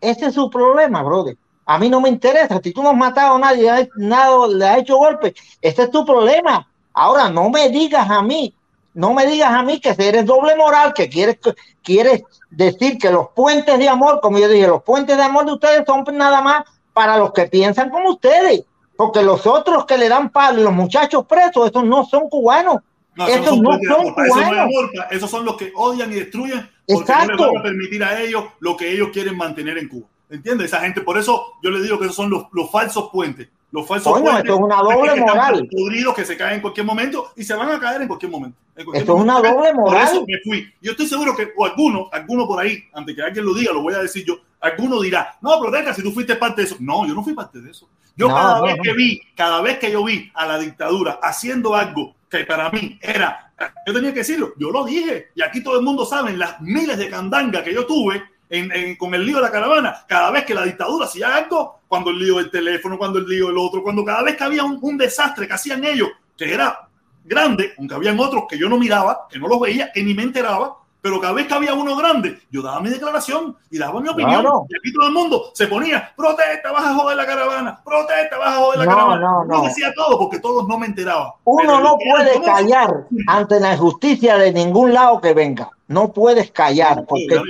Ese 0.04 0.26
es 0.26 0.34
su 0.34 0.50
problema, 0.50 1.02
brother. 1.02 1.38
A 1.66 1.80
mí 1.80 1.90
no 1.90 2.02
me 2.02 2.10
interesa. 2.10 2.60
Si 2.62 2.74
tú 2.74 2.84
no 2.84 2.90
has 2.90 2.98
matado 2.98 3.38
a 3.38 3.40
nadie, 3.40 3.90
nada, 3.96 4.48
le 4.48 4.68
has 4.68 4.80
hecho 4.80 4.98
golpe, 4.98 5.34
ese 5.62 5.84
es 5.84 5.92
tu 5.92 6.06
problema. 6.06 6.68
Ahora, 6.94 7.30
no 7.30 7.50
me 7.50 7.70
digas 7.70 8.10
a 8.10 8.22
mí, 8.22 8.54
no 8.94 9.14
me 9.14 9.26
digas 9.26 9.52
a 9.52 9.64
mí 9.64 9.80
que 9.80 9.96
eres 9.98 10.26
doble 10.26 10.58
moral, 10.58 10.94
que 10.94 11.08
quieres, 11.08 11.38
quieres 11.82 12.24
decir 12.50 12.98
que 12.98 13.12
los 13.12 13.30
puentes 13.30 13.80
de 13.80 13.88
amor, 13.88 14.20
como 14.22 14.40
yo 14.40 14.50
dije, 14.50 14.68
los 14.68 14.84
puentes 14.84 15.16
de 15.16 15.24
amor 15.24 15.46
de 15.46 15.54
ustedes 15.54 15.84
son 15.88 16.04
nada 16.12 16.42
más 16.42 16.64
para 16.92 17.18
los 17.18 17.32
que 17.32 17.46
piensan 17.46 17.90
como 17.90 18.10
ustedes. 18.10 18.66
Porque 18.98 19.24
los 19.24 19.48
otros 19.48 19.86
que 19.86 19.98
le 19.98 20.10
dan 20.10 20.32
palo 20.32 20.62
los 20.64 20.74
muchachos 20.74 21.26
presos, 21.26 21.70
esos 21.70 21.86
no 21.86 22.04
son 22.04 22.30
cubanos. 22.30 22.80
No, 23.16 23.28
esos 23.28 23.46
Esos 23.46 23.62
no 23.62 23.72
son 23.72 23.92
amor, 23.92 24.16
para 24.16 24.28
eso 24.28 24.36
no 24.38 25.04
esos 25.12 25.30
son 25.30 25.46
los 25.46 25.56
que 25.58 25.72
odian 25.76 26.12
y 26.12 26.16
destruyen 26.16 26.70
porque 26.88 26.94
no 26.94 27.00
Exacto. 27.02 27.32
les 27.32 27.40
van 27.48 27.58
a 27.58 27.64
permitir 27.64 28.04
a 28.04 28.22
ellos 28.22 28.44
lo 28.60 28.76
que 28.76 28.92
ellos 28.92 29.10
quieren 29.14 29.38
mantener 29.38 29.78
en 29.78 29.88
Cuba. 29.88 30.08
¿Entiendes? 30.30 30.68
Esa 30.68 30.80
gente, 30.82 31.02
por 31.02 31.18
eso 31.18 31.54
yo 31.62 31.70
le 31.70 31.82
digo 31.82 32.00
que 32.00 32.06
esos 32.06 32.16
son 32.16 32.30
los, 32.30 32.46
los 32.54 32.72
falsos 32.72 33.10
puentes. 33.12 33.48
Los 33.72 33.88
falsos 33.88 34.12
Coño, 34.14 34.24
puentes. 34.26 34.44
esto 34.44 34.56
es 34.56 34.62
una 34.62 34.78
doble 34.78 35.16
moral. 35.16 35.68
podridos, 35.72 36.14
que 36.16 36.26
se 36.26 36.38
caen 36.38 36.56
en 36.56 36.62
cualquier 36.62 36.86
momento 36.86 37.32
y 37.36 37.44
se 37.44 37.54
van 37.56 37.70
a 37.72 37.80
caer 37.80 38.02
en 38.04 38.08
cualquier 38.08 38.32
momento. 38.32 38.58
En 38.76 38.86
cualquier 38.86 39.02
Esto 39.04 39.16
es 39.16 39.22
una 39.24 39.34
momento. 39.34 39.56
doble 39.58 39.72
Por 39.74 39.82
moral. 39.84 40.08
eso 40.08 40.26
me 40.28 40.38
fui. 40.44 40.74
Yo 40.82 40.92
estoy 40.92 41.08
seguro 41.08 41.36
que 41.36 41.50
o 41.56 41.66
alguno, 41.66 42.10
alguno 42.12 42.48
por 42.48 42.60
ahí, 42.60 42.84
antes 42.94 43.16
que 43.16 43.22
alguien 43.22 43.46
lo 43.46 43.54
diga, 43.54 43.74
lo 43.74 43.82
voy 43.82 43.94
a 43.94 44.00
decir 44.00 44.26
yo. 44.26 44.38
Alguno 44.64 45.02
dirá, 45.02 45.38
no, 45.42 45.60
protesta 45.60 45.94
si 45.94 46.02
tú 46.02 46.12
fuiste 46.12 46.36
parte 46.38 46.62
de 46.62 46.68
eso. 46.68 46.78
No, 46.80 47.06
yo 47.06 47.14
no 47.14 47.24
fui 47.24 47.34
parte 47.34 47.60
de 47.62 47.70
eso. 47.72 47.88
Yo 48.16 48.28
No, 48.30 48.36
cada 48.36 48.58
no, 48.60 48.64
vez 48.64 48.78
no. 48.78 48.84
que 48.84 48.94
vi, 48.94 49.22
cada 49.36 49.62
vez 49.62 49.78
que 49.80 49.92
yo 49.92 50.04
vi 50.04 50.32
a 50.34 50.46
la 50.48 50.58
dictadura 50.58 51.20
haciendo 51.22 51.76
algo 51.76 52.16
que 52.30 52.46
para 52.46 52.70
mí 52.72 52.98
era, 53.02 53.52
yo 53.86 53.94
tenía 53.94 54.12
que 54.14 54.20
decirlo, 54.20 54.54
yo 54.58 54.72
lo 54.72 54.84
dije, 54.86 55.30
y 55.36 55.42
aquí 55.44 55.62
todo 55.64 55.78
el 55.78 55.84
mundo 55.86 56.06
sabe 56.06 56.36
las 56.36 56.60
miles 56.62 56.98
de 56.98 57.10
candanga 57.10 57.64
que 57.64 57.74
yo 57.74 57.86
tuve 57.86 58.24
en- 58.50 58.72
en- 58.72 58.96
con 58.96 59.14
el 59.14 59.26
lío 59.26 59.36
de 59.38 59.44
la 59.44 59.52
caravana, 59.52 60.04
cada 60.08 60.32
vez 60.32 60.46
que 60.46 60.54
la 60.54 60.64
dictadura 60.64 61.06
hacía 61.06 61.36
algo, 61.36 61.82
cuando 61.88 62.10
el 62.12 62.20
lío 62.20 62.38
del 62.38 62.50
teléfono, 62.50 62.98
cuando 62.98 63.20
el 63.20 63.26
lío 63.28 63.48
del 63.48 63.58
otro, 63.58 63.84
cuando 63.84 64.04
cada 64.06 64.24
vez 64.24 64.36
que 64.36 64.44
había 64.44 64.64
un, 64.64 64.80
un 64.82 64.98
desastre 64.98 65.48
que 65.48 65.54
hacían 65.54 65.84
ellos, 65.84 66.10
que 66.38 66.52
era 66.54 66.88
grande, 67.24 67.74
aunque 67.78 67.96
habían 67.96 68.20
otros 68.20 68.44
que 68.50 68.58
yo 68.58 68.68
no 68.70 68.78
miraba, 68.78 69.28
que 69.30 69.38
no 69.40 69.48
los 69.48 69.60
veía, 69.60 69.92
que 69.92 70.04
ni 70.04 70.14
me 70.14 70.24
enteraba, 70.24 70.76
pero 71.04 71.20
cada 71.20 71.34
vez 71.34 71.48
que 71.48 71.54
había 71.54 71.74
uno 71.74 71.98
grande, 71.98 72.40
yo 72.50 72.62
daba 72.62 72.80
mi 72.80 72.90
declaración 72.90 73.58
y 73.70 73.78
daba 73.78 74.00
mi 74.00 74.08
opinión. 74.08 74.40
Claro. 74.42 74.66
Y 74.70 74.78
aquí 74.78 74.94
todo 74.94 75.08
el 75.08 75.14
mundo 75.14 75.52
se 75.54 75.68
ponía, 75.68 76.14
protesta, 76.16 76.72
vas 76.72 76.86
a 76.86 76.96
joder 76.96 77.18
la 77.18 77.26
caravana, 77.26 77.82
protesta, 77.84 78.38
vas 78.38 78.56
a 78.56 78.58
joder 78.60 78.80
la 78.80 78.86
No, 78.86 78.92
caravana. 78.92 79.22
no, 79.22 79.44
Yo 79.44 79.62
no. 79.62 79.64
decía 79.68 79.94
todo 79.94 80.18
porque 80.18 80.40
todos 80.40 80.66
no 80.66 80.80
me 80.80 80.86
enteraban. 80.86 81.32
Uno 81.44 81.82
no 81.82 81.98
puede 81.98 82.42
callar 82.42 83.04
ante 83.28 83.60
la 83.60 83.74
injusticia 83.74 84.38
de 84.38 84.54
ningún 84.54 84.94
lado 84.94 85.20
que 85.20 85.34
venga. 85.34 85.70
No 85.88 86.14
puedes 86.14 86.52
callar 86.52 87.06
porque 87.06 87.42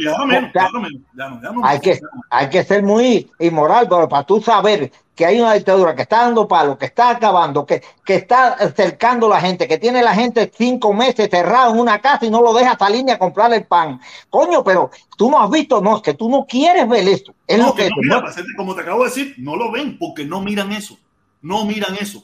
hay 1.64 1.80
que, 1.80 2.00
hay 2.30 2.64
ser 2.64 2.84
muy 2.84 3.32
inmoral 3.40 3.88
pero 3.88 4.10
para 4.10 4.24
tú 4.24 4.42
saber 4.42 4.92
que 5.16 5.26
hay 5.26 5.40
una 5.40 5.54
dictadura 5.54 5.96
que 5.96 6.02
está 6.02 6.22
dando 6.24 6.48
palo, 6.48 6.78
que 6.78 6.86
está 6.88 7.12
acabando, 7.12 7.66
que, 7.66 7.84
que 8.04 8.16
está 8.16 8.58
cercando 8.76 9.28
a 9.28 9.36
la 9.36 9.42
gente, 9.42 9.68
que 9.68 9.78
tiene 9.78 10.02
la 10.02 10.14
gente 10.16 10.52
cinco 10.56 10.94
meses 10.94 11.30
cerrado 11.30 11.74
en 11.74 11.80
una 11.80 12.00
casa 12.02 12.26
y 12.26 12.32
no 12.32 12.42
lo 12.42 12.54
deja 12.54 12.76
salir 12.78 13.06
ni 13.06 13.12
a 13.12 13.20
comprar 13.20 13.54
el 13.54 13.66
pan. 13.66 14.00
Coño, 14.30 14.64
pero 14.64 14.90
tú 15.16 15.30
no 15.30 15.40
has 15.40 15.52
visto, 15.52 15.82
no, 15.82 15.98
es 15.98 16.02
que 16.02 16.16
tú 16.16 16.30
no 16.30 16.46
quieres 16.48 16.88
ver 16.90 17.08
esto. 17.08 17.34
Es 17.46 17.60
No, 17.60 17.68
lo 17.68 17.76
que 17.76 17.84
que 17.84 17.90
no, 17.90 17.96
es, 17.96 18.02
mira, 18.02 18.16
¿no? 18.16 18.22
para 18.22 18.32
hacerte- 18.34 18.56
como 18.58 18.74
te 18.76 18.82
acabo 18.82 19.04
de 19.04 19.10
decir, 19.10 19.36
no 19.38 19.56
lo 19.56 19.72
ven 19.72 19.98
porque 20.00 20.26
no 20.26 20.42
miran 20.42 20.72
eso. 20.72 20.98
No 21.42 21.66
miran 21.66 21.96
eso. 22.00 22.24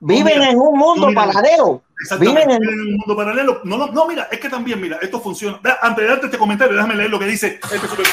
Viven 0.00 0.42
en 0.42 0.58
un 0.58 0.78
mundo 0.78 1.08
no 1.10 1.14
paralelo. 1.14 1.82
Exactamente. 2.00 2.40
Viven 2.46 2.62
en- 2.62 2.68
un 2.68 2.96
mundo 2.96 3.16
paralelo. 3.16 3.60
No, 3.64 3.76
no, 3.76 3.86
no, 3.88 4.06
mira, 4.06 4.28
es 4.30 4.40
que 4.40 4.48
también, 4.48 4.80
mira, 4.80 4.98
esto 5.02 5.20
funciona. 5.20 5.60
Antes 5.82 6.04
de 6.04 6.08
darte 6.10 6.26
este 6.26 6.38
comentario, 6.38 6.74
déjame 6.74 6.94
leer 6.96 7.10
lo 7.10 7.18
que 7.18 7.26
dice 7.26 7.60
este 7.62 7.86
super- 7.86 8.06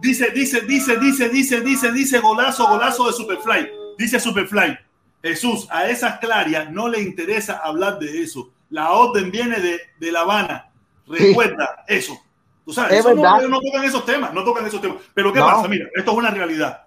Dice, 0.00 0.30
dice, 0.32 0.60
dice, 0.62 0.96
dice, 0.98 1.28
dice, 1.28 1.60
dice, 1.60 1.92
dice, 1.92 2.18
golazo, 2.18 2.66
golazo 2.68 3.06
de 3.06 3.12
Superfly. 3.12 3.70
Dice 3.96 4.18
Superfly. 4.18 4.76
Jesús, 5.22 5.68
a 5.70 5.86
esas 5.88 6.18
clarias 6.18 6.70
no 6.72 6.88
le 6.88 7.00
interesa 7.00 7.60
hablar 7.62 8.00
de 8.00 8.22
eso. 8.22 8.50
La 8.70 8.90
orden 8.90 9.30
viene 9.30 9.60
de, 9.60 9.80
de 10.00 10.10
La 10.12 10.22
Habana. 10.22 10.70
Recuerda 11.06 11.84
eso. 11.86 12.18
Tú 12.64 12.72
sabes, 12.72 12.98
eso 12.98 13.14
no, 13.14 13.60
tocan 13.60 13.84
esos 13.84 14.04
temas, 14.04 14.32
no 14.34 14.42
tocan 14.44 14.66
esos 14.66 14.80
temas. 14.80 14.98
Pero 15.14 15.32
¿qué 15.32 15.38
No. 15.38 15.46
pasa? 15.46 15.68
Mira, 15.68 15.86
esto 15.94 16.10
es 16.10 16.16
una 16.16 16.30
realidad. 16.30 16.82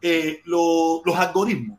Eh, 0.00 0.40
lo- 0.46 1.02
los 1.04 1.16
algoritmos 1.16 1.78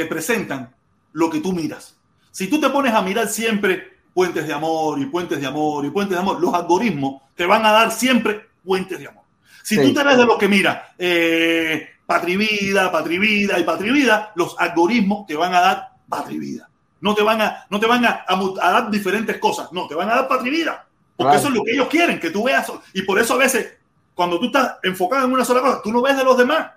te 0.00 0.06
presentan 0.06 0.74
lo 1.12 1.28
que 1.28 1.40
tú 1.40 1.52
miras. 1.52 1.94
Si 2.30 2.48
tú 2.48 2.58
te 2.58 2.70
pones 2.70 2.94
a 2.94 3.02
mirar 3.02 3.28
siempre 3.28 3.98
puentes 4.14 4.46
de 4.46 4.52
amor 4.54 4.98
y 4.98 5.06
puentes 5.06 5.38
de 5.38 5.46
amor 5.46 5.84
y 5.84 5.90
puentes 5.90 6.16
de 6.16 6.20
amor, 6.22 6.40
los 6.40 6.54
algoritmos 6.54 7.22
te 7.34 7.44
van 7.44 7.66
a 7.66 7.72
dar 7.72 7.92
siempre 7.92 8.46
puentes 8.64 8.98
de 8.98 9.08
amor. 9.08 9.24
Si 9.62 9.76
Sí. 9.76 9.82
tú 9.82 9.92
te 9.92 10.02
ves 10.02 10.16
de 10.16 10.24
los 10.24 10.38
que 10.38 10.48
mira 10.48 10.94
eh, 10.98 11.90
patrivida, 12.06 12.90
patrivida 12.90 13.58
y 13.58 13.62
patrivida, 13.64 14.32
los 14.36 14.56
algoritmos 14.58 15.26
te 15.26 15.36
van 15.36 15.54
a 15.54 15.60
dar 15.60 15.88
patrivida. 16.08 16.68
No 17.02 17.14
te 17.14 17.22
van 17.22 17.42
a, 17.42 17.66
no 17.68 17.78
te 17.78 17.86
van 17.86 18.04
a, 18.06 18.24
a 18.26 18.40
a 18.62 18.70
dar 18.72 18.90
diferentes 18.90 19.36
cosas, 19.38 19.70
no, 19.72 19.86
te 19.86 19.94
van 19.94 20.08
a 20.10 20.14
dar 20.14 20.28
patrivida. 20.28 20.86
Porque 21.16 21.36
eso 21.36 21.48
es 21.48 21.54
lo 21.54 21.62
que 21.62 21.72
ellos 21.72 21.88
quieren, 21.88 22.18
que 22.18 22.30
tú 22.30 22.44
veas. 22.44 22.72
Y 22.94 23.02
por 23.02 23.18
eso 23.18 23.34
a 23.34 23.38
veces, 23.38 23.74
cuando 24.14 24.40
tú 24.40 24.46
estás 24.46 24.76
enfocado 24.82 25.26
en 25.26 25.32
una 25.32 25.44
sola 25.44 25.60
cosa, 25.60 25.80
tú 25.82 25.92
no 25.92 26.00
ves 26.00 26.16
de 26.16 26.24
los 26.24 26.38
demás. 26.38 26.70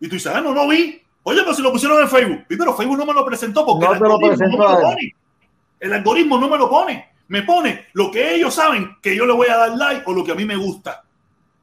Y 0.00 0.08
tú 0.08 0.14
dices, 0.14 0.32
ah, 0.34 0.40
no, 0.40 0.54
no 0.54 0.66
vi. 0.68 1.01
Oye, 1.24 1.40
pero 1.42 1.54
si 1.54 1.62
lo 1.62 1.72
pusieron 1.72 2.00
en 2.00 2.08
Facebook. 2.08 2.44
Sí, 2.48 2.56
pero 2.56 2.74
Facebook 2.74 2.98
no 2.98 3.06
me 3.06 3.12
lo 3.12 3.24
presentó 3.24 3.64
porque 3.64 3.86
No 3.86 3.92
el 3.92 3.98
lo 4.00 4.04
algoritmo 4.06 4.28
presentó 4.28 4.58
no 4.58 4.68
me 4.68 4.74
lo 4.74 4.80
pone. 4.80 5.16
El 5.80 5.92
algoritmo 5.92 6.38
no 6.38 6.48
me 6.48 6.58
lo 6.58 6.70
pone. 6.70 7.12
Me 7.28 7.42
pone 7.42 7.86
lo 7.92 8.10
que 8.10 8.34
ellos 8.34 8.54
saben 8.54 8.96
que 9.00 9.16
yo 9.16 9.24
le 9.24 9.32
voy 9.32 9.48
a 9.48 9.56
dar 9.56 9.76
like 9.76 10.02
o 10.06 10.12
lo 10.12 10.24
que 10.24 10.32
a 10.32 10.34
mí 10.34 10.44
me 10.44 10.56
gusta. 10.56 11.02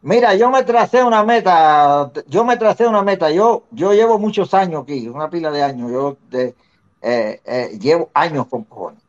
Mira, 0.01 0.33
yo 0.35 0.49
me 0.49 0.63
tracé 0.63 1.03
una 1.03 1.23
meta, 1.23 2.09
yo 2.27 2.45
me 2.45 2.55
tracé 2.55 2.87
una 2.87 3.01
meta, 3.03 3.29
yo, 3.31 3.65
yo 3.71 3.93
llevo 3.93 4.17
muchos 4.17 4.53
años 4.53 4.83
aquí, 4.83 5.09
una 5.09 5.29
pila 5.29 5.51
de 5.51 5.61
años, 5.61 5.91
yo 5.91 6.17
de, 6.29 6.55
eh, 7.01 7.41
eh, 7.45 7.77
llevo 7.79 8.09
años 8.13 8.47
con 8.47 8.63
cojones. 8.63 9.01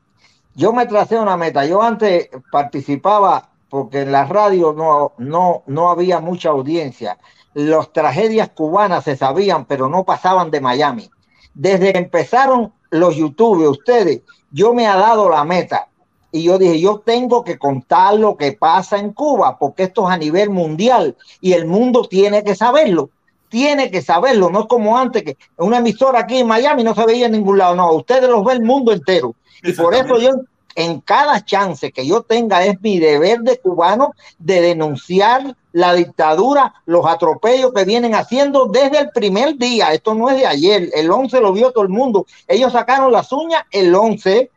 Yo 0.54 0.72
me 0.72 0.86
tracé 0.86 1.16
una 1.18 1.36
meta, 1.36 1.64
yo 1.64 1.80
antes 1.80 2.28
participaba 2.50 3.50
porque 3.68 4.00
en 4.00 4.10
la 4.10 4.24
radio 4.24 4.72
no, 4.72 5.12
no, 5.18 5.62
no 5.66 5.90
había 5.90 6.18
mucha 6.18 6.50
audiencia, 6.50 7.18
las 7.54 7.92
tragedias 7.92 8.50
cubanas 8.50 9.04
se 9.04 9.16
sabían, 9.16 9.64
pero 9.64 9.88
no 9.88 10.04
pasaban 10.04 10.50
de 10.50 10.60
Miami. 10.60 11.10
Desde 11.54 11.92
que 11.92 11.98
empezaron 11.98 12.72
los 12.90 13.16
youtubers, 13.16 13.70
ustedes, 13.70 14.22
yo 14.50 14.72
me 14.72 14.86
ha 14.86 14.96
dado 14.96 15.28
la 15.28 15.44
meta 15.44 15.88
y 16.32 16.44
yo 16.44 16.58
dije, 16.58 16.80
yo 16.80 17.00
tengo 17.04 17.42
que 17.42 17.58
contar 17.58 18.14
lo 18.14 18.36
que 18.36 18.52
pasa 18.52 18.98
en 18.98 19.12
Cuba, 19.12 19.58
porque 19.58 19.84
esto 19.84 20.06
es 20.06 20.14
a 20.14 20.18
nivel 20.18 20.50
mundial 20.50 21.16
y 21.40 21.54
el 21.54 21.66
mundo 21.66 22.06
tiene 22.08 22.44
que 22.44 22.54
saberlo. 22.54 23.10
Tiene 23.48 23.90
que 23.90 24.00
saberlo, 24.00 24.48
no 24.48 24.60
es 24.60 24.66
como 24.66 24.96
antes 24.96 25.24
que 25.24 25.36
una 25.56 25.78
emisora 25.78 26.20
aquí 26.20 26.38
en 26.38 26.46
Miami 26.46 26.84
no 26.84 26.94
se 26.94 27.04
veía 27.04 27.26
en 27.26 27.32
ningún 27.32 27.58
lado, 27.58 27.74
no, 27.74 27.92
ustedes 27.92 28.28
los 28.28 28.44
ve 28.44 28.52
el 28.52 28.62
mundo 28.62 28.92
entero. 28.92 29.34
Y 29.64 29.72
por 29.72 29.92
eso 29.92 30.18
yo, 30.18 30.30
en 30.74 31.00
cada 31.00 31.44
chance 31.44 31.92
que 31.92 32.06
yo 32.06 32.22
tenga, 32.22 32.64
es 32.64 32.80
mi 32.80 32.98
deber 32.98 33.40
de 33.40 33.58
cubano 33.58 34.12
de 34.38 34.60
denunciar 34.60 35.56
la 35.72 35.94
dictadura, 35.94 36.74
los 36.86 37.06
atropellos 37.06 37.72
que 37.72 37.84
vienen 37.84 38.14
haciendo 38.14 38.66
desde 38.66 38.98
el 38.98 39.10
primer 39.10 39.56
día. 39.56 39.92
Esto 39.92 40.14
no 40.14 40.30
es 40.30 40.36
de 40.36 40.46
ayer, 40.46 40.90
el 40.94 41.10
11 41.10 41.40
lo 41.40 41.52
vio 41.52 41.72
todo 41.72 41.84
el 41.84 41.90
mundo. 41.90 42.26
Ellos 42.48 42.72
sacaron 42.72 43.12
las 43.12 43.32
uñas 43.32 43.62
el 43.70 43.94
11 43.94 44.50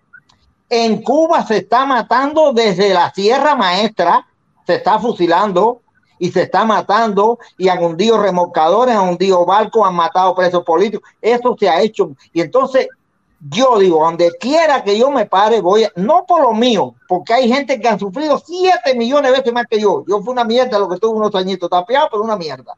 en 0.75 1.03
Cuba 1.03 1.45
se 1.45 1.57
está 1.57 1.85
matando 1.85 2.51
desde 2.51 2.95
la 2.95 3.13
Sierra 3.13 3.55
Maestra, 3.55 4.25
se 4.65 4.75
está 4.75 4.97
fusilando 4.97 5.81
y 6.17 6.31
se 6.31 6.41
está 6.41 6.65
matando 6.65 7.37
y 7.59 7.67
han 7.67 7.83
hundido 7.83 8.19
remolcadores, 8.19 8.95
han 8.95 9.09
hundido 9.09 9.45
barcos, 9.45 9.85
han 9.85 9.93
matado 9.93 10.33
presos 10.33 10.63
políticos. 10.63 11.07
Eso 11.21 11.55
se 11.59 11.69
ha 11.69 11.79
hecho. 11.79 12.11
Y 12.33 12.41
entonces 12.41 12.87
yo 13.49 13.77
digo, 13.79 14.03
donde 14.03 14.31
quiera 14.39 14.83
que 14.83 14.97
yo 14.97 15.11
me 15.11 15.25
pare, 15.25 15.59
voy 15.59 15.83
a, 15.83 15.91
no 15.95 16.25
por 16.25 16.41
lo 16.41 16.53
mío, 16.53 16.95
porque 17.07 17.33
hay 17.33 17.47
gente 17.49 17.79
que 17.79 17.87
han 17.87 17.99
sufrido 17.99 18.41
siete 18.45 18.95
millones 18.95 19.31
de 19.31 19.37
veces 19.39 19.53
más 19.53 19.65
que 19.69 19.79
yo. 19.81 20.03
Yo 20.07 20.21
fui 20.21 20.31
una 20.31 20.43
mierda 20.45 20.79
lo 20.79 20.87
que 20.89 20.97
tuve 20.97 21.17
unos 21.17 21.35
añitos 21.35 21.69
tapeado, 21.69 22.07
pero 22.11 22.23
una 22.23 22.37
mierda. 22.37 22.73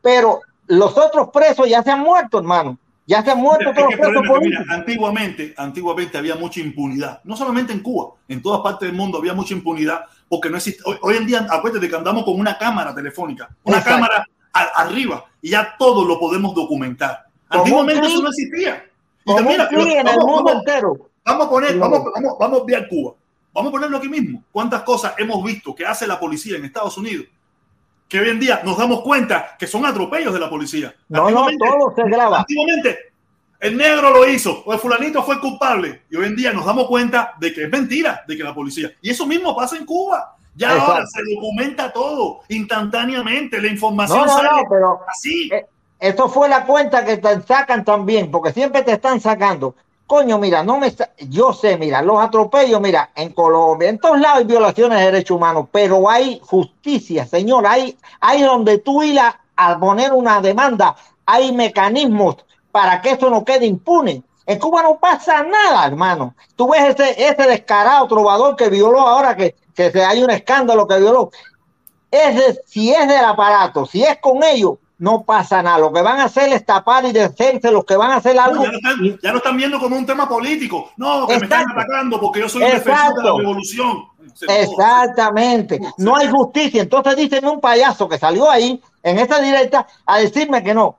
Pero 0.00 0.40
los 0.66 0.96
otros 0.96 1.28
presos 1.32 1.68
ya 1.68 1.82
se 1.82 1.90
han 1.90 2.00
muerto, 2.00 2.38
hermano. 2.38 2.78
Ya 3.06 3.22
se 3.22 3.32
han 3.32 3.38
muerto 3.40 3.72
todos 3.74 3.90
los 3.90 4.00
presos 4.00 4.26
políticos. 4.28 4.64
mira, 4.64 4.74
antiguamente, 4.74 5.54
antiguamente 5.56 6.16
había 6.16 6.36
mucha 6.36 6.60
impunidad, 6.60 7.20
no 7.24 7.36
solamente 7.36 7.72
en 7.72 7.80
Cuba, 7.80 8.12
en 8.28 8.40
todas 8.40 8.60
partes 8.60 8.88
del 8.88 8.96
mundo 8.96 9.18
había 9.18 9.34
mucha 9.34 9.54
impunidad, 9.54 10.04
porque 10.28 10.48
no 10.48 10.56
existe. 10.56 10.82
Hoy, 10.86 10.96
hoy 11.02 11.16
en 11.16 11.26
día, 11.26 11.46
acuérdate 11.50 11.88
que 11.88 11.96
andamos 11.96 12.24
con 12.24 12.38
una 12.38 12.56
cámara 12.56 12.94
telefónica, 12.94 13.50
una 13.64 13.78
Exacto. 13.78 13.96
cámara 13.96 14.24
a- 14.52 14.82
arriba, 14.82 15.24
y 15.42 15.50
ya 15.50 15.74
todo 15.78 16.04
lo 16.04 16.18
podemos 16.18 16.54
documentar. 16.54 17.24
Antiguamente 17.48 18.06
eso 18.06 18.22
no 18.22 18.28
existía. 18.28 18.84
Y 19.24 19.30
el 19.30 20.04
vamos- 20.04 20.24
mundo 20.24 20.44
vamos- 20.44 20.52
entero. 20.54 21.08
Vamos 21.24 21.46
a 21.46 21.50
poner, 21.50 21.78
vamos, 21.78 22.04
vamos. 22.12 22.36
vamos, 22.38 22.60
a 22.60 22.64
ver 22.64 22.88
Cuba. 22.88 23.14
Vamos 23.52 23.68
a 23.68 23.72
ponerlo 23.72 23.96
aquí 23.98 24.08
mismo. 24.08 24.42
¿Cuántas 24.50 24.82
cosas 24.82 25.14
hemos 25.18 25.42
visto 25.44 25.74
que 25.74 25.86
hace 25.86 26.06
la 26.06 26.18
policía 26.18 26.56
en 26.56 26.64
Estados 26.64 26.96
Unidos? 26.98 27.26
Que 28.08 28.18
hoy 28.20 28.28
en 28.30 28.40
día 28.40 28.60
nos 28.64 28.76
damos 28.76 29.02
cuenta 29.02 29.56
que 29.58 29.66
son 29.66 29.86
atropellos 29.86 30.34
de 30.34 30.40
la 30.40 30.50
policía. 30.50 30.94
No, 31.08 31.30
no, 31.30 31.46
todo 31.58 31.94
se 31.94 32.02
graba. 32.10 32.40
Antiguamente, 32.40 32.98
el 33.60 33.76
negro 33.76 34.10
lo 34.10 34.28
hizo, 34.28 34.62
o 34.66 34.72
el 34.72 34.78
fulanito 34.80 35.22
fue 35.22 35.38
culpable. 35.40 36.02
Y 36.10 36.16
hoy 36.16 36.26
en 36.26 36.36
día 36.36 36.52
nos 36.52 36.66
damos 36.66 36.88
cuenta 36.88 37.34
de 37.38 37.52
que 37.54 37.64
es 37.64 37.70
mentira, 37.70 38.22
de 38.26 38.36
que 38.36 38.42
la 38.42 38.54
policía. 38.54 38.90
Y 39.00 39.10
eso 39.10 39.24
mismo 39.26 39.54
pasa 39.54 39.76
en 39.76 39.86
Cuba. 39.86 40.36
Ya 40.54 40.72
Exacto. 40.72 40.92
ahora 40.92 41.06
se 41.06 41.22
documenta 41.34 41.92
todo 41.92 42.40
instantáneamente. 42.48 43.60
La 43.62 43.68
información 43.68 44.18
No, 44.18 44.26
no, 44.26 44.32
sale 44.36 44.48
no, 44.50 44.68
pero 44.68 45.00
así. 45.08 45.48
eh, 45.52 45.64
eso 46.02 46.28
fue 46.28 46.48
la 46.48 46.66
cuenta 46.66 47.04
que 47.04 47.16
te 47.16 47.40
sacan 47.42 47.84
también, 47.84 48.28
porque 48.32 48.52
siempre 48.52 48.82
te 48.82 48.90
están 48.90 49.20
sacando. 49.20 49.76
Coño, 50.04 50.36
mira, 50.36 50.64
no 50.64 50.76
me 50.76 50.92
yo 51.28 51.52
sé, 51.52 51.78
mira, 51.78 52.02
los 52.02 52.20
atropellos, 52.20 52.80
mira, 52.80 53.12
en 53.14 53.32
Colombia, 53.32 53.88
en 53.88 54.00
todos 54.00 54.18
lados 54.18 54.38
hay 54.38 54.44
violaciones 54.44 54.98
de 54.98 55.04
derechos 55.04 55.36
humanos, 55.36 55.68
pero 55.70 56.10
hay 56.10 56.40
justicia, 56.44 57.24
señor, 57.24 57.68
hay, 57.68 57.96
hay 58.18 58.42
donde 58.42 58.78
tú 58.78 59.04
ir 59.04 59.20
a, 59.20 59.40
a 59.54 59.78
poner 59.78 60.12
una 60.12 60.40
demanda, 60.40 60.96
hay 61.24 61.52
mecanismos 61.52 62.38
para 62.72 63.00
que 63.00 63.10
eso 63.10 63.30
no 63.30 63.44
quede 63.44 63.66
impune. 63.66 64.24
En 64.44 64.58
Cuba 64.58 64.82
no 64.82 64.98
pasa 64.98 65.44
nada, 65.44 65.86
hermano. 65.86 66.34
Tú 66.56 66.72
ves 66.72 66.98
ese, 66.98 67.28
ese 67.28 67.46
descarado 67.46 68.08
trovador 68.08 68.56
que 68.56 68.68
violó 68.68 69.02
ahora, 69.02 69.36
que, 69.36 69.54
que 69.72 70.02
hay 70.02 70.20
un 70.24 70.30
escándalo 70.30 70.88
que 70.88 70.98
violó. 70.98 71.30
Ese, 72.10 72.60
si 72.66 72.92
es 72.92 73.06
del 73.06 73.24
aparato, 73.24 73.86
si 73.86 74.02
es 74.02 74.18
con 74.18 74.42
ellos, 74.42 74.78
no 75.02 75.24
pasa 75.24 75.64
nada. 75.64 75.78
Lo 75.78 75.92
que 75.92 76.00
van 76.00 76.20
a 76.20 76.24
hacer 76.26 76.52
es 76.52 76.64
tapar 76.64 77.04
y 77.04 77.10
deshacerse, 77.10 77.72
los 77.72 77.84
que 77.84 77.96
van 77.96 78.12
a 78.12 78.16
hacer 78.16 78.38
algo. 78.38 78.64
No, 78.64 78.66
ya, 78.66 78.70
lo 78.70 78.76
están, 78.76 79.18
ya, 79.20 79.32
lo 79.32 79.38
están, 79.38 79.56
viendo 79.56 79.80
como 79.80 79.96
un 79.96 80.06
tema 80.06 80.28
político. 80.28 80.92
No, 80.96 81.26
que 81.26 81.34
Exacto. 81.34 81.56
me 81.56 81.62
están 81.62 81.72
atacando 81.72 82.20
porque 82.20 82.38
yo 82.38 82.48
soy 82.48 82.62
un 82.62 82.70
defensor 82.70 83.14
de 83.16 83.24
la 83.24 83.36
revolución. 83.36 84.04
Exactamente. 84.48 85.80
No 85.98 86.14
hay 86.14 86.28
justicia. 86.28 86.82
Entonces 86.82 87.16
dicen 87.16 87.44
un 87.46 87.60
payaso 87.60 88.08
que 88.08 88.16
salió 88.16 88.48
ahí 88.48 88.80
en 89.02 89.18
esta 89.18 89.40
directa 89.40 89.88
a 90.06 90.18
decirme 90.18 90.62
que 90.62 90.72
no. 90.72 90.96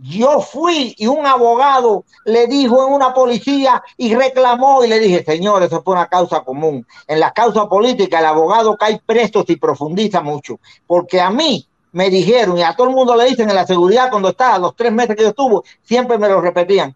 Yo 0.00 0.40
fui 0.40 0.94
y 0.96 1.08
un 1.08 1.26
abogado 1.26 2.04
le 2.24 2.46
dijo 2.46 2.86
en 2.86 2.94
una 2.94 3.12
policía 3.12 3.82
y 3.96 4.14
reclamó 4.14 4.84
y 4.84 4.88
le 4.88 5.00
dije, 5.00 5.24
señor, 5.24 5.64
eso 5.64 5.82
fue 5.82 5.94
una 5.94 6.06
causa 6.06 6.44
común. 6.44 6.86
En 7.08 7.18
la 7.18 7.32
causa 7.32 7.68
política 7.68 8.20
el 8.20 8.26
abogado 8.26 8.76
cae 8.76 9.00
presto 9.04 9.44
si 9.44 9.56
profundiza 9.56 10.20
mucho. 10.20 10.60
Porque 10.86 11.20
a 11.20 11.30
mí 11.30 11.66
me 11.94 12.10
dijeron 12.10 12.58
y 12.58 12.62
a 12.62 12.74
todo 12.74 12.88
el 12.88 12.94
mundo 12.94 13.14
le 13.14 13.26
dicen 13.26 13.48
en 13.48 13.54
la 13.54 13.66
seguridad 13.66 14.10
cuando 14.10 14.30
estaba, 14.30 14.58
los 14.58 14.74
tres 14.74 14.92
meses 14.92 15.14
que 15.14 15.22
yo 15.22 15.28
estuve, 15.28 15.60
siempre 15.82 16.18
me 16.18 16.28
lo 16.28 16.40
repetían. 16.40 16.94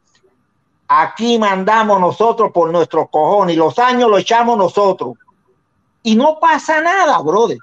Aquí 0.88 1.38
mandamos 1.38 2.00
nosotros 2.00 2.50
por 2.52 2.70
nuestros 2.70 3.08
cojones 3.08 3.54
y 3.54 3.58
los 3.58 3.78
años 3.78 4.10
lo 4.10 4.18
echamos 4.18 4.58
nosotros. 4.58 5.14
Y 6.02 6.16
no 6.16 6.40
pasa 6.40 6.80
nada, 6.80 7.18
brother. 7.20 7.58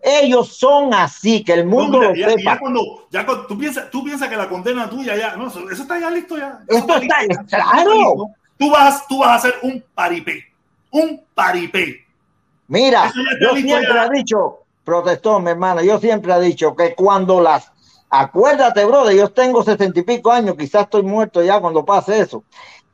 Ellos 0.00 0.56
son 0.56 0.94
así, 0.94 1.42
que 1.42 1.54
el 1.54 1.66
mundo 1.66 2.00
no, 2.00 2.12
mira, 2.12 2.28
lo 2.28 2.32
ya, 2.34 2.38
sepa. 2.38 2.52
Ya 2.54 2.58
cuando, 2.60 2.80
ya 3.10 3.26
cuando, 3.26 3.46
tú, 3.46 3.58
piensas, 3.58 3.90
tú 3.90 4.04
piensas 4.04 4.28
que 4.28 4.36
la 4.36 4.48
condena 4.48 4.88
tuya 4.88 5.16
ya, 5.16 5.34
no, 5.34 5.48
eso, 5.48 5.68
eso 5.68 5.82
está 5.82 5.98
ya 5.98 6.10
listo 6.10 6.38
ya. 6.38 6.60
Esto 6.68 6.94
está, 6.94 7.22
listo, 7.22 7.44
claro. 7.48 7.92
listo. 7.92 8.26
Tú 8.56 8.70
vas, 8.70 9.08
tú 9.08 9.18
vas 9.18 9.30
a 9.30 9.34
hacer 9.34 9.54
un 9.62 9.82
paripé, 9.94 10.44
un 10.92 11.20
paripé. 11.34 12.06
Mira, 12.68 13.12
yo 13.40 13.56
siempre 13.56 14.00
he 14.00 14.16
dicho, 14.18 14.60
protestón, 14.88 15.44
mi 15.44 15.50
hermano, 15.50 15.82
yo 15.82 16.00
siempre 16.00 16.32
he 16.32 16.40
dicho 16.40 16.74
que 16.74 16.94
cuando 16.94 17.42
las, 17.42 17.70
acuérdate, 18.08 18.86
brother, 18.86 19.14
yo 19.14 19.30
tengo 19.30 19.62
sesenta 19.62 20.00
y 20.00 20.02
pico 20.02 20.32
años, 20.32 20.56
quizás 20.56 20.84
estoy 20.84 21.02
muerto 21.02 21.42
ya 21.42 21.60
cuando 21.60 21.84
pase 21.84 22.20
eso. 22.20 22.44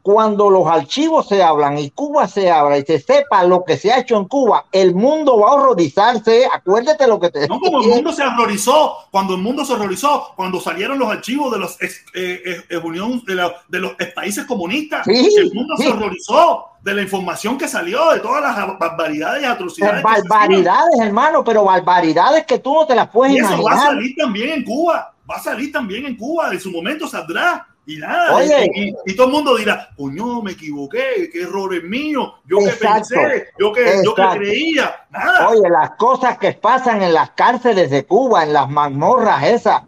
Cuando 0.05 0.51
los 0.51 0.67
archivos 0.67 1.27
se 1.29 1.43
hablan 1.43 1.79
y 1.79 1.89
Cuba 1.89 2.29
se 2.29 2.51
habla 2.51 2.77
y 2.77 2.83
se 2.83 3.01
sepa 3.01 3.43
lo 3.45 3.65
que 3.65 3.79
se 3.79 3.91
ha 3.91 4.01
hecho 4.01 4.19
en 4.19 4.27
Cuba, 4.27 4.67
el 4.71 4.95
mundo 4.95 5.39
va 5.39 5.49
a 5.49 5.53
horrorizarse. 5.55 6.47
Acuérdate 6.53 7.07
lo 7.07 7.19
que 7.19 7.31
te 7.31 7.49
No, 7.49 7.59
como 7.59 7.83
el 7.83 7.89
mundo 7.89 8.13
se 8.13 8.23
horrorizó, 8.23 8.97
cuando 9.11 9.35
el 9.35 9.41
mundo 9.41 9.65
se 9.65 9.73
horrorizó, 9.73 10.35
cuando 10.37 10.61
salieron 10.61 10.99
los 10.99 11.09
archivos 11.09 11.51
de 11.53 11.59
los 11.59 11.81
ex, 11.83 12.05
eh, 12.13 12.63
eh, 12.69 12.77
Unión, 12.77 13.23
de, 13.27 13.35
la, 13.35 13.55
de, 13.67 13.79
los 13.79 13.93
ex 13.99 14.13
países 14.13 14.45
comunistas, 14.45 15.07
Sí, 15.07 15.27
el 15.39 15.55
mundo 15.55 15.75
sí. 15.79 15.85
se 15.85 15.89
horrorizó 15.89 16.67
de 16.83 16.93
la 16.93 17.01
información 17.01 17.57
que 17.57 17.67
salió, 17.67 18.11
de 18.11 18.21
todas 18.21 18.43
las 18.43 18.79
barbaridades 18.79 19.43
y 19.43 19.47
atrocidades. 19.47 20.03
barbaridades, 20.03 21.01
hermano, 21.01 21.43
pero 21.43 21.65
barbaridades 21.65 22.45
que 22.45 22.59
tú 22.59 22.75
no 22.75 22.87
te 22.87 22.95
las 22.95 23.09
puedes 23.09 23.37
Y 23.37 23.39
eso 23.39 23.49
va 23.49 23.55
a 23.55 23.59
imaginar. 23.59 23.87
salir 23.87 24.17
también 24.19 24.51
en 24.51 24.65
Cuba, 24.65 25.15
va 25.31 25.37
a 25.37 25.41
salir 25.41 25.73
también 25.73 26.05
en 26.05 26.15
Cuba, 26.15 26.53
en 26.53 26.61
su 26.61 26.71
momento 26.71 27.09
saldrá. 27.09 27.69
Y 27.87 27.99
nada, 27.99 28.35
Oye. 28.37 28.95
y, 29.05 29.15
todo 29.15 29.27
el 29.27 29.33
mundo 29.33 29.57
dirá, 29.57 29.91
coño, 29.97 30.41
me 30.41 30.53
equivoqué, 30.53 31.29
qué 31.31 31.43
error 31.43 31.75
es 31.75 31.85
mío, 31.85 32.35
yo 32.47 32.59
que 32.59 32.65
Exacto. 32.67 33.15
pensé, 33.15 33.49
yo 33.59 33.73
que, 33.75 34.01
yo 34.03 34.15
que 34.15 34.23
creía, 34.39 34.95
nada. 35.11 35.51
Oye, 35.51 35.69
las 35.69 35.91
cosas 35.97 36.39
que 36.39 36.53
pasan 36.53 37.03
en 37.03 37.13
las 37.13 37.31
cárceles 37.31 37.91
de 37.91 38.07
Cuba, 38.07 38.45
en 38.45 38.55
las 38.55 38.71
mazmorras 38.71 39.45
esas, 39.45 39.83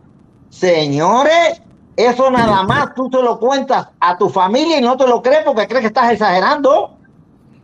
señores, 0.51 1.63
eso 1.97 2.31
nada 2.31 2.63
más 2.65 2.95
tú 2.95 3.09
te 3.09 3.23
lo 3.23 3.39
cuentas 3.39 3.89
a 3.99 4.19
tu 4.19 4.29
familia 4.29 4.79
y 4.79 4.83
no 4.83 4.99
te 4.99 5.07
lo 5.07 5.23
crees 5.23 5.45
porque 5.45 5.67
crees 5.67 5.81
que 5.81 5.89
estás 5.89 6.13
exagerando. 6.13 6.96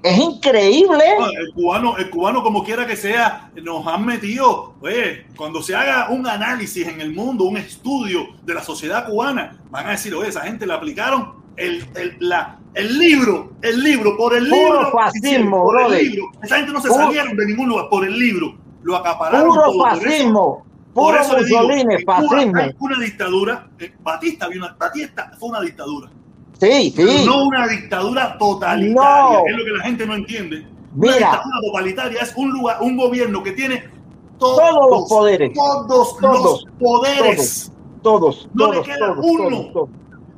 Es 0.02 0.18
increíble. 0.18 1.04
El 1.38 1.52
cubano, 1.54 1.96
el 1.96 2.10
cubano, 2.10 2.42
como 2.42 2.64
quiera 2.64 2.86
que 2.86 2.96
sea, 2.96 3.50
nos 3.62 3.86
han 3.86 4.04
metido. 4.04 4.74
Oye, 4.80 5.26
cuando 5.36 5.62
se 5.62 5.74
haga 5.76 6.08
un 6.10 6.26
análisis 6.26 6.86
en 6.86 7.00
el 7.00 7.12
mundo, 7.14 7.44
un 7.44 7.56
estudio 7.56 8.26
de 8.42 8.54
la 8.54 8.62
sociedad 8.62 9.06
cubana, 9.08 9.58
van 9.70 9.86
a 9.86 9.90
decir, 9.92 10.14
oye, 10.14 10.28
esa 10.28 10.40
gente 10.42 10.66
le 10.66 10.74
aplicaron 10.74 11.34
el, 11.56 11.86
el, 11.94 12.16
la, 12.18 12.58
el 12.74 12.98
libro, 12.98 13.52
el 13.62 13.80
libro, 13.82 14.16
por 14.16 14.34
el 14.34 14.48
Puro 14.48 14.56
libro. 14.82 14.90
fascismo, 14.92 15.62
por 15.64 15.74
brother. 15.80 16.00
el 16.00 16.08
libro. 16.10 16.30
Esa 16.42 16.56
gente 16.56 16.72
no 16.72 16.80
se 16.80 16.88
Puro- 16.88 17.04
salieron 17.04 17.36
de 17.36 17.46
ningún 17.46 17.68
lugar, 17.68 17.88
por 17.88 18.04
el 18.04 18.18
libro. 18.18 18.56
Lo 18.82 18.96
acapararon 18.96 19.48
Puro 19.50 19.62
todo. 19.62 19.78
Por 19.78 19.88
eso- 19.92 20.00
fascismo. 20.02 20.66
Por 20.92 21.04
Puro 21.12 21.20
eso 21.22 21.38
le 21.38 21.44
digo, 21.46 21.58
Cuba 22.04 22.16
fascismo. 22.16 22.62
una 22.80 22.98
dictadura. 22.98 23.68
Batista, 24.00 24.48
Batista 24.78 25.30
fue 25.38 25.48
una 25.50 25.60
dictadura. 25.60 26.10
Sí, 26.62 26.92
sí. 26.96 27.24
no 27.26 27.44
una 27.44 27.66
dictadura 27.66 28.38
totalitaria, 28.38 29.38
No. 29.38 29.44
que 29.44 29.50
es 29.50 29.58
lo 29.58 29.64
que 29.64 29.70
la 29.78 29.84
gente 29.84 30.06
no 30.06 30.14
entiende. 30.14 30.66
Una 30.96 31.12
dictadura 31.16 31.56
totalitaria 31.66 32.20
es 32.20 32.32
un 32.36 32.50
lugar, 32.52 32.76
un 32.82 32.96
gobierno 32.96 33.42
que 33.42 33.50
tiene 33.52 33.82
todos, 34.38 34.58
Todos 34.70 34.90
los 35.00 35.08
poderes. 35.08 35.52
Todos, 35.54 36.16
Todos. 36.18 36.42
los 36.44 36.64
poderes. 36.78 37.72
Todos, 38.02 38.48
No 38.54 38.66
le 38.66 38.72
todos, 38.74 38.86
queda 38.86 39.06
todos, 39.14 39.24
uno. 39.24 39.88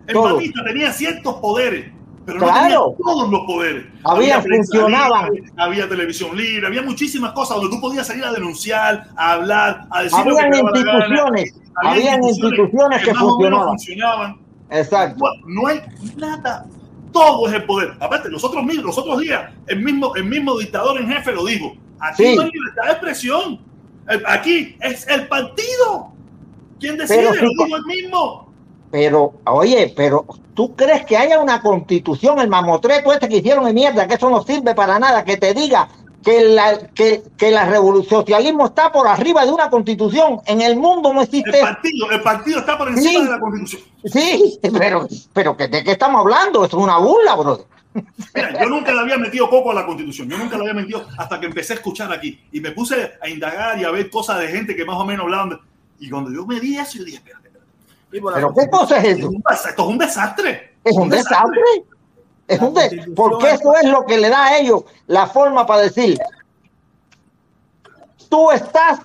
El. 0.07 0.19
Batista 0.19 0.65
tenía 0.65 0.93
ciertos 0.93 1.35
poderes, 1.37 1.91
pero 2.27 2.41
no 2.41 2.47
tenía 2.47 2.77
todos 3.03 3.31
los 3.31 3.41
poderes. 3.47 3.85
Había, 4.05 4.43
prensa 4.43 4.79
funcionaban. 4.79 5.31
libre, 5.33 5.51
había 5.57 5.89
televisión 5.89 6.37
libre, 6.37 6.67
había 6.67 6.83
muchísimas 6.83 7.33
cosas 7.33 7.57
donde 7.57 7.75
tú 7.75 7.81
podías 7.81 8.07
salir 8.07 8.25
a 8.25 8.33
denunciar, 8.33 9.09
a 9.17 9.33
hablar, 9.33 9.87
a 9.91 10.03
decir 10.03 10.19
lo 10.27 10.37
que 10.37 10.43
Habían 10.43 10.65
la 10.65 10.71
gana. 10.73 10.79
instituciones, 11.07 11.55
habían 11.85 12.25
instituciones 12.25 13.03
que 13.05 13.15
funcionaban. 13.15 14.44
Exacto. 14.75 15.25
No 15.47 15.67
hay 15.69 15.81
nada. 16.17 16.67
Todo 17.13 17.47
es 17.49 17.55
el 17.55 17.65
poder. 17.65 17.93
Aparte, 18.01 18.29
nosotros 18.29 18.65
mismos, 18.65 18.87
los 18.87 18.99
otros 18.99 19.21
días, 19.21 19.51
el 19.69 19.81
mismo, 19.83 20.15
el 20.17 20.25
mismo 20.25 20.59
dictador 20.59 21.01
en 21.01 21.09
jefe 21.09 21.33
lo 21.33 21.45
dijo. 21.45 21.75
Aquí 22.01 22.25
Sí. 22.25 22.37
no 22.37 22.43
hay 22.43 22.51
libertad 22.51 22.83
de 22.87 22.91
expresión. 22.91 23.61
El- 24.09 24.25
Aquí 24.27 24.77
es 24.81 25.07
el 25.09 25.29
partido. 25.29 26.09
¿Quién 26.81 26.97
decide? 26.99 27.19
Pero 27.31 27.33
lo 27.47 27.65
dijo 27.65 27.77
el 27.77 27.85
mismo. 27.85 28.53
Pero, 28.91 29.33
oye, 29.47 29.93
pero 29.97 30.27
¿tú 30.55 30.75
crees 30.77 31.05
que 31.07 31.17
haya 31.17 31.41
una 31.41 31.61
constitución, 31.63 32.39
el 32.41 32.49
mamotreto 32.49 33.13
este 33.13 33.29
que 33.29 33.39
hicieron 33.39 33.65
de 33.65 33.73
mierda, 33.73 34.07
que 34.07 34.15
eso 34.15 34.29
no 34.31 34.43
sirve 34.43 34.75
para 34.75 34.99
nada, 34.99 35.25
que 35.25 35.37
te 35.37 35.55
diga 35.55 35.89
que, 36.25 36.41
la, 36.49 36.79
que, 36.95 37.23
que 37.37 37.51
la 37.51 37.67
revolución 37.67 38.21
socialismo 38.23 38.67
está 38.67 38.91
por 38.91 39.07
arriba 39.07 39.45
de 39.45 39.53
una 39.53 39.69
constitución? 39.71 40.41
En 40.47 40.61
el 40.63 40.77
mundo 40.77 41.13
no 41.13 41.21
El 41.21 41.27
existe. 41.27 41.61
partido, 41.61 42.11
el 42.11 42.23
partido 42.23 42.59
está 42.61 42.79
por 42.79 42.89
encima 42.89 43.11
Sí. 43.11 43.25
de 43.25 43.31
la 43.31 43.39
constitución. 43.41 43.83
Sí, 44.05 44.59
pero, 44.77 45.07
pero 45.33 45.55
¿de 45.59 45.85
qué 45.85 45.93
estamos 45.93 46.21
hablando? 46.21 46.65
Eso 46.65 46.79
es 46.79 46.83
una 46.85 46.99
burla, 46.99 47.35
brother. 47.37 47.67
Mira, 48.35 48.61
yo 48.61 48.69
nunca 48.69 48.93
le 48.93 49.01
había 49.01 49.17
metido 49.19 49.49
coco 49.49 49.71
a 49.71 49.75
la 49.75 49.87
constitución. 49.87 50.29
Yo 50.29 50.37
nunca 50.37 50.57
le 50.57 50.63
había 50.63 50.75
metido 50.75 51.07
hasta 51.17 51.39
que 51.39 51.47
empecé 51.47 51.75
a 51.75 51.77
escuchar 51.77 52.13
aquí. 52.13 52.41
Y 52.51 52.61
me 52.61 52.73
puse 52.73 53.13
a 53.23 53.29
indagar 53.29 53.79
y 53.79 53.85
a 53.85 53.91
ver 53.91 54.11
cosas 54.11 54.41
de 54.41 54.49
gente 54.49 54.75
que 54.75 54.85
más 54.85 54.97
o 54.97 55.05
menos 55.05 55.25
hablaban. 55.25 55.51
de- 55.51 55.59
Y 56.01 56.11
cuando 56.11 56.33
yo 56.33 56.45
me 56.45 56.59
di 56.59 56.77
eso, 56.77 56.99
yo 56.99 57.05
dije, 57.05 57.19
espérate, 57.19 57.49
espérate. 57.49 58.35
Pero 58.35 58.53
¿qué 58.55 58.69
cosa 58.71 58.99
es 58.99 59.05
Esto 59.19 59.29
eso? 59.31 59.69
esto 59.69 59.83
es 59.83 59.89
un 59.89 59.99
desastre. 59.99 60.75
Es 60.83 60.97
un 60.97 61.09
desastre. 61.09 61.61
Es 62.47 62.61
un 62.61 62.75
de- 62.75 63.13
porque 63.17 63.51
es- 63.51 63.61
eso 63.61 63.75
es 63.77 63.89
lo 63.89 64.05
que 64.05 64.19
le 64.19 64.29
da 64.29 64.45
a 64.47 64.59
ellos 64.59 64.85
la 65.07 65.27
forma 65.27 65.67
para 65.67 65.83
decir, 65.83 66.19
tú 68.29 68.51
estás 68.51 69.01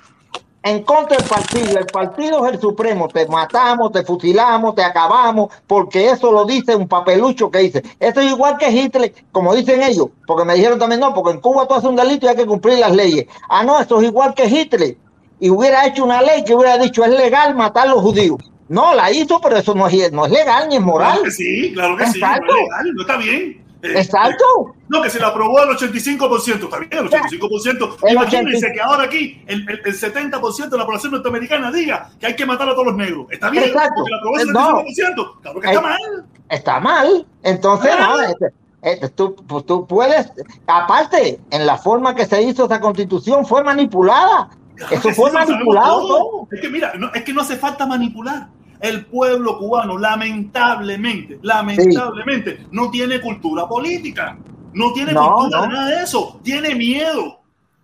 en 0.61 0.83
contra 0.83 1.15
del 1.17 1.25
partido, 1.25 1.79
el 1.79 1.85
partido 1.85 2.45
es 2.45 2.53
el 2.55 2.59
supremo, 2.59 3.07
te 3.07 3.25
matamos, 3.27 3.93
te 3.93 4.03
fusilamos, 4.03 4.75
te 4.75 4.83
acabamos, 4.83 5.53
porque 5.65 6.09
eso 6.09 6.31
lo 6.33 6.43
dice 6.43 6.75
un 6.75 6.87
papelucho 6.87 7.49
que 7.49 7.59
dice, 7.59 7.83
eso 7.97 8.19
es 8.19 8.31
igual 8.31 8.57
que 8.57 8.69
Hitler, 8.69 9.13
como 9.31 9.55
dicen 9.55 9.81
ellos, 9.81 10.07
porque 10.27 10.43
me 10.43 10.55
dijeron 10.55 10.77
también, 10.77 10.99
no, 10.99 11.13
porque 11.13 11.31
en 11.31 11.39
Cuba 11.39 11.65
tú 11.65 11.75
haces 11.75 11.89
un 11.89 11.95
delito 11.95 12.25
y 12.25 12.29
hay 12.29 12.35
que 12.35 12.45
cumplir 12.45 12.79
las 12.79 12.91
leyes. 12.93 13.25
Ah, 13.47 13.63
no, 13.63 13.79
eso 13.79 14.01
es 14.01 14.07
igual 14.07 14.33
que 14.33 14.47
Hitler, 14.47 14.97
y 15.39 15.49
hubiera 15.49 15.85
hecho 15.87 16.03
una 16.03 16.21
ley 16.21 16.43
que 16.43 16.53
hubiera 16.53 16.77
dicho, 16.77 17.05
es 17.05 17.11
legal 17.11 17.55
matar 17.55 17.87
a 17.87 17.91
los 17.91 18.01
judíos. 18.01 18.37
No, 18.69 18.93
la 18.95 19.11
hizo, 19.11 19.41
pero 19.41 19.57
eso 19.57 19.73
no 19.75 19.87
es, 19.87 20.11
no 20.11 20.25
es 20.25 20.31
legal 20.31 20.69
ni 20.69 20.75
es 20.77 20.81
moral. 20.81 21.09
Claro 21.13 21.23
que 21.23 21.31
sí, 21.31 21.71
claro 21.73 21.97
que 21.97 22.05
sí. 22.07 22.19
No 22.21 22.27
es 22.35 22.41
legal, 22.41 22.93
no 22.95 23.01
está 23.01 23.17
bien. 23.17 23.65
Eh, 23.81 23.93
Exacto. 23.95 24.43
eh, 24.67 24.79
no, 24.89 25.01
que 25.01 25.09
se 25.09 25.19
la 25.19 25.27
aprobó 25.27 25.61
el 25.63 25.69
85%, 25.69 26.63
está 26.65 26.79
bien, 26.79 26.89
el 26.91 27.09
85%. 27.09 27.97
El 28.03 28.13
Imagínense 28.13 28.57
80. 28.67 28.73
que 28.73 28.81
ahora 28.81 29.03
aquí 29.05 29.41
el, 29.47 29.61
el, 29.69 29.81
el 29.85 29.93
70% 29.99 30.69
de 30.69 30.77
la 30.77 30.85
población 30.85 31.13
norteamericana 31.13 31.71
diga 31.71 32.09
que 32.19 32.27
hay 32.27 32.35
que 32.35 32.45
matar 32.45 32.67
a 32.69 32.73
todos 32.73 32.87
los 32.87 32.95
negros. 32.97 33.27
Está 33.31 33.49
bien, 33.49 33.63
Exacto. 33.63 33.93
porque 33.95 34.11
la 34.11 34.17
aprobó 34.17 34.39
el 34.39 34.47
No. 34.47 34.83
75%. 34.83 35.41
Claro 35.41 35.59
que 35.61 35.67
está 35.67 35.81
mal. 35.81 36.25
está 36.49 36.79
mal. 36.79 37.25
Entonces, 37.43 37.91
Ah. 37.97 38.07
no, 38.17 38.21
este, 38.21 38.45
este, 38.81 39.09
tú, 39.09 39.35
pues, 39.47 39.65
tú 39.65 39.87
puedes, 39.87 40.29
aparte, 40.67 41.39
en 41.49 41.65
la 41.65 41.77
forma 41.77 42.13
que 42.15 42.25
se 42.25 42.41
hizo 42.41 42.65
esa 42.65 42.79
constitución 42.81 43.45
fue 43.45 43.63
manipulada. 43.63 44.49
Claro 44.75 44.95
Eso 44.95 45.09
fue 45.11 45.29
sí, 45.31 45.35
manipulado. 45.37 46.47
Es 46.51 46.61
que 46.61 46.69
mira, 46.69 46.93
no, 46.97 47.11
es 47.13 47.23
que 47.23 47.33
no 47.33 47.41
hace 47.41 47.55
falta 47.57 47.85
manipular. 47.85 48.47
El 48.81 49.05
pueblo 49.07 49.57
cubano, 49.57 49.97
lamentablemente, 49.97 51.39
lamentablemente, 51.41 52.65
no 52.71 52.89
tiene 52.89 53.19
cultura 53.21 53.67
política. 53.67 54.37
No 54.73 54.93
tiene 54.93 55.13
No, 55.13 55.33
cultura 55.35 55.61
no. 55.61 55.67
de 55.67 55.73
nada 55.73 55.85
de 55.87 56.03
eso. 56.03 56.39
Tiene 56.43 56.75
miedo. 56.75 57.39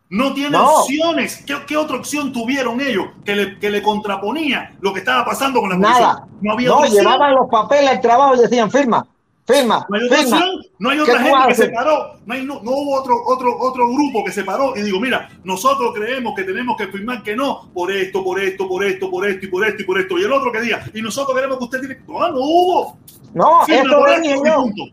No 0.10 0.34
tiene 0.34 0.52
No. 0.52 0.82
opciones. 0.82 1.44
¿Qué, 1.46 1.56
qué 1.68 1.76
otra 1.76 1.98
opción 1.98 2.32
tuvieron 2.32 2.80
ellos 2.80 3.08
que 3.26 3.36
le, 3.36 3.60
que 3.60 3.70
le 3.70 3.82
contraponía 3.82 4.76
lo 4.82 4.94
que 4.94 5.00
estaba 5.00 5.26
pasando 5.26 5.60
con 5.60 5.72
la 5.72 5.78
Nada. 5.78 6.28
No 6.42 6.54
había 6.54 6.70
No, 6.70 6.86
llevaban 6.86 7.34
los 7.34 7.50
papeles 7.50 7.90
al 7.90 8.02
trabajo 8.02 8.36
y 8.36 8.40
decían 8.40 8.70
firma. 8.72 9.06
Firma, 9.46 9.86
No 9.90 9.96
hay 9.98 10.04
otra 10.06 10.18
firma. 10.18 10.38
opción, 10.38 10.62
no 10.80 10.90
hay 10.90 10.98
¿Qué 10.98 11.04
otra 11.04 11.20
gente 11.22 11.48
que 11.50 11.56
se 11.56 11.70
paró, 11.70 12.14
no, 12.26 12.34
hay, 12.34 12.46
no, 12.46 12.62
no 12.64 12.72
hubo 12.72 12.96
otro, 13.00 13.16
otro, 13.26 13.58
otro 13.60 13.88
grupo 13.90 14.24
que 14.24 14.32
se 14.32 14.44
paró 14.44 14.76
y 14.76 14.82
digo, 14.82 15.00
mira, 15.00 15.30
nosotros 15.44 15.92
creemos 15.94 16.34
que 16.36 16.44
tenemos 16.44 16.76
que 16.78 16.88
firmar 16.88 17.22
que 17.24 17.36
no, 17.36 17.70
por 17.74 17.92
esto, 17.92 18.24
por 18.24 18.40
esto, 18.40 18.68
por 18.68 18.84
esto, 18.84 19.10
por 19.10 19.28
esto 19.28 19.46
y 19.46 19.50
por 19.50 19.66
esto 19.68 19.82
y 19.82 19.86
por 19.86 20.00
esto. 20.00 20.18
Y 20.18 20.24
el 20.24 20.32
otro 20.34 20.52
que 20.52 20.62
diga, 20.62 20.84
y 20.94 21.02
nosotros 21.02 21.36
queremos 21.36 21.58
que 21.60 21.64
usted 21.66 21.80
tiene. 21.80 21.98
No, 22.08 22.30
no 22.32 22.40
hubo. 22.40 22.98
No, 23.34 23.62
Firma 23.66 23.98
por 23.98 24.10
esto 24.10 24.22
dije 24.22 24.36
y 24.44 24.48
yo. 24.48 24.56
punto. 24.64 24.84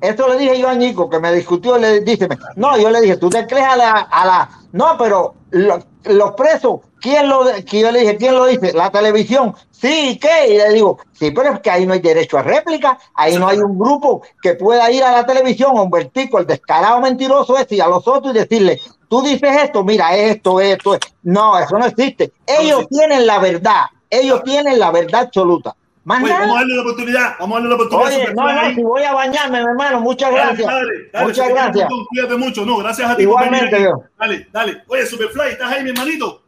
Esto 0.00 0.28
le 0.28 0.36
dije 0.38 0.58
yo 0.58 0.68
a 0.68 0.74
Nico, 0.74 1.08
que 1.08 1.18
me 1.18 1.32
discutió, 1.32 1.78
le 1.78 2.00
dice, 2.02 2.28
no, 2.56 2.76
yo 2.76 2.90
le 2.90 3.00
dije, 3.00 3.16
tú 3.16 3.30
te 3.30 3.46
crees 3.46 3.64
a 3.64 3.76
la, 3.76 3.90
a 3.92 4.26
la, 4.26 4.50
no, 4.72 4.96
pero 4.98 5.34
lo- 5.52 5.82
los 6.04 6.32
presos, 6.32 6.80
¿quién 7.04 7.28
lo, 7.28 7.44
que 7.68 7.80
yo 7.80 7.92
le 7.92 8.00
dije, 8.00 8.16
quién 8.16 8.34
lo 8.34 8.46
dice? 8.46 8.72
La 8.72 8.90
televisión, 8.90 9.54
sí, 9.70 10.18
¿qué? 10.18 10.54
Y 10.54 10.56
le 10.56 10.72
digo, 10.72 10.98
sí, 11.12 11.30
pero 11.32 11.52
es 11.52 11.60
que 11.60 11.70
ahí 11.70 11.84
no 11.84 11.92
hay 11.92 12.00
derecho 12.00 12.38
a 12.38 12.42
réplica, 12.42 12.98
ahí 13.12 13.36
no 13.36 13.46
hay 13.46 13.58
un 13.58 13.78
grupo 13.78 14.22
que 14.40 14.54
pueda 14.54 14.90
ir 14.90 15.04
a 15.04 15.12
la 15.12 15.26
televisión, 15.26 15.90
vertico, 15.90 16.38
el 16.38 16.46
descarado 16.46 17.02
mentiroso 17.02 17.58
ese, 17.58 17.74
y 17.74 17.80
a 17.80 17.88
los 17.88 18.08
otros 18.08 18.34
y 18.34 18.38
decirle, 18.38 18.80
tú 19.06 19.22
dices 19.22 19.50
esto, 19.64 19.84
mira, 19.84 20.16
esto, 20.16 20.62
esto, 20.62 20.96
no, 21.24 21.58
eso 21.58 21.78
no 21.78 21.84
existe. 21.84 22.32
Ellos 22.46 22.80
sí. 22.80 22.96
tienen 22.96 23.26
la 23.26 23.38
verdad, 23.38 23.84
ellos 24.08 24.42
tienen 24.42 24.78
la 24.78 24.90
verdad 24.90 25.24
absoluta. 25.24 25.76
Más 26.04 26.22
Oye, 26.22 26.32
vamos 26.32 26.56
a 26.56 26.58
darle 26.60 26.74
la 26.74 26.82
oportunidad, 26.82 27.36
vamos 27.38 27.56
a 27.56 27.60
darle 27.60 27.68
la 27.68 27.74
oportunidad. 27.74 28.08
Oye, 28.08 28.34
no, 28.34 28.52
no, 28.52 28.74
si 28.74 28.82
voy 28.82 29.02
a 29.02 29.12
bañarme, 29.12 29.58
mi 29.60 29.66
hermano, 29.68 30.00
muchas 30.00 30.32
gracias. 30.32 30.66
dale, 30.66 30.92
dale, 31.12 31.26
Muchas 31.26 31.48
gracias. 31.50 31.88
Cuídate 32.08 32.36
mucho, 32.36 32.64
no, 32.64 32.78
gracias 32.78 33.10
a 33.10 33.16
ti. 33.16 33.22
Igualmente, 33.22 33.82
yo. 33.82 34.04
Dale, 34.18 34.48
dale. 34.52 34.82
Oye, 34.86 35.06
Superfly, 35.06 35.50
¿estás 35.50 35.70
ahí, 35.70 35.82
mi 35.82 35.90
hermanito? 35.90 36.43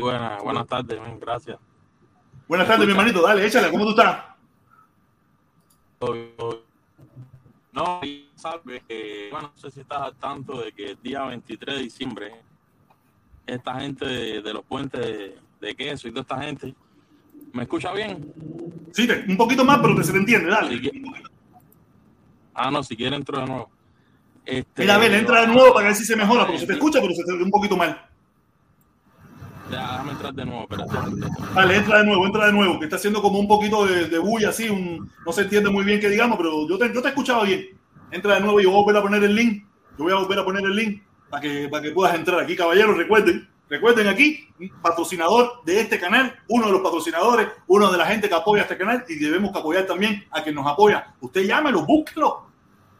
Buenas, 0.00 0.42
buenas 0.42 0.66
tardes, 0.66 0.98
gracias. 1.20 1.58
Buenas 2.48 2.66
tardes, 2.66 2.86
mi 2.86 2.92
hermanito. 2.92 3.22
Dale, 3.22 3.46
échale, 3.46 3.70
¿cómo 3.70 3.84
tú 3.84 3.90
estás? 3.90 4.24
No, 7.72 8.00
sabes 8.36 8.82
que, 8.88 9.28
bueno, 9.30 9.52
no 9.54 9.60
sé 9.60 9.70
si 9.70 9.80
estás 9.80 10.00
al 10.00 10.14
tanto 10.16 10.60
de 10.62 10.72
que 10.72 10.90
el 10.92 11.02
día 11.02 11.24
23 11.24 11.76
de 11.76 11.82
diciembre, 11.82 12.32
esta 13.46 13.78
gente 13.80 14.06
de, 14.06 14.42
de 14.42 14.52
los 14.54 14.64
puentes 14.64 15.00
de, 15.00 15.38
de 15.60 15.74
queso 15.74 16.08
y 16.08 16.10
toda 16.10 16.22
esta 16.22 16.40
gente, 16.42 16.74
¿me 17.52 17.64
escucha 17.64 17.92
bien? 17.92 18.32
Sí, 18.92 19.06
te- 19.06 19.24
un 19.28 19.36
poquito 19.36 19.64
más, 19.64 19.78
pero 19.80 19.94
te 19.94 20.04
se 20.04 20.12
te 20.12 20.18
entiende, 20.18 20.50
dale. 20.50 20.78
Si 20.78 20.90
Ah, 22.54 22.70
no, 22.70 22.82
si 22.82 22.96
quiere 22.96 23.14
entro 23.16 23.38
de 23.40 23.46
nuevo. 23.46 23.70
Este, 24.46 24.82
Mira, 24.82 24.94
a 24.94 24.98
ver, 24.98 25.12
entra 25.12 25.42
de 25.42 25.48
nuevo 25.48 25.74
para 25.74 25.88
ver 25.88 25.96
si 25.96 26.04
se 26.06 26.16
mejora, 26.16 26.44
porque 26.46 26.60
se 26.60 26.66
te 26.66 26.72
escucha, 26.72 27.00
pero 27.02 27.12
se 27.14 27.24
te 27.24 27.36
ve 27.36 27.42
un 27.42 27.50
poquito 27.50 27.76
mal. 27.76 28.08
De 29.68 30.44
nuevo, 30.44 30.66
entra 31.72 31.98
de 31.98 32.04
nuevo, 32.04 32.26
entra 32.26 32.46
de 32.46 32.52
nuevo, 32.52 32.78
que 32.78 32.84
está 32.84 32.96
haciendo 32.96 33.20
como 33.20 33.38
un 33.38 33.48
poquito 33.48 33.84
de, 33.84 34.06
de 34.06 34.18
bulla 34.18 34.50
así, 34.50 34.68
un, 34.68 35.10
no 35.24 35.32
se 35.32 35.42
entiende 35.42 35.70
muy 35.70 35.84
bien 35.84 35.98
que 36.00 36.08
digamos, 36.08 36.36
pero 36.36 36.68
yo 36.68 36.78
te, 36.78 36.92
yo 36.94 37.02
te 37.02 37.08
escuchaba 37.08 37.44
bien. 37.44 37.76
Entra 38.12 38.34
de 38.34 38.40
nuevo 38.40 38.60
y 38.60 38.64
yo 38.64 38.70
voy 38.70 38.78
a 38.78 38.84
volver 38.84 38.96
a 38.96 39.02
poner 39.02 39.24
el 39.24 39.34
link. 39.34 39.64
Yo 39.98 40.04
voy 40.04 40.12
a 40.12 40.16
volver 40.16 40.38
a 40.38 40.44
poner 40.44 40.64
el 40.64 40.76
link 40.76 41.02
para 41.28 41.40
que, 41.40 41.68
para 41.68 41.82
que 41.82 41.90
puedas 41.90 42.14
entrar 42.14 42.38
aquí, 42.40 42.54
caballeros. 42.54 42.96
Recuerden, 42.96 43.48
recuerden 43.68 44.06
aquí, 44.06 44.48
patrocinador 44.80 45.64
de 45.64 45.80
este 45.80 45.98
canal, 45.98 46.38
uno 46.48 46.66
de 46.66 46.72
los 46.72 46.82
patrocinadores, 46.82 47.48
uno 47.66 47.90
de 47.90 47.98
la 47.98 48.06
gente 48.06 48.28
que 48.28 48.34
apoya 48.34 48.62
este 48.62 48.76
canal 48.76 49.04
y 49.08 49.16
debemos 49.16 49.50
que 49.52 49.58
apoyar 49.58 49.86
también 49.86 50.24
a 50.30 50.42
quien 50.42 50.54
nos 50.54 50.66
apoya. 50.66 51.14
Usted 51.20 51.44
llámelo, 51.44 51.84
búsquelo. 51.84 52.45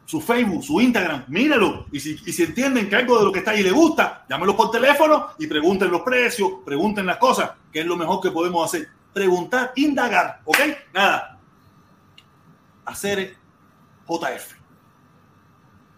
Su 0.07 0.21
Facebook, 0.21 0.63
su 0.63 0.79
Instagram, 0.79 1.25
míralo. 1.27 1.85
Y 1.91 1.99
si, 1.99 2.17
y 2.25 2.31
si 2.31 2.43
entienden 2.43 2.87
que 2.87 2.95
algo 2.95 3.19
de 3.19 3.25
lo 3.25 3.31
que 3.31 3.39
está 3.39 3.51
ahí 3.51 3.61
le 3.61 3.71
gusta, 3.71 4.25
llámelos 4.29 4.55
por 4.55 4.71
teléfono 4.71 5.31
y 5.37 5.47
pregunten 5.47 5.91
los 5.91 5.99
precios, 5.99 6.49
pregunten 6.65 7.05
las 7.05 7.17
cosas, 7.17 7.51
que 7.73 7.81
es 7.81 7.85
lo 7.85 7.97
mejor 7.97 8.21
que 8.21 8.31
podemos 8.31 8.63
hacer. 8.63 8.87
Preguntar, 9.11 9.73
indagar, 9.75 10.39
¿ok? 10.45 10.59
Nada. 10.93 11.37
Hacer 12.85 13.35
JF. 14.07 14.53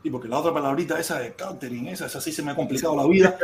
Y 0.01 0.09
porque 0.09 0.27
la 0.27 0.39
otra 0.39 0.51
palabrita 0.51 0.99
esa 0.99 1.19
de 1.19 1.35
countering, 1.35 1.89
esa, 1.89 2.07
esa 2.07 2.19
sí 2.19 2.31
se 2.31 2.41
me 2.41 2.49
ha 2.49 2.55
complicado 2.55 2.95
la 2.95 3.05
vida. 3.05 3.37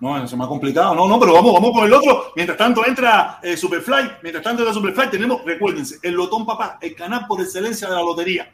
No, 0.00 0.26
se 0.26 0.36
me 0.36 0.42
ha 0.42 0.48
complicado. 0.48 0.92
No, 0.96 1.06
no, 1.06 1.20
pero 1.20 1.34
vamos, 1.34 1.54
vamos 1.54 1.70
con 1.70 1.84
el 1.84 1.92
otro. 1.92 2.32
Mientras 2.34 2.58
tanto 2.58 2.84
entra 2.84 3.38
eh, 3.40 3.56
Superfly. 3.56 4.14
Mientras 4.24 4.42
tanto 4.42 4.62
entra 4.62 4.74
Superfly, 4.74 5.08
tenemos, 5.08 5.44
recuérdense, 5.44 6.00
el 6.02 6.14
Lotón 6.14 6.44
Papá, 6.44 6.78
el 6.80 6.96
canal 6.96 7.28
por 7.28 7.40
excelencia 7.40 7.88
de 7.88 7.94
la 7.94 8.02
lotería. 8.02 8.52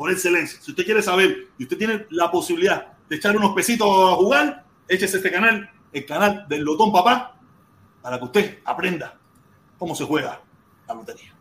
Por 0.00 0.10
excelencia. 0.10 0.58
Si 0.62 0.70
usted 0.70 0.86
quiere 0.86 1.02
saber 1.02 1.48
y 1.58 1.64
usted 1.64 1.76
tiene 1.76 2.06
la 2.08 2.30
posibilidad 2.30 2.86
de 3.06 3.16
echar 3.16 3.36
unos 3.36 3.52
pesitos 3.52 3.86
a 3.86 4.16
jugar, 4.16 4.64
échese 4.88 5.18
este 5.18 5.30
canal, 5.30 5.70
el 5.92 6.06
canal 6.06 6.46
del 6.48 6.62
Lotón 6.62 6.90
Papá, 6.90 7.36
para 8.00 8.16
que 8.18 8.24
usted 8.24 8.58
aprenda 8.64 9.18
cómo 9.76 9.94
se 9.94 10.06
juega 10.06 10.40
la 10.88 10.94
lotería. 10.94 11.34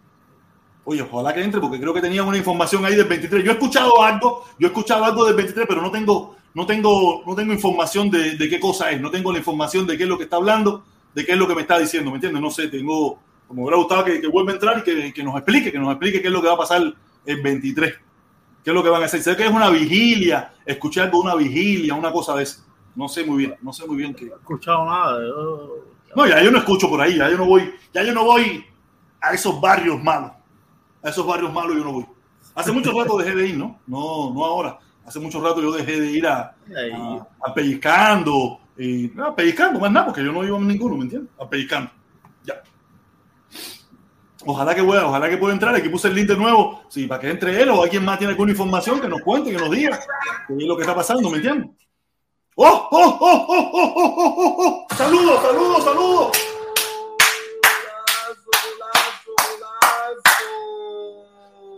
Oye, 0.83 1.01
ojalá 1.01 1.33
que 1.33 1.41
entre 1.41 1.61
porque 1.61 1.79
creo 1.79 1.93
que 1.93 2.01
tenía 2.01 2.21
una 2.21 2.35
información 2.35 2.83
ahí 2.83 2.97
del 2.97 3.05
23. 3.05 3.45
Yo 3.45 3.51
he 3.51 3.53
escuchado 3.53 4.03
algo, 4.03 4.43
yo 4.59 4.67
he 4.67 4.71
escuchado 4.71 5.05
algo 5.05 5.23
del 5.23 5.35
23, 5.35 5.65
pero 5.65 5.81
no 5.81 5.89
tengo, 5.89 6.35
no 6.53 6.65
tengo, 6.65 7.23
no 7.25 7.35
tengo 7.35 7.53
información 7.53 8.11
de, 8.11 8.35
de 8.35 8.49
qué 8.49 8.59
cosa 8.59 8.91
es, 8.91 8.99
no 8.99 9.09
tengo 9.09 9.31
la 9.31 9.37
información 9.37 9.87
de 9.87 9.95
qué 9.95 10.03
es 10.03 10.09
lo 10.09 10.17
que 10.17 10.25
está 10.25 10.35
hablando, 10.35 10.83
de 11.15 11.25
qué 11.25 11.31
es 11.31 11.37
lo 11.37 11.47
que 11.47 11.55
me 11.55 11.61
está 11.61 11.79
diciendo, 11.79 12.11
¿me 12.11 12.17
entiendes? 12.17 12.41
No 12.41 12.51
sé, 12.51 12.67
tengo, 12.67 13.21
como 13.47 13.63
hubiera 13.63 13.77
gustado 13.77 14.03
que, 14.03 14.19
que 14.19 14.27
vuelva 14.27 14.51
a 14.51 14.55
entrar 14.55 14.79
y 14.79 14.81
que, 14.81 15.13
que 15.13 15.23
nos 15.23 15.37
explique, 15.37 15.71
que 15.71 15.79
nos 15.79 15.91
explique 15.91 16.21
qué 16.21 16.27
es 16.27 16.33
lo 16.33 16.41
que 16.41 16.49
va 16.49 16.55
a 16.55 16.57
pasar 16.57 16.93
el 17.25 17.41
23. 17.41 18.08
¿Qué 18.63 18.71
es 18.71 18.73
lo 18.75 18.83
que 18.83 18.89
van 18.89 19.01
a 19.01 19.05
hacer? 19.05 19.21
Sé 19.21 19.35
que 19.35 19.45
es 19.45 19.51
una 19.51 19.69
vigilia, 19.69 20.53
escuché 20.65 21.01
algo 21.01 21.21
una 21.21 21.35
vigilia, 21.35 21.93
una 21.95 22.11
cosa 22.11 22.35
de 22.35 22.43
eso. 22.43 22.63
No 22.95 23.07
sé 23.07 23.23
muy 23.23 23.37
bien, 23.37 23.55
no 23.61 23.71
sé 23.71 23.85
muy 23.87 23.97
bien 23.97 24.13
qué. 24.13 24.25
No 24.25 24.33
he 24.35 24.37
escuchado 24.37 24.85
nada. 24.85 25.19
yo- 25.25 25.85
No, 26.15 26.25
ya 26.27 26.41
yo 26.43 26.51
no 26.51 26.57
escucho 26.57 26.89
por 26.89 26.99
ahí, 27.01 27.17
ya 27.17 27.29
yo 27.29 27.37
no 27.37 27.45
voy, 27.45 27.71
ya 27.93 28.03
yo 28.03 28.13
no 28.13 28.23
voy 28.25 28.65
a 29.21 29.33
esos 29.33 29.59
barrios 29.61 30.01
malos. 30.03 30.31
A 31.03 31.09
esos 31.09 31.25
barrios 31.25 31.53
malos 31.53 31.75
yo 31.77 31.83
no 31.83 31.93
voy. 31.93 32.05
Hace 32.55 32.71
mucho 32.71 32.91
rato 32.99 33.17
dejé 33.17 33.35
de 33.35 33.47
ir, 33.49 33.57
¿no? 33.57 33.79
No, 33.87 34.33
no 34.33 34.43
ahora. 34.45 34.77
Hace 35.05 35.19
mucho 35.19 35.39
rato 35.41 35.61
yo 35.61 35.71
dejé 35.71 35.99
de 36.01 36.11
ir 36.11 36.27
a, 36.27 36.55
a, 36.93 37.27
a 37.49 37.53
pellizcando. 37.53 38.59
Y, 38.77 39.11
no, 39.15 39.35
pellizcando, 39.35 39.79
más 39.79 39.91
nada, 39.91 40.07
porque 40.07 40.23
yo 40.23 40.31
no 40.31 40.43
iba 40.43 40.57
a 40.57 40.61
ninguno, 40.61 40.95
¿me 40.97 41.03
entiendes? 41.03 41.31
A 41.39 41.47
pellizcando. 41.49 41.91
Ojalá 44.45 44.73
que 44.73 44.83
pueda, 44.83 45.05
ojalá 45.05 45.29
que 45.29 45.37
pueda 45.37 45.53
entrar. 45.53 45.75
Aquí 45.75 45.89
puse 45.89 46.07
el 46.07 46.15
link 46.15 46.27
de 46.27 46.37
nuevo. 46.37 46.81
Sí, 46.89 47.07
para 47.07 47.21
que 47.21 47.29
entre 47.29 47.61
él 47.61 47.69
o 47.69 47.83
alguien 47.83 48.05
más 48.05 48.17
tiene 48.17 48.31
alguna 48.31 48.51
información 48.51 49.01
que 49.01 49.07
nos 49.07 49.21
cuente, 49.21 49.51
que 49.51 49.57
nos 49.57 49.69
diga 49.69 49.99
qué 50.47 50.53
es 50.53 50.63
lo 50.63 50.75
que 50.75 50.83
está 50.83 50.95
pasando, 50.95 51.29
¿me 51.29 51.37
entiendes? 51.37 51.69
¡Oh, 52.55 52.87
oh, 52.91 53.17
oh, 53.19 53.19
oh, 53.21 53.47
oh, 53.49 53.71
oh, 53.73 53.93
oh! 53.95 54.03
oh! 54.05 54.15
oh, 54.17 54.55
oh, 54.57 54.85
oh! 54.89 54.95
¡Saludos, 54.95 55.41
saludos, 55.41 55.83
saludos! 55.83 56.37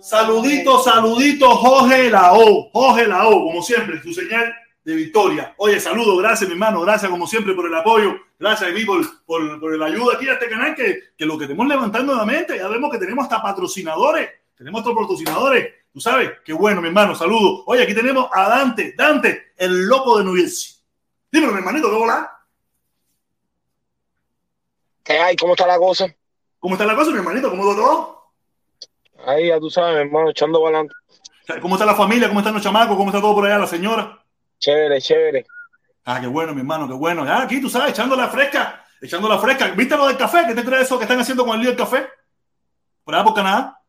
Saludito, 0.02 0.84
saludito, 0.84 1.50
Jorge 1.56 2.10
Lao. 2.10 2.70
Jorge 2.74 3.08
Lao, 3.08 3.30
como 3.30 3.62
siempre, 3.62 4.02
su 4.02 4.14
señal 4.14 4.54
de 4.84 4.96
victoria. 4.96 5.54
Oye, 5.58 5.80
saludo, 5.80 6.18
gracias, 6.18 6.50
mi 6.50 6.54
hermano, 6.54 6.82
gracias 6.82 7.10
como 7.10 7.28
siempre 7.28 7.54
por 7.54 7.68
el 7.68 7.76
apoyo, 7.76 8.16
gracias 8.40 8.70
a 8.70 8.74
mí 8.74 8.84
por, 8.84 9.02
por, 9.26 9.60
por 9.60 9.78
la 9.78 9.86
ayuda 9.86 10.16
aquí 10.16 10.28
a 10.28 10.34
este 10.34 10.50
canal, 10.50 10.76
que, 10.76 11.14
que 11.18 11.26
lo 11.26 11.38
que 11.38 11.46
tenemos 11.46 11.68
levantando 11.68 12.14
nuevamente, 12.14 12.58
ya 12.58 12.68
vemos 12.68 12.92
que 12.92 12.98
tenemos 12.98 13.24
hasta 13.24 13.42
patrocinadores, 13.42 14.30
tenemos 14.56 14.82
otros 14.82 14.96
patrocinadores, 14.96 15.74
tú 15.94 16.00
sabes, 16.00 16.32
qué 16.44 16.54
bueno, 16.54 16.82
mi 16.82 16.88
hermano, 16.88 17.16
saludo. 17.16 17.64
Oye, 17.68 17.84
aquí 17.84 17.94
tenemos 17.94 18.28
a 18.34 18.50
Dante, 18.50 18.94
Dante, 18.98 19.54
el 19.58 19.86
loco 19.86 20.18
de 20.18 20.24
New 20.24 20.36
Jersey. 20.36 20.76
Dímelo, 21.32 21.52
mi 21.54 21.60
hermanito, 21.60 21.90
¿qué 21.90 21.98
volá? 21.98 22.32
¿Qué 25.04 25.14
hay? 25.14 25.36
¿Cómo 25.36 25.54
está 25.54 25.68
la 25.68 25.78
cosa? 25.78 26.14
¿Cómo 26.60 26.76
está 26.76 26.86
la 26.86 26.96
cosa, 26.96 27.12
mi 27.12 27.18
hermanito? 27.18 27.50
¿Cómo 27.50 27.66
va 27.66 27.76
todo? 27.76 28.22
Ahí 29.26 29.48
ya 29.48 29.60
tú 29.60 29.70
sabes, 29.70 29.96
mi 29.96 30.02
hermano, 30.02 30.30
echando 30.30 30.62
balance. 30.62 30.94
¿Cómo 31.62 31.76
está 31.76 31.86
la 31.86 31.96
familia? 31.96 32.28
¿Cómo 32.28 32.40
están 32.40 32.54
los 32.54 32.64
chamacos? 32.64 32.96
¿Cómo 32.96 33.10
está 33.10 33.22
todo 33.22 33.34
por 33.34 33.46
allá, 33.46 33.60
la 33.60 33.68
señora? 33.68 34.24
Chévere, 34.62 35.02
chévere. 35.02 35.46
Ah, 36.06 36.22
qué 36.22 36.28
bueno, 36.28 36.54
mi 36.54 36.62
hermano, 36.62 36.88
qué 36.88 36.94
bueno. 36.94 37.26
Ya 37.26 37.42
aquí, 37.42 37.60
tú 37.60 37.68
sabes, 37.68 37.90
echando 37.92 38.16
la 38.16 38.30
fresca, 38.30 38.86
echando 39.02 39.28
la 39.28 39.40
fresca. 39.40 39.70
¿Viste 39.72 39.98
lo 39.98 40.08
del 40.08 40.18
café? 40.18 40.44
¿Qué 40.48 40.54
te 40.54 40.64
crees 40.64 40.84
eso 40.84 40.98
que 41.00 41.06
están 41.06 41.20
haciendo 41.20 41.44
con 41.44 41.56
el 41.56 41.62
lío 41.62 41.70
del 41.72 41.78
café? 41.78 42.08
Por 43.04 43.16
allá 43.16 43.24
por 43.24 43.34
Canadá. 43.34 43.80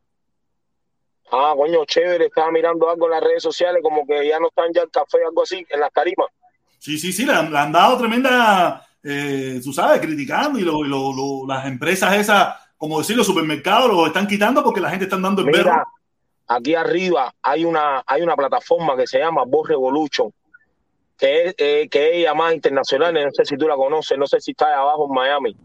Ah, 1.31 1.53
coño, 1.55 1.85
chévere. 1.85 2.27
Estaba 2.27 2.51
mirando 2.51 2.89
algo 2.89 3.05
en 3.07 3.13
las 3.13 3.23
redes 3.23 3.43
sociales, 3.43 3.83
como 3.83 4.07
que 4.07 4.27
ya 4.27 4.39
no 4.39 4.49
están 4.49 4.73
ya 4.73 4.83
el 4.83 4.91
café, 4.91 5.19
algo 5.27 5.43
así, 5.43 5.65
en 5.69 5.81
las 5.81 5.93
tarimas. 5.93 6.29
Sí, 6.79 6.99
sí, 6.99 7.13
sí, 7.13 7.25
le 7.27 7.33
han, 7.35 7.53
le 7.53 7.59
han 7.59 7.71
dado 7.73 7.99
tremenda, 7.99 8.87
eh, 9.03 9.61
tú 9.63 9.73
sabes, 9.75 10.01
criticando 10.01 10.59
y, 10.59 10.63
lo- 10.63 10.85
y 10.85 10.89
lo- 10.89 11.13
lo- 11.13 11.47
las 11.47 11.67
empresas 11.67 12.15
esas, 12.15 12.57
como 12.79 12.99
decir, 12.99 13.17
los 13.17 13.27
supermercados 13.27 13.91
los 13.93 14.07
están 14.09 14.27
quitando 14.27 14.65
porque 14.65 14.81
la 14.81 14.91
gente 14.91 15.05
está 15.05 15.17
dando 15.19 15.43
el 15.43 15.47
Mira, 15.49 15.63
perro. 15.63 15.85
aquí 16.49 16.75
arriba 16.75 17.33
hay 17.43 17.65
una, 17.65 18.03
hay 18.07 18.23
una 18.23 18.35
plataforma 18.35 18.97
que 18.97 19.07
se 19.07 19.21
llama 19.21 19.45
Voz 19.47 19.69
Revolution, 19.69 20.33
que 21.23 21.45
es, 21.45 21.55
eh, 21.57 21.89
que 21.89 22.19
es 22.19 22.25
llamada 22.25 22.53
internacional, 22.53 23.15
no 23.15 23.31
sé 23.31 23.45
si 23.45 23.57
tú 23.57 23.69
la 23.69 23.77
conoces, 23.77 24.19
no 24.19 24.27
sé 24.27 24.41
si 24.41 24.51
está 24.51 24.77
abajo 24.77 25.07
en 25.09 25.15
Miami. 25.15 25.57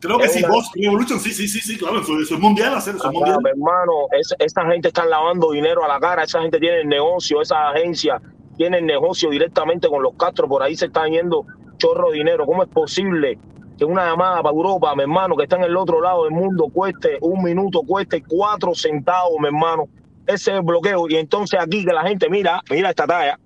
Creo 0.00 0.18
que 0.18 0.24
es 0.26 0.32
sí, 0.34 0.40
una- 0.40 0.48
Boss 0.52 0.70
Revolution, 0.74 1.18
sí, 1.18 1.32
sí, 1.32 1.48
sí, 1.48 1.60
sí, 1.60 1.78
claro, 1.78 2.02
eso, 2.02 2.12
eso 2.20 2.34
es 2.34 2.40
mundial, 2.40 2.74
hacer 2.74 2.96
eso 2.96 3.08
es 3.08 3.14
mundial. 3.14 3.38
mi 3.42 3.48
hermano, 3.48 3.92
es- 4.10 4.34
esa 4.38 4.66
gente 4.66 4.88
está 4.88 5.06
lavando 5.06 5.50
dinero 5.52 5.82
a 5.82 5.88
la 5.88 5.98
cara, 5.98 6.24
esa 6.24 6.42
gente 6.42 6.58
tiene 6.58 6.84
negocio, 6.84 7.40
esa 7.40 7.70
agencia 7.70 8.20
tiene 8.58 8.82
negocio 8.82 9.30
directamente 9.30 9.88
con 9.88 10.02
los 10.02 10.12
Castro, 10.14 10.46
por 10.46 10.62
ahí 10.62 10.76
se 10.76 10.86
están 10.86 11.10
yendo 11.10 11.46
chorro 11.78 12.10
de 12.10 12.18
dinero. 12.18 12.44
¿Cómo 12.44 12.62
es 12.62 12.68
posible 12.68 13.38
que 13.78 13.86
una 13.86 14.04
llamada 14.04 14.42
para 14.42 14.54
Europa, 14.54 14.94
mi 14.94 15.04
hermano, 15.04 15.36
que 15.38 15.44
está 15.44 15.56
en 15.56 15.64
el 15.64 15.76
otro 15.78 16.02
lado 16.02 16.24
del 16.24 16.32
mundo, 16.32 16.66
cueste 16.70 17.16
un 17.22 17.42
minuto, 17.42 17.80
cueste 17.80 18.22
cuatro 18.28 18.74
centavos, 18.74 19.40
mi 19.40 19.46
hermano? 19.46 19.86
ese 20.24 20.60
bloqueo. 20.60 21.08
Y 21.08 21.16
entonces 21.16 21.58
aquí 21.60 21.84
que 21.84 21.92
la 21.92 22.02
gente 22.02 22.28
mira, 22.30 22.60
mira 22.70 22.90
esta 22.90 23.06
talla. 23.08 23.38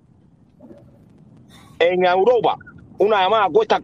En 1.79 2.05
Europa, 2.05 2.57
una 2.97 3.21
llamada 3.23 3.47
cuesta 3.49 3.81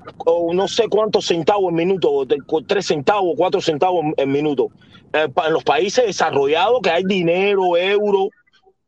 no 0.53 0.67
sé 0.67 0.87
cuántos 0.89 1.27
centavos 1.27 1.69
en 1.69 1.75
minuto, 1.75 2.25
tres 2.67 2.87
centavos, 2.87 3.35
cuatro 3.37 3.61
centavos 3.61 4.03
en, 4.03 4.13
en 4.17 4.31
minuto. 4.31 4.69
Eh, 5.13 5.27
en 5.45 5.53
los 5.53 5.63
países 5.63 6.05
desarrollados 6.05 6.81
que 6.81 6.89
hay 6.89 7.03
dinero, 7.03 7.77
euro, 7.77 8.29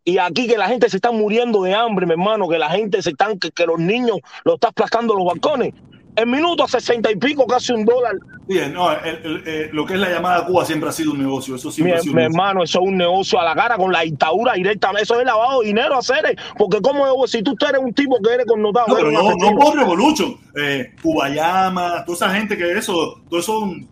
y 0.03 0.17
aquí 0.17 0.47
que 0.47 0.57
la 0.57 0.67
gente 0.67 0.89
se 0.89 0.97
está 0.97 1.11
muriendo 1.11 1.61
de 1.63 1.73
hambre, 1.73 2.05
mi 2.05 2.13
hermano, 2.13 2.47
que 2.47 2.57
la 2.57 2.69
gente 2.69 3.01
se 3.01 3.11
están, 3.11 3.39
que, 3.39 3.51
que 3.51 3.65
los 3.65 3.79
niños 3.79 4.17
lo 4.43 4.55
están 4.55 4.69
aplastando 4.69 5.15
los 5.15 5.25
balcones. 5.25 5.73
En 6.17 6.29
minuto 6.31 6.63
a 6.63 6.67
sesenta 6.67 7.11
y 7.11 7.15
pico, 7.17 7.45
casi 7.45 7.73
un 7.73 7.83
dólar. 7.85 8.13
Bien, 8.47 8.73
no, 8.73 8.91
el- 8.91 9.19
el- 9.25 9.43
eh, 9.45 9.69
lo 9.73 9.85
que 9.85 9.95
es 9.95 9.99
la 9.99 10.09
llamada 10.09 10.37
a 10.37 10.45
Cuba 10.45 10.63
siempre 10.65 10.87
ha 10.87 10.91
sido 10.91 11.11
un 11.11 11.19
negocio. 11.19 11.55
Eso 11.55 11.67
Mi, 11.69 11.73
siempre 11.73 11.95
ha 11.97 11.99
sido 11.99 12.11
un 12.11 12.15
mi 12.17 12.21
negocio. 12.23 12.39
hermano, 12.41 12.63
eso 12.63 12.79
es 12.81 12.87
un 12.87 12.97
negocio 12.97 13.39
a 13.39 13.43
la 13.43 13.55
cara 13.55 13.75
con 13.75 13.91
la 13.91 14.01
dictadura 14.01 14.53
directamente. 14.53 15.03
Eso 15.03 15.19
es 15.19 15.25
lavado 15.25 15.61
de 15.61 15.67
dinero 15.67 15.97
hacer. 15.97 16.37
Porque 16.57 16.79
como 16.81 17.27
si 17.27 17.41
tú 17.43 17.55
eres 17.67 17.81
un 17.81 17.93
tipo 17.93 18.17
que 18.23 18.33
eres 18.33 18.45
connotado, 18.45 18.87
No, 18.87 18.95
pero 18.95 19.11
no, 19.11 19.23
no 19.35 19.57
por 19.57 19.75
Revolution. 19.75 20.37
Eh, 20.55 20.93
Cubayama, 21.01 22.05
toda 22.05 22.15
esa 22.15 22.29
gente 22.29 22.55
que 22.57 22.71
eso, 22.71 23.19
todo 23.29 23.39
eso. 23.39 23.59
un- 23.59 23.87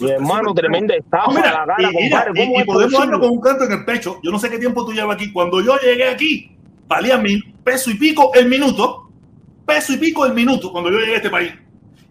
Mi 0.00 0.10
hermano, 0.10 0.52
tremenda 0.52 0.92
estafa 0.96 1.28
No, 1.28 1.34
mira, 1.34 1.50
a 1.50 1.66
la 1.66 1.74
cara, 1.76 1.88
y, 1.88 1.94
compadre. 1.94 2.30
y- 2.34 2.44
¿Cómo 2.46 2.58
y 2.58 2.60
es 2.60 2.66
podemos 2.66 2.92
darnos 2.98 3.20
con 3.20 3.30
un 3.30 3.40
canto 3.40 3.64
en 3.64 3.72
el 3.72 3.84
pecho. 3.84 4.18
Yo 4.24 4.30
no 4.32 4.38
sé 4.40 4.50
qué 4.50 4.58
tiempo 4.58 4.84
tú 4.84 4.92
llevas 4.92 5.14
aquí. 5.14 5.32
Cuando 5.32 5.62
yo 5.62 5.78
llegué 5.78 6.08
aquí, 6.08 6.50
valía 6.88 7.16
mil 7.16 7.40
peso 7.62 7.90
y 7.92 7.94
pico 7.94 8.32
el 8.34 8.48
minuto. 8.48 9.03
Peso 9.66 9.92
y 9.92 9.96
pico 9.96 10.26
el 10.26 10.34
minuto 10.34 10.70
cuando 10.72 10.90
yo 10.90 10.98
llegué 10.98 11.14
a 11.14 11.16
este 11.16 11.30
país. 11.30 11.52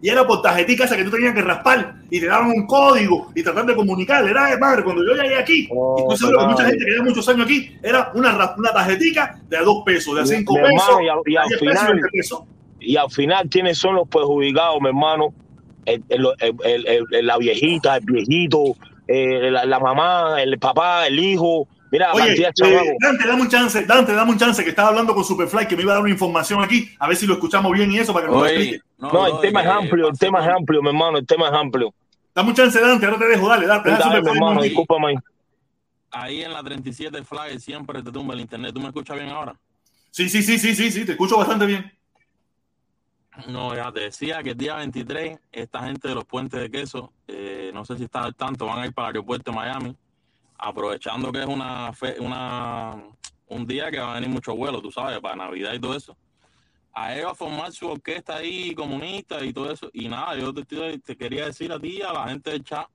Y 0.02 0.10
era 0.10 0.26
por 0.26 0.42
tarjetica 0.42 0.84
esa 0.84 0.96
que 0.96 1.04
tú 1.04 1.10
tenías 1.10 1.34
que 1.34 1.40
raspar 1.40 1.94
y 2.10 2.20
te 2.20 2.26
daban 2.26 2.48
un 2.50 2.66
código 2.66 3.30
y 3.34 3.42
tratar 3.42 3.64
de 3.64 3.74
comunicar. 3.74 4.26
Era 4.28 4.50
de 4.50 4.58
madre. 4.58 4.84
Cuando 4.84 5.02
yo 5.06 5.14
llegué 5.14 5.36
aquí, 5.36 5.66
Oh, 5.70 5.96
y 5.98 6.02
estoy 6.02 6.16
seguro 6.18 6.40
que 6.40 6.46
mucha 6.52 6.64
gente 6.66 6.84
que 6.84 6.90
lleva 6.90 7.04
muchos 7.04 7.28
años 7.28 7.46
aquí, 7.46 7.70
era 7.82 8.10
una, 8.14 8.54
una 8.58 8.72
tarjetica 8.72 9.40
de 9.48 9.56
a 9.56 9.62
dos 9.62 9.82
pesos, 9.86 10.14
de 10.16 10.20
a 10.22 10.26
cinco 10.26 10.54
pesos, 10.54 10.88
hermano, 10.90 11.00
y 11.26 11.36
al- 11.36 11.46
y 11.46 11.58
final- 11.58 11.86
20 11.92 12.08
pesos. 12.12 12.42
Y 12.80 12.96
al 12.96 13.10
final, 13.10 13.48
¿quiénes 13.48 13.78
son 13.78 13.94
los 13.94 14.06
perjudicados, 14.08 14.78
mi 14.82 14.88
hermano? 14.88 15.32
El- 15.86 16.02
el- 16.10 16.26
el- 16.40 16.54
el- 16.86 17.04
el- 17.10 17.26
la 17.26 17.38
viejita, 17.38 17.96
el 17.96 18.04
viejito, 18.04 18.76
eh, 19.08 19.50
la, 19.50 19.64
la 19.64 19.78
mamá, 19.80 20.42
el 20.42 20.58
papá, 20.58 21.06
el 21.06 21.18
hijo. 21.18 21.66
Mira, 21.94 22.12
Oye, 22.12 22.34
eh. 22.34 22.96
Dante, 22.98 23.24
dame 23.24 23.42
un 23.42 23.48
chance, 23.48 23.86
Dante, 23.86 24.14
dame 24.14 24.32
un 24.32 24.36
chance 24.36 24.64
que 24.64 24.70
estaba 24.70 24.88
hablando 24.88 25.14
con 25.14 25.24
Superfly 25.24 25.68
que 25.68 25.76
me 25.76 25.82
iba 25.82 25.92
a 25.92 25.94
dar 25.94 26.02
una 26.02 26.10
información 26.10 26.60
aquí, 26.60 26.90
a 26.98 27.06
ver 27.06 27.16
si 27.16 27.24
lo 27.24 27.34
escuchamos 27.34 27.70
bien 27.70 27.92
y 27.92 27.98
eso 27.98 28.12
para 28.12 28.26
que 28.26 28.32
nos 28.32 28.40
lo 28.42 28.48
explique. 28.48 28.80
no, 28.98 29.12
No, 29.12 29.26
el 29.28 29.40
tema 29.40 29.60
es 29.60 29.66
que 29.68 29.72
amplio, 29.72 30.08
el 30.08 30.18
tema 30.18 30.42
es 30.42 30.48
amplio, 30.48 30.82
mi 30.82 30.88
hermano, 30.88 31.18
el 31.18 31.24
tema 31.24 31.46
es 31.46 31.52
amplio. 31.52 31.94
Dame 32.34 32.48
un 32.48 32.56
chance, 32.56 32.80
Dante, 32.80 33.06
ahora 33.06 33.18
te 33.18 33.26
dejo, 33.26 33.48
dale, 33.48 33.68
dale, 33.68 33.82
Dale, 33.84 33.96
mi 33.96 34.02
Superfly 34.02 34.32
hermano, 34.32 34.62
discúlpame. 34.62 35.14
Ahí 36.10 36.42
en 36.42 36.52
la 36.52 36.64
37 36.64 37.22
Fly 37.22 37.60
siempre 37.60 38.02
te 38.02 38.10
tumba 38.10 38.34
el 38.34 38.40
internet. 38.40 38.74
¿Tú 38.74 38.80
me 38.80 38.88
escuchas 38.88 39.16
bien 39.16 39.28
ahora? 39.28 39.54
Sí, 40.10 40.28
sí, 40.28 40.42
sí, 40.42 40.58
sí, 40.58 40.74
sí, 40.74 40.90
sí, 40.90 41.04
te 41.04 41.12
escucho 41.12 41.38
bastante 41.38 41.64
bien. 41.66 41.92
No, 43.46 43.72
ya 43.76 43.92
te 43.92 44.00
decía 44.00 44.42
que 44.42 44.50
el 44.50 44.56
día 44.56 44.74
23, 44.74 45.38
esta 45.52 45.84
gente 45.84 46.08
de 46.08 46.16
los 46.16 46.24
puentes 46.24 46.60
de 46.60 46.72
queso, 46.72 47.12
eh, 47.28 47.70
no 47.72 47.84
sé 47.84 47.96
si 47.96 48.02
estás 48.02 48.24
al 48.24 48.34
tanto, 48.34 48.66
van 48.66 48.80
a 48.80 48.86
ir 48.86 48.92
para 48.92 49.10
el 49.10 49.14
aeropuerto 49.14 49.52
de 49.52 49.56
Miami, 49.56 49.96
aprovechando 50.58 51.32
que 51.32 51.40
es 51.40 51.46
una, 51.46 51.92
fe- 51.92 52.18
una 52.20 53.02
un 53.48 53.66
día 53.66 53.90
que 53.90 53.98
va 54.00 54.12
a 54.12 54.14
venir 54.14 54.30
muchos 54.30 54.56
vuelos, 54.56 54.82
tú 54.82 54.90
sabes, 54.90 55.18
para 55.20 55.36
Navidad 55.36 55.72
y 55.74 55.78
todo 55.80 55.94
eso. 55.96 56.16
A 56.92 57.14
ellos 57.14 57.32
a 57.32 57.34
formar 57.34 57.72
su 57.72 57.88
orquesta 57.88 58.36
ahí 58.36 58.74
comunista 58.74 59.44
y 59.44 59.52
todo 59.52 59.70
eso. 59.70 59.90
Y 59.92 60.08
nada, 60.08 60.36
yo 60.36 60.52
te, 60.54 60.98
te 60.98 61.16
quería 61.16 61.46
decir 61.46 61.72
a 61.72 61.78
ti, 61.78 62.00
a 62.02 62.12
la 62.12 62.28
gente 62.28 62.50
del 62.52 62.62
chat, 62.64 62.86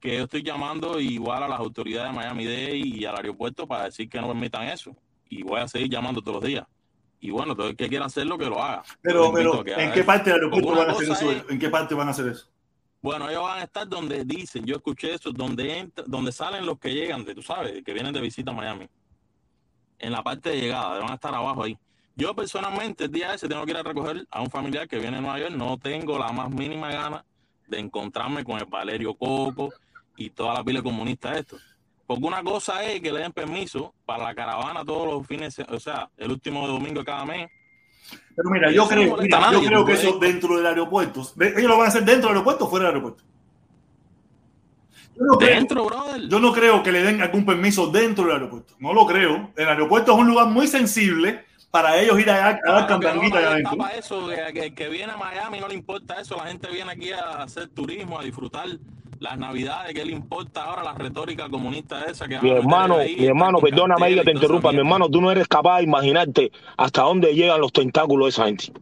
que 0.00 0.16
yo 0.16 0.24
estoy 0.24 0.42
llamando 0.42 1.00
igual 1.00 1.42
a 1.42 1.48
las 1.48 1.58
autoridades 1.60 2.10
de 2.10 2.16
Miami 2.16 2.44
Dade 2.44 2.76
y 2.76 3.04
al 3.04 3.16
aeropuerto 3.16 3.66
para 3.66 3.84
decir 3.84 4.08
que 4.08 4.20
no 4.20 4.28
permitan 4.28 4.64
eso. 4.68 4.94
Y 5.28 5.42
voy 5.42 5.60
a 5.60 5.68
seguir 5.68 5.88
llamando 5.90 6.20
todos 6.20 6.36
los 6.36 6.44
días. 6.44 6.66
Y 7.20 7.30
bueno, 7.30 7.56
todo 7.56 7.68
el 7.68 7.76
que 7.76 7.88
quiera 7.88 8.04
hacerlo, 8.06 8.38
que 8.38 8.46
lo 8.46 8.62
haga. 8.62 8.82
Pero, 9.02 9.32
pero, 9.32 9.52
¿en 9.80 9.92
qué 9.92 10.04
parte 10.04 10.30
del 10.30 10.34
aeropuerto 10.40 10.68
van 10.78 10.88
a 10.88 10.92
hacer 10.92 11.08
eso? 11.12 11.32
es- 11.32 11.50
¿En 11.50 11.58
qué 11.58 11.68
parte 11.68 11.94
van 11.94 12.08
a 12.08 12.10
hacer 12.12 12.28
eso? 12.28 12.48
Bueno, 13.08 13.26
ellos 13.30 13.42
van 13.42 13.60
a 13.60 13.62
estar 13.62 13.88
donde 13.88 14.22
dicen, 14.22 14.66
yo 14.66 14.76
escuché 14.76 15.14
eso, 15.14 15.32
donde 15.32 15.78
entra, 15.78 16.04
donde 16.06 16.30
salen 16.30 16.66
los 16.66 16.78
que 16.78 16.92
llegan, 16.92 17.24
de, 17.24 17.34
tú 17.34 17.40
sabes, 17.40 17.82
que 17.82 17.94
vienen 17.94 18.12
de 18.12 18.20
visita 18.20 18.50
a 18.50 18.54
Miami. 18.54 18.86
En 19.98 20.12
la 20.12 20.22
parte 20.22 20.50
de 20.50 20.60
llegada, 20.60 20.98
van 20.98 21.12
a 21.12 21.14
estar 21.14 21.34
abajo 21.34 21.64
ahí. 21.64 21.78
Yo 22.16 22.34
personalmente 22.34 23.04
el 23.04 23.10
día 23.10 23.32
ese 23.32 23.48
tengo 23.48 23.64
que 23.64 23.70
ir 23.70 23.78
a 23.78 23.82
recoger 23.82 24.26
a 24.30 24.42
un 24.42 24.50
familiar 24.50 24.86
que 24.86 24.98
viene 24.98 25.16
de 25.16 25.22
Nueva 25.22 25.38
York, 25.38 25.52
no 25.52 25.78
tengo 25.78 26.18
la 26.18 26.30
más 26.32 26.50
mínima 26.50 26.90
gana 26.90 27.24
de 27.66 27.78
encontrarme 27.78 28.44
con 28.44 28.58
el 28.58 28.66
Valerio 28.66 29.14
Coco 29.14 29.70
y 30.14 30.28
toda 30.28 30.52
la 30.52 30.62
pila 30.62 30.82
comunista 30.82 31.32
esto. 31.38 31.56
Porque 32.06 32.26
una 32.26 32.42
cosa 32.42 32.84
es 32.84 33.00
que 33.00 33.10
le 33.10 33.20
den 33.20 33.32
permiso 33.32 33.94
para 34.04 34.22
la 34.24 34.34
caravana 34.34 34.84
todos 34.84 35.10
los 35.10 35.26
fines, 35.26 35.58
o 35.60 35.80
sea, 35.80 36.10
el 36.18 36.30
último 36.30 36.68
domingo 36.68 37.00
de 37.00 37.06
cada 37.06 37.24
mes. 37.24 37.48
Pero 38.36 38.50
mira, 38.50 38.70
yo 38.70 38.86
creo, 38.86 39.16
mira, 39.16 39.48
a 39.48 39.52
yo 39.52 39.60
creo 39.62 39.84
que 39.84 39.92
eso 39.94 40.18
dentro 40.18 40.56
del 40.56 40.66
aeropuerto, 40.66 41.22
ellos 41.40 41.62
lo 41.64 41.76
van 41.76 41.86
a 41.86 41.88
hacer 41.88 42.04
dentro 42.04 42.28
del 42.28 42.36
aeropuerto 42.36 42.66
o 42.66 42.70
fuera 42.70 42.86
del 42.86 42.94
aeropuerto. 42.96 43.24
Yo 45.16 45.24
no, 45.24 45.36
creo, 45.38 45.50
Dentro, 45.56 45.88
yo 46.28 46.38
no 46.38 46.52
creo 46.52 46.82
que 46.82 46.92
le 46.92 47.02
den 47.02 47.20
algún 47.20 47.44
permiso 47.44 47.88
dentro 47.88 48.24
del 48.24 48.34
aeropuerto. 48.34 48.74
No 48.78 48.92
lo 48.94 49.04
creo. 49.04 49.50
El 49.56 49.68
aeropuerto 49.68 50.12
es 50.12 50.18
un 50.18 50.28
lugar 50.28 50.46
muy 50.46 50.68
sensible 50.68 51.44
para 51.72 51.98
ellos 51.98 52.18
ir 52.20 52.30
allá 52.30 52.46
a 52.46 52.50
dar 52.52 52.60
Claro 52.60 52.80
no, 52.82 52.86
cantanguita 52.86 53.38
adentro. 53.38 53.76
para 53.76 53.96
eso, 53.96 54.28
que, 54.28 54.52
que- 54.52 54.74
que 54.74 54.88
viene 54.88 55.12
a 55.12 55.16
Miami 55.16 55.58
no 55.58 55.66
le 55.68 55.74
importa 55.74 56.20
eso, 56.20 56.36
la 56.36 56.46
gente 56.46 56.68
viene 56.70 56.92
aquí 56.92 57.10
a 57.10 57.42
hacer 57.42 57.68
turismo, 57.68 58.18
a 58.18 58.22
disfrutar 58.22 58.68
las 59.20 59.38
navidades, 59.38 59.94
que 59.94 60.04
le 60.04 60.12
importa 60.12 60.64
ahora 60.64 60.82
la 60.84 60.94
retórica 60.94 61.48
comunista 61.48 62.04
esa 62.04 62.28
que 62.28 62.38
Mi 62.40 62.50
hermano, 62.50 62.98
ahí, 62.98 63.16
mi 63.18 63.26
hermano, 63.26 63.58
perdóname 63.58 64.14
que 64.14 64.22
te 64.22 64.30
interrumpa. 64.32 64.72
Mi 64.72 64.78
hermano, 64.78 65.08
tú 65.08 65.20
no 65.20 65.30
eres 65.30 65.48
capaz 65.48 65.78
de 65.78 65.84
imaginarte 65.84 66.52
hasta 66.76 67.02
dónde 67.02 67.34
llegan 67.34 67.60
los 67.60 67.72
tentáculos 67.72 68.26
de 68.26 68.30
esa 68.30 68.44
gente. 68.46 68.72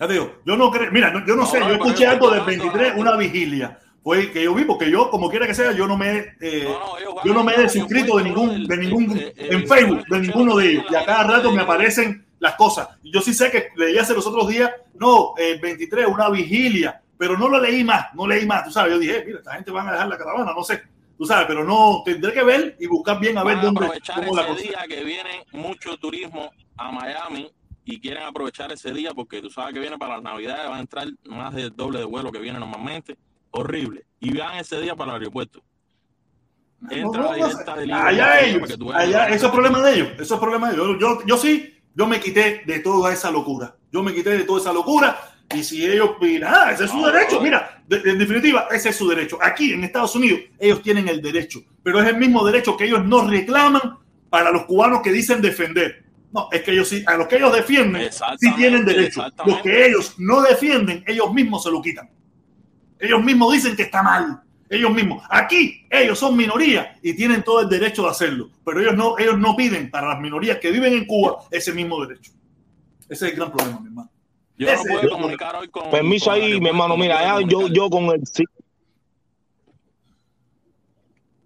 Ya 0.00 0.06
te 0.08 0.12
digo, 0.14 0.32
yo 0.44 0.56
no 0.56 0.70
creo, 0.70 0.90
mira, 0.92 1.10
no- 1.10 1.20
yo 1.26 1.36
no, 1.36 1.42
No, 1.42 1.46
sé, 1.46 1.60
no, 1.60 1.68
yo 1.68 1.74
escuché 1.74 2.06
algo 2.06 2.30
del 2.30 2.40
hablando 2.40 2.64
23, 2.64 2.94
de- 2.94 3.00
una 3.00 3.16
vigilia. 3.16 3.78
Fue 4.02 4.30
que 4.32 4.42
yo 4.42 4.54
vi, 4.54 4.64
porque 4.64 4.90
yo, 4.90 5.08
como 5.08 5.30
quiera 5.30 5.46
que 5.46 5.54
sea, 5.54 5.72
yo 5.72 5.86
no 5.86 5.96
me, 5.96 6.18
eh, 6.40 6.64
No, 6.64 7.14
no, 7.14 7.24
yo 7.24 7.32
no 7.32 7.42
me 7.42 7.54
he 7.54 7.68
suscrito 7.70 8.18
de 8.18 8.24
ningún, 8.24 8.66
de 8.66 8.76
ningún, 8.76 9.16
Eh, 9.16 9.32
eh, 9.34 9.48
en 9.52 9.60
eh, 9.62 9.66
Facebook, 9.66 10.04
de 10.08 10.20
ninguno 10.20 10.56
de 10.56 10.72
ellos. 10.72 10.84
Y 10.90 10.94
a 10.94 11.06
cada 11.06 11.24
rato 11.24 11.52
me 11.52 11.62
aparecen 11.62 12.26
las 12.38 12.54
cosas. 12.56 12.88
Y 13.02 13.10
Yo 13.12 13.22
sí 13.22 13.32
sé 13.32 13.50
que 13.50 13.68
leí 13.76 13.96
hace 13.96 14.12
los 14.12 14.26
otros 14.26 14.46
días, 14.48 14.70
no, 14.98 15.32
el 15.38 15.58
23, 15.58 16.06
una 16.06 16.28
vigilia, 16.28 17.00
pero 17.18 17.36
no 17.38 17.48
lo 17.48 17.60
leí 17.60 17.84
más, 17.84 18.06
no 18.14 18.26
leí 18.26 18.46
más, 18.46 18.64
tú 18.64 18.70
sabes. 18.70 18.92
Yo 18.92 18.98
dije, 18.98 19.18
"Eh, 19.18 19.24
mira, 19.26 19.38
esta 19.38 19.54
gente 19.54 19.70
van 19.70 19.88
a 19.88 19.92
dejar 19.92 20.08
la 20.08 20.18
caravana, 20.18 20.52
no 20.54 20.62
sé, 20.64 20.82
tú 21.16 21.24
sabes, 21.24 21.46
pero 21.46 21.64
no, 21.64 22.02
tendré 22.04 22.32
que 22.32 22.42
ver 22.42 22.76
y 22.80 22.86
buscar 22.86 23.18
bien 23.20 23.38
a 23.38 23.44
ver 23.44 23.56
Van 23.56 23.64
dónde, 23.66 23.84
aprovechar 23.84 24.16
cómo 24.16 24.34
la 24.36 24.42
ese 24.42 24.50
cosa. 24.50 24.62
día 24.62 24.78
que 24.88 25.04
viene 25.04 25.44
mucho 25.52 25.96
turismo 25.96 26.50
a 26.76 26.90
Miami 26.90 27.50
y 27.84 28.00
quieren 28.00 28.24
aprovechar 28.24 28.72
ese 28.72 28.92
día 28.92 29.12
porque 29.14 29.40
tú 29.42 29.50
sabes 29.50 29.74
que 29.74 29.80
viene 29.80 29.98
para 29.98 30.14
las 30.14 30.22
navidades, 30.22 30.68
van 30.68 30.78
a 30.78 30.80
entrar 30.80 31.06
más 31.26 31.54
del 31.54 31.74
doble 31.76 31.98
de 32.00 32.04
vuelo 32.04 32.32
que 32.32 32.38
viene 32.38 32.58
normalmente. 32.58 33.16
Horrible. 33.50 34.04
Y 34.20 34.36
van 34.36 34.56
ese 34.58 34.80
día 34.80 34.96
para 34.96 35.12
el 35.12 35.18
aeropuerto. 35.20 35.62
Entra 36.90 37.22
No, 37.22 37.32
la 37.32 37.38
no, 37.38 37.52
no, 37.64 37.76
del 37.76 37.92
allá 37.92 38.40
ellos, 38.40 38.70
allá, 38.94 39.28
eso 39.28 39.46
es 39.46 39.52
problema 39.52 39.80
de 39.80 39.94
ellos, 39.94 40.08
eso 40.20 40.34
es 40.34 40.40
problema 40.40 40.68
de 40.68 40.74
ellos. 40.74 40.96
Yo, 41.00 41.18
yo 41.26 41.36
sí, 41.38 41.72
yo 41.94 42.06
me 42.06 42.20
quité 42.20 42.62
de 42.66 42.80
toda 42.80 43.12
esa 43.12 43.30
locura, 43.30 43.76
yo 43.90 44.02
me 44.02 44.12
quité 44.12 44.30
de 44.36 44.44
toda 44.44 44.60
esa 44.60 44.72
locura 44.72 45.16
y 45.54 45.62
si 45.64 45.84
ellos, 45.84 46.10
mira, 46.20 46.52
ah, 46.66 46.72
ese 46.72 46.84
es 46.84 46.90
su 46.90 46.96
No, 46.98 47.06
derecho, 47.10 47.40
mira, 47.40 47.82
de- 47.86 48.02
en 48.10 48.18
definitiva, 48.18 48.68
ese 48.70 48.88
es 48.90 48.96
su 48.96 49.08
derecho. 49.08 49.38
Aquí 49.42 49.72
en 49.72 49.84
Estados 49.84 50.14
Unidos, 50.16 50.40
ellos 50.58 50.82
tienen 50.82 51.08
el 51.08 51.20
derecho, 51.20 51.60
pero 51.82 52.00
es 52.00 52.08
el 52.08 52.16
mismo 52.16 52.44
derecho 52.44 52.76
que 52.76 52.84
ellos 52.84 53.04
no 53.04 53.28
reclaman 53.28 53.98
para 54.30 54.50
los 54.50 54.64
cubanos 54.64 55.02
que 55.02 55.12
dicen 55.12 55.40
defender. 55.42 56.04
No, 56.32 56.48
es 56.50 56.62
que 56.62 56.72
ellos 56.72 56.88
sí, 56.88 57.04
a 57.06 57.16
los 57.16 57.28
que 57.28 57.36
ellos 57.36 57.52
defienden, 57.54 58.10
sí 58.38 58.52
tienen 58.56 58.84
derecho. 58.84 59.24
Los 59.46 59.60
que 59.62 59.86
ellos 59.86 60.14
no 60.18 60.42
defienden, 60.42 61.04
ellos 61.06 61.32
mismos 61.32 61.62
se 61.62 61.70
lo 61.70 61.80
quitan. 61.80 62.10
Ellos 62.98 63.22
mismos 63.22 63.52
dicen 63.52 63.76
que 63.76 63.82
está 63.82 64.02
mal. 64.02 64.40
Ellos 64.68 64.90
mismos. 64.92 65.22
Aquí 65.30 65.86
ellos 65.90 66.18
son 66.18 66.36
minoría 66.36 66.96
y 67.02 67.14
tienen 67.14 67.44
todo 67.44 67.60
el 67.60 67.68
derecho 67.68 68.02
de 68.04 68.08
hacerlo. 68.10 68.50
Pero 68.64 68.80
ellos 68.80 68.96
no, 68.96 69.16
ellos 69.18 69.38
no 69.38 69.54
piden 69.54 69.90
para 69.90 70.08
las 70.08 70.20
minorías 70.20 70.58
que 70.58 70.72
viven 70.72 70.94
en 70.94 71.04
Cuba 71.04 71.44
ese 71.50 71.72
mismo 71.72 72.04
derecho. 72.04 72.32
Ese 73.08 73.26
es 73.26 73.32
el 73.32 73.36
gran 73.36 73.52
problema, 73.52 73.78
mi 73.80 73.86
hermano. 73.88 74.10
Yo 74.56 74.72
no 74.72 74.82
puedo 74.82 75.10
comunicar 75.10 75.56
hoy 75.56 75.68
con. 75.68 75.90
Permiso 75.90 76.26
con 76.30 76.34
ahí, 76.34 76.60
mi 76.60 76.68
hermano. 76.68 76.96
no 76.96 76.96
Mira, 76.96 77.40
yo, 77.42 77.68
yo 77.68 77.90
con 77.90 78.04
el 78.04 78.22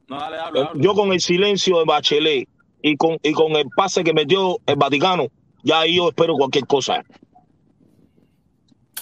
No, 0.09 0.18
dale, 0.18 0.39
habla, 0.39 0.60
habla. 0.66 0.82
yo 0.82 0.94
con 0.94 1.12
el 1.12 1.20
silencio 1.20 1.78
de 1.78 1.85
Bachelet 1.85 2.48
y 2.82 2.97
con, 2.97 3.18
y 3.22 3.32
con 3.32 3.52
el 3.56 3.68
pase 3.76 4.02
que 4.05 4.14
metió 4.14 4.59
el 4.66 4.76
Vaticano, 4.76 5.26
ya 5.62 5.80
ahí 5.80 5.97
yo 5.97 6.09
espero 6.09 6.35
cualquier 6.35 6.66
cosa. 6.66 7.02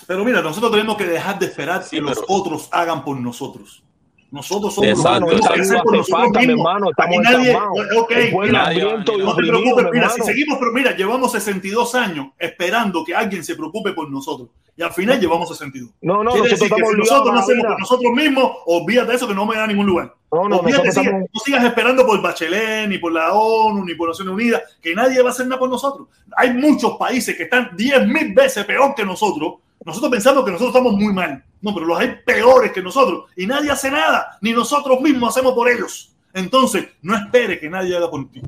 Pero 0.06 0.24
mira, 0.24 0.40
nosotros 0.40 0.70
tenemos 0.70 0.96
que 0.96 1.04
dejar 1.06 1.38
de 1.38 1.46
esperar 1.46 1.82
Sí, 1.82 1.96
que 1.96 2.02
los 2.02 2.22
otros 2.28 2.68
hagan 2.72 3.04
por 3.04 3.18
nosotros. 3.18 3.82
Nosotros 4.30 4.74
somos 4.74 4.90
Exacto, 4.90 5.26
por 5.26 5.34
hace 5.34 5.72
nosotros 5.72 6.08
falta, 6.08 6.40
mi 6.40 6.46
mismos. 6.48 6.66
hermano, 6.66 6.90
estamos 6.90 7.16
Aquí 7.18 7.32
nadie, 7.32 7.50
encarmados. 7.50 7.78
ok, 7.98 8.10
El 8.10 8.30
pueblo 8.32 8.58
mira, 8.58 8.74
y 8.74 8.78
no 8.80 9.04
te 9.04 9.10
oprimido, 9.22 9.34
preocupes, 9.36 9.84
mi 9.84 9.90
mira, 9.92 10.10
si 10.10 10.20
seguimos, 10.22 10.58
pero 10.58 10.72
mira, 10.72 10.96
llevamos 10.96 11.32
62 11.32 11.94
años 11.94 12.26
esperando 12.38 13.04
que 13.04 13.14
alguien 13.14 13.44
se 13.44 13.54
preocupe 13.54 13.92
por 13.92 14.10
nosotros. 14.10 14.48
Y 14.78 14.82
al 14.82 14.92
final 14.92 15.18
llevamos 15.18 15.48
62. 15.48 15.90
No, 16.02 16.22
no, 16.22 16.32
Quiere 16.32 16.50
nosotros 16.50 16.60
decir 16.70 16.84
que 16.84 16.90
si 16.90 16.96
nosotros 16.98 17.32
no 17.34 17.40
hacemos 17.40 17.64
por 17.64 17.80
nosotros 17.80 18.12
mismos, 18.12 18.52
olvídate 18.66 19.08
de 19.10 19.16
eso 19.16 19.26
que 19.28 19.34
no 19.34 19.46
me 19.46 19.56
da 19.56 19.64
a 19.64 19.66
ningún 19.68 19.86
lugar. 19.86 20.14
No, 20.30 20.48
no, 20.50 20.56
olvídate, 20.58 20.90
sigue- 20.92 21.06
estamos- 21.06 21.28
no 21.32 21.40
sigas 21.40 21.64
esperando 21.64 22.04
por 22.06 22.20
Bachelet, 22.20 22.88
ni 22.88 22.98
por 22.98 23.12
la 23.12 23.32
ONU, 23.32 23.84
ni 23.86 23.94
por 23.94 24.08
Naciones 24.08 24.34
Unidas, 24.34 24.62
que 24.82 24.94
nadie 24.94 25.22
va 25.22 25.30
a 25.30 25.32
hacer 25.32 25.46
nada 25.46 25.58
por 25.58 25.70
nosotros. 25.70 26.08
Hay 26.36 26.52
muchos 26.52 26.96
países 26.98 27.34
que 27.36 27.44
están 27.44 27.70
10 27.74 28.06
mil 28.06 28.34
veces 28.34 28.64
peor 28.66 28.94
que 28.94 29.04
nosotros. 29.06 29.54
Nosotros 29.82 30.10
pensamos 30.10 30.44
que 30.44 30.50
nosotros 30.50 30.74
estamos 30.76 30.92
muy 31.00 31.12
mal. 31.14 31.42
No, 31.62 31.74
pero 31.74 31.86
los 31.86 31.98
hay 31.98 32.16
peores 32.24 32.72
que 32.72 32.82
nosotros. 32.82 33.24
Y 33.36 33.46
nadie 33.46 33.70
hace 33.70 33.90
nada. 33.90 34.38
Ni 34.40 34.52
nosotros 34.52 35.00
mismos 35.00 35.30
hacemos 35.36 35.54
por 35.54 35.68
ellos. 35.68 36.12
Entonces, 36.34 36.86
no 37.02 37.16
espere 37.16 37.58
que 37.58 37.68
nadie 37.70 37.96
haga 37.96 38.10
por 38.10 38.30
ti. 38.30 38.40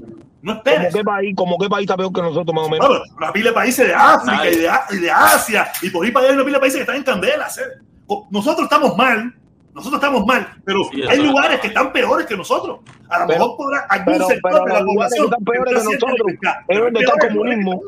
No 0.43 0.53
¿Cómo 0.53 0.59
esperes. 0.59 0.95
qué 0.95 1.03
país, 1.03 1.35
como 1.35 1.59
qué 1.59 1.69
país 1.69 1.85
está 1.85 1.97
peor 1.97 2.13
que 2.13 2.21
nosotros, 2.23 2.55
más 2.55 2.67
o 2.67 2.69
menos? 2.71 2.87
Claro, 2.87 3.03
una 3.17 3.33
pila 3.33 3.49
de 3.51 3.55
países 3.55 3.87
de 3.89 3.95
África 3.95 4.51
y 4.51 4.57
de, 4.57 4.69
A- 4.69 4.85
y 4.91 4.97
de 4.99 5.11
Asia 5.11 5.73
y 5.83 5.91
por 5.91 6.05
ahí 6.05 6.13
para 6.13 6.27
allá 6.27 6.33
hay 6.33 6.37
una 6.37 6.45
pila 6.45 6.57
de 6.59 6.61
países 6.61 6.77
que 6.77 6.83
están 6.83 6.97
en 6.97 7.03
candela. 7.03 7.49
¿sí? 7.51 7.61
O- 8.07 8.29
Nosotros 8.31 8.65
estamos 8.65 8.97
mal, 8.97 9.35
nosotros 9.75 10.01
estamos 10.01 10.25
mal, 10.27 10.47
pero 10.65 10.85
Sí, 10.93 11.03
hay 11.09 11.19
lugares 11.27 11.55
es. 11.57 11.61
que 11.61 11.67
están 11.69 11.93
peores 11.93 12.27
que 12.27 12.37
nosotros. 12.37 12.81
A 13.09 13.21
lo 13.21 13.27
Pero- 13.27 13.39
mejor 13.41 13.57
podrá 13.57 13.81
algún 13.89 14.13
pero, 14.13 14.27
sector 14.29 14.51
pero 14.53 14.65
de 14.65 14.73
la 14.75 14.81
lugares 14.81 15.15
que 15.15 15.21
población 15.21 15.25
están 15.25 15.45
peores 15.45 15.65
que 15.65 15.79
está 15.79 15.89
siendo 15.89 16.07
nosotros 16.07 16.27
afectada, 16.29 16.59
es 16.61 16.65
pero 16.69 16.85
donde 16.85 17.01
está 17.01 17.13
el 17.27 17.33
comunismo. 17.35 17.83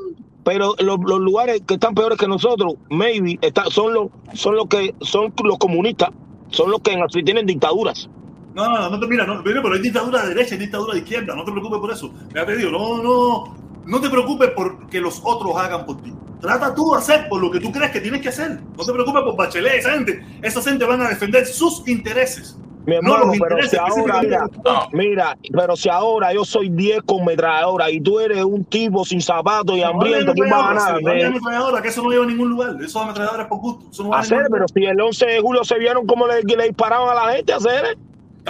Pero 0.44 0.74
los, 0.78 0.98
lugares 0.98 1.62
que 1.66 1.74
están 1.74 1.94
peores 1.94 2.18
que 2.18 2.26
nosotros, 2.26 2.74
maybe, 2.88 3.38
está- 3.42 3.64
son 3.66 3.92
los 3.92 4.08
son 4.34 4.56
los 4.56 4.66
que 4.66 4.94
son 5.00 5.32
los 5.44 5.58
comunistas, 5.58 6.10
son 6.48 6.70
los 6.70 6.80
que 6.80 7.22
tienen 7.22 7.46
dictaduras. 7.46 8.08
No, 8.54 8.68
no, 8.68 8.90
no 8.90 8.98
te 8.98 9.06
mira, 9.06 9.26
no, 9.26 9.42
pero 9.44 9.72
hay 9.74 9.80
dictadura 9.80 10.22
de 10.22 10.34
derecha 10.34 10.54
y 10.56 10.58
dictadura 10.58 10.94
de 10.94 11.00
izquierda, 11.00 11.34
no 11.34 11.44
te 11.44 11.52
preocupes 11.52 11.78
por 11.78 11.92
eso. 11.92 12.12
Ya 12.34 12.44
te 12.44 12.56
digo, 12.56 12.70
no, 12.70 13.02
no, 13.02 13.56
no 13.86 14.00
te 14.00 14.10
preocupes 14.10 14.50
por 14.50 14.88
que 14.88 15.00
los 15.00 15.20
otros 15.24 15.56
hagan 15.56 15.86
por 15.86 16.00
ti. 16.02 16.12
Trata 16.40 16.74
tú 16.74 16.92
de 16.92 16.98
hacer 16.98 17.28
por 17.28 17.40
lo 17.40 17.50
que 17.50 17.60
tú 17.60 17.70
crees 17.70 17.90
que 17.90 18.00
tienes 18.00 18.22
que 18.22 18.30
hacer. 18.30 18.60
No 18.76 18.84
te 18.84 18.92
preocupes 18.92 19.22
por 19.22 19.36
Bachelet, 19.36 19.74
esa 19.74 19.92
gente. 19.92 20.24
Esa 20.42 20.62
gente 20.62 20.84
van 20.84 21.02
a 21.02 21.08
defender 21.10 21.46
sus 21.46 21.86
intereses. 21.86 22.56
Mi 22.86 22.94
No 22.94 23.14
hermano, 23.14 23.24
los 23.26 23.38
pero 23.38 23.62
si 23.62 23.76
ahora, 23.76 24.20
mira, 24.22 24.48
mira, 24.92 25.38
pero 25.52 25.76
si 25.76 25.88
ahora 25.88 26.32
yo 26.32 26.44
soy 26.44 26.70
10 26.70 27.02
con 27.02 27.24
metralladora 27.24 27.90
y 27.90 28.00
tú 28.00 28.18
eres 28.18 28.42
un 28.42 28.64
tipo 28.64 29.04
sin 29.04 29.20
zapatos 29.20 29.76
y 29.76 29.80
No, 29.80 29.88
hambriento, 29.88 30.32
¿quién 30.32 30.50
va 30.50 30.56
a 30.70 30.74
ganar? 30.74 31.02
No 31.02 31.10
hay 31.10 31.22
ametralladora, 31.22 31.82
que 31.82 31.88
eso 31.88 32.02
no 32.02 32.10
lleva 32.10 32.24
a 32.24 32.26
ningún 32.26 32.48
lugar. 32.50 32.76
Eso 32.82 33.00
ametralladora 33.00 33.42
es 33.42 33.48
por 33.48 33.58
gusto. 33.58 33.90
Eso 33.90 34.02
no 34.04 34.08
va 34.10 34.16
a 34.16 34.20
Hacer, 34.20 34.46
pero 34.50 34.66
si 34.68 34.84
el 34.84 35.00
11 35.00 35.26
de 35.26 35.40
julio 35.40 35.62
se 35.64 35.78
vieron 35.78 36.06
cómo 36.06 36.26
le, 36.26 36.42
le 36.42 36.64
disparaban 36.68 37.10
a 37.10 37.26
la 37.26 37.32
gente, 37.34 37.52
hacer. 37.52 37.98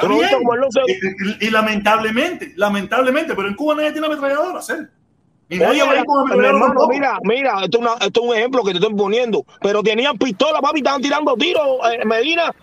¿Tú 0.00 0.08
no 0.08 0.14
11 0.16 0.28
de 0.28 0.92
Y, 0.92 1.46
y- 1.46 1.48
y 1.48 1.50
lamentablemente, 1.50 2.52
lamentablemente, 2.56 3.34
pero 3.34 3.48
en 3.48 3.54
Cuba 3.56 3.74
nadie 3.74 3.92
tiene 3.92 4.06
ametralladora, 4.06 4.60
hacer. 4.60 4.90
Ir 5.48 5.58
con 6.06 6.38
mi 6.38 6.46
hermano, 6.46 6.86
mira, 6.88 7.18
mira, 7.24 7.64
esto 7.64 7.78
es, 7.78 7.82
una- 7.82 7.94
esto 8.06 8.20
es 8.22 8.30
un 8.30 8.36
ejemplo 8.36 8.62
que 8.62 8.70
te 8.70 8.78
estoy 8.78 8.94
poniendo. 8.94 9.44
Pero 9.60 9.82
tenían 9.82 10.16
pistola, 10.16 10.60
papi, 10.60 10.78
estaban 10.78 11.02
tirando 11.02 11.34
tiros, 11.34 11.64
eh, 11.92 12.04
Medina. 12.04 12.54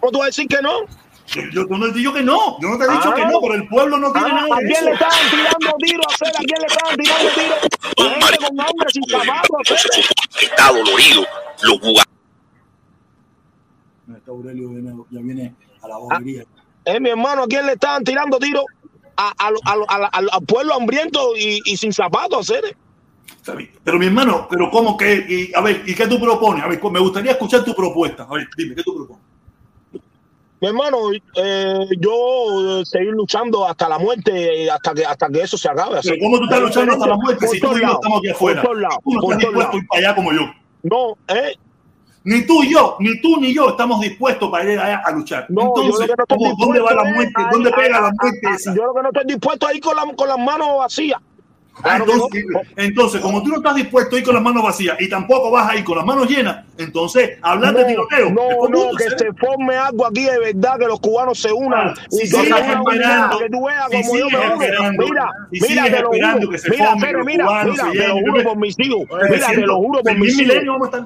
¿Cómo 0.00 0.10
tú 0.10 0.18
vas 0.18 0.24
a 0.24 0.26
decir 0.26 0.48
que 0.48 0.60
no? 0.60 0.70
Yo, 1.26 1.64
no 1.64 1.86
te 1.86 1.98
digo 1.98 2.12
que 2.12 2.22
no, 2.22 2.60
yo 2.60 2.68
no 2.68 2.78
te 2.78 2.84
he 2.84 2.88
dicho 2.90 3.10
Ah. 3.10 3.14
que 3.14 3.24
no, 3.26 3.40
pero 3.40 3.54
el 3.54 3.66
pueblo 3.68 3.96
no 3.98 4.12
tiene 4.12 4.28
Ah, 4.30 4.34
nada 4.34 4.56
¿A 4.56 4.58
quién 4.58 4.72
eso. 4.72 4.84
le 4.84 4.92
estaban 4.92 5.18
tirando 5.30 5.76
tiros 5.78 6.06
a 6.06 6.14
hacer? 6.14 6.28
¿A 6.36 6.38
quién 6.38 6.60
le 6.60 6.66
estaban 6.66 6.96
tirando 6.96 7.28
tiros? 7.30 7.58
La 7.96 8.10
gente 8.26 8.38
con 8.46 8.60
hambre, 8.60 8.88
sin 8.92 9.02
que 9.04 10.44
está 10.46 10.68
dolorido. 10.68 11.26
Los 11.62 11.78
jugadores 11.80 12.04
Este 14.16 14.30
Aurelio 14.30 14.68
viene- 14.68 14.92
ya 15.10 15.20
viene 15.20 15.54
a 15.82 15.88
la 15.88 15.96
bobería. 15.96 16.44
Eh, 16.84 17.00
mi 17.00 17.10
hermano, 17.10 17.44
¿a 17.44 17.46
quién 17.46 17.66
le 17.66 17.72
estaban 17.72 18.04
tirando 18.04 18.38
tiros? 18.38 18.64
A, 19.16 19.32
a, 19.38 19.48
a, 19.48 20.08
al- 20.12 20.28
al 20.30 20.42
pueblo 20.46 20.74
hambriento 20.74 21.36
y, 21.36 21.60
y 21.64 21.76
sin 21.76 21.92
zapatos, 21.92 22.50
hacer. 22.50 22.76
Está 23.36 23.54
bien. 23.54 23.70
Pero 23.82 23.98
mi 23.98 24.06
hermano, 24.06 24.46
pero 24.50 24.70
¿cómo 24.70 24.96
que? 24.96 25.24
Y, 25.28 25.54
a 25.54 25.60
ver, 25.62 25.82
¿y 25.86 25.94
qué 25.94 26.06
tú 26.06 26.20
propones? 26.20 26.62
A 26.64 26.68
ver, 26.68 26.82
me 26.90 27.00
gustaría 27.00 27.32
escuchar 27.32 27.64
tu 27.64 27.74
propuesta. 27.74 28.24
A 28.28 28.34
ver, 28.34 28.46
dime, 28.56 28.74
¿qué 28.74 28.82
tú 28.82 28.94
propones? 28.94 29.24
Mi 30.60 30.68
hermano, 30.68 30.98
eh, 31.36 31.86
yo 31.98 32.80
eh, 32.80 32.84
seguir 32.86 33.10
luchando 33.12 33.66
hasta 33.66 33.88
la 33.88 33.98
muerte, 33.98 34.70
hasta 34.70 34.94
que 34.94 35.04
hasta 35.04 35.28
que 35.28 35.42
eso 35.42 35.58
se 35.58 35.68
acabe. 35.68 35.98
Pero 36.02 36.16
¿cómo 36.22 36.38
tú 36.38 36.44
estás 36.44 36.60
luchando 36.60 36.92
hasta 36.92 37.06
la 37.06 37.16
muerte 37.16 37.48
si 37.48 37.60
tú 37.60 37.76
y 37.76 37.80
yo 37.82 37.92
estamos 37.92 38.18
aquí 38.18 38.28
afuera? 38.30 38.62
Por 38.62 38.70
todos 38.70 38.82
lados, 38.82 38.98
Tú 39.04 39.12
no 39.14 39.20
por 39.20 39.32
estás 39.34 39.48
dispuesto 39.50 39.72
a 39.72 39.76
ir 39.80 39.86
para 39.88 39.98
allá 40.00 40.14
como 40.14 40.32
yo. 40.32 40.40
No, 40.84 41.16
eh, 41.28 41.54
Ni 42.26 42.46
tú 42.46 42.62
y 42.62 42.72
yo, 42.72 42.96
ni 43.00 43.20
tú 43.20 43.36
ni 43.38 43.52
yo 43.54 43.68
estamos 43.70 44.00
dispuestos 44.00 44.50
para 44.50 44.72
ir 44.72 44.78
allá 44.78 45.02
a 45.04 45.10
luchar. 45.12 45.44
no, 45.50 45.62
Entonces, 45.76 46.08
no 46.08 46.22
estoy 46.24 46.38
¿cómo- 46.38 46.56
¿dónde 46.58 46.80
va 46.80 46.94
la 46.94 47.04
muerte? 47.04 47.42
¿Dónde 47.52 47.70
pega 47.72 48.00
la 48.00 48.10
muerte 48.22 48.48
esa? 48.54 48.74
Yo 48.74 48.84
lo 48.86 48.94
que 48.94 49.02
no 49.02 49.08
estoy 49.08 49.24
dispuesto 49.26 49.66
a 49.66 49.74
ir 49.74 49.80
con, 49.82 49.96
la- 49.96 50.14
con 50.16 50.28
las 50.28 50.38
manos 50.38 50.78
vacías. 50.78 51.20
Claro 51.82 52.04
que 52.30 52.44
no. 52.44 52.60
entonces, 52.76 53.20
como 53.20 53.42
tú 53.42 53.48
no 53.50 53.56
estás 53.56 53.74
dispuesto 53.74 54.14
a 54.16 54.18
ir 54.18 54.24
con 54.24 54.34
las 54.34 54.42
manos 54.42 54.62
vacías 54.62 54.96
y 55.00 55.08
tampoco 55.08 55.50
vas 55.50 55.70
a 55.70 55.76
ir 55.76 55.84
con 55.84 55.96
las 55.96 56.06
manos 56.06 56.28
llenas, 56.28 56.64
entonces 56.78 57.38
hablar 57.42 57.74
de 57.74 57.84
tiroteo. 57.84 58.30
no, 58.30 58.68
no, 58.68 58.90
que 58.96 59.04
se 59.10 59.32
forme 59.34 59.76
algo 59.76 60.06
aquí 60.06 60.24
de 60.24 60.38
verdad, 60.38 60.78
que 60.78 60.86
los 60.86 61.00
cubanos 61.00 61.38
se 61.38 61.52
unan 61.52 61.88
Ah, 61.88 61.94
y 62.10 62.16
si 62.16 62.20
que 62.36 62.42
sigues 62.44 62.60
esperando, 62.68 63.38
que 63.38 63.48
tú 63.50 63.66
veas 63.66 63.86
si 63.90 64.02
como 64.02 64.16
yo 64.18 64.26
me 64.30 64.44
esperando, 64.64 65.04
Mira, 65.04 65.28
si 65.52 65.60
mira, 65.68 65.84
te 65.84 66.00
lo 66.00 66.08
juro. 66.10 66.50
que 66.50 66.58
se 66.58 66.70
Mira, 66.70 66.90
los 66.90 66.96
mira, 66.96 67.24
mira, 67.24 67.64
te 67.92 68.08
lo 68.08 68.14
juro 68.14 68.42
por 68.44 68.56
mis 68.56 68.78
hijos. 68.78 69.00
Oye, 69.10 69.30
Mira, 69.30 69.46
te 69.48 69.56
lo 69.66 69.76
juro 69.76 70.02
por 70.02 70.18
mis 70.18 70.38
hijos. 70.40 70.56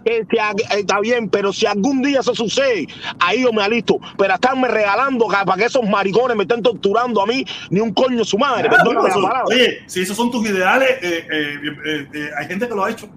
Que 0.04 0.26
si 0.30 0.36
está 0.78 1.00
bien, 1.00 1.28
pero 1.28 1.52
si 1.52 1.66
algún 1.66 2.02
día 2.02 2.20
eso 2.20 2.34
sucede, 2.34 2.86
ahí 3.20 3.42
yo 3.42 3.52
me 3.52 3.62
alisto. 3.62 3.98
Pero 4.16 4.34
estarme 4.34 4.68
regalando 4.68 5.26
para 5.28 5.56
que 5.56 5.64
esos 5.64 5.88
maricones 5.88 6.36
me 6.36 6.42
estén 6.44 6.62
torturando 6.62 7.22
a 7.22 7.26
mí, 7.26 7.44
ni 7.70 7.80
un 7.80 7.92
coño 7.94 8.24
su 8.24 8.38
madre. 8.38 8.68
Claro, 8.68 8.76
Perdóname 8.84 9.08
la 9.08 9.14
eso- 9.14 9.22
palabra. 9.22 9.44
Oye, 9.46 9.78
si 9.86 10.02
esos 10.02 10.16
son 10.16 10.30
tus 10.30 10.42
ideales, 10.58 10.90
eh, 11.02 11.26
eh, 11.30 11.54
eh, 11.86 12.08
eh, 12.12 12.30
hay 12.36 12.46
gente 12.46 12.68
que 12.68 12.74
lo 12.74 12.84
ha 12.84 12.90
hecho. 12.90 13.08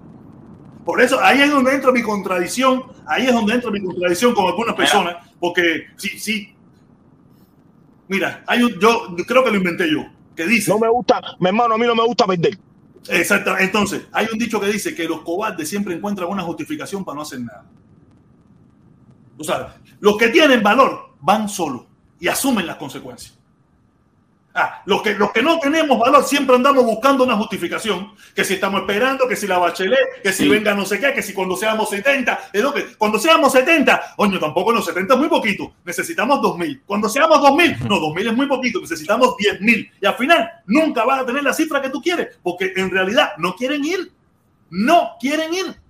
Por 0.84 1.00
eso, 1.00 1.20
ahí 1.20 1.40
es 1.40 1.50
donde 1.50 1.74
entra 1.74 1.92
mi 1.92 2.02
contradicción, 2.02 2.84
ahí 3.06 3.26
es 3.26 3.32
donde 3.32 3.54
entra 3.54 3.70
mi 3.70 3.80
contradicción 3.82 4.34
con 4.34 4.46
algunas 4.46 4.74
personas, 4.74 5.16
porque 5.38 5.86
sí, 5.96 6.18
sí. 6.18 6.54
Mira, 8.08 8.42
hay 8.46 8.62
un, 8.64 8.72
yo 8.80 9.14
creo 9.26 9.44
que 9.44 9.50
lo 9.50 9.56
inventé 9.56 9.90
yo, 9.90 10.04
que 10.34 10.44
dice, 10.46 10.70
No 10.70 10.78
me 10.78 10.88
gusta, 10.88 11.20
mi 11.38 11.48
hermano, 11.48 11.74
a 11.74 11.78
mí 11.78 11.86
no 11.86 11.94
me 11.94 12.04
gusta 12.04 12.26
perder. 12.26 12.58
exacto, 13.08 13.56
entonces, 13.58 14.02
hay 14.12 14.26
un 14.32 14.38
dicho 14.38 14.60
que 14.60 14.66
dice 14.66 14.94
que 14.94 15.04
los 15.04 15.20
cobardes 15.22 15.68
siempre 15.68 15.94
encuentran 15.94 16.28
una 16.28 16.42
justificación 16.42 17.04
para 17.04 17.16
no 17.16 17.22
hacer 17.22 17.40
nada. 17.40 17.64
Tú 19.38 19.44
sabes, 19.44 19.68
los 20.00 20.16
que 20.16 20.28
tienen 20.28 20.62
valor 20.62 21.14
van 21.20 21.48
solos 21.48 21.84
y 22.18 22.26
asumen 22.28 22.66
las 22.66 22.76
consecuencias. 22.76 23.38
Ah, 24.54 24.82
los 24.84 25.00
que, 25.02 25.14
los 25.14 25.32
que 25.32 25.42
no 25.42 25.58
tenemos 25.58 25.98
valor 25.98 26.24
siempre 26.24 26.54
andamos 26.56 26.84
buscando 26.84 27.24
una 27.24 27.36
justificación, 27.36 28.12
que 28.34 28.44
si 28.44 28.54
estamos 28.54 28.82
esperando, 28.82 29.26
que 29.26 29.34
si 29.34 29.46
la 29.46 29.56
bachelet, 29.58 30.22
que 30.22 30.30
si 30.32 30.42
Sí. 30.42 30.48
venga 30.48 30.74
no 30.74 30.84
sé 30.84 31.00
qué, 31.00 31.14
que 31.14 31.22
si 31.22 31.32
cuando 31.32 31.56
seamos 31.56 31.88
70, 31.88 32.50
es 32.52 32.62
lo 32.62 32.74
que, 32.74 32.94
cuando 32.98 33.18
seamos 33.18 33.50
70, 33.52 34.14
coño, 34.16 34.38
tampoco 34.38 34.72
los 34.72 34.84
70 34.84 35.14
es 35.14 35.20
muy 35.20 35.28
poquito, 35.28 35.72
necesitamos 35.84 36.42
2000. 36.42 36.82
Cuando 36.84 37.08
seamos 37.08 37.40
2000, 37.40 37.88
no, 37.88 37.98
2000 37.98 38.26
es 38.28 38.36
muy 38.36 38.46
poquito, 38.46 38.80
necesitamos 38.80 39.36
10000. 39.38 39.90
Y 40.00 40.06
al 40.06 40.14
final 40.16 40.50
nunca 40.66 41.04
vas 41.04 41.20
a 41.20 41.26
tener 41.26 41.42
la 41.42 41.54
cifra 41.54 41.80
que 41.80 41.88
tú 41.88 42.02
quieres, 42.02 42.36
porque 42.42 42.72
en 42.76 42.90
realidad 42.90 43.32
no 43.38 43.54
quieren 43.56 43.82
ir, 43.84 44.12
no 44.68 45.12
quieren 45.18 45.54
ir. 45.54 45.81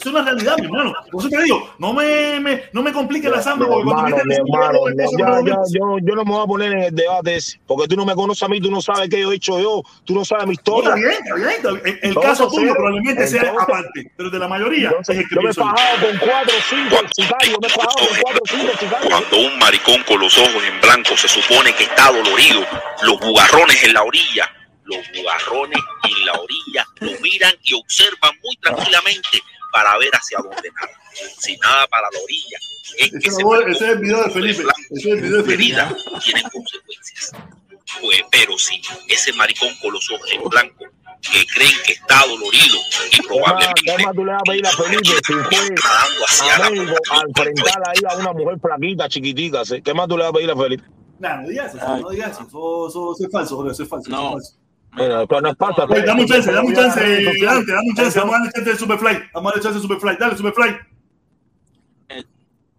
Es 0.00 0.06
una 0.06 0.22
realidad, 0.22 0.56
mi 0.58 0.64
hermano. 0.66 0.94
Por 1.10 1.20
eso 1.22 1.28
te 1.30 1.42
digo, 1.42 1.74
no 1.78 1.92
me, 1.92 2.40
me- 2.40 2.62
no 2.72 2.82
me 2.82 2.92
complique 2.92 3.28
la 3.28 3.42
porque 3.42 3.56
cuando 3.56 3.78
hermano, 3.80 4.16
metes 4.24 4.38
hermano, 4.38 4.78
cosas 4.80 4.94
yo, 5.18 5.24
no 5.26 5.38
yo, 5.38 5.42
me- 5.44 5.50
yo, 5.72 5.98
yo 6.02 6.14
no 6.14 6.24
me 6.24 6.30
voy 6.32 6.42
a 6.44 6.46
poner 6.46 6.72
en 6.72 6.78
el 6.84 6.94
debate 6.94 7.36
ese, 7.36 7.60
porque 7.66 7.88
tú 7.88 7.96
no 7.96 8.04
me 8.06 8.14
conoces 8.14 8.42
a 8.42 8.48
mí, 8.48 8.60
tú 8.60 8.70
no 8.70 8.80
sabes 8.80 9.08
qué 9.08 9.20
yo 9.20 9.32
he 9.32 9.36
hecho 9.36 9.58
yo, 9.60 9.82
tú 10.04 10.14
no 10.14 10.24
sabes 10.24 10.46
mi 10.46 10.54
No, 10.54 10.60
está 10.60 10.70
historia. 10.70 10.94
bien, 10.94 11.10
está 11.10 11.34
bien, 11.34 11.48
está 11.50 11.70
bien. 11.72 11.82
El, 11.84 11.92
el 11.92 11.98
Entonces, 12.02 12.30
caso 12.30 12.48
tuyo 12.50 12.72
probablemente 12.74 13.26
sea 13.26 13.40
entonces- 13.42 13.62
aparte, 13.62 14.12
pero 14.16 14.30
de 14.30 14.38
la 14.38 14.48
mayoría 14.48 14.88
Entonces, 14.88 15.16
es 15.16 15.22
el 15.22 15.28
que 15.28 15.34
yo 15.34 15.42
me 15.42 15.50
he 15.50 15.52
yo. 15.52 15.62
fajado 15.64 16.06
con 16.06 16.18
cuatro 16.18 16.54
o 16.56 16.62
cinco 16.68 16.96
sicarios, 17.16 17.58
me 17.60 17.66
he 17.66 17.70
fajado 17.70 17.94
con 17.96 18.16
cuatro 18.22 18.40
o 18.42 18.48
cinco 18.48 18.72
sicarios. 18.78 19.08
Cuando 19.08 19.38
un 19.48 19.58
maricón 19.58 20.02
con 20.04 20.20
los 20.20 20.38
ojos 20.38 20.62
en 20.64 20.80
blanco 20.80 21.16
se 21.16 21.28
supone 21.28 21.74
que 21.74 21.84
está 21.84 22.12
dolorido, 22.12 22.60
los 23.02 23.18
bugarrones 23.20 23.82
en 23.84 23.94
la 23.94 24.02
orilla, 24.02 24.50
los 24.84 24.98
bugarrones 25.14 25.78
en 26.04 26.26
la 26.26 26.32
orilla 26.32 26.84
lo 27.00 27.20
miran 27.20 27.52
y 27.62 27.74
observan 27.74 28.32
muy 28.42 28.56
tranquilamente 28.62 29.42
para 29.72 29.96
ver 29.98 30.10
hacia 30.12 30.38
dónde 30.38 30.70
nada. 30.72 30.92
Si 31.38 31.56
nada 31.58 31.86
para 31.88 32.08
la 32.12 32.18
orilla, 32.22 32.58
es 32.98 33.10
que 33.10 33.16
Ese, 33.28 33.44
maricón 33.44 33.70
ese 33.72 33.84
es 33.84 33.90
el 33.92 33.98
video 33.98 34.22
de 34.24 34.30
Felipe. 34.30 34.62
Ese 34.90 34.98
es 34.98 35.04
el 35.06 35.20
video 35.22 35.36
de 35.38 35.44
Felipe. 35.44 35.54
herida 35.54 35.96
tienen 36.24 36.42
consecuencias. 36.50 37.32
Pues, 38.00 38.22
pero 38.30 38.58
si 38.58 38.80
ese 39.08 39.32
maricón 39.32 39.74
con 39.80 39.92
los 39.92 40.10
ojos 40.10 40.30
en 40.30 40.42
blanco 40.48 40.84
que 41.20 41.44
creen 41.46 41.72
que 41.84 41.92
está 41.94 42.20
dolorido 42.28 42.76
y 43.10 43.16
¿Qué 43.16 43.18
más, 43.22 43.26
probablemente 43.26 43.82
qué 43.84 44.04
más 44.04 44.14
tú 44.14 44.24
le 44.24 44.32
vas 44.32 44.40
a 44.40 44.44
pedir 44.44 44.66
a 44.66 44.70
Felipe 44.70 45.04
si 45.04 45.32
fue 45.32 45.74
hacia 46.28 46.54
a 46.54 46.58
la 46.60 46.70
México 46.70 46.94
a 47.10 47.20
enfrentar 47.26 47.82
ahí 47.88 48.02
a 48.08 48.16
una 48.16 48.32
mujer 48.32 48.58
flaquita, 48.60 49.08
chiquitica? 49.08 49.64
¿sí? 49.64 49.82
¿Qué 49.82 49.94
más 49.94 50.06
tú 50.06 50.16
le 50.16 50.22
vas 50.24 50.30
a 50.30 50.34
pedir 50.34 50.50
a 50.50 50.56
Felipe? 50.56 50.84
Nah, 51.18 51.36
no 51.42 51.48
digas 51.48 51.74
eso, 51.74 51.98
no 51.98 52.10
digas 52.10 52.30
eso. 52.32 52.42
Eso, 52.46 52.88
eso- 52.88 53.12
eso 53.16 53.26
es 53.26 53.32
falso, 53.32 53.56
Jorge, 53.56 53.72
eso 53.72 53.82
es 53.82 53.88
falso. 53.88 54.10
No. 54.10 54.28
eso 54.28 54.38
es 54.38 54.44
falso. 54.54 54.67
Mira, 54.98 55.22
esto 55.22 55.40
no 55.40 55.48
es 55.50 55.56
falta. 55.56 55.84
Oye, 55.84 56.02
dame 56.02 56.22
un 56.22 56.28
chance, 56.28 56.52
dame 56.52 56.68
un 56.68 56.74
chance, 56.74 57.20
Eso- 57.20 57.30
adelante, 57.30 57.72
dame 57.72 57.88
un 57.88 57.94
chance. 57.96 58.18
Vamos 58.18 58.34
a 58.34 58.38
darle 58.38 58.52
chance 58.52 58.70
de 58.70 58.76
Superfly. 58.76 59.18
Vamos 59.34 59.50
a 59.52 59.54
darle 59.54 59.62
chance 59.62 59.74
de 59.78 59.82
Superfly. 59.82 60.16
Dale, 60.18 60.36
Superfly. 60.36 60.76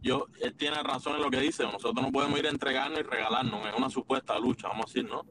yo, 0.01 0.27
él 0.41 0.55
tiene 0.55 0.81
razón 0.81 1.15
en 1.17 1.21
lo 1.21 1.29
que 1.29 1.39
dice. 1.41 1.63
Nosotros 1.63 1.93
no 2.05 2.11
podemos 2.11 2.39
ir 2.39 2.45
a 2.47 2.49
entregarnos 2.49 2.99
y 2.99 3.03
regalarnos. 3.03 3.65
Es 3.67 3.73
una 3.77 3.89
supuesta 3.89 4.39
lucha, 4.39 4.69
vamos 4.69 4.85
a 4.85 4.87
decir, 4.87 5.09
¿no? 5.09 5.25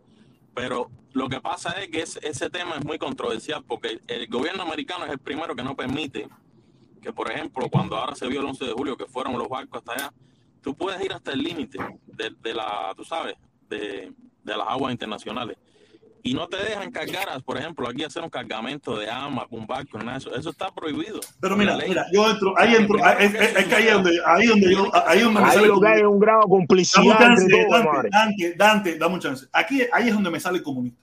Pero 0.55 0.91
lo 1.13 1.29
que 1.29 1.41
pasa 1.41 1.71
es 1.81 1.89
que 1.89 2.03
ese, 2.03 2.21
ese 2.23 2.51
tema 2.51 2.75
es 2.77 2.85
muy 2.85 2.99
controversial 2.99 3.65
porque 3.67 4.01
el 4.07 4.27
gobierno 4.29 4.63
americano 4.63 5.05
es 5.07 5.13
el 5.13 5.19
primero 5.19 5.55
que 5.57 5.63
no 5.63 5.75
permite 5.75 6.29
que, 7.01 7.13
por 7.13 7.31
ejemplo, 7.31 7.69
cuando 7.71 7.97
ahora 7.97 8.15
se 8.15 8.27
vio 8.27 8.41
el 8.41 8.47
11 8.47 8.65
de 8.67 8.73
julio, 8.73 8.97
que 8.97 9.07
fueron 9.07 9.39
los 9.39 9.49
barcos 9.49 9.79
hasta 9.79 9.93
allá, 9.93 10.13
tú 10.61 10.75
puedes 10.75 11.03
ir 11.03 11.13
hasta 11.13 11.33
el 11.33 11.39
límite 11.43 11.79
de, 12.07 12.35
de 12.43 12.55
la, 12.55 12.93
tú 12.97 13.05
sabes, 13.05 13.37
de, 13.71 14.13
de 14.43 14.57
las 14.57 14.67
aguas 14.69 14.93
internacionales. 14.93 15.57
Y 16.23 16.35
no 16.35 16.49
te 16.49 16.57
dejan 16.57 16.91
cargar, 16.91 17.43
por 17.45 17.57
ejemplo, 17.57 17.89
aquí 17.89 18.03
hacer 18.05 18.23
un 18.23 18.29
cargamento 18.29 18.99
de 18.99 19.09
armas, 19.09 19.47
un 19.51 19.67
barco, 19.67 19.99
nada 19.99 20.19
eso. 20.19 20.35
Eso 20.35 20.51
está 20.51 20.71
prohibido. 20.73 21.21
Pero 21.41 21.57
mira, 21.57 21.77
mira, 21.77 22.05
yo 22.13 22.29
entro, 22.29 22.59
ahí 22.59 22.75
entro, 22.75 23.03
ahí- 23.05 23.17
es, 23.27 23.35
es- 23.35 23.57
es 23.57 23.65
que 23.67 23.75
ahí 23.75 23.87
es 23.87 23.93
donde, 23.95 24.21
ahí 24.27 24.47
donde 24.47 24.73
yo, 24.73 24.91
ahí 25.07 25.21
donde 25.21 25.41
me 25.41 25.47
Ahí 25.47 25.55
sale 25.55 25.69
lo 25.69 25.81
que 25.81 25.87
hay 25.89 26.01
es 26.01 26.07
un 26.07 26.19
grado 26.19 26.41
de 26.41 26.43
Dame 26.43 26.53
un 26.55 26.59
complicidad 26.67 27.19
chance, 27.19 27.43
entre 27.45 27.65
todos, 27.67 27.85
Dante. 27.85 28.09
Dante, 28.11 28.55
Dante, 28.57 28.99
dame 28.99 29.15
un 29.15 29.21
chance. 29.21 29.47
Aquí, 29.53 29.83
ahí 29.93 30.09
es 30.09 30.15
donde 30.15 30.31
me 30.31 30.41
sale 30.41 30.59
el 30.59 30.65
comunista. 30.65 31.01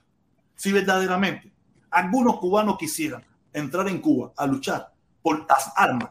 Si 0.54 0.70
verdaderamente 0.72 1.50
algunos 1.90 2.38
cubanos 2.38 2.76
quisieran 2.78 3.24
entrar 3.52 3.88
en 3.88 4.00
Cuba 4.00 4.32
a 4.36 4.46
luchar 4.46 4.92
por 5.22 5.46
las 5.48 5.72
armas, 5.76 6.10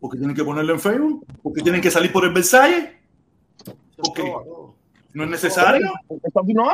porque 0.00 0.18
tienen 0.18 0.34
que 0.36 0.44
ponerlo 0.44 0.74
en 0.74 0.80
Facebook, 0.80 1.24
porque 1.42 1.62
tienen 1.62 1.80
que 1.80 1.90
salir 1.90 2.12
por 2.12 2.24
el 2.24 2.32
Versalles, 2.32 2.90
porque 3.96 4.22
no 5.14 5.24
es 5.24 5.30
necesario. 5.30 5.92
Esto 6.22 6.40
aquí 6.40 6.52
no 6.52 6.68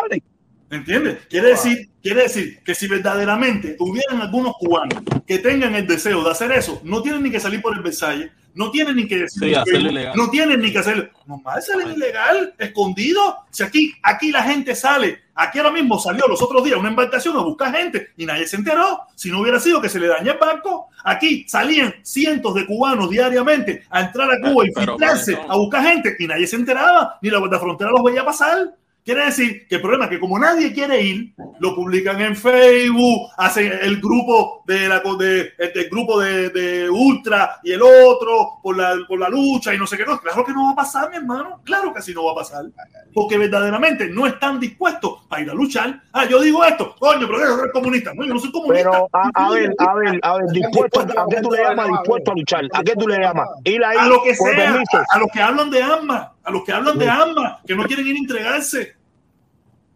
hable. 0.68 0.78
¿Entiendes? 0.78 1.26
Quiere 1.28 1.48
decir, 1.48 1.90
quiere 2.02 2.22
decir 2.22 2.60
que 2.64 2.74
si 2.74 2.86
verdaderamente 2.86 3.76
hubieran 3.78 4.20
algunos 4.20 4.54
cubanos 4.58 5.02
que 5.26 5.38
tengan 5.38 5.74
el 5.74 5.86
deseo 5.86 6.22
de 6.22 6.30
hacer 6.30 6.52
eso, 6.52 6.80
no 6.84 7.02
tienen 7.02 7.22
ni 7.22 7.30
que 7.30 7.40
salir 7.40 7.62
por 7.62 7.76
el 7.76 7.82
Versalles, 7.82 8.30
no 8.54 8.72
tienen 8.72 8.96
ni 8.96 9.06
que 9.06 9.18
decir, 9.18 9.56
Sí, 9.64 9.98
no 10.16 10.30
tienen 10.30 10.60
ni 10.60 10.72
que 10.72 10.78
hacerlo. 10.78 11.08
Nomás 11.26 11.66
salen 11.66 11.92
ilegal, 11.92 12.54
escondido. 12.58 13.36
Si 13.50 13.62
aquí, 13.62 13.94
aquí 14.02 14.32
la 14.32 14.42
gente 14.42 14.74
sale, 14.74 15.20
aquí 15.34 15.58
ahora 15.58 15.70
mismo 15.70 15.96
salió 16.00 16.26
los 16.26 16.42
otros 16.42 16.64
días 16.64 16.76
una 16.76 16.88
embarcación 16.88 17.36
a 17.36 17.42
buscar 17.42 17.72
gente 17.72 18.08
y 18.16 18.26
nadie 18.26 18.48
se 18.48 18.56
enteró. 18.56 19.02
Si 19.14 19.30
no 19.30 19.40
hubiera 19.40 19.60
sido 19.60 19.80
que 19.80 19.88
se 19.88 20.00
le 20.00 20.08
daña 20.08 20.32
el 20.32 20.38
barco, 20.38 20.88
aquí 21.04 21.44
salían 21.48 21.94
cientos 22.02 22.52
de 22.54 22.66
cubanos 22.66 23.08
diariamente 23.08 23.84
a 23.90 24.00
entrar 24.00 24.28
a 24.28 24.40
Cuba 24.40 24.66
y 24.66 24.72
filtrarse 24.72 25.38
a 25.48 25.56
buscar 25.56 25.84
gente 25.84 26.16
y 26.18 26.26
nadie 26.26 26.48
se 26.48 26.56
enteraba, 26.56 27.16
ni 27.22 27.30
la 27.30 27.38
Guardia 27.38 27.60
Frontera 27.60 27.90
los 27.92 28.02
veía 28.02 28.24
pasar. 28.24 28.74
Quiere 29.08 29.24
decir 29.24 29.66
que 29.66 29.76
el 29.76 29.80
problema 29.80 30.04
es 30.04 30.10
que 30.10 30.20
como 30.20 30.38
nadie 30.38 30.70
quiere 30.70 31.00
ir, 31.00 31.32
lo 31.60 31.74
publican 31.74 32.20
en 32.20 32.36
Facebook, 32.36 33.30
hacen 33.38 33.72
el 33.80 34.02
grupo 34.02 34.62
de 34.66 34.86
la 34.86 35.00
de, 35.18 35.50
el 35.56 35.88
grupo 35.88 36.20
de, 36.20 36.50
de 36.50 36.90
Ultra 36.90 37.58
y 37.62 37.72
el 37.72 37.80
otro 37.80 38.58
por 38.62 38.76
la, 38.76 38.98
por 39.08 39.18
la 39.18 39.30
lucha 39.30 39.72
y 39.72 39.78
no 39.78 39.86
sé 39.86 39.96
qué 39.96 40.04
cosa. 40.04 40.20
Claro 40.20 40.44
que 40.44 40.52
no 40.52 40.64
va 40.64 40.72
a 40.72 40.76
pasar, 40.76 41.08
mi 41.08 41.16
hermano. 41.16 41.62
Claro 41.64 41.90
que 41.90 42.00
así 42.00 42.12
no 42.12 42.22
va 42.22 42.32
a 42.32 42.34
pasar. 42.34 42.66
Porque 43.14 43.38
verdaderamente 43.38 44.10
no 44.10 44.26
están 44.26 44.60
dispuestos 44.60 45.26
a 45.30 45.40
ir 45.40 45.48
a 45.48 45.54
luchar. 45.54 46.02
Ah, 46.12 46.26
yo 46.26 46.42
digo 46.42 46.62
esto, 46.62 46.94
coño, 46.98 47.26
pero 47.26 47.38
yo 47.38 47.56
soy 47.60 47.70
comunista. 47.70 48.12
No, 48.12 48.26
yo 48.26 48.34
no 48.34 48.40
soy 48.40 48.52
comunista. 48.52 48.90
Pero, 48.90 49.08
a, 49.14 49.30
a 49.32 49.50
ver, 49.52 49.74
a 49.78 49.94
ver, 49.94 50.20
a 50.20 50.36
ver, 50.36 50.46
dispuesto, 50.52 51.00
¿a 51.00 51.26
qué 51.30 51.40
tú 51.40 51.50
le 51.50 51.62
llamas 51.62 51.88
dispuesto 51.88 52.30
a 52.30 52.34
luchar? 52.34 52.64
¿A 52.74 52.82
qué 52.82 52.94
tú 52.94 53.08
le 53.08 53.18
llamas? 53.18 53.48
Ir 53.64 53.82
ahí 53.82 53.96
a 53.98 54.06
lo 54.06 54.22
que 54.22 54.34
sea, 54.34 54.74
a, 54.74 55.16
a 55.16 55.18
los 55.18 55.30
que 55.32 55.40
hablan 55.40 55.70
de 55.70 55.82
armas, 55.82 56.28
a 56.44 56.50
los 56.50 56.62
que 56.62 56.72
hablan 56.72 56.98
de 56.98 57.08
armas, 57.08 57.60
que 57.66 57.74
no 57.74 57.84
quieren 57.84 58.06
ir 58.06 58.16
a 58.16 58.18
entregarse, 58.18 58.97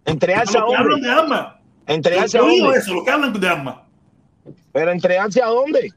a 0.05 0.11
¿Entregarse 0.11 0.59
a 0.59 0.63
dónde? 0.63 1.01
de 1.01 1.11
armas. 1.13 1.55
¿Entregarse 1.87 2.39
a 2.39 2.41
Yo 2.41 2.49
digo 2.49 2.65
dónde? 2.67 2.81
eso, 2.81 2.95
los 2.95 3.05
que 3.05 3.11
hablan 3.11 3.33
de 3.33 3.49
armas. 3.49 3.77
¿Pero 4.73 4.91
entregarse 4.91 5.43
a 5.43 5.47
dónde? 5.47 5.93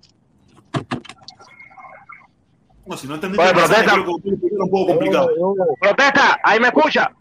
No, 2.85 2.95
si 2.97 3.07
no 3.07 3.15
Oye, 3.15 3.27
mensaje, 3.29 3.53
protesta. 3.53 3.95
un 3.95 4.69
poco 4.69 4.87
complicado. 4.87 5.29
Protesta, 5.79 6.39
ahí 6.43 6.59
me 6.59 6.67
escucha. 6.67 7.11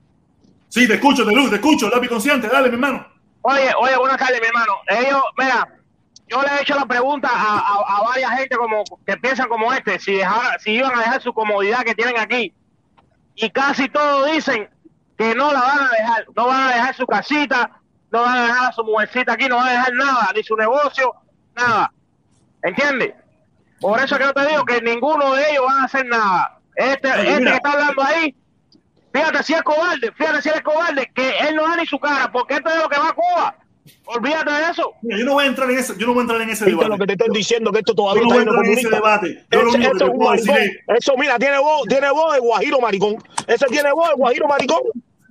Sí, 0.69 0.86
te 0.86 0.94
escucho, 0.94 1.24
te, 1.24 1.32
te 1.32 1.55
escucho, 1.55 1.89
lápiz 1.89 2.09
consciente, 2.09 2.48
dale, 2.48 2.69
mi 2.69 2.74
hermano. 2.74 3.06
Oye, 3.43 3.70
oye, 3.81 3.97
buenas 3.97 4.19
tardes, 4.19 4.40
mi 4.40 4.47
hermano. 4.48 4.73
Ellos, 4.89 5.23
mira, 5.39 5.69
yo 6.28 6.43
le 6.43 6.48
he 6.48 6.62
hecho 6.62 6.74
la 6.74 6.85
pregunta 6.85 7.28
a, 7.32 7.59
a, 7.59 7.98
a 7.98 8.02
varias 8.02 8.31
gente 8.32 8.56
como 8.56 8.82
que 9.06 9.16
piensan 9.16 9.48
como 9.48 9.73
este, 9.73 9.98
si 9.98 10.15
dejara, 10.16 10.59
si 10.59 10.73
iban 10.73 10.94
a 10.97 11.01
dejar 11.01 11.23
su 11.23 11.32
comodidad 11.32 11.82
que 11.85 11.94
tienen 11.94 12.19
aquí. 12.19 12.52
Y 13.36 13.48
casi 13.51 13.89
todos 13.89 14.31
dicen 14.32 14.69
que 15.16 15.35
no 15.35 15.53
la 15.53 15.61
van 15.61 15.78
a 15.81 15.89
dejar, 15.91 16.27
no 16.35 16.47
van 16.47 16.62
a 16.69 16.74
dejar 16.74 16.95
su 16.97 17.07
casita, 17.07 17.70
no 18.11 18.23
van 18.23 18.36
a 18.39 18.43
dejar 18.47 18.69
a 18.69 18.73
su 18.73 18.85
mujercita 18.85 19.32
aquí, 19.35 19.47
no 19.49 19.57
van 19.57 19.69
a 19.69 19.73
dejar 19.73 19.93
nada, 19.95 20.31
ni 20.35 20.43
su 20.43 20.57
negocio, 20.57 21.12
nada. 21.55 21.93
¿Entiendes? 22.62 23.15
Por 23.81 23.99
eso 24.01 24.15
es 24.15 24.20
que 24.20 24.27
yo 24.27 24.32
te 24.32 24.47
digo 24.47 24.65
que 24.65 24.81
ninguno 24.81 25.35
de 25.35 25.51
ellos 25.51 25.65
van 25.66 25.78
a 25.81 25.85
hacer 25.85 26.07
nada. 26.07 26.59
Este, 26.77 27.09
este 27.09 27.45
que 27.45 27.55
está 27.55 27.73
hablando 27.73 28.03
ahí, 28.03 28.35
fíjate 29.12 29.43
si 29.43 29.55
es 29.55 29.62
cobarde, 29.62 30.11
fíjate 30.12 30.43
si 30.43 30.49
es 30.49 30.62
cobarde, 30.62 31.11
que 31.15 31.39
él 31.49 31.55
no 31.57 31.69
da 31.69 31.77
ni 31.77 31.86
su 31.86 31.99
cara, 31.99 32.31
porque 32.32 32.55
esto 32.55 32.70
es 32.70 32.77
lo 32.82 32.89
que 32.89 32.99
va 32.99 33.09
a 33.11 33.12
Cuba. 33.12 33.57
Olvídate 34.07 34.51
de 34.51 34.70
eso. 34.70 34.93
Mira, 35.03 35.19
yo 35.19 35.24
no 35.27 35.32
voy 35.35 35.45
a 35.45 35.47
entrar 35.49 35.70
en 35.70 35.78
ese, 35.78 35.95
yo 35.99 36.07
no 36.07 36.15
voy 36.15 36.20
a 36.20 36.23
entrar 36.23 36.41
en 36.41 36.49
ese 36.49 36.65
¿Viste 36.65 36.77
lo 36.89 36.95
debate. 36.95 37.01
que 37.01 37.07
te 37.07 37.12
estoy 37.24 37.36
diciendo? 37.39 37.70
Que 37.70 37.78
esto 37.81 37.95
todavía 37.95 38.23
Yo 38.23 38.28
no 38.28 38.35
está 38.39 38.45
voy 38.51 38.57
a 38.57 38.59
entrar 38.59 38.73
en 38.73 38.78
ese 38.78 38.89
debate. 38.89 39.45
Yo 39.51 39.62
lo 39.62 39.69
Ese- 39.69 39.77
único 39.77 39.91
que 39.91 39.97
eso 40.05 40.11
un 40.12 40.24
maricón. 40.24 40.57
es, 40.57 40.70
Eso, 40.99 41.15
mira, 41.19 41.39
tiene 41.39 41.59
voz, 41.59 41.82
tiene 41.86 42.11
voz 42.11 42.32
de 42.32 42.41
guajiro 42.41 42.81
maricón. 42.81 43.16
Ese 43.47 43.66
tiene 43.66 43.93
voz 43.93 44.09
de 44.09 44.15
guajiro 44.15 44.49
maricón. 44.49 44.81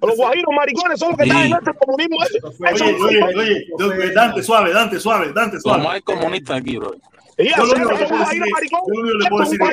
Los 0.03 0.17
guajiros 0.17 0.53
maricones 0.55 0.99
son 0.99 1.09
los 1.09 1.17
que 1.17 1.23
están 1.23 1.41
en 1.41 1.47
Sí. 1.47 1.53
este 1.57 1.73
comunismo 1.77 2.17
ese. 2.23 2.38
Eso- 2.38 3.05
oye, 3.05 3.23
oye, 3.23 3.65
oye, 3.80 4.11
Dante, 4.11 4.43
suave, 4.43 4.73
Dante, 4.73 4.99
suave, 4.99 5.31
Dante, 5.34 5.57
Como 5.61 5.75
suave. 5.75 5.95
hay 5.95 6.01
comunistas 6.01 6.57
aquí, 6.59 6.77
bro. 6.77 6.93
Y 7.35 7.49
Yo 7.49 7.65
lo 7.65 7.73
único 7.73 7.89
que 7.89 8.05
puedo 8.05 8.19
decir 8.25 8.43
guajiro 8.43 8.45
es, 8.45 8.69
yo 8.71 8.77
lo 8.93 9.01
único 9.01 9.17
que 9.23 9.30
puedo 9.30 9.43
decir 9.43 9.59
es, 9.63 9.69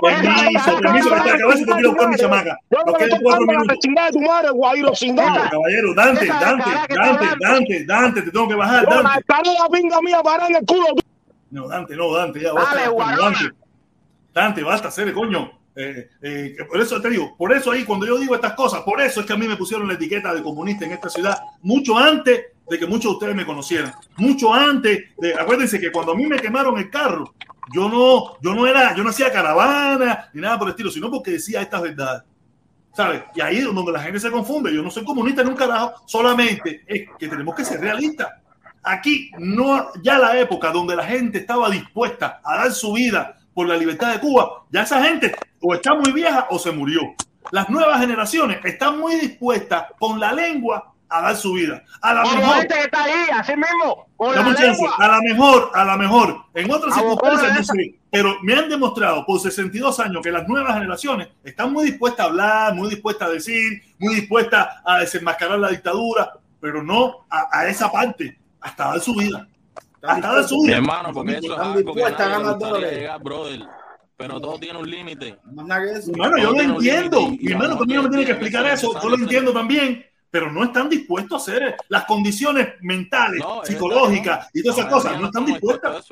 permiso, 0.00 0.78
permiso, 0.80 1.08
que 1.10 1.20
te 1.22 1.30
acabas 1.30 1.58
de 1.58 1.64
chingada 1.64 1.78
tirar 1.80 1.96
con 1.96 2.10
mi 2.10 2.16
chamaca. 2.16 2.58
Nos 2.70 2.98
quedan 2.98 3.20
cuatro 3.22 3.46
minutos. 3.46 3.76
chingada 3.80 4.10
tu 4.12 4.20
madre, 4.20 4.50
guajiro 4.50 4.94
sin 4.94 5.14
No, 5.16 5.22
nada. 5.26 5.50
caballero, 5.50 5.94
Dante, 5.94 6.26
Dante, 6.26 6.70
Dante. 6.94 7.26
Dante, 7.40 7.84
Dante, 7.84 8.22
te 8.22 8.30
tengo 8.30 8.48
que 8.48 8.54
bajar, 8.54 8.86
Dante. 8.86 9.48
de 9.50 9.54
la 9.58 9.68
pinga 9.72 10.00
mía 10.02 10.20
para 10.22 10.46
en 10.46 10.54
el 10.56 10.64
culo. 10.66 10.86
No, 11.50 11.66
Dante, 11.68 11.96
no, 11.96 12.12
Dante, 12.14 12.40
ya 12.40 12.52
Dale, 12.52 12.88
basta. 12.90 13.16
Dante. 13.22 13.50
Dante, 14.32 14.62
basta, 14.62 14.88
hacer 14.88 15.12
coño. 15.12 15.57
Eh, 15.80 16.10
eh, 16.22 16.56
por 16.68 16.80
eso 16.80 17.00
te 17.00 17.08
digo, 17.08 17.36
por 17.36 17.52
eso 17.52 17.70
ahí 17.70 17.84
cuando 17.84 18.04
yo 18.04 18.18
digo 18.18 18.34
estas 18.34 18.54
cosas, 18.54 18.80
por 18.80 19.00
eso 19.00 19.20
es 19.20 19.26
que 19.26 19.32
a 19.32 19.36
mí 19.36 19.46
me 19.46 19.54
pusieron 19.54 19.86
la 19.86 19.94
etiqueta 19.94 20.34
de 20.34 20.42
comunista 20.42 20.84
en 20.84 20.90
esta 20.90 21.08
ciudad, 21.08 21.38
mucho 21.62 21.96
antes 21.96 22.46
de 22.68 22.78
que 22.80 22.84
muchos 22.84 23.12
de 23.12 23.14
ustedes 23.14 23.36
me 23.36 23.46
conocieran, 23.46 23.92
mucho 24.16 24.52
antes 24.52 25.04
de, 25.16 25.34
acuérdense 25.34 25.78
que 25.78 25.92
cuando 25.92 26.10
a 26.10 26.14
mí 26.16 26.26
me 26.26 26.40
quemaron 26.40 26.76
el 26.78 26.90
carro, 26.90 27.32
yo 27.72 27.88
no, 27.88 28.40
yo 28.40 28.56
no 28.56 28.66
era, 28.66 28.92
yo 28.96 29.04
no 29.04 29.10
hacía 29.10 29.30
caravana 29.30 30.28
ni 30.32 30.40
nada 30.40 30.58
por 30.58 30.66
el 30.66 30.72
estilo, 30.72 30.90
sino 30.90 31.12
porque 31.12 31.30
decía 31.32 31.62
estas 31.62 31.80
verdades. 31.80 32.24
¿Sabes? 32.92 33.22
Y 33.36 33.40
ahí 33.40 33.58
es 33.58 33.64
donde 33.64 33.92
la 33.92 34.02
gente 34.02 34.18
se 34.18 34.32
confunde. 34.32 34.74
Yo 34.74 34.82
no 34.82 34.90
soy 34.90 35.04
comunista 35.04 35.42
en 35.42 35.48
un 35.48 35.54
carajo, 35.54 36.02
solamente 36.06 36.82
es 36.86 37.08
que 37.16 37.28
tenemos 37.28 37.54
que 37.54 37.64
ser 37.64 37.80
realistas. 37.80 38.30
Aquí 38.82 39.30
no, 39.38 39.92
ya 40.02 40.18
la 40.18 40.40
época 40.40 40.72
donde 40.72 40.96
la 40.96 41.04
gente 41.04 41.38
estaba 41.38 41.70
dispuesta 41.70 42.40
a 42.42 42.56
dar 42.56 42.72
su 42.72 42.94
vida 42.94 43.37
por 43.58 43.66
la 43.66 43.76
libertad 43.76 44.12
de 44.12 44.20
Cuba, 44.20 44.62
ya 44.70 44.82
esa 44.82 45.02
gente 45.02 45.34
o 45.60 45.74
está 45.74 45.92
muy 45.92 46.12
vieja 46.12 46.46
o 46.48 46.60
se 46.60 46.70
murió. 46.70 47.00
Las 47.50 47.68
nuevas 47.68 47.98
generaciones 47.98 48.64
están 48.64 49.00
muy 49.00 49.16
dispuestas 49.16 49.86
con 49.98 50.20
la 50.20 50.32
lengua 50.32 50.94
a 51.08 51.22
dar 51.22 51.36
su 51.36 51.54
vida. 51.54 51.82
A 52.00 52.14
la 52.14 52.22
mejor, 52.22 52.58
este 52.58 52.74
que 52.76 52.80
está 52.82 53.02
ahí, 53.02 53.26
así 53.32 53.54
mismo, 53.56 54.06
la 54.20 54.48
lengua. 54.48 54.94
A 54.96 55.08
la 55.08 55.20
mejor, 55.22 55.70
a 55.74 55.84
la 55.84 55.96
mejor. 55.96 56.44
En 56.54 56.70
otras 56.70 56.96
A 56.96 57.00
circunstancias 57.00 57.56
no 57.56 57.64
sé. 57.64 57.98
Pero 58.12 58.36
me 58.44 58.54
han 58.54 58.68
demostrado 58.68 59.26
por 59.26 59.40
62 59.40 59.98
años 59.98 60.22
que 60.22 60.30
las 60.30 60.46
nuevas 60.46 60.74
generaciones 60.74 61.26
están 61.42 61.72
muy 61.72 61.86
dispuestas 61.86 62.26
a 62.26 62.28
hablar, 62.28 62.74
muy 62.76 62.88
dispuestas 62.90 63.28
a 63.28 63.32
decir, 63.32 63.82
muy 63.98 64.14
dispuestas 64.14 64.68
a 64.84 64.98
desenmascarar 65.00 65.58
la 65.58 65.70
dictadura, 65.70 66.32
pero 66.60 66.80
no 66.80 67.26
a, 67.28 67.48
a 67.50 67.66
esa 67.66 67.90
parte, 67.90 68.38
hasta 68.60 68.84
dar 68.84 69.00
su 69.00 69.16
vida. 69.16 69.48
Hasta 70.02 70.32
dar 70.34 70.44
su 70.44 70.56
Mi 70.58 70.66
vida. 70.68 70.76
hermano, 70.76 71.12
porque 71.12 71.32
eso 71.32 71.46
es 71.46 71.50
Están 71.50 72.32
algo 72.32 72.58
que 72.58 72.64
nadie 72.64 72.90
llegar, 72.96 73.22
brother. 73.22 73.60
Pero 74.16 74.40
todo 74.40 74.58
tiene 74.58 74.78
un 74.78 74.90
límite. 74.90 75.38
Hermano, 75.46 76.38
yo 76.38 76.52
lo 76.52 76.60
entiendo. 76.60 77.28
Mi 77.30 77.52
hermano 77.52 77.78
también 77.78 78.02
me 78.02 78.08
tiene 78.08 78.24
que 78.24 78.32
explicar 78.32 78.66
eso. 78.66 79.00
Yo 79.00 79.08
lo 79.08 79.16
entiendo 79.16 79.52
también. 79.52 80.04
Pero 80.30 80.52
no 80.52 80.62
están 80.62 80.90
dispuestos 80.90 81.48
a 81.48 81.52
hacer 81.52 81.76
las 81.88 82.04
condiciones 82.04 82.74
mentales, 82.82 83.40
No, 83.40 83.62
es 83.62 83.68
psicológicas 83.68 84.50
y 84.52 84.62
todas 84.62 84.76
esas 84.78 84.90
No, 84.90 84.96
cosas. 84.96 85.12
ya 85.12 85.18
No 85.20 85.26
están 85.26 85.44
dispuestas. 85.46 86.08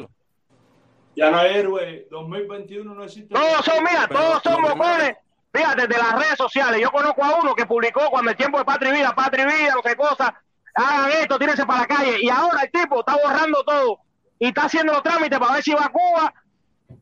Ya 1.14 1.30
no 1.30 1.38
hay 1.38 1.54
héroe. 1.56 2.06
2021 2.10 2.94
no 2.94 3.04
existe. 3.04 3.34
Todos 3.34 3.64
son, 3.64 3.84
mira, 3.84 4.06
Pero 4.08 4.20
todos 4.20 4.42
son 4.42 4.62
bocones. 4.62 5.16
Fíjate, 5.52 5.86
de 5.86 5.96
las 5.98 6.12
redes 6.14 6.36
sociales. 6.38 6.80
Yo 6.80 6.90
conozco 6.90 7.22
a 7.24 7.40
uno 7.40 7.54
que 7.54 7.66
publicó 7.66 8.08
cuando 8.10 8.30
el 8.30 8.36
tiempo 8.36 8.58
de 8.58 8.64
Patria 8.64 8.90
y 8.90 8.98
Vida, 8.98 9.14
Patria 9.14 9.44
y 9.44 9.62
Vida, 9.62 9.74
no 9.74 9.82
sé 9.82 9.96
cosas. 9.96 10.30
Hagan 10.77 11.11
esto, 11.23 11.39
tírense 11.39 11.65
para 11.66 11.81
la 11.81 11.86
calle. 11.86 12.16
Y 12.20 12.28
ahora 12.28 12.62
el 12.62 12.70
tipo 12.70 13.01
está 13.01 13.16
borrando 13.23 13.62
todo. 13.65 14.01
Y 14.39 14.48
está 14.48 14.65
haciendo 14.65 14.93
los 14.93 15.03
trámites 15.03 15.39
para 15.39 15.55
ver 15.55 15.62
si 15.62 15.73
va 15.73 15.86
a 15.86 15.89
Cuba. 15.89 16.35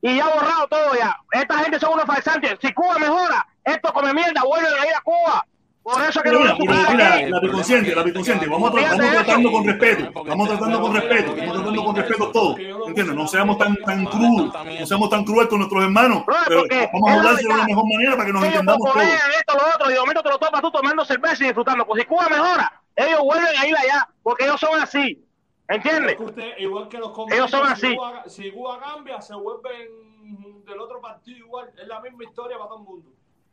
Y 0.01 0.17
ya 0.17 0.25
ha 0.27 0.35
borrado 0.35 0.69
todo 0.69 0.95
ya. 0.97 1.17
Esta 1.33 1.59
gente 1.59 1.79
son 1.81 1.95
unos 1.95 2.05
falsantes. 2.07 2.57
Si 2.63 2.73
Cuba 2.73 2.99
mejora, 2.99 3.47
esto 3.65 3.93
come 3.93 4.15
mierda, 4.15 4.43
vuelven 4.45 4.73
a 4.81 4.87
ir 4.87 4.95
a 4.95 5.01
Cuba. 5.01 5.47
Por 5.83 6.03
eso 6.03 6.23
que 6.23 6.31
Mira, 6.31 6.45
no 6.53 6.57
mira, 6.61 6.91
mira, 6.93 7.29
la 7.29 7.41
biconsciente, 7.41 7.95
la 7.95 8.03
biconsciente, 8.03 8.47
vamos, 8.47 8.73
tra- 8.73 8.89
vamos 8.97 9.11
tratando 9.13 9.53
con 9.53 9.67
respeto, 9.67 10.25
vamos 10.25 10.49
tratando 10.49 10.81
con 10.81 10.95
respeto, 10.95 11.35
vamos 11.37 11.55
tratando 11.57 11.85
con 11.85 11.97
respeto 11.97 12.31
todo, 12.33 12.57
¿entiendes? 12.87 13.15
No 13.15 13.29
seamos 13.29 13.59
tan, 13.59 13.77
tan 13.85 14.07
crudos, 14.07 14.55
no 14.81 14.87
seamos 14.87 15.11
tan 15.11 15.25
crueles 15.27 15.49
con 15.51 15.59
nuestros 15.59 15.85
hermanos, 15.85 16.23
pero 16.49 16.63
vamos 16.91 17.11
a 17.11 17.15
hablarse 17.19 17.43
de 17.43 17.49
la 17.55 17.65
mejor 17.67 17.85
manera 17.93 18.13
para 18.13 18.25
que 18.25 18.33
nos 18.33 18.45
entendamos 18.45 18.93
todos. 18.95 19.05
esto, 19.07 19.55
lo 19.59 19.75
otro, 19.75 19.91
y 19.91 19.93
de 19.93 20.01
momento 20.01 20.23
te 20.23 20.29
lo 20.31 20.39
tomas 20.39 20.63
tú 20.63 20.71
tomando 20.71 21.05
cerveza 21.05 21.45
y 21.45 21.47
disfrutando. 21.49 21.85
Pues 21.87 22.01
si 22.01 22.09
Cuba 22.09 22.29
mejora, 22.31 22.83
ellos 22.97 23.21
vuelven 23.23 23.57
a 23.57 23.67
ir 23.67 23.77
allá, 23.77 24.09
porque 24.23 24.45
ellos 24.45 24.61
son 24.61 24.81
así. 24.81 25.25
¿Entiendes? 25.69 26.17
Usted, 26.19 26.59
igual 26.59 26.89
que 26.89 26.99
los 26.99 27.13
Ellos 27.33 27.51
son 27.51 27.67
así. 27.67 27.97
Si 28.27 28.51
Cuba, 28.51 28.79
cambia, 28.81 29.21
se 29.21 29.35
vuelven 29.35 30.65
del 30.65 30.79
otro 30.79 31.01
partido 31.01 31.39
igual. 31.39 31.71
Es 31.81 31.89
la 31.89 32.01
misma 32.01 32.25
historia 32.25 32.57
para 32.59 32.69
todo 32.69 32.79
el 32.79 32.85
mundo. 32.85 33.11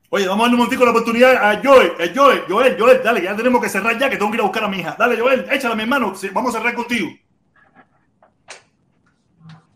Oye, 0.10 0.28
vamos 0.28 0.42
a 0.42 0.44
darle 0.44 0.56
un 0.56 0.60
momentico 0.60 0.84
la 0.84 0.92
oportunidad 0.92 1.36
a 1.38 1.62
Joel, 1.64 1.92
a 1.92 2.14
Joel, 2.14 2.44
Joel, 2.46 2.78
Joel, 2.78 3.02
dale, 3.02 3.22
ya 3.22 3.34
tenemos 3.34 3.62
que 3.62 3.70
cerrar 3.70 3.98
ya, 3.98 4.10
que 4.10 4.18
tengo 4.18 4.30
que 4.30 4.36
ir 4.36 4.42
a 4.42 4.44
buscar 4.44 4.66
a 4.66 4.68
mi 4.68 4.80
hija. 4.80 4.94
Dale, 5.00 5.18
Joel, 5.18 5.48
échala, 5.50 5.74
mi 5.74 5.84
hermano, 5.84 6.14
vamos 6.34 6.54
a 6.54 6.58
cerrar 6.58 6.76
contigo. 6.76 7.08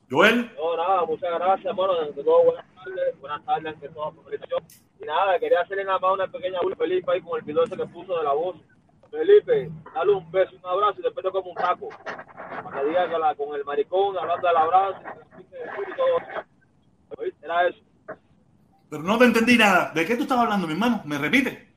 Joel. 0.10 0.52
No, 0.58 0.76
nada, 0.76 1.06
muchas 1.06 1.30
gracias, 1.40 1.66
hermano. 1.66 1.94
Buenas 1.94 2.66
tardes. 2.76 3.20
Buenas 3.22 3.46
tardes, 3.46 3.74
ante 3.74 3.90
todo, 3.90 4.12
felicitación. 4.26 4.64
Y 5.00 5.06
nada, 5.06 5.40
quería 5.40 5.62
hacerle 5.62 5.86
nada 5.86 6.00
más 6.00 6.14
una 6.14 6.28
pequeña 6.28 6.60
Felipe 6.78 7.12
ahí 7.14 7.22
con 7.22 7.40
el 7.40 7.46
video 7.46 7.64
ese 7.64 7.78
que 7.78 7.86
puso 7.86 8.18
de 8.18 8.24
la 8.26 8.34
voz. 8.34 8.58
Felipe, 9.10 9.72
dale 9.94 10.12
un 10.12 10.32
beso, 10.32 10.56
un 10.56 10.66
abrazo 10.66 11.00
y 11.00 11.04
después 11.04 11.26
te 11.26 11.32
como 11.32 11.52
un 11.52 11.56
taco. 11.56 11.90
Para 12.04 12.82
que 12.82 12.88
diga 12.88 13.18
la, 13.18 13.36
con 13.36 13.56
el 13.56 13.64
maricón, 13.64 14.18
hablando 14.18 14.48
del 14.48 14.58
abrazo, 14.58 15.00
y 15.40 15.96
todo 15.96 17.24
eso. 17.24 17.36
Era 17.42 17.68
eso. 17.68 17.80
Pero 18.90 19.04
no 19.04 19.18
te 19.18 19.26
entendí 19.26 19.58
nada. 19.58 19.92
¿De 19.94 20.06
qué 20.06 20.16
tú 20.16 20.24
estabas 20.24 20.46
hablando, 20.46 20.68
mi 20.68 20.74
hermano? 20.74 21.02
¿Me 21.06 21.18
repite? 21.18 21.68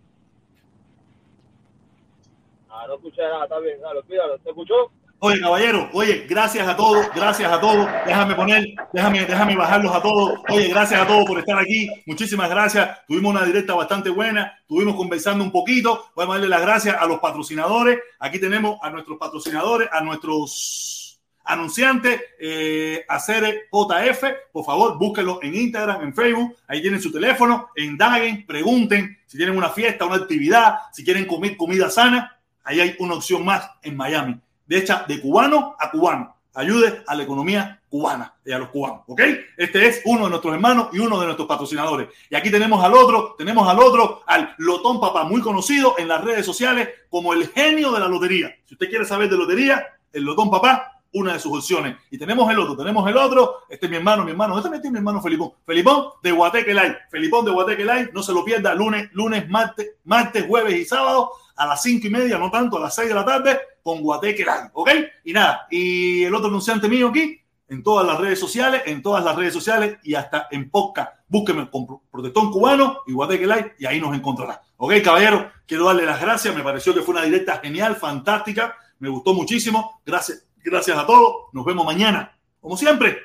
Ah, 2.68 2.84
no 2.86 2.94
escuché 2.94 3.22
nada, 3.22 3.44
está 3.44 3.58
bien, 3.60 3.80
dale, 3.80 4.00
olvídalo. 4.00 4.38
¿Te 4.38 4.50
escuchó? 4.50 4.90
Oye, 5.20 5.40
caballero, 5.40 5.90
oye, 5.94 6.26
gracias 6.28 6.68
a 6.68 6.76
todos, 6.76 7.08
gracias 7.12 7.50
a 7.50 7.60
todos. 7.60 7.88
Déjame 8.06 8.36
poner, 8.36 8.64
déjame, 8.92 9.26
déjame 9.26 9.56
bajarlos 9.56 9.92
a 9.92 10.00
todos. 10.00 10.38
Oye, 10.48 10.68
gracias 10.68 11.00
a 11.00 11.08
todos 11.08 11.24
por 11.24 11.40
estar 11.40 11.58
aquí. 11.58 11.88
Muchísimas 12.06 12.48
gracias. 12.48 13.04
Tuvimos 13.08 13.34
una 13.34 13.44
directa 13.44 13.74
bastante 13.74 14.10
buena, 14.10 14.56
estuvimos 14.60 14.94
conversando 14.94 15.42
un 15.42 15.50
poquito. 15.50 16.12
Vamos 16.14 16.36
a 16.36 16.38
darle 16.38 16.48
las 16.48 16.62
gracias 16.62 16.96
a 17.00 17.04
los 17.06 17.18
patrocinadores. 17.18 17.98
Aquí 18.20 18.38
tenemos 18.38 18.78
a 18.80 18.90
nuestros 18.90 19.18
patrocinadores, 19.18 19.88
a 19.90 20.02
nuestros 20.02 21.20
anunciantes, 21.42 22.20
eh, 22.38 23.04
hacer 23.08 23.66
JF. 23.72 24.22
Por 24.52 24.64
favor, 24.64 24.98
búsquenlo 24.98 25.40
en 25.42 25.52
Instagram, 25.52 26.00
en 26.02 26.14
Facebook. 26.14 26.54
Ahí 26.68 26.80
tienen 26.80 27.02
su 27.02 27.10
teléfono. 27.10 27.70
Indaguen, 27.76 28.46
pregunten 28.46 29.18
si 29.26 29.36
tienen 29.36 29.56
una 29.56 29.70
fiesta, 29.70 30.04
una 30.04 30.14
actividad, 30.14 30.76
si 30.92 31.04
quieren 31.04 31.26
comer 31.26 31.56
comida 31.56 31.90
sana. 31.90 32.38
Ahí 32.62 32.78
hay 32.78 32.94
una 33.00 33.14
opción 33.14 33.44
más 33.44 33.68
en 33.82 33.96
Miami 33.96 34.40
de 34.68 34.78
hecha 34.78 35.04
de 35.08 35.20
cubano 35.20 35.74
a 35.78 35.90
cubano. 35.90 36.36
Ayude 36.54 37.02
a 37.06 37.14
la 37.14 37.22
economía 37.22 37.80
cubana 37.88 38.34
y 38.44 38.52
a 38.52 38.58
los 38.58 38.68
cubanos, 38.70 39.02
¿ok? 39.06 39.20
Este 39.56 39.86
es 39.86 40.02
uno 40.04 40.24
de 40.24 40.30
nuestros 40.30 40.52
hermanos 40.52 40.88
y 40.92 40.98
uno 40.98 41.18
de 41.18 41.26
nuestros 41.26 41.46
patrocinadores. 41.46 42.08
Y 42.28 42.34
aquí 42.34 42.50
tenemos 42.50 42.82
al 42.84 42.94
otro, 42.94 43.34
tenemos 43.38 43.68
al 43.68 43.78
otro, 43.78 44.22
al 44.26 44.54
Lotón 44.58 45.00
Papá, 45.00 45.24
muy 45.24 45.40
conocido 45.40 45.94
en 45.98 46.08
las 46.08 46.22
redes 46.22 46.44
sociales 46.44 46.88
como 47.08 47.32
el 47.32 47.48
genio 47.48 47.92
de 47.92 48.00
la 48.00 48.08
lotería. 48.08 48.54
Si 48.64 48.74
usted 48.74 48.88
quiere 48.88 49.04
saber 49.04 49.30
de 49.30 49.36
lotería, 49.36 49.86
el 50.12 50.24
Lotón 50.24 50.50
Papá, 50.50 51.00
una 51.12 51.34
de 51.34 51.38
sus 51.38 51.56
opciones. 51.56 51.96
Y 52.10 52.18
tenemos 52.18 52.50
el 52.50 52.58
otro, 52.58 52.76
tenemos 52.76 53.08
el 53.08 53.16
otro, 53.16 53.58
este 53.68 53.86
es 53.86 53.90
mi 53.90 53.96
hermano, 53.96 54.24
mi 54.24 54.32
hermano, 54.32 54.58
este 54.58 54.76
es 54.76 54.90
mi 54.90 54.98
hermano 54.98 55.22
Felipón. 55.22 55.52
Felipón 55.64 56.08
de 56.22 56.32
Guateque 56.32 56.74
Live, 56.74 56.98
Felipón 57.10 57.44
de 57.44 57.50
Guateque 57.52 57.84
Live, 57.84 58.10
no 58.12 58.22
se 58.22 58.32
lo 58.32 58.44
pierda 58.44 58.74
lunes, 58.74 59.08
lunes, 59.12 59.48
martes, 59.48 59.92
martes, 60.04 60.44
jueves 60.46 60.74
y 60.74 60.84
sábado 60.84 61.30
a 61.56 61.66
las 61.66 61.82
cinco 61.82 62.06
y 62.06 62.10
media, 62.10 62.38
no 62.38 62.50
tanto, 62.50 62.76
a 62.76 62.80
las 62.80 62.94
seis 62.94 63.08
de 63.08 63.14
la 63.14 63.24
tarde, 63.24 63.58
con 63.88 64.02
Guateque 64.02 64.44
Live, 64.44 64.70
¿ok? 64.74 64.90
Y 65.24 65.32
nada, 65.32 65.66
y 65.70 66.22
el 66.22 66.34
otro 66.34 66.48
anunciante 66.48 66.90
mío 66.90 67.08
aquí, 67.08 67.40
en 67.68 67.82
todas 67.82 68.06
las 68.06 68.20
redes 68.20 68.38
sociales, 68.38 68.82
en 68.84 69.00
todas 69.00 69.24
las 69.24 69.34
redes 69.34 69.54
sociales 69.54 69.96
y 70.02 70.14
hasta 70.14 70.46
en 70.50 70.68
podcast. 70.68 71.12
Búsqueme 71.26 71.70
con 71.70 71.86
Protestón 72.10 72.52
Cubano 72.52 72.98
y 73.06 73.14
Guateque 73.14 73.46
Live 73.46 73.76
y 73.78 73.86
ahí 73.86 73.98
nos 73.98 74.14
encontrará. 74.14 74.60
¿Ok, 74.76 74.92
caballero? 75.02 75.50
Quiero 75.66 75.86
darle 75.86 76.04
las 76.04 76.20
gracias, 76.20 76.54
me 76.54 76.62
pareció 76.62 76.92
que 76.92 77.00
fue 77.00 77.14
una 77.14 77.24
directa 77.24 77.60
genial, 77.62 77.96
fantástica, 77.96 78.76
me 78.98 79.08
gustó 79.08 79.32
muchísimo. 79.32 80.02
Gracias, 80.04 80.46
gracias 80.58 80.98
a 80.98 81.06
todos, 81.06 81.46
nos 81.54 81.64
vemos 81.64 81.86
mañana, 81.86 82.38
como 82.60 82.76
siempre, 82.76 83.20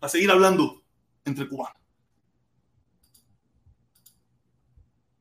a 0.00 0.08
seguir 0.08 0.32
hablando 0.32 0.82
entre 1.24 1.48
cubanos. 1.48 1.77